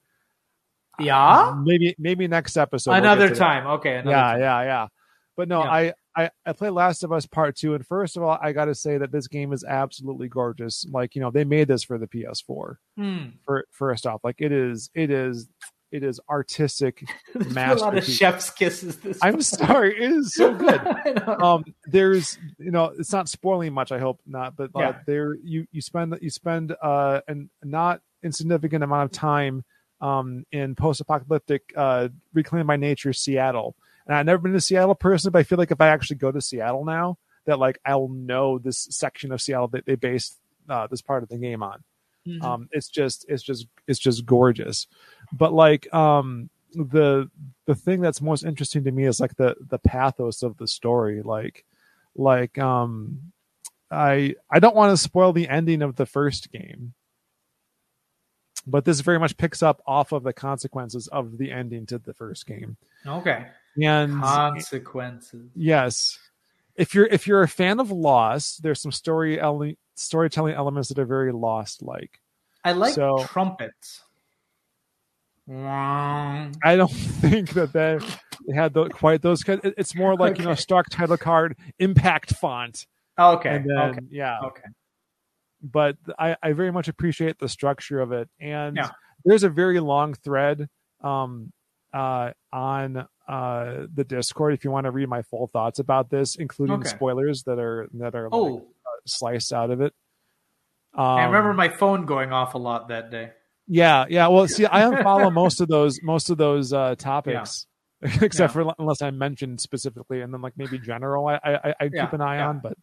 Yeah, 1.00 1.60
Maybe 1.64 1.96
maybe 1.98 2.28
next 2.28 2.56
episode. 2.56 2.92
we'll 2.92 3.00
another 3.00 3.30
that. 3.30 3.38
time. 3.38 3.66
Okay, 3.66 3.96
another 3.96 4.12
yeah, 4.12 4.22
time. 4.32 4.40
yeah, 4.42 4.62
yeah. 4.64 4.88
But 5.36 5.48
no, 5.48 5.64
Yeah. 5.64 5.72
I, 5.72 5.94
I 6.16 6.30
I 6.46 6.54
play 6.54 6.70
Last 6.70 7.04
of 7.04 7.12
Us 7.12 7.26
Part 7.26 7.56
Two, 7.56 7.74
and 7.74 7.86
first 7.86 8.18
of 8.18 8.24
all, 8.24 8.38
I 8.42 8.52
got 8.52 8.66
to 8.66 8.76
say 8.76 8.98
that 9.00 9.12
this 9.12 9.28
game 9.28 9.52
is 9.52 9.64
absolutely 9.64 10.28
gorgeous. 10.28 10.86
Like 10.92 11.16
you 11.16 11.22
know, 11.22 11.32
they 11.32 11.44
made 11.44 11.68
this 11.68 11.84
for 11.84 11.98
the 11.98 12.08
PS4. 12.08 12.76
Hmm. 12.98 13.18
For 13.46 13.66
first 13.72 14.06
off, 14.06 14.22
like 14.24 14.36
it 14.40 14.52
is, 14.52 14.92
it 14.94 15.10
is, 15.10 15.50
it 15.92 16.04
is 16.04 16.20
artistic. 16.30 17.04
There's 17.34 17.82
a 17.82 17.84
lot 17.86 17.98
of 17.98 18.06
chef's 18.06 18.52
kisses. 18.52 18.98
This 18.98 19.18
I'm 19.24 19.42
sorry, 19.42 19.96
it 19.96 20.12
is 20.12 20.36
so 20.36 20.54
good. 20.58 20.80
Um, 21.28 21.64
there's, 21.88 22.38
you 22.60 22.70
know, 22.72 22.94
it's 23.00 23.12
not 23.12 23.28
spoiling 23.28 23.74
much. 23.74 23.92
I 23.92 23.98
hope 24.00 24.20
not, 24.28 24.56
but 24.56 24.70
uh, 24.76 24.80
Yeah. 24.80 25.00
there, 25.08 25.36
you 25.44 25.66
you 25.72 25.82
spend 25.82 26.16
you 26.22 26.30
spend 26.30 26.76
uh 26.82 27.22
an 27.28 27.50
not 27.64 28.02
insignificant 28.22 28.84
amount 28.84 29.06
of 29.06 29.12
time 29.18 29.64
um 30.00 30.44
in 30.52 30.76
post-apocalyptic 30.76 31.74
uh 31.76 32.10
reclaimed 32.34 32.68
by 32.68 32.76
nature 32.76 33.14
Seattle. 33.14 33.76
And 34.08 34.16
I've 34.16 34.26
never 34.26 34.42
been 34.42 34.54
to 34.54 34.62
Seattle 34.62 34.96
personally, 34.96 35.32
but 35.32 35.40
I 35.40 35.44
feel 35.44 35.58
like 35.58 35.72
if 35.72 35.82
I 35.82 35.88
actually 35.88 36.18
go 36.18 36.32
to 36.32 36.42
Seattle 36.42 36.86
now, 36.86 37.18
that 37.46 37.60
like 37.60 37.80
I'll 37.86 38.08
know 38.10 38.58
this 38.60 38.88
section 38.92 39.32
of 39.32 39.42
Seattle 39.42 39.68
that 39.70 39.86
they 39.86 39.96
based 39.96 40.38
uh, 40.70 40.88
this 40.88 41.02
part 41.02 41.24
of 41.24 41.30
the 41.30 41.38
game 41.38 41.62
on. 41.64 41.84
Mhm. 42.28 42.42
Um, 42.42 42.70
it's 42.72 42.88
just 42.88 43.26
it's 43.28 43.44
just 43.44 43.68
it's 43.88 44.00
just 44.00 44.26
gorgeous. 44.26 44.88
But 45.34 45.54
like 45.54 45.94
um 45.94 46.50
the 46.74 47.30
the 47.66 47.76
thing 47.76 48.02
that's 48.02 48.22
most 48.22 48.44
interesting 48.44 48.84
to 48.86 48.92
me 48.92 49.06
is 49.06 49.20
like 49.20 49.36
the 49.36 49.56
the 49.70 49.78
pathos 49.80 50.42
of 50.42 50.58
the 50.58 50.68
story. 50.68 51.22
Like 51.22 51.66
like 52.16 52.58
um 52.58 53.34
I 53.92 54.36
I 54.50 54.60
don't 54.60 54.76
want 54.76 54.92
to 54.92 54.98
spoil 54.98 55.34
the 55.34 55.50
ending 55.50 55.82
of 55.82 55.98
the 55.98 56.06
first 56.06 56.52
game. 56.52 56.94
But 58.66 58.86
this 58.86 59.02
very 59.02 59.20
much 59.20 59.36
picks 59.36 59.62
up 59.62 59.82
off 59.86 60.14
of 60.14 60.24
the 60.24 60.32
consequences 60.34 61.08
of 61.10 61.38
the 61.38 61.52
ending 61.52 61.86
to 61.88 61.98
the 61.98 62.14
first 62.14 62.46
game. 62.46 62.78
okay, 63.06 63.48
And 63.82 64.22
consequences. 64.22 65.50
Yes. 65.56 66.20
If 66.76 66.94
you're 66.96 67.06
if 67.08 67.28
you're 67.28 67.42
a 67.44 67.48
fan 67.48 67.80
of 67.80 67.92
Lost, 67.92 68.64
there's 68.64 68.82
some 68.82 68.92
story 68.92 69.40
ele- 69.40 69.74
storytelling 69.96 70.56
elements 70.56 70.90
that 70.90 71.00
are 71.00 71.06
very 71.06 71.32
Lost 71.32 71.82
like. 71.84 72.20
I 72.64 72.72
like 72.74 72.94
So- 72.94 73.24
trumpets. 73.28 74.02
I 75.52 76.76
don't 76.78 76.88
think 76.92 77.52
that 77.52 77.74
they 77.74 78.00
had 78.56 78.74
the, 78.74 78.90
quite 78.90 79.22
those. 79.22 79.48
it- 79.48 79.74
It's 79.78 79.96
more 79.96 80.16
like 80.16 80.38
you 80.38 80.46
know 80.46 80.52
Okay. 80.52 80.62
stock 80.62 80.86
title 80.90 81.18
card 81.18 81.58
impact 81.80 82.34
font. 82.36 82.88
Okay. 83.20 83.56
and 83.58 83.70
then 83.70 83.78
okay. 83.92 84.00
yeah, 84.10 84.40
Okay. 84.46 84.64
but 85.62 85.98
I, 86.18 86.36
I 86.42 86.54
very 86.54 86.72
much 86.72 86.88
appreciate 86.88 87.38
the 87.40 87.48
structure 87.50 88.00
of 88.00 88.12
it. 88.12 88.28
And 88.40 88.76
Yeah. 88.78 88.90
there's 89.26 89.44
a 89.44 89.50
very 89.50 89.80
long 89.80 90.16
thread 90.16 90.68
um, 91.02 91.52
uh, 91.94 92.32
on 92.52 93.08
uh, 93.28 93.86
the 93.94 94.04
Discord 94.04 94.54
if 94.54 94.64
you 94.64 94.72
want 94.72 94.86
to 94.86 94.92
read 94.92 95.08
my 95.10 95.22
full 95.22 95.48
thoughts 95.48 95.80
about 95.80 96.10
this, 96.10 96.36
including 96.36 96.82
Okay. 96.82 96.90
spoilers 96.90 97.44
that 97.44 97.60
are 97.60 97.88
that 97.94 98.16
are 98.16 98.30
like, 98.30 98.34
Oh, 98.34 98.68
sliced 99.06 99.54
out 99.54 99.70
of 99.72 99.82
it. 99.82 99.94
Um, 100.96 101.04
I 101.04 101.24
remember 101.26 101.54
my 101.54 101.70
phone 101.70 102.06
going 102.06 102.32
off 102.32 102.54
a 102.54 102.58
lot 102.58 102.90
that 102.90 103.10
day. 103.12 103.32
Yeah, 103.68 104.06
yeah. 104.10 104.28
Well, 104.28 104.48
see, 104.48 104.66
I 104.66 104.82
unfollow 104.92 105.32
most 105.34 105.62
of 105.62 105.68
those 105.68 106.00
most 106.04 106.30
of 106.30 106.38
those 106.38 106.74
uh, 106.74 106.96
topics, 106.96 107.66
except 108.02 108.54
for 108.54 108.74
unless 108.78 109.02
I 109.02 109.12
mentioned 109.12 109.62
specifically, 109.62 110.22
and 110.22 110.34
then 110.34 110.42
like 110.42 110.54
maybe 110.58 110.78
general, 110.80 111.28
I 111.28 111.40
I, 111.44 111.74
I 111.80 111.90
Yeah, 111.90 112.06
keep 112.06 112.14
an 112.14 112.22
eye 112.22 112.38
yeah. 112.38 112.50
on. 112.50 112.60
But 112.60 112.74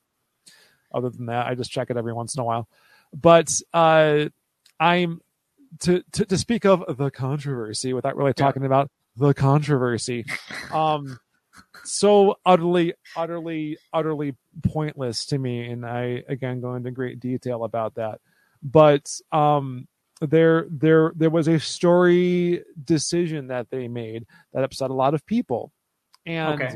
other 0.92 1.10
than 1.10 1.26
that, 1.26 1.46
I 1.46 1.54
just 1.54 1.70
check 1.70 1.90
it 1.90 1.96
every 1.96 2.12
once 2.12 2.34
in 2.34 2.40
a 2.40 2.44
while. 2.44 2.68
But 3.12 3.52
uh, 3.72 4.26
I'm 4.80 5.20
to, 5.80 6.02
to 6.12 6.24
to 6.24 6.38
speak 6.38 6.64
of 6.64 6.96
the 6.96 7.10
controversy 7.10 7.92
without 7.92 8.16
really 8.16 8.32
Yeah. 8.36 8.44
talking 8.46 8.64
about 8.64 8.90
the 9.20 9.34
controversy. 9.34 10.24
Um, 10.72 11.18
so 11.84 12.36
utterly, 12.44 12.94
utterly, 13.16 13.78
utterly 13.92 14.34
pointless 14.64 15.26
to 15.26 15.38
me, 15.38 15.70
and 15.70 15.84
I 15.86 16.22
again 16.28 16.60
go 16.60 16.74
into 16.74 16.90
great 16.90 17.20
detail 17.20 17.64
about 17.64 17.94
that. 17.96 18.20
But 18.62 19.08
um, 19.32 19.86
there, 20.20 20.66
there, 20.70 21.12
there 21.16 21.30
was 21.30 21.48
a 21.48 21.58
story 21.60 22.62
decision 22.82 23.48
that 23.48 23.68
they 23.70 23.88
made 23.88 24.26
that 24.52 24.64
upset 24.64 24.90
a 24.90 24.94
lot 24.94 25.14
of 25.14 25.24
people, 25.26 25.72
and 26.26 26.60
Okay. 26.60 26.74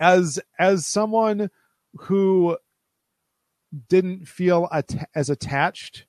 as 0.00 0.40
as 0.58 0.86
someone 0.86 1.50
who 1.94 2.56
didn't 3.88 4.26
feel 4.28 4.68
at- 4.72 5.08
as 5.14 5.30
attached 5.30 6.06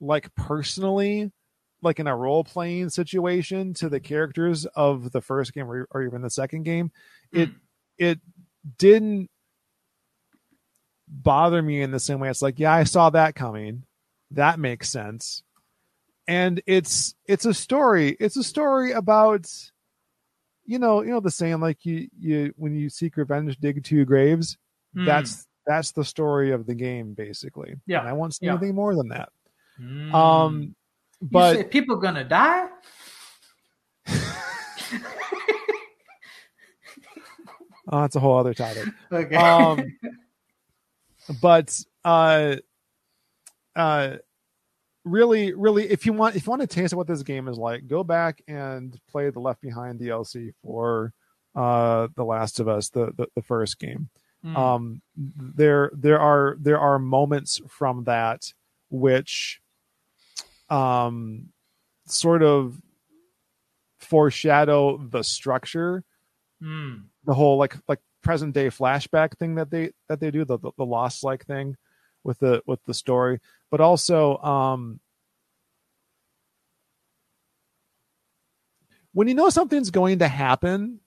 like 0.00 0.34
personally 0.34 1.32
like 1.86 1.98
in 1.98 2.06
a 2.06 2.14
role 2.16 2.44
playing 2.44 2.90
situation 2.90 3.72
to 3.74 3.88
the 3.88 4.00
characters 4.00 4.66
of 4.66 5.12
the 5.12 5.22
first 5.22 5.54
game 5.54 5.70
or, 5.70 5.88
or 5.90 6.02
even 6.02 6.20
the 6.20 6.28
second 6.30 6.64
game 6.64 6.90
it 7.32 7.48
it 7.98 8.20
didn't 8.78 9.30
bother 11.08 11.62
me 11.62 11.80
in 11.80 11.92
the 11.92 12.00
same 12.00 12.18
way. 12.20 12.28
It's 12.28 12.42
like 12.42 12.58
yeah 12.58 12.74
i 12.74 12.84
saw 12.84 13.10
that 13.10 13.34
coming. 13.34 13.84
That 14.32 14.58
makes 14.58 14.90
sense. 14.90 15.42
And 16.28 16.60
it's 16.66 17.14
it's 17.26 17.46
a 17.46 17.54
story 17.54 18.16
it's 18.20 18.36
a 18.36 18.44
story 18.44 18.92
about 18.92 19.46
you 20.64 20.78
know 20.78 21.02
you 21.02 21.10
know 21.10 21.20
the 21.20 21.30
saying 21.30 21.60
like 21.60 21.86
you 21.86 22.08
you 22.18 22.52
when 22.56 22.74
you 22.74 22.90
seek 22.90 23.16
revenge 23.16 23.56
dig 23.58 23.82
two 23.84 24.04
graves 24.04 24.58
Hmm. 24.94 25.04
that's 25.04 25.46
that's 25.66 25.92
the 25.92 26.04
story 26.04 26.52
of 26.52 26.66
the 26.66 26.74
game 26.74 27.14
basically. 27.14 27.74
Yeah, 27.86 28.00
and 28.00 28.08
i 28.08 28.12
won't 28.12 28.34
say 28.34 28.46
yeah. 28.46 28.52
anything 28.52 28.74
more 28.74 28.94
than 28.94 29.08
that. 29.08 29.28
Hmm. 29.78 30.14
um 30.14 30.75
but 31.22 31.70
people 31.70 31.96
gonna 31.96 32.24
die. 32.24 32.68
oh, 37.88 38.00
that's 38.00 38.16
a 38.16 38.20
whole 38.20 38.38
other 38.38 38.54
topic 38.54 38.88
Okay. 39.12 39.34
um 39.34 39.92
but 41.40 41.78
uh 42.04 42.56
uh 43.74 44.16
really 45.04 45.52
really 45.54 45.88
if 45.90 46.06
you 46.06 46.12
want 46.12 46.36
if 46.36 46.46
you 46.46 46.50
want 46.50 46.62
to 46.62 46.66
taste 46.68 46.94
what 46.94 47.06
this 47.06 47.22
game 47.22 47.48
is 47.48 47.58
like 47.58 47.86
go 47.86 48.04
back 48.04 48.42
and 48.48 48.98
play 49.08 49.30
the 49.30 49.40
left 49.40 49.60
behind 49.60 50.00
dlc 50.00 50.52
for 50.62 51.12
uh 51.54 52.08
the 52.16 52.24
last 52.24 52.60
of 52.60 52.68
us 52.68 52.88
the 52.90 53.12
the, 53.16 53.26
the 53.34 53.42
first 53.42 53.78
game 53.78 54.08
Hmm. 54.44 54.56
um 54.56 55.02
there 55.16 55.90
there 55.94 56.20
are 56.20 56.56
there 56.60 56.78
are 56.78 56.98
moments 56.98 57.60
from 57.68 58.04
that 58.04 58.52
which 58.90 59.60
um 60.68 61.48
sort 62.06 62.42
of 62.42 62.80
foreshadow 63.98 64.96
the 64.98 65.22
structure 65.22 66.04
Hmm. 66.60 66.94
the 67.24 67.34
whole 67.34 67.58
like 67.58 67.76
like 67.86 68.00
present 68.22 68.54
day 68.54 68.68
flashback 68.68 69.36
thing 69.36 69.56
that 69.56 69.70
they 69.70 69.90
that 70.08 70.20
they 70.20 70.30
do 70.30 70.44
the 70.44 70.58
the, 70.58 70.70
the 70.78 70.84
lost 70.86 71.22
like 71.22 71.44
thing 71.44 71.76
with 72.24 72.38
the 72.38 72.62
with 72.66 72.82
the 72.84 72.94
story 72.94 73.40
but 73.70 73.80
also 73.80 74.38
um 74.38 75.00
when 79.12 79.28
you 79.28 79.34
know 79.34 79.48
something's 79.50 79.90
going 79.90 80.18
to 80.20 80.28
happen 80.28 81.00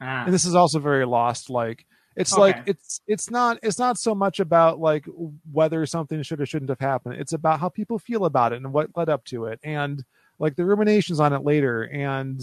Ah. 0.00 0.24
and 0.24 0.32
this 0.34 0.44
is 0.44 0.54
also 0.54 0.78
very 0.78 1.04
lost 1.06 1.50
like 1.50 1.84
it's 2.18 2.32
like 2.36 2.62
it's 2.66 3.00
it's 3.06 3.30
not 3.30 3.58
it's 3.62 3.78
not 3.78 3.96
so 3.98 4.14
much 4.14 4.40
about 4.40 4.80
like 4.80 5.06
whether 5.50 5.86
something 5.86 6.22
should 6.22 6.40
or 6.40 6.46
shouldn't 6.46 6.68
have 6.68 6.80
happened. 6.80 7.14
It's 7.16 7.32
about 7.32 7.60
how 7.60 7.68
people 7.68 7.98
feel 7.98 8.24
about 8.24 8.52
it 8.52 8.56
and 8.56 8.72
what 8.72 8.90
led 8.96 9.08
up 9.08 9.24
to 9.26 9.46
it 9.46 9.60
and 9.62 10.04
like 10.38 10.56
the 10.56 10.64
ruminations 10.64 11.20
on 11.20 11.32
it 11.32 11.44
later 11.44 11.84
and 11.84 12.40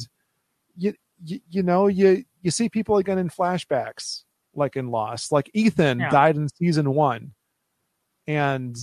you 0.77 0.93
you, 1.23 1.39
you 1.49 1.64
know 1.64 1.88
you 1.88 2.23
you 2.41 2.52
see 2.52 2.69
people 2.69 2.97
again 2.97 3.18
in 3.18 3.30
flashbacks 3.30 4.23
like 4.53 4.76
in 4.76 4.89
lost. 4.91 5.31
Like 5.31 5.49
ethan 5.53 5.99
Yeah. 5.99 6.10
died 6.10 6.35
in 6.38 6.47
season 6.49 6.93
one 6.93 7.34
and 8.27 8.76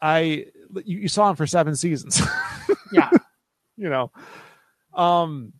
i 0.00 0.46
you, 0.84 0.98
you 1.00 1.08
saw 1.08 1.30
him 1.30 1.36
for 1.36 1.46
seven 1.46 1.74
seasons. 1.74 2.20
Yeah. 2.92 3.10
you 3.76 3.88
know? 3.88 4.12
Um 4.94 5.52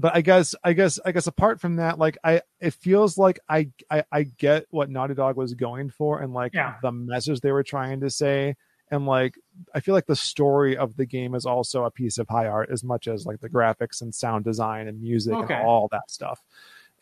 but 0.00 0.14
i 0.16 0.20
guess 0.20 0.54
i 0.64 0.72
guess 0.72 0.98
i 1.04 1.12
guess 1.12 1.26
apart 1.26 1.60
from 1.60 1.76
that 1.76 1.98
like 1.98 2.16
i 2.24 2.40
it 2.60 2.72
feels 2.74 3.18
like 3.18 3.38
i 3.48 3.68
i, 3.90 4.02
I 4.12 4.22
get 4.24 4.66
what 4.70 4.88
naughty 4.90 5.14
dog 5.14 5.36
was 5.36 5.54
going 5.54 5.90
for 5.90 6.20
and 6.20 6.32
like 6.32 6.54
Yeah. 6.54 6.74
the 6.82 6.92
message 6.92 7.40
they 7.40 7.52
were 7.52 7.62
trying 7.62 8.00
to 8.00 8.10
say 8.10 8.56
and 8.90 9.06
like 9.06 9.34
i 9.74 9.80
feel 9.80 9.94
like 9.94 10.06
the 10.06 10.16
story 10.16 10.76
of 10.76 10.96
the 10.96 11.06
game 11.06 11.34
is 11.34 11.44
also 11.46 11.84
a 11.84 11.90
piece 11.90 12.18
of 12.18 12.28
high 12.28 12.46
art 12.46 12.70
as 12.70 12.82
much 12.84 13.08
as 13.08 13.26
like 13.26 13.40
the 13.40 13.48
graphics 13.50 14.00
and 14.02 14.14
sound 14.14 14.44
design 14.44 14.88
and 14.88 15.00
music 15.02 15.34
Okay. 15.34 15.54
and 15.54 15.66
all 15.66 15.88
that 15.92 16.10
stuff 16.10 16.40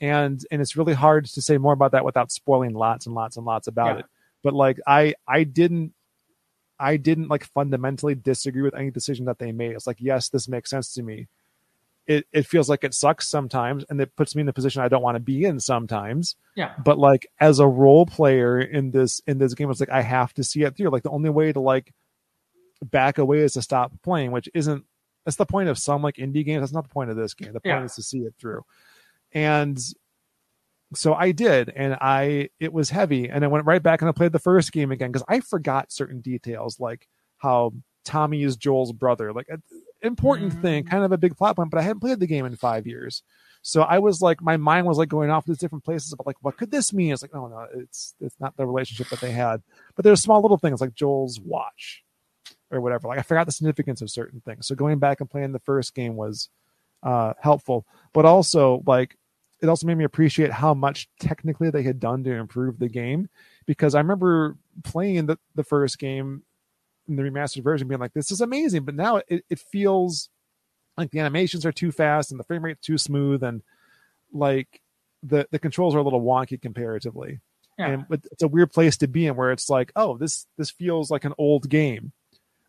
and 0.00 0.44
and 0.50 0.60
it's 0.62 0.76
really 0.76 0.94
hard 0.94 1.24
to 1.26 1.42
say 1.42 1.58
more 1.58 1.72
about 1.72 1.92
that 1.92 2.04
without 2.04 2.30
spoiling 2.32 2.74
lots 2.74 3.06
and 3.06 3.14
lots 3.14 3.36
and 3.36 3.46
lots 3.46 3.66
about 3.66 3.94
Yeah. 3.96 4.00
it 4.00 4.06
but 4.42 4.54
like 4.54 4.78
i 4.86 5.14
i 5.28 5.44
didn't 5.44 5.92
I 6.78 6.98
didn't 6.98 7.28
like 7.28 7.44
fundamentally 7.44 8.14
disagree 8.14 8.60
with 8.60 8.74
any 8.74 8.90
decision 8.90 9.24
that 9.24 9.38
they 9.38 9.50
made. 9.50 9.70
It's 9.72 9.86
like, 9.86 9.96
yes, 9.98 10.28
this 10.28 10.46
makes 10.46 10.68
sense 10.68 10.92
to 10.92 11.02
me. 11.02 11.26
It 12.06 12.26
it 12.32 12.46
feels 12.46 12.68
like 12.68 12.84
it 12.84 12.94
sucks 12.94 13.26
sometimes, 13.28 13.84
and 13.90 14.00
it 14.00 14.14
puts 14.16 14.34
me 14.36 14.42
in 14.42 14.48
a 14.48 14.52
position 14.52 14.82
I 14.82 14.88
don't 14.88 15.02
want 15.02 15.16
to 15.16 15.20
be 15.20 15.44
in 15.44 15.58
sometimes. 15.58 16.36
Yeah. 16.54 16.72
But 16.84 16.98
like 16.98 17.26
as 17.40 17.58
a 17.58 17.66
role 17.66 18.06
player 18.06 18.60
in 18.60 18.90
this 18.92 19.20
in 19.26 19.38
this 19.38 19.54
game, 19.54 19.70
it's 19.70 19.80
like 19.80 19.90
I 19.90 20.02
have 20.02 20.32
to 20.34 20.44
see 20.44 20.62
it 20.62 20.76
through. 20.76 20.90
Like 20.90 21.02
the 21.02 21.10
only 21.10 21.30
way 21.30 21.52
to 21.52 21.60
like 21.60 21.92
back 22.82 23.18
away 23.18 23.40
is 23.40 23.54
to 23.54 23.62
stop 23.62 23.92
playing, 24.02 24.30
which 24.30 24.48
isn't 24.54 24.84
that's 25.24 25.36
the 25.36 25.46
point 25.46 25.68
of 25.68 25.78
some 25.78 26.02
like 26.02 26.16
indie 26.16 26.44
games. 26.44 26.62
That's 26.62 26.72
not 26.72 26.84
the 26.84 26.94
point 26.94 27.10
of 27.10 27.16
this 27.16 27.34
game. 27.34 27.52
The 27.52 27.60
point 27.60 27.64
Yeah. 27.80 27.84
is 27.84 27.94
to 27.96 28.02
see 28.02 28.18
it 28.20 28.34
through. 28.38 28.62
And 29.32 29.78
so 30.94 31.14
I 31.14 31.32
did, 31.32 31.70
and 31.74 31.94
I 32.00 32.50
it 32.60 32.72
was 32.72 32.90
heavy, 32.90 33.28
and 33.28 33.44
I 33.44 33.48
went 33.48 33.66
right 33.66 33.82
back 33.82 34.00
and 34.00 34.08
I 34.08 34.12
played 34.12 34.30
the 34.30 34.38
first 34.38 34.70
game 34.70 34.92
again 34.92 35.10
because 35.10 35.24
I 35.28 35.40
forgot 35.40 35.90
certain 35.90 36.20
details, 36.20 36.78
like 36.78 37.08
how 37.38 37.72
Tommy 38.04 38.44
is 38.44 38.56
Joel's 38.56 38.92
brother, 38.92 39.32
like 39.32 39.48
important 40.02 40.52
Mm. 40.54 40.62
thing, 40.62 40.84
kind 40.84 41.04
of 41.04 41.12
a 41.12 41.18
big 41.18 41.36
plot 41.36 41.56
point. 41.56 41.70
But 41.70 41.78
I 41.78 41.82
hadn't 41.82 42.00
played 42.00 42.20
the 42.20 42.26
game 42.26 42.44
in 42.46 42.56
five 42.56 42.86
years, 42.86 43.22
so 43.62 43.82
I 43.82 43.98
was 43.98 44.22
like, 44.22 44.40
my 44.42 44.56
mind 44.56 44.86
was 44.86 44.98
like 44.98 45.08
going 45.08 45.30
off 45.30 45.44
to 45.44 45.50
these 45.50 45.58
different 45.58 45.84
places 45.84 46.12
about 46.12 46.26
like 46.26 46.36
what 46.42 46.56
could 46.56 46.70
this 46.70 46.92
mean? 46.92 47.12
It's 47.12 47.22
like, 47.22 47.34
oh 47.34 47.48
no, 47.48 47.66
it's 47.74 48.14
it's 48.20 48.36
not 48.38 48.56
the 48.56 48.66
relationship 48.66 49.08
that 49.08 49.20
they 49.20 49.32
had, 49.32 49.62
but 49.94 50.04
there's 50.04 50.20
small 50.22 50.40
little 50.42 50.58
things 50.58 50.80
like 50.80 50.94
Joel's 50.94 51.40
watch 51.40 52.02
or 52.70 52.80
whatever. 52.80 53.08
Like 53.08 53.18
I 53.18 53.22
forgot 53.22 53.46
the 53.46 53.52
significance 53.52 54.02
of 54.02 54.10
certain 54.10 54.40
things. 54.40 54.66
So 54.66 54.74
going 54.74 54.98
back 54.98 55.20
and 55.20 55.30
playing 55.30 55.52
the 55.52 55.58
first 55.60 55.94
game 55.94 56.16
was 56.16 56.48
uh 57.02 57.34
helpful, 57.40 57.86
but 58.12 58.24
also 58.24 58.82
like 58.86 59.16
it 59.62 59.68
also 59.68 59.86
made 59.86 59.96
me 59.96 60.04
appreciate 60.04 60.52
how 60.52 60.74
much 60.74 61.08
technically 61.18 61.70
they 61.70 61.82
had 61.82 61.98
done 61.98 62.22
to 62.24 62.30
improve 62.32 62.78
the 62.78 62.88
game 62.90 63.28
because 63.64 63.94
I 63.94 64.00
remember 64.00 64.56
playing 64.84 65.26
the, 65.26 65.38
the 65.54 65.64
first 65.64 65.98
game 65.98 66.42
in 67.08 67.16
the 67.16 67.22
remastered 67.22 67.62
version 67.62 67.88
being 67.88 68.00
like, 68.00 68.14
this 68.14 68.30
is 68.30 68.40
amazing. 68.40 68.84
But 68.84 68.94
now 68.94 69.22
it, 69.28 69.44
it 69.48 69.58
feels 69.58 70.28
like 70.96 71.10
the 71.10 71.20
animations 71.20 71.66
are 71.66 71.72
too 71.72 71.92
fast 71.92 72.30
and 72.30 72.40
the 72.40 72.44
frame 72.44 72.64
rate 72.64 72.80
too 72.80 72.98
smooth 72.98 73.42
and 73.42 73.62
like 74.32 74.80
the, 75.22 75.46
the 75.50 75.58
controls 75.58 75.94
are 75.94 75.98
a 75.98 76.02
little 76.02 76.22
wonky 76.22 76.60
comparatively. 76.60 77.40
Yeah. 77.78 77.88
And 77.88 78.08
but 78.08 78.20
it's 78.32 78.42
a 78.42 78.48
weird 78.48 78.72
place 78.72 78.96
to 78.98 79.08
be 79.08 79.26
in 79.26 79.36
where 79.36 79.52
it's 79.52 79.68
like, 79.68 79.92
oh, 79.96 80.16
this 80.16 80.46
this 80.56 80.70
feels 80.70 81.10
like 81.10 81.24
an 81.24 81.34
old 81.36 81.68
game. 81.68 82.12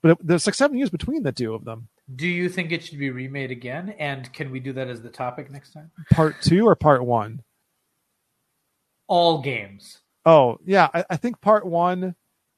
But 0.02 0.12
it, 0.12 0.28
there's 0.28 0.46
like 0.46 0.56
seven 0.56 0.78
years 0.78 0.90
between 0.90 1.24
the 1.24 1.32
two 1.32 1.54
of 1.54 1.64
them. 1.64 1.88
Do 2.14 2.28
you 2.28 2.50
think 2.50 2.72
it 2.72 2.84
should 2.84 3.00
be 3.00 3.10
remade 3.10 3.52
again? 3.52 3.96
And 4.00 4.32
can 4.34 4.52
we 4.52 4.60
do 4.60 4.74
that 4.74 4.88
as 4.90 5.02
the 5.02 5.10
topic 5.10 5.50
next 5.50 5.72
time? 5.72 5.92
Part 6.12 6.42
two 6.42 6.68
or 6.68 6.76
part 6.76 7.06
one? 7.06 7.42
All 9.08 9.42
games. 9.42 10.00
Oh, 10.26 10.60
yeah. 10.66 10.90
I, 10.94 11.06
I 11.10 11.18
think 11.18 11.42
part 11.42 11.66
one 11.66 12.16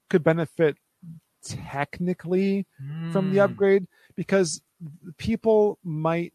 could 0.10 0.24
benefit 0.24 0.78
technically 1.44 2.66
from 3.12 3.30
the 3.30 3.38
Hmm. 3.38 3.44
upgrade 3.44 3.88
because 4.16 4.62
people 5.18 5.78
might 5.84 6.34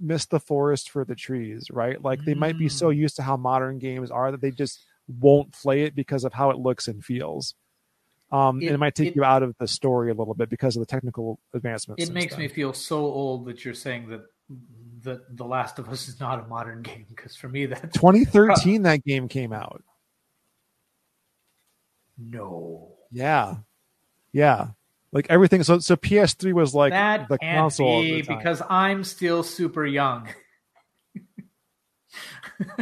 miss 0.00 0.26
the 0.26 0.40
forest 0.40 0.90
for 0.90 1.04
the 1.04 1.14
trees, 1.14 1.70
right? 1.70 2.02
Like 2.02 2.24
they 2.24 2.34
might 2.34 2.58
be 2.58 2.68
so 2.68 2.88
Mm. 2.88 2.96
used 2.96 3.16
to 3.16 3.22
how 3.22 3.36
modern 3.36 3.78
games 3.78 4.10
are 4.10 4.30
that 4.32 4.40
they 4.40 4.50
just 4.50 4.84
won't 5.06 5.52
play 5.52 5.82
it 5.82 5.94
because 5.94 6.24
of 6.24 6.32
how 6.32 6.50
it 6.50 6.58
looks 6.58 6.88
and 6.88 7.04
feels. 7.04 7.54
Um, 8.32 8.56
and 8.56 8.62
It- 8.64 8.72
it 8.72 8.78
might 8.78 8.94
take 8.96 9.08
it- 9.10 9.16
you 9.16 9.22
out 9.22 9.42
of 9.44 9.56
the 9.58 9.68
story 9.68 10.10
a 10.10 10.14
little 10.14 10.34
bit 10.34 10.48
because 10.48 10.74
of 10.76 10.80
the 10.80 10.86
technical 10.86 11.38
advancements. 11.52 12.02
It 12.02 12.12
makes 12.12 12.36
me 12.36 12.48
feel 12.48 12.72
so 12.72 12.98
old 13.04 13.44
that 13.46 13.64
you're 13.64 13.74
saying 13.74 14.08
that 14.08 14.22
that 15.02 15.36
The 15.36 15.44
Last 15.44 15.78
of 15.78 15.88
Us 15.88 16.08
is 16.08 16.18
not 16.20 16.38
a 16.40 16.46
modern 16.48 16.82
game 16.82 17.06
because 17.08 17.36
for 17.36 17.48
me 17.48 17.66
that 17.66 17.92
2013 17.94 18.82
that 18.82 19.04
game 19.04 19.28
came 19.28 19.52
out. 19.52 19.84
no. 22.18 22.96
Yeah, 23.10 23.56
yeah. 24.34 24.68
Like 25.12 25.26
everything. 25.30 25.62
So 25.62 25.78
so 25.78 25.96
PS3 25.96 26.52
was 26.52 26.74
like 26.74 26.92
that 26.92 27.28
the 27.28 27.38
console. 27.38 28.02
be 28.02 28.20
the 28.20 28.34
because 28.34 28.60
I'm 28.68 29.04
still 29.04 29.42
super 29.44 29.86
young. 29.86 30.28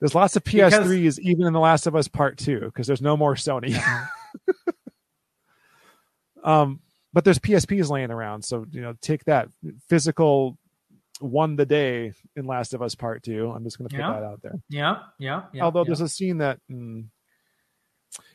There's 0.00 0.14
lots 0.14 0.36
of 0.36 0.44
PS3s 0.44 1.18
even 1.20 1.46
in 1.46 1.52
The 1.52 1.60
Last 1.60 1.86
of 1.86 1.94
Us 1.94 2.08
Part 2.08 2.36
Two 2.36 2.60
because 2.60 2.86
there's 2.86 3.00
no 3.00 3.16
more 3.16 3.36
Sony. 3.36 3.80
um, 6.44 6.80
but 7.12 7.24
there's 7.24 7.38
PSPs 7.38 7.88
laying 7.88 8.10
around, 8.10 8.44
so 8.44 8.66
you 8.70 8.82
know, 8.82 8.94
take 9.00 9.24
that 9.24 9.48
physical 9.88 10.58
won 11.20 11.56
the 11.56 11.64
day 11.64 12.12
in 12.36 12.46
Last 12.46 12.74
of 12.74 12.82
Us 12.82 12.94
Part 12.94 13.22
Two. 13.22 13.50
I'm 13.50 13.64
just 13.64 13.78
going 13.78 13.88
to 13.88 13.94
put 13.94 14.00
Yeah. 14.02 14.12
that 14.12 14.24
out 14.24 14.42
there. 14.42 14.60
Yeah, 14.68 14.96
yeah. 15.18 15.44
yeah 15.52 15.62
Although 15.64 15.80
yeah. 15.80 15.84
there's 15.86 16.00
a 16.02 16.08
scene 16.08 16.38
that, 16.38 16.58
mm, 16.70 17.06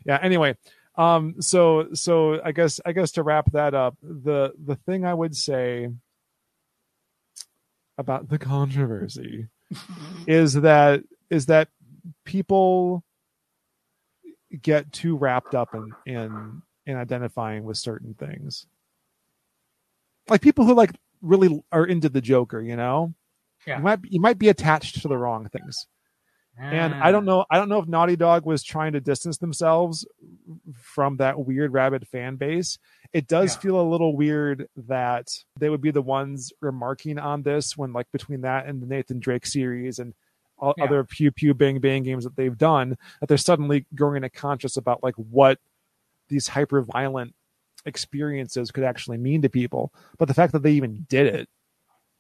yeah. 0.06 0.18
Anyway, 0.22 0.56
um, 1.00 1.36
so 1.42 1.88
so 1.94 2.42
I 2.44 2.52
guess 2.52 2.82
I 2.86 2.92
guess 2.92 3.12
to 3.12 3.24
wrap 3.24 3.54
that 3.54 3.74
up, 3.74 3.96
the 4.04 4.52
the 4.62 4.76
thing 4.76 5.06
I 5.06 5.14
would 5.14 5.34
say 5.34 5.88
about 7.98 8.28
the 8.28 8.38
controversy 8.38 9.48
is 10.28 10.56
that 10.56 11.04
is 11.30 11.46
that 11.46 11.70
people 12.26 13.06
get 14.62 14.92
too 14.92 15.16
wrapped 15.16 15.56
up 15.56 15.74
in 15.74 15.94
in 16.06 16.62
in 16.86 16.98
identifying 16.98 17.64
with 17.64 17.78
certain 17.78 18.14
things. 18.14 18.68
Like 20.28 20.42
people 20.42 20.66
who 20.66 20.74
like 20.74 20.92
really 21.22 21.64
are 21.72 21.86
into 21.86 22.10
the 22.10 22.22
joker 22.22 22.62
you 22.62 22.76
know? 22.76 23.14
Yeah. 23.66 23.78
you 23.78 23.84
might 23.84 24.00
you 24.04 24.20
might 24.20 24.38
be 24.38 24.50
attached 24.50 25.02
to 25.02 25.08
the 25.08 25.18
wrong 25.18 25.48
things 25.48 25.88
and 26.60 26.94
i 26.96 27.12
don't 27.12 27.26
know 27.26 27.46
i 27.50 27.58
don't 27.58 27.70
know 27.70 27.80
if 27.80 27.88
naughty 27.88 28.16
dog 28.16 28.46
was 28.46 28.64
trying 28.64 28.92
to 28.94 29.00
distance 29.00 29.38
themselves 29.38 30.06
from 30.82 31.18
that 31.18 31.40
weird 31.40 31.72
rabid 31.74 32.08
fan 32.08 32.36
base 32.36 32.78
it 33.14 33.28
does 33.28 33.56
Yeah. 33.56 33.60
feel 33.62 33.82
a 33.82 33.90
little 33.90 34.16
weird 34.16 34.68
that 34.76 35.28
they 35.60 35.70
would 35.70 35.82
be 35.82 35.92
the 35.92 36.02
ones 36.02 36.52
remarking 36.62 37.18
on 37.18 37.44
this 37.44 37.78
when 37.78 37.94
like 37.94 38.12
between 38.12 38.42
that 38.42 38.66
and 38.66 38.82
the 38.82 38.88
nathan 38.88 39.20
drake 39.20 39.46
series 39.46 40.00
and 40.00 40.14
all 40.58 40.74
Yeah. 40.78 40.84
other 40.86 41.04
pew 41.06 41.32
pew 41.32 41.54
bang 41.54 41.80
bang 41.80 42.04
games 42.04 42.26
that 42.26 42.36
they've 42.36 42.58
done 42.58 42.98
that 43.20 43.28
they're 43.30 43.38
suddenly 43.38 43.86
growing 43.96 44.24
a 44.24 44.30
conscious 44.30 44.76
about 44.78 45.02
like 45.02 45.16
what 45.16 45.60
these 46.28 46.48
hyper 46.50 46.82
violent 46.82 47.34
experiences 47.86 48.72
could 48.72 48.84
actually 48.84 49.18
mean 49.18 49.42
to 49.42 49.50
people 49.50 49.94
but 50.18 50.28
the 50.28 50.34
fact 50.34 50.52
that 50.52 50.64
they 50.64 50.72
even 50.74 51.06
did 51.10 51.26
it 51.34 51.48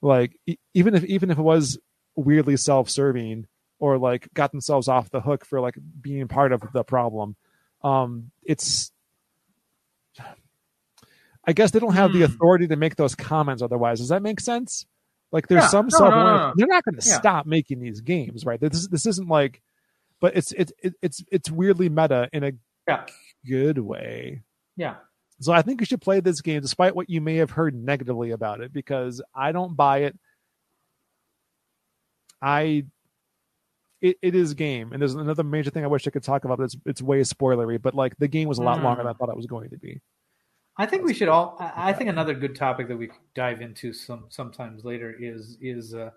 like 0.02 0.38
e- 0.48 0.56
even 0.74 0.96
if 0.96 1.04
even 1.04 1.30
if 1.30 1.38
it 1.38 1.42
was 1.44 1.78
weirdly 2.16 2.56
self-serving 2.56 3.46
or 3.80 3.98
like 3.98 4.28
got 4.34 4.52
themselves 4.52 4.88
off 4.88 5.10
the 5.10 5.22
hook 5.22 5.46
for 5.46 5.60
like 5.62 5.76
being 6.02 6.28
part 6.28 6.52
of 6.52 6.62
the 6.74 6.84
problem 6.84 7.36
um 7.84 8.30
it's 8.44 8.92
i 11.46 11.54
guess 11.54 11.72
they 11.72 11.80
don't 11.80 11.94
have 11.96 12.12
the 12.12 12.20
Hmm. 12.20 12.26
authority 12.26 12.68
to 12.68 12.76
make 12.76 12.96
those 12.96 13.16
comments 13.16 13.62
otherwise 13.62 14.00
does 14.00 14.10
that 14.10 14.22
make 14.22 14.40
sense 14.40 14.86
like 15.32 15.48
there's 15.48 15.64
Yeah. 15.64 15.68
some 15.70 15.88
No, 15.92 15.98
self 15.98 16.14
no, 16.16 16.24
no, 16.24 16.38
no. 16.38 16.54
they're 16.56 16.68
not 16.68 16.84
going 16.84 16.96
to 17.00 17.08
Yeah. 17.08 17.16
stop 17.18 17.46
making 17.46 17.80
these 17.80 18.02
games 18.02 18.46
right 18.46 18.60
this 18.60 18.88
this 18.88 19.06
isn't 19.06 19.30
like 19.30 19.62
but 20.20 20.36
it's 20.36 20.52
it's 20.54 20.74
it's 21.02 21.24
it's 21.32 21.50
weirdly 21.50 21.88
meta 21.90 22.28
in 22.34 22.44
a 22.44 22.52
Yeah. 22.88 23.06
good 23.48 23.78
way 23.80 24.42
Yeah. 24.76 24.96
so 25.40 25.54
I 25.54 25.62
think 25.62 25.80
you 25.80 25.86
should 25.86 26.02
play 26.02 26.20
this 26.20 26.42
game 26.42 26.60
despite 26.62 26.96
what 26.96 27.10
you 27.10 27.22
may 27.22 27.36
have 27.38 27.52
heard 27.52 27.74
negatively 27.74 28.32
about 28.32 28.60
it 28.60 28.74
because 28.74 29.22
I 29.34 29.54
don't 29.54 29.76
buy 29.78 30.00
it. 30.00 30.18
I 32.42 32.86
it, 34.02 34.18
it 34.22 34.36
is 34.36 34.54
game 34.54 34.92
and 34.94 35.02
there's 35.02 35.16
another 35.16 35.44
major 35.44 35.70
thing 35.70 35.84
I 35.84 35.88
wish 35.88 36.08
I 36.08 36.12
could 36.12 36.24
talk 36.24 36.46
about 36.46 36.58
but 36.58 36.66
it's 36.66 36.78
it's 36.86 37.02
way 37.02 37.22
spoilery 37.22 37.82
but 37.82 37.94
like 37.94 38.16
the 38.18 38.28
game 38.28 38.48
was 38.48 38.58
a 38.58 38.64
lot 38.64 38.80
Mm. 38.80 38.84
longer 38.84 39.04
than 39.04 39.10
I 39.10 39.14
thought 39.14 39.30
it 39.30 39.36
was 39.36 39.46
going 39.48 39.70
to 39.72 39.78
be. 39.78 40.00
I 40.78 40.86
think 40.86 41.04
we 41.04 41.14
should 41.14 41.28
all. 41.28 41.58
I 41.60 41.90
I 41.90 41.94
think 41.94 42.10
another 42.10 42.34
good 42.34 42.56
topic 42.56 42.88
that 42.88 42.96
we 42.98 43.08
could 43.08 43.20
dive 43.36 43.60
into 43.62 43.92
some 43.92 44.26
sometimes 44.30 44.86
later 44.86 45.14
is 45.20 45.58
is 45.62 45.94
uh, 45.94 46.12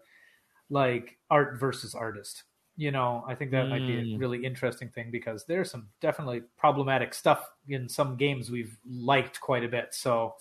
like 0.71 1.19
art 1.31 1.59
versus 1.59 1.95
artist. 1.95 2.45
You 2.77 2.91
know, 2.91 3.23
I 3.29 3.35
think 3.35 3.51
that 3.51 3.69
might 3.69 3.87
be 3.87 3.99
a 3.99 4.03
Mm. 4.03 4.19
really 4.21 4.45
interesting 4.45 4.89
thing 4.89 5.11
because 5.11 5.45
there's 5.45 5.71
some 5.71 5.89
definitely 6.01 6.43
problematic 6.57 7.13
stuff 7.13 7.51
in 7.69 7.89
some 7.89 8.17
games 8.17 8.51
we've 8.51 8.79
liked 8.89 9.41
quite 9.41 9.63
a 9.65 9.69
bit. 9.69 9.89
So, 9.93 10.37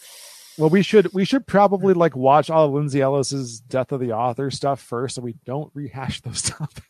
Well, 0.57 0.69
we 0.69 0.81
should 0.81 1.11
we 1.13 1.25
should 1.25 1.45
probably 1.45 1.93
like 1.93 2.15
watch 2.15 2.49
all 2.49 2.67
of 2.67 2.71
Lindsay 2.73 3.01
Ellis's 3.01 3.59
Death 3.59 3.91
of 3.91 3.99
the 3.99 4.13
Author 4.13 4.49
stuff 4.51 4.79
first 4.79 5.15
so 5.15 5.21
we 5.21 5.35
don't 5.45 5.71
rehash 5.73 6.21
those 6.21 6.41
topics. 6.57 6.87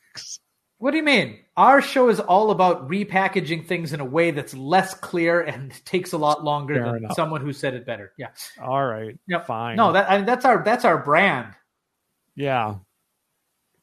What 0.78 0.92
do 0.92 0.98
you 0.98 1.04
mean? 1.04 1.38
Our 1.58 1.82
show 1.82 2.10
is 2.10 2.20
all 2.20 2.50
about 2.52 2.90
repackaging 2.90 3.68
things 3.68 3.94
in 3.94 4.00
a 4.00 4.06
way 4.06 4.32
that's 4.32 4.54
less 4.56 4.94
clear 4.96 5.42
and 5.42 5.72
takes 5.86 6.14
a 6.14 6.18
lot 6.18 6.44
longer 6.44 6.76
Fair 6.76 6.86
than 6.86 6.96
enough. 6.98 7.16
someone 7.16 7.42
who 7.42 7.54
said 7.54 7.74
it 7.76 7.86
better. 7.86 8.14
Yeah. 8.18 8.30
All 8.62 8.84
right. 8.86 9.18
Yep. 9.28 9.46
Fine. 9.48 9.76
No, 9.78 9.92
that 9.94 10.10
I 10.10 10.18
mean, 10.18 10.26
that's 10.26 10.46
our 10.46 10.64
that's 10.64 10.86
our 10.86 10.98
brand. 11.04 11.54
yeah. 12.36 12.76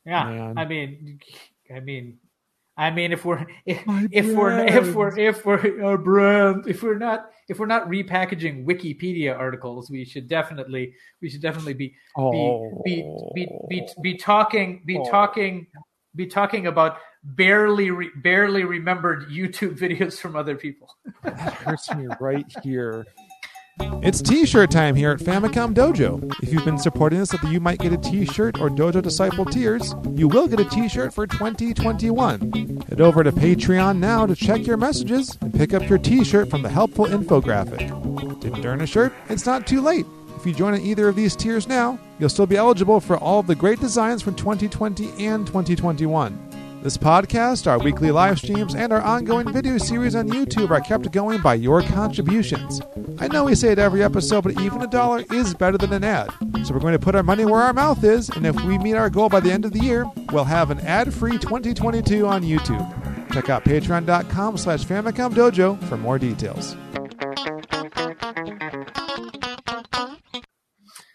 Yeah, 0.07 0.25
Man. 0.25 0.59
I 0.59 0.65
mean, 0.65 1.21
I 1.75 1.81
mean, 1.81 2.19
I 2.79 2.91
mean, 2.91 3.13
if 3.13 3.27
we're 3.27 3.45
if, 3.67 3.83
if 4.11 4.35
we're 4.35 4.59
if 4.67 4.95
we're 4.95 5.19
if 5.19 5.45
we're 5.45 5.85
our 5.85 5.99
brand, 5.99 6.65
if 6.67 6.83
we're 6.83 6.97
not 6.97 7.31
if 7.49 7.59
we're 7.59 7.67
not 7.67 7.89
repackaging 7.91 8.65
Wikipedia 8.65 9.37
articles, 9.39 9.91
we 9.91 10.05
should 10.07 10.27
definitely 10.27 10.95
we 11.21 11.29
should 11.29 11.43
definitely 11.43 11.75
be 11.75 11.89
be 11.89 11.95
Oh. 12.17 12.83
be 12.87 13.03
be 13.35 13.49
be, 13.69 13.87
be 14.03 14.17
talking 14.17 14.81
be 14.87 14.97
Oh. 14.99 15.11
talking 15.11 15.67
be 16.15 16.27
talking 16.27 16.67
about 16.67 16.99
barely 17.23 17.91
re, 17.91 18.11
barely 18.17 18.65
remembered 18.65 19.29
YouTube 19.29 19.79
videos 19.79 20.19
from 20.19 20.37
other 20.37 20.57
people. 20.57 20.89
That 21.23 21.55
hurts 21.55 21.95
me 21.95 22.07
right 22.21 22.47
here. 22.63 23.07
It's 24.03 24.21
t-shirt 24.21 24.71
time 24.73 24.97
here 24.97 25.13
at 25.13 25.21
Famicom 25.21 25.73
Dojo. 25.73 26.33
If 26.43 26.53
you've 26.53 26.65
been 26.65 26.79
supporting 26.79 27.21
us 27.21 27.31
so 27.31 27.37
that 27.37 27.53
you 27.53 27.61
might 27.61 27.79
get 27.79 27.93
a 27.93 27.97
t-shirt 27.97 28.61
or 28.61 28.71
Dojo 28.71 29.01
Disciple 29.03 29.45
tiers, 29.45 29.95
you 30.15 30.27
will 30.27 30.49
get 30.49 30.59
a 30.59 30.65
t-shirt 30.65 31.15
for 31.15 31.27
2021. 31.27 32.81
Head 32.89 33.01
over 33.01 33.23
to 33.23 33.31
Patreon 33.31 33.99
now 33.99 34.27
to 34.27 34.35
check 34.35 34.67
your 34.67 34.77
messages 34.77 35.39
and 35.41 35.55
pick 35.55 35.75
up 35.75 35.89
your 35.89 35.99
t-shirt 35.99 36.51
from 36.51 36.63
the 36.63 36.69
helpful 36.69 37.07
infographic. 37.07 38.41
Didn't 38.41 38.67
earn 38.67 38.81
a 38.81 38.87
shirt? 38.87 39.13
It's 39.29 39.47
not 39.47 39.67
too 39.67 39.81
late. 39.81 40.07
If 40.39 40.47
you 40.47 40.55
join 40.55 40.73
at 40.73 40.83
either 40.83 41.09
of 41.09 41.17
these 41.17 41.35
tiers 41.35 41.67
now, 41.67 41.99
you'll 42.21 42.29
still 42.29 42.47
be 42.47 42.57
eligible 42.57 43.01
for 43.01 43.17
all 43.17 43.41
of 43.41 43.49
the 43.49 43.57
great 43.57 43.81
designs 43.81 44.23
from 44.23 44.37
2020 44.37 45.27
and 45.27 45.45
2021. 45.45 46.81
This 46.81 46.97
podcast, 46.97 47.67
our 47.67 47.81
weekly 47.81 48.13
live 48.13 48.39
streams, 48.39 48.77
and 48.77 48.93
our 48.93 49.01
ongoing 49.01 49.53
video 49.53 49.79
series 49.79 50.15
on 50.15 50.29
YouTube 50.29 50.71
are 50.71 50.81
kept 50.81 51.11
going 51.11 51.41
by 51.41 51.55
your 51.55 51.83
contributions. 51.83 52.81
I 53.19 53.27
know 53.27 53.47
we 53.47 53.57
say 53.57 53.73
it 53.73 53.81
every 53.81 54.05
episode, 54.05 54.45
but 54.45 54.61
even 54.61 54.81
a 54.81 54.87
dollar 54.87 55.25
is 55.33 55.55
better 55.55 55.77
than 55.77 55.93
an 55.93 56.05
ad. 56.05 56.31
So 56.63 56.73
we're 56.73 56.79
going 56.79 56.93
to 56.93 57.01
put 57.01 57.17
our 57.17 57.25
money 57.25 57.45
where 57.45 57.63
our 57.63 57.73
mouth 57.73 58.05
is, 58.05 58.29
and 58.29 58.47
if 58.47 58.55
we 58.63 58.79
meet 58.79 58.95
our 58.95 59.11
goal 59.11 59.29
by 59.29 59.41
the 59.41 59.51
end 59.51 59.65
of 59.65 59.73
the 59.73 59.81
year, 59.81 60.07
we'll 60.31 60.45
have 60.45 60.71
an 60.71 60.79
ad-free 60.83 61.39
2022 61.39 62.29
on 62.29 62.45
YouTube. 62.45 63.33
Check 63.33 63.51
out 63.51 63.65
patreon.com 63.65 64.57
slash 64.57 64.85
Famicom 64.85 65.35
Dojo 65.35 65.83
for 65.89 65.97
more 65.97 66.17
details. 66.17 66.77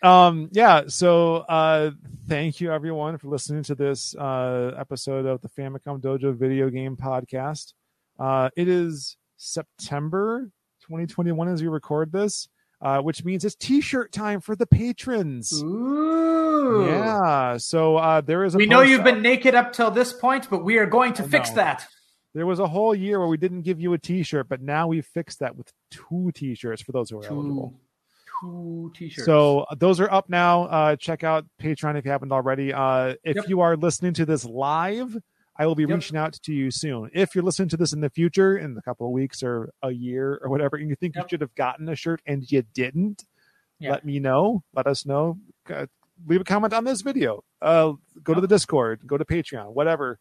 Um 0.04 0.50
yeah 0.52 0.82
so 0.88 1.38
uh 1.38 1.92
thank 2.28 2.60
you 2.60 2.72
everyone 2.72 3.18
for 3.18 3.30
listening 3.30 3.64
to 3.64 3.74
this 3.76 4.14
uh 4.16 4.74
episode 4.78 5.26
of 5.26 5.42
the 5.42 5.50
famicom 5.50 6.02
dojo 6.02 6.36
video 6.36 6.70
game 6.70 6.96
podcast 6.98 7.74
uh 8.20 8.50
it 8.58 8.68
is 8.68 9.16
september 9.38 10.50
2021 10.82 11.48
as 11.48 11.62
we 11.62 11.68
record 11.70 12.12
this 12.12 12.50
uh 12.82 13.00
which 13.00 13.24
means 13.24 13.46
it's 13.46 13.56
t-shirt 13.56 14.12
time 14.12 14.42
for 14.42 14.56
the 14.58 14.66
patrons 14.68 15.62
Ooh. 15.64 16.86
yeah 16.86 17.56
so 17.58 17.96
uh 17.98 18.20
there 18.20 18.44
is 18.44 18.56
a 18.56 18.58
We 18.58 18.66
know 18.66 18.82
you've 18.82 19.02
out- 19.02 19.06
been 19.06 19.22
naked 19.22 19.56
up 19.56 19.72
till 19.74 19.90
this 19.92 20.12
point, 20.14 20.50
but 20.50 20.64
we 20.66 20.78
are 20.80 20.86
going 20.86 21.14
to 21.14 21.24
I 21.24 21.28
fix 21.28 21.50
know. 21.52 21.56
that. 21.58 21.88
there 22.34 22.46
was 22.46 22.60
a 22.60 22.68
whole 22.68 22.94
year 22.94 23.20
where 23.20 23.28
we 23.30 23.38
didn't 23.38 23.62
give 23.62 23.80
you 23.80 23.94
a 23.94 23.98
t-shirt 23.98 24.50
but 24.50 24.62
now 24.62 24.88
we've 24.88 25.06
fixed 25.06 25.40
that 25.40 25.56
with 25.56 25.72
two 25.92 26.32
t-shirts 26.36 26.82
for 26.82 26.92
those 26.92 27.10
who 27.10 27.20
are 27.20 27.26
eligible 27.26 27.74
Two 28.44 28.91
t-shirts. 28.95 29.26
So 29.26 29.61
uh, 29.61 29.76
those 29.76 29.99
are 29.99 30.11
up 30.11 30.30
now. 30.30 30.64
Uh, 30.65 30.95
check 30.98 31.24
out 31.24 31.45
Patreon 31.61 31.98
if 31.98 32.03
you 32.06 32.11
haven't 32.11 32.32
already. 32.32 32.74
Uh, 32.74 33.15
if 33.24 33.36
Yep. 33.38 33.45
you 33.48 33.61
are 33.61 33.78
listening 33.78 34.14
to 34.15 34.26
this 34.26 34.44
live, 34.45 35.15
I 35.57 35.65
will 35.65 35.76
be 35.76 35.84
Yep. 35.84 35.90
reaching 35.95 36.18
out 36.18 36.34
to 36.34 36.53
you 36.53 36.70
soon. 36.72 37.10
If 37.14 37.36
you're 37.36 37.44
listening 37.44 37.70
to 37.70 37.78
this 37.78 37.94
in 37.94 38.02
the 38.02 38.10
future, 38.10 38.57
in 38.57 38.76
a 38.78 38.82
couple 38.82 39.06
of 39.07 39.14
weeks 39.14 39.41
or 39.44 39.72
a 39.82 39.91
year 39.91 40.40
or 40.44 40.49
whatever, 40.49 40.76
and 40.78 40.90
you 40.90 40.95
think 40.95 41.15
Yep. 41.15 41.24
you 41.26 41.30
should 41.30 41.41
have 41.41 41.56
gotten 41.56 41.88
a 41.90 41.95
shirt 41.95 42.22
and 42.26 42.44
you 42.52 42.64
didn't, 42.74 43.24
Yeah. 43.80 43.91
let 43.91 44.06
me 44.06 44.20
know. 44.20 44.64
Let 44.76 44.88
us 44.88 45.06
know. 45.06 45.40
Uh, 45.70 45.86
leave 46.28 46.41
a 46.41 46.44
comment 46.44 46.74
on 46.74 46.84
this 46.84 47.02
video. 47.02 47.44
Uh, 47.61 47.94
go 48.24 48.34
to 48.34 48.41
the 48.41 48.48
Discord, 48.48 49.02
go 49.07 49.18
to 49.18 49.24
Patreon, 49.26 49.74
whatever. 49.74 50.20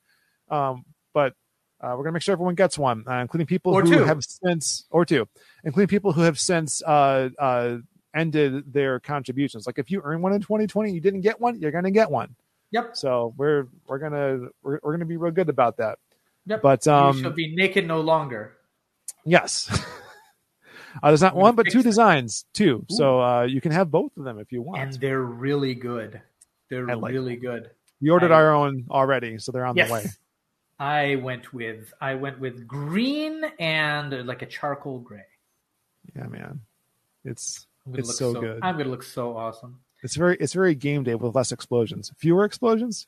Um, 0.49 0.85
but 1.13 1.35
uh, 1.81 1.95
we're 1.97 2.05
gonna 2.05 2.13
make 2.13 2.23
sure 2.23 2.33
everyone 2.35 2.55
gets 2.55 2.79
one, 2.79 3.03
uh, 3.09 3.15
including 3.15 3.47
people 3.47 3.73
Or 3.75 3.83
who 3.83 3.91
two. 3.99 4.05
have 4.05 4.23
since 4.23 4.85
or 4.91 5.05
two, 5.05 5.27
including 5.65 5.89
people 5.89 6.13
who 6.13 6.21
have 6.21 6.39
since 6.39 6.81
uh, 6.85 7.31
uh, 7.41 7.79
ended 8.15 8.73
their 8.73 9.01
contributions. 9.01 9.67
Like 9.67 9.79
if 9.79 9.91
you 9.91 10.01
earn 10.05 10.23
one 10.23 10.33
in 10.33 10.41
2020, 10.41 10.93
you 10.93 11.01
didn't 11.01 11.21
get 11.23 11.41
one, 11.41 11.59
you're 11.61 11.71
gonna 11.73 11.91
get 11.91 12.11
one. 12.11 12.35
Yep. 12.71 12.97
So 12.97 13.35
we're 13.37 13.69
we're 13.87 13.99
gonna 13.99 14.49
we're, 14.63 14.81
we're 14.83 14.93
gonna 14.93 15.05
be 15.07 15.17
real 15.17 15.33
good 15.33 15.49
about 15.49 15.77
that. 15.79 15.99
Yep. 16.47 16.63
But 16.63 16.87
you 16.87 16.93
um, 16.93 17.21
shall 17.23 17.31
be 17.31 17.55
naked 17.55 17.87
no 17.87 18.01
longer. 18.01 18.55
yes. 19.25 19.69
Uh, 21.03 21.09
there's 21.09 21.23
not 21.23 21.35
one, 21.35 21.55
but 21.55 21.65
two 21.71 21.83
designs, 21.83 22.45
two. 22.53 22.85
So 22.91 23.19
uh, 23.19 23.43
you 23.45 23.63
can 23.63 23.73
have 23.73 23.91
both 23.91 24.15
of 24.19 24.25
them 24.25 24.39
if 24.39 24.53
you 24.53 24.61
want. 24.61 24.79
And 24.83 24.93
they're 25.01 25.23
really 25.23 25.75
good. 25.75 26.21
They're 26.69 26.85
like 26.95 27.13
really 27.15 27.37
good. 27.37 27.71
we 28.03 28.11
ordered 28.11 28.31
I- 28.31 28.35
our 28.35 28.53
own 28.55 28.85
already, 28.91 29.39
so 29.39 29.53
they're 29.53 29.65
on 29.65 29.75
Yes. 29.75 29.89
the 29.89 29.95
way. 29.95 30.05
I 30.79 31.15
went 31.17 31.55
with 31.55 31.95
I 31.99 32.17
went 32.17 32.41
with 32.41 32.67
green 32.67 33.43
and 33.59 34.13
uh, 34.13 34.23
like 34.25 34.43
a 34.43 34.47
charcoal 34.47 34.99
gray. 34.99 35.25
Yeah, 36.15 36.27
man, 36.27 36.61
it's 37.25 37.67
It's 37.95 38.09
look 38.09 38.17
so 38.17 38.41
good. 38.41 38.61
I'm 38.63 38.79
gonna 38.79 38.91
look 38.91 39.03
so 39.03 39.37
awesome. 39.37 39.81
it's 40.03 40.17
very 40.17 40.37
it's 40.39 40.53
very 40.53 40.75
game 40.75 41.03
day 41.03 41.15
with 41.15 41.35
less 41.35 41.53
explosions, 41.53 42.13
fewer 42.17 42.45
explosions. 42.45 43.07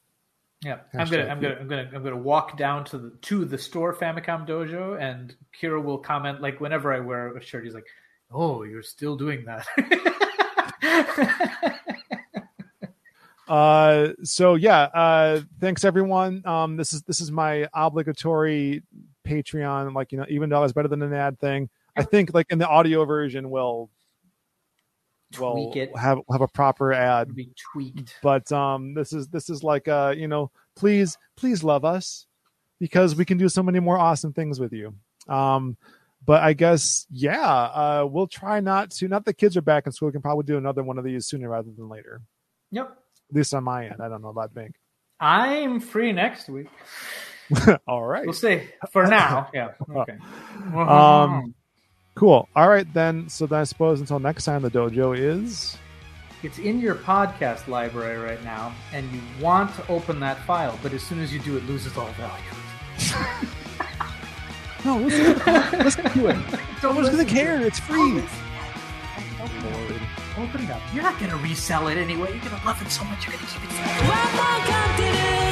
Yeah, 0.63 0.79
I'm 0.95 1.09
gonna 1.09 1.27
I'm 1.27 1.41
gonna 1.41 1.57
I'm 1.61 1.69
gonna 1.69 1.91
I'm 1.95 2.03
gonna 2.03 2.17
walk 2.17 2.57
down 2.57 2.85
to 2.87 2.99
the 2.99 3.11
to 3.23 3.45
the 3.45 3.59
store 3.59 3.95
Famicom 3.95 4.49
Dojo, 4.49 5.01
and 5.01 5.35
Kira 5.61 5.83
will 5.83 5.99
comment 5.99 6.41
like 6.41 6.61
whenever 6.61 6.93
I 6.93 7.01
wear 7.01 7.37
a 7.37 7.43
shirt, 7.43 7.65
he's 7.65 7.75
like, 7.75 7.87
"Oh, 8.31 8.63
you're 8.63 8.83
still 8.83 9.17
doing 9.17 9.45
that." 9.45 9.67
Uh, 13.47 14.13
so 14.23 14.55
yeah, 14.55 14.83
uh, 14.95 15.41
thanks 15.61 15.85
everyone. 15.85 16.43
Um, 16.47 16.77
this 16.77 16.93
is 16.93 17.03
this 17.03 17.21
is 17.21 17.31
my 17.31 17.69
obligatory 17.75 18.83
Patreon. 19.27 19.95
Like 19.95 20.13
you 20.13 20.19
know, 20.19 20.27
even 20.29 20.49
dollars 20.49 20.73
better 20.73 20.89
than 20.89 21.03
an 21.03 21.13
ad 21.13 21.39
thing. 21.39 21.69
I 21.97 22.03
think 22.03 22.33
like 22.33 22.47
in 22.51 22.59
the 22.59 22.67
audio 22.67 23.05
version, 23.05 23.51
we'll 23.51 23.91
we'll 25.39 25.73
Tweak 25.73 25.77
it. 25.77 25.97
have 25.97 26.19
have 26.31 26.41
a 26.41 26.49
proper 26.49 26.93
ad. 26.93 27.35
be 27.35 27.51
tweaked. 27.73 28.15
But 28.23 28.51
um, 28.53 28.95
this 28.95 29.13
is 29.13 29.29
this 29.29 29.49
is 29.51 29.63
like 29.63 29.89
uh, 29.89 30.15
you 30.17 30.29
know, 30.29 30.51
please 30.77 31.17
please 31.37 31.63
love 31.65 31.85
us 31.85 32.27
because 32.81 33.17
we 33.17 33.25
can 33.25 33.39
do 33.39 33.49
so 33.49 33.63
many 33.63 33.81
more 33.81 33.99
awesome 33.99 34.33
things 34.33 34.59
with 34.61 34.73
you. 34.73 34.95
Um, 35.29 35.77
but 36.27 36.43
I 36.43 36.53
guess 36.55 37.07
yeah, 37.11 37.49
uh, 37.49 38.07
we'll 38.11 38.27
try 38.27 38.61
not 38.61 38.91
to. 38.93 39.09
Not 39.09 39.25
the 39.25 39.35
kids 39.35 39.57
are 39.57 39.63
back 39.63 39.87
in 39.87 39.93
school. 39.93 40.09
We 40.09 40.13
can 40.13 40.23
probably 40.23 40.45
do 40.45 40.57
another 40.59 40.83
one 40.83 40.99
of 40.99 41.05
these 41.05 41.27
sooner 41.27 41.49
rather 41.49 41.71
than 41.77 41.89
later. 41.89 42.23
Yep, 42.71 42.89
At 43.31 43.37
least 43.37 43.55
on 43.55 43.65
my 43.65 43.87
end. 43.87 43.97
I 44.01 44.09
don't 44.09 44.23
know 44.23 44.29
about 44.29 44.55
Vinnk. 44.55 44.73
I'm 45.21 45.81
free 45.81 46.13
next 46.13 46.49
week. 46.49 46.67
All 47.87 48.03
right. 48.05 48.25
We'll 48.25 48.33
see. 48.33 48.63
For 48.91 49.07
now, 49.07 49.49
yeah. 49.55 49.73
Okay. 49.95 50.17
Um, 50.75 51.55
cool. 52.15 52.49
All 52.57 52.69
right 52.69 52.87
then. 52.95 53.29
So 53.29 53.47
then 53.47 53.61
I 53.61 53.65
suppose 53.65 54.01
until 54.01 54.19
next 54.19 54.45
time, 54.45 54.63
the 54.63 54.71
dojo 54.71 55.17
is. 55.19 55.77
It's 56.43 56.59
in 56.59 56.79
your 56.81 56.95
podcast 56.95 57.69
library 57.69 58.19
right 58.19 58.43
now, 58.45 58.75
and 58.93 59.11
you 59.13 59.21
want 59.41 59.75
to 59.77 59.89
open 59.89 60.21
that 60.21 60.39
file, 60.45 60.79
but 60.83 60.93
as 60.93 61.03
soon 61.03 61.21
as 61.21 61.33
you 61.33 61.41
do, 61.41 61.57
it 61.57 61.65
loses 61.65 61.97
all 61.97 62.11
value. 62.19 62.45
No, 64.85 64.99
listen, 64.99 65.79
listen 65.79 66.05
to 66.11 66.27
it. 66.29 66.37
Don't 66.83 66.95
No 66.95 67.01
one's 67.01 67.09
gonna 67.09 67.25
to 67.25 67.31
care. 67.31 67.57
it. 67.57 67.63
It's 67.67 67.79
free. 67.79 68.23
Open 70.37 70.61
it 70.65 70.71
up. 70.71 70.83
You're 70.93 71.03
not 71.03 71.19
gonna 71.19 71.37
resell 71.39 71.89
it 71.89 71.97
anyway. 71.97 72.33
You're 72.35 72.45
gonna 72.45 72.61
love 72.67 72.83
it 72.83 72.91
so 72.91 73.05
much. 73.05 73.27
You're 73.27 73.37
gonna 73.37 73.47
keep 73.47 73.63
it. 75.41 75.44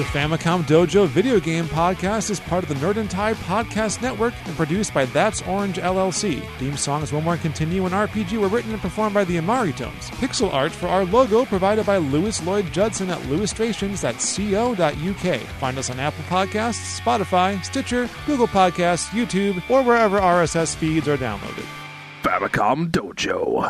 The 0.00 0.06
Famicom 0.06 0.62
Dojo 0.62 1.06
video 1.06 1.38
game 1.38 1.66
podcast 1.66 2.30
is 2.30 2.40
part 2.40 2.62
of 2.62 2.70
the 2.70 2.74
Nerd 2.76 2.96
and 2.96 3.10
Tie 3.10 3.34
podcast 3.34 4.00
network 4.00 4.32
and 4.46 4.56
produced 4.56 4.94
by 4.94 5.04
That's 5.04 5.42
Orange 5.42 5.76
LLC. 5.76 6.40
Theme 6.56 6.78
songs 6.78 7.12
One 7.12 7.22
More 7.22 7.36
Continue 7.36 7.84
and 7.84 7.92
RPG 7.92 8.40
were 8.40 8.48
written 8.48 8.72
and 8.72 8.80
performed 8.80 9.12
by 9.12 9.24
the 9.24 9.36
Imari 9.36 9.76
Tones. 9.76 10.08
Pixel 10.12 10.50
art 10.54 10.72
for 10.72 10.86
our 10.86 11.04
logo 11.04 11.44
provided 11.44 11.84
by 11.84 11.98
Louis 11.98 12.42
Lloyd 12.46 12.72
Judson 12.72 13.10
at 13.10 13.20
louistrations.co.uk. 13.24 15.40
Find 15.60 15.76
us 15.76 15.90
on 15.90 16.00
Apple 16.00 16.24
Podcasts, 16.30 16.98
Spotify, 16.98 17.62
Stitcher, 17.62 18.08
Google 18.24 18.48
Podcasts, 18.48 19.08
YouTube, 19.08 19.62
or 19.68 19.82
wherever 19.82 20.18
RSS 20.18 20.76
feeds 20.76 21.08
are 21.08 21.18
downloaded. 21.18 21.66
Famicom 22.22 22.90
Dojo. 22.90 23.68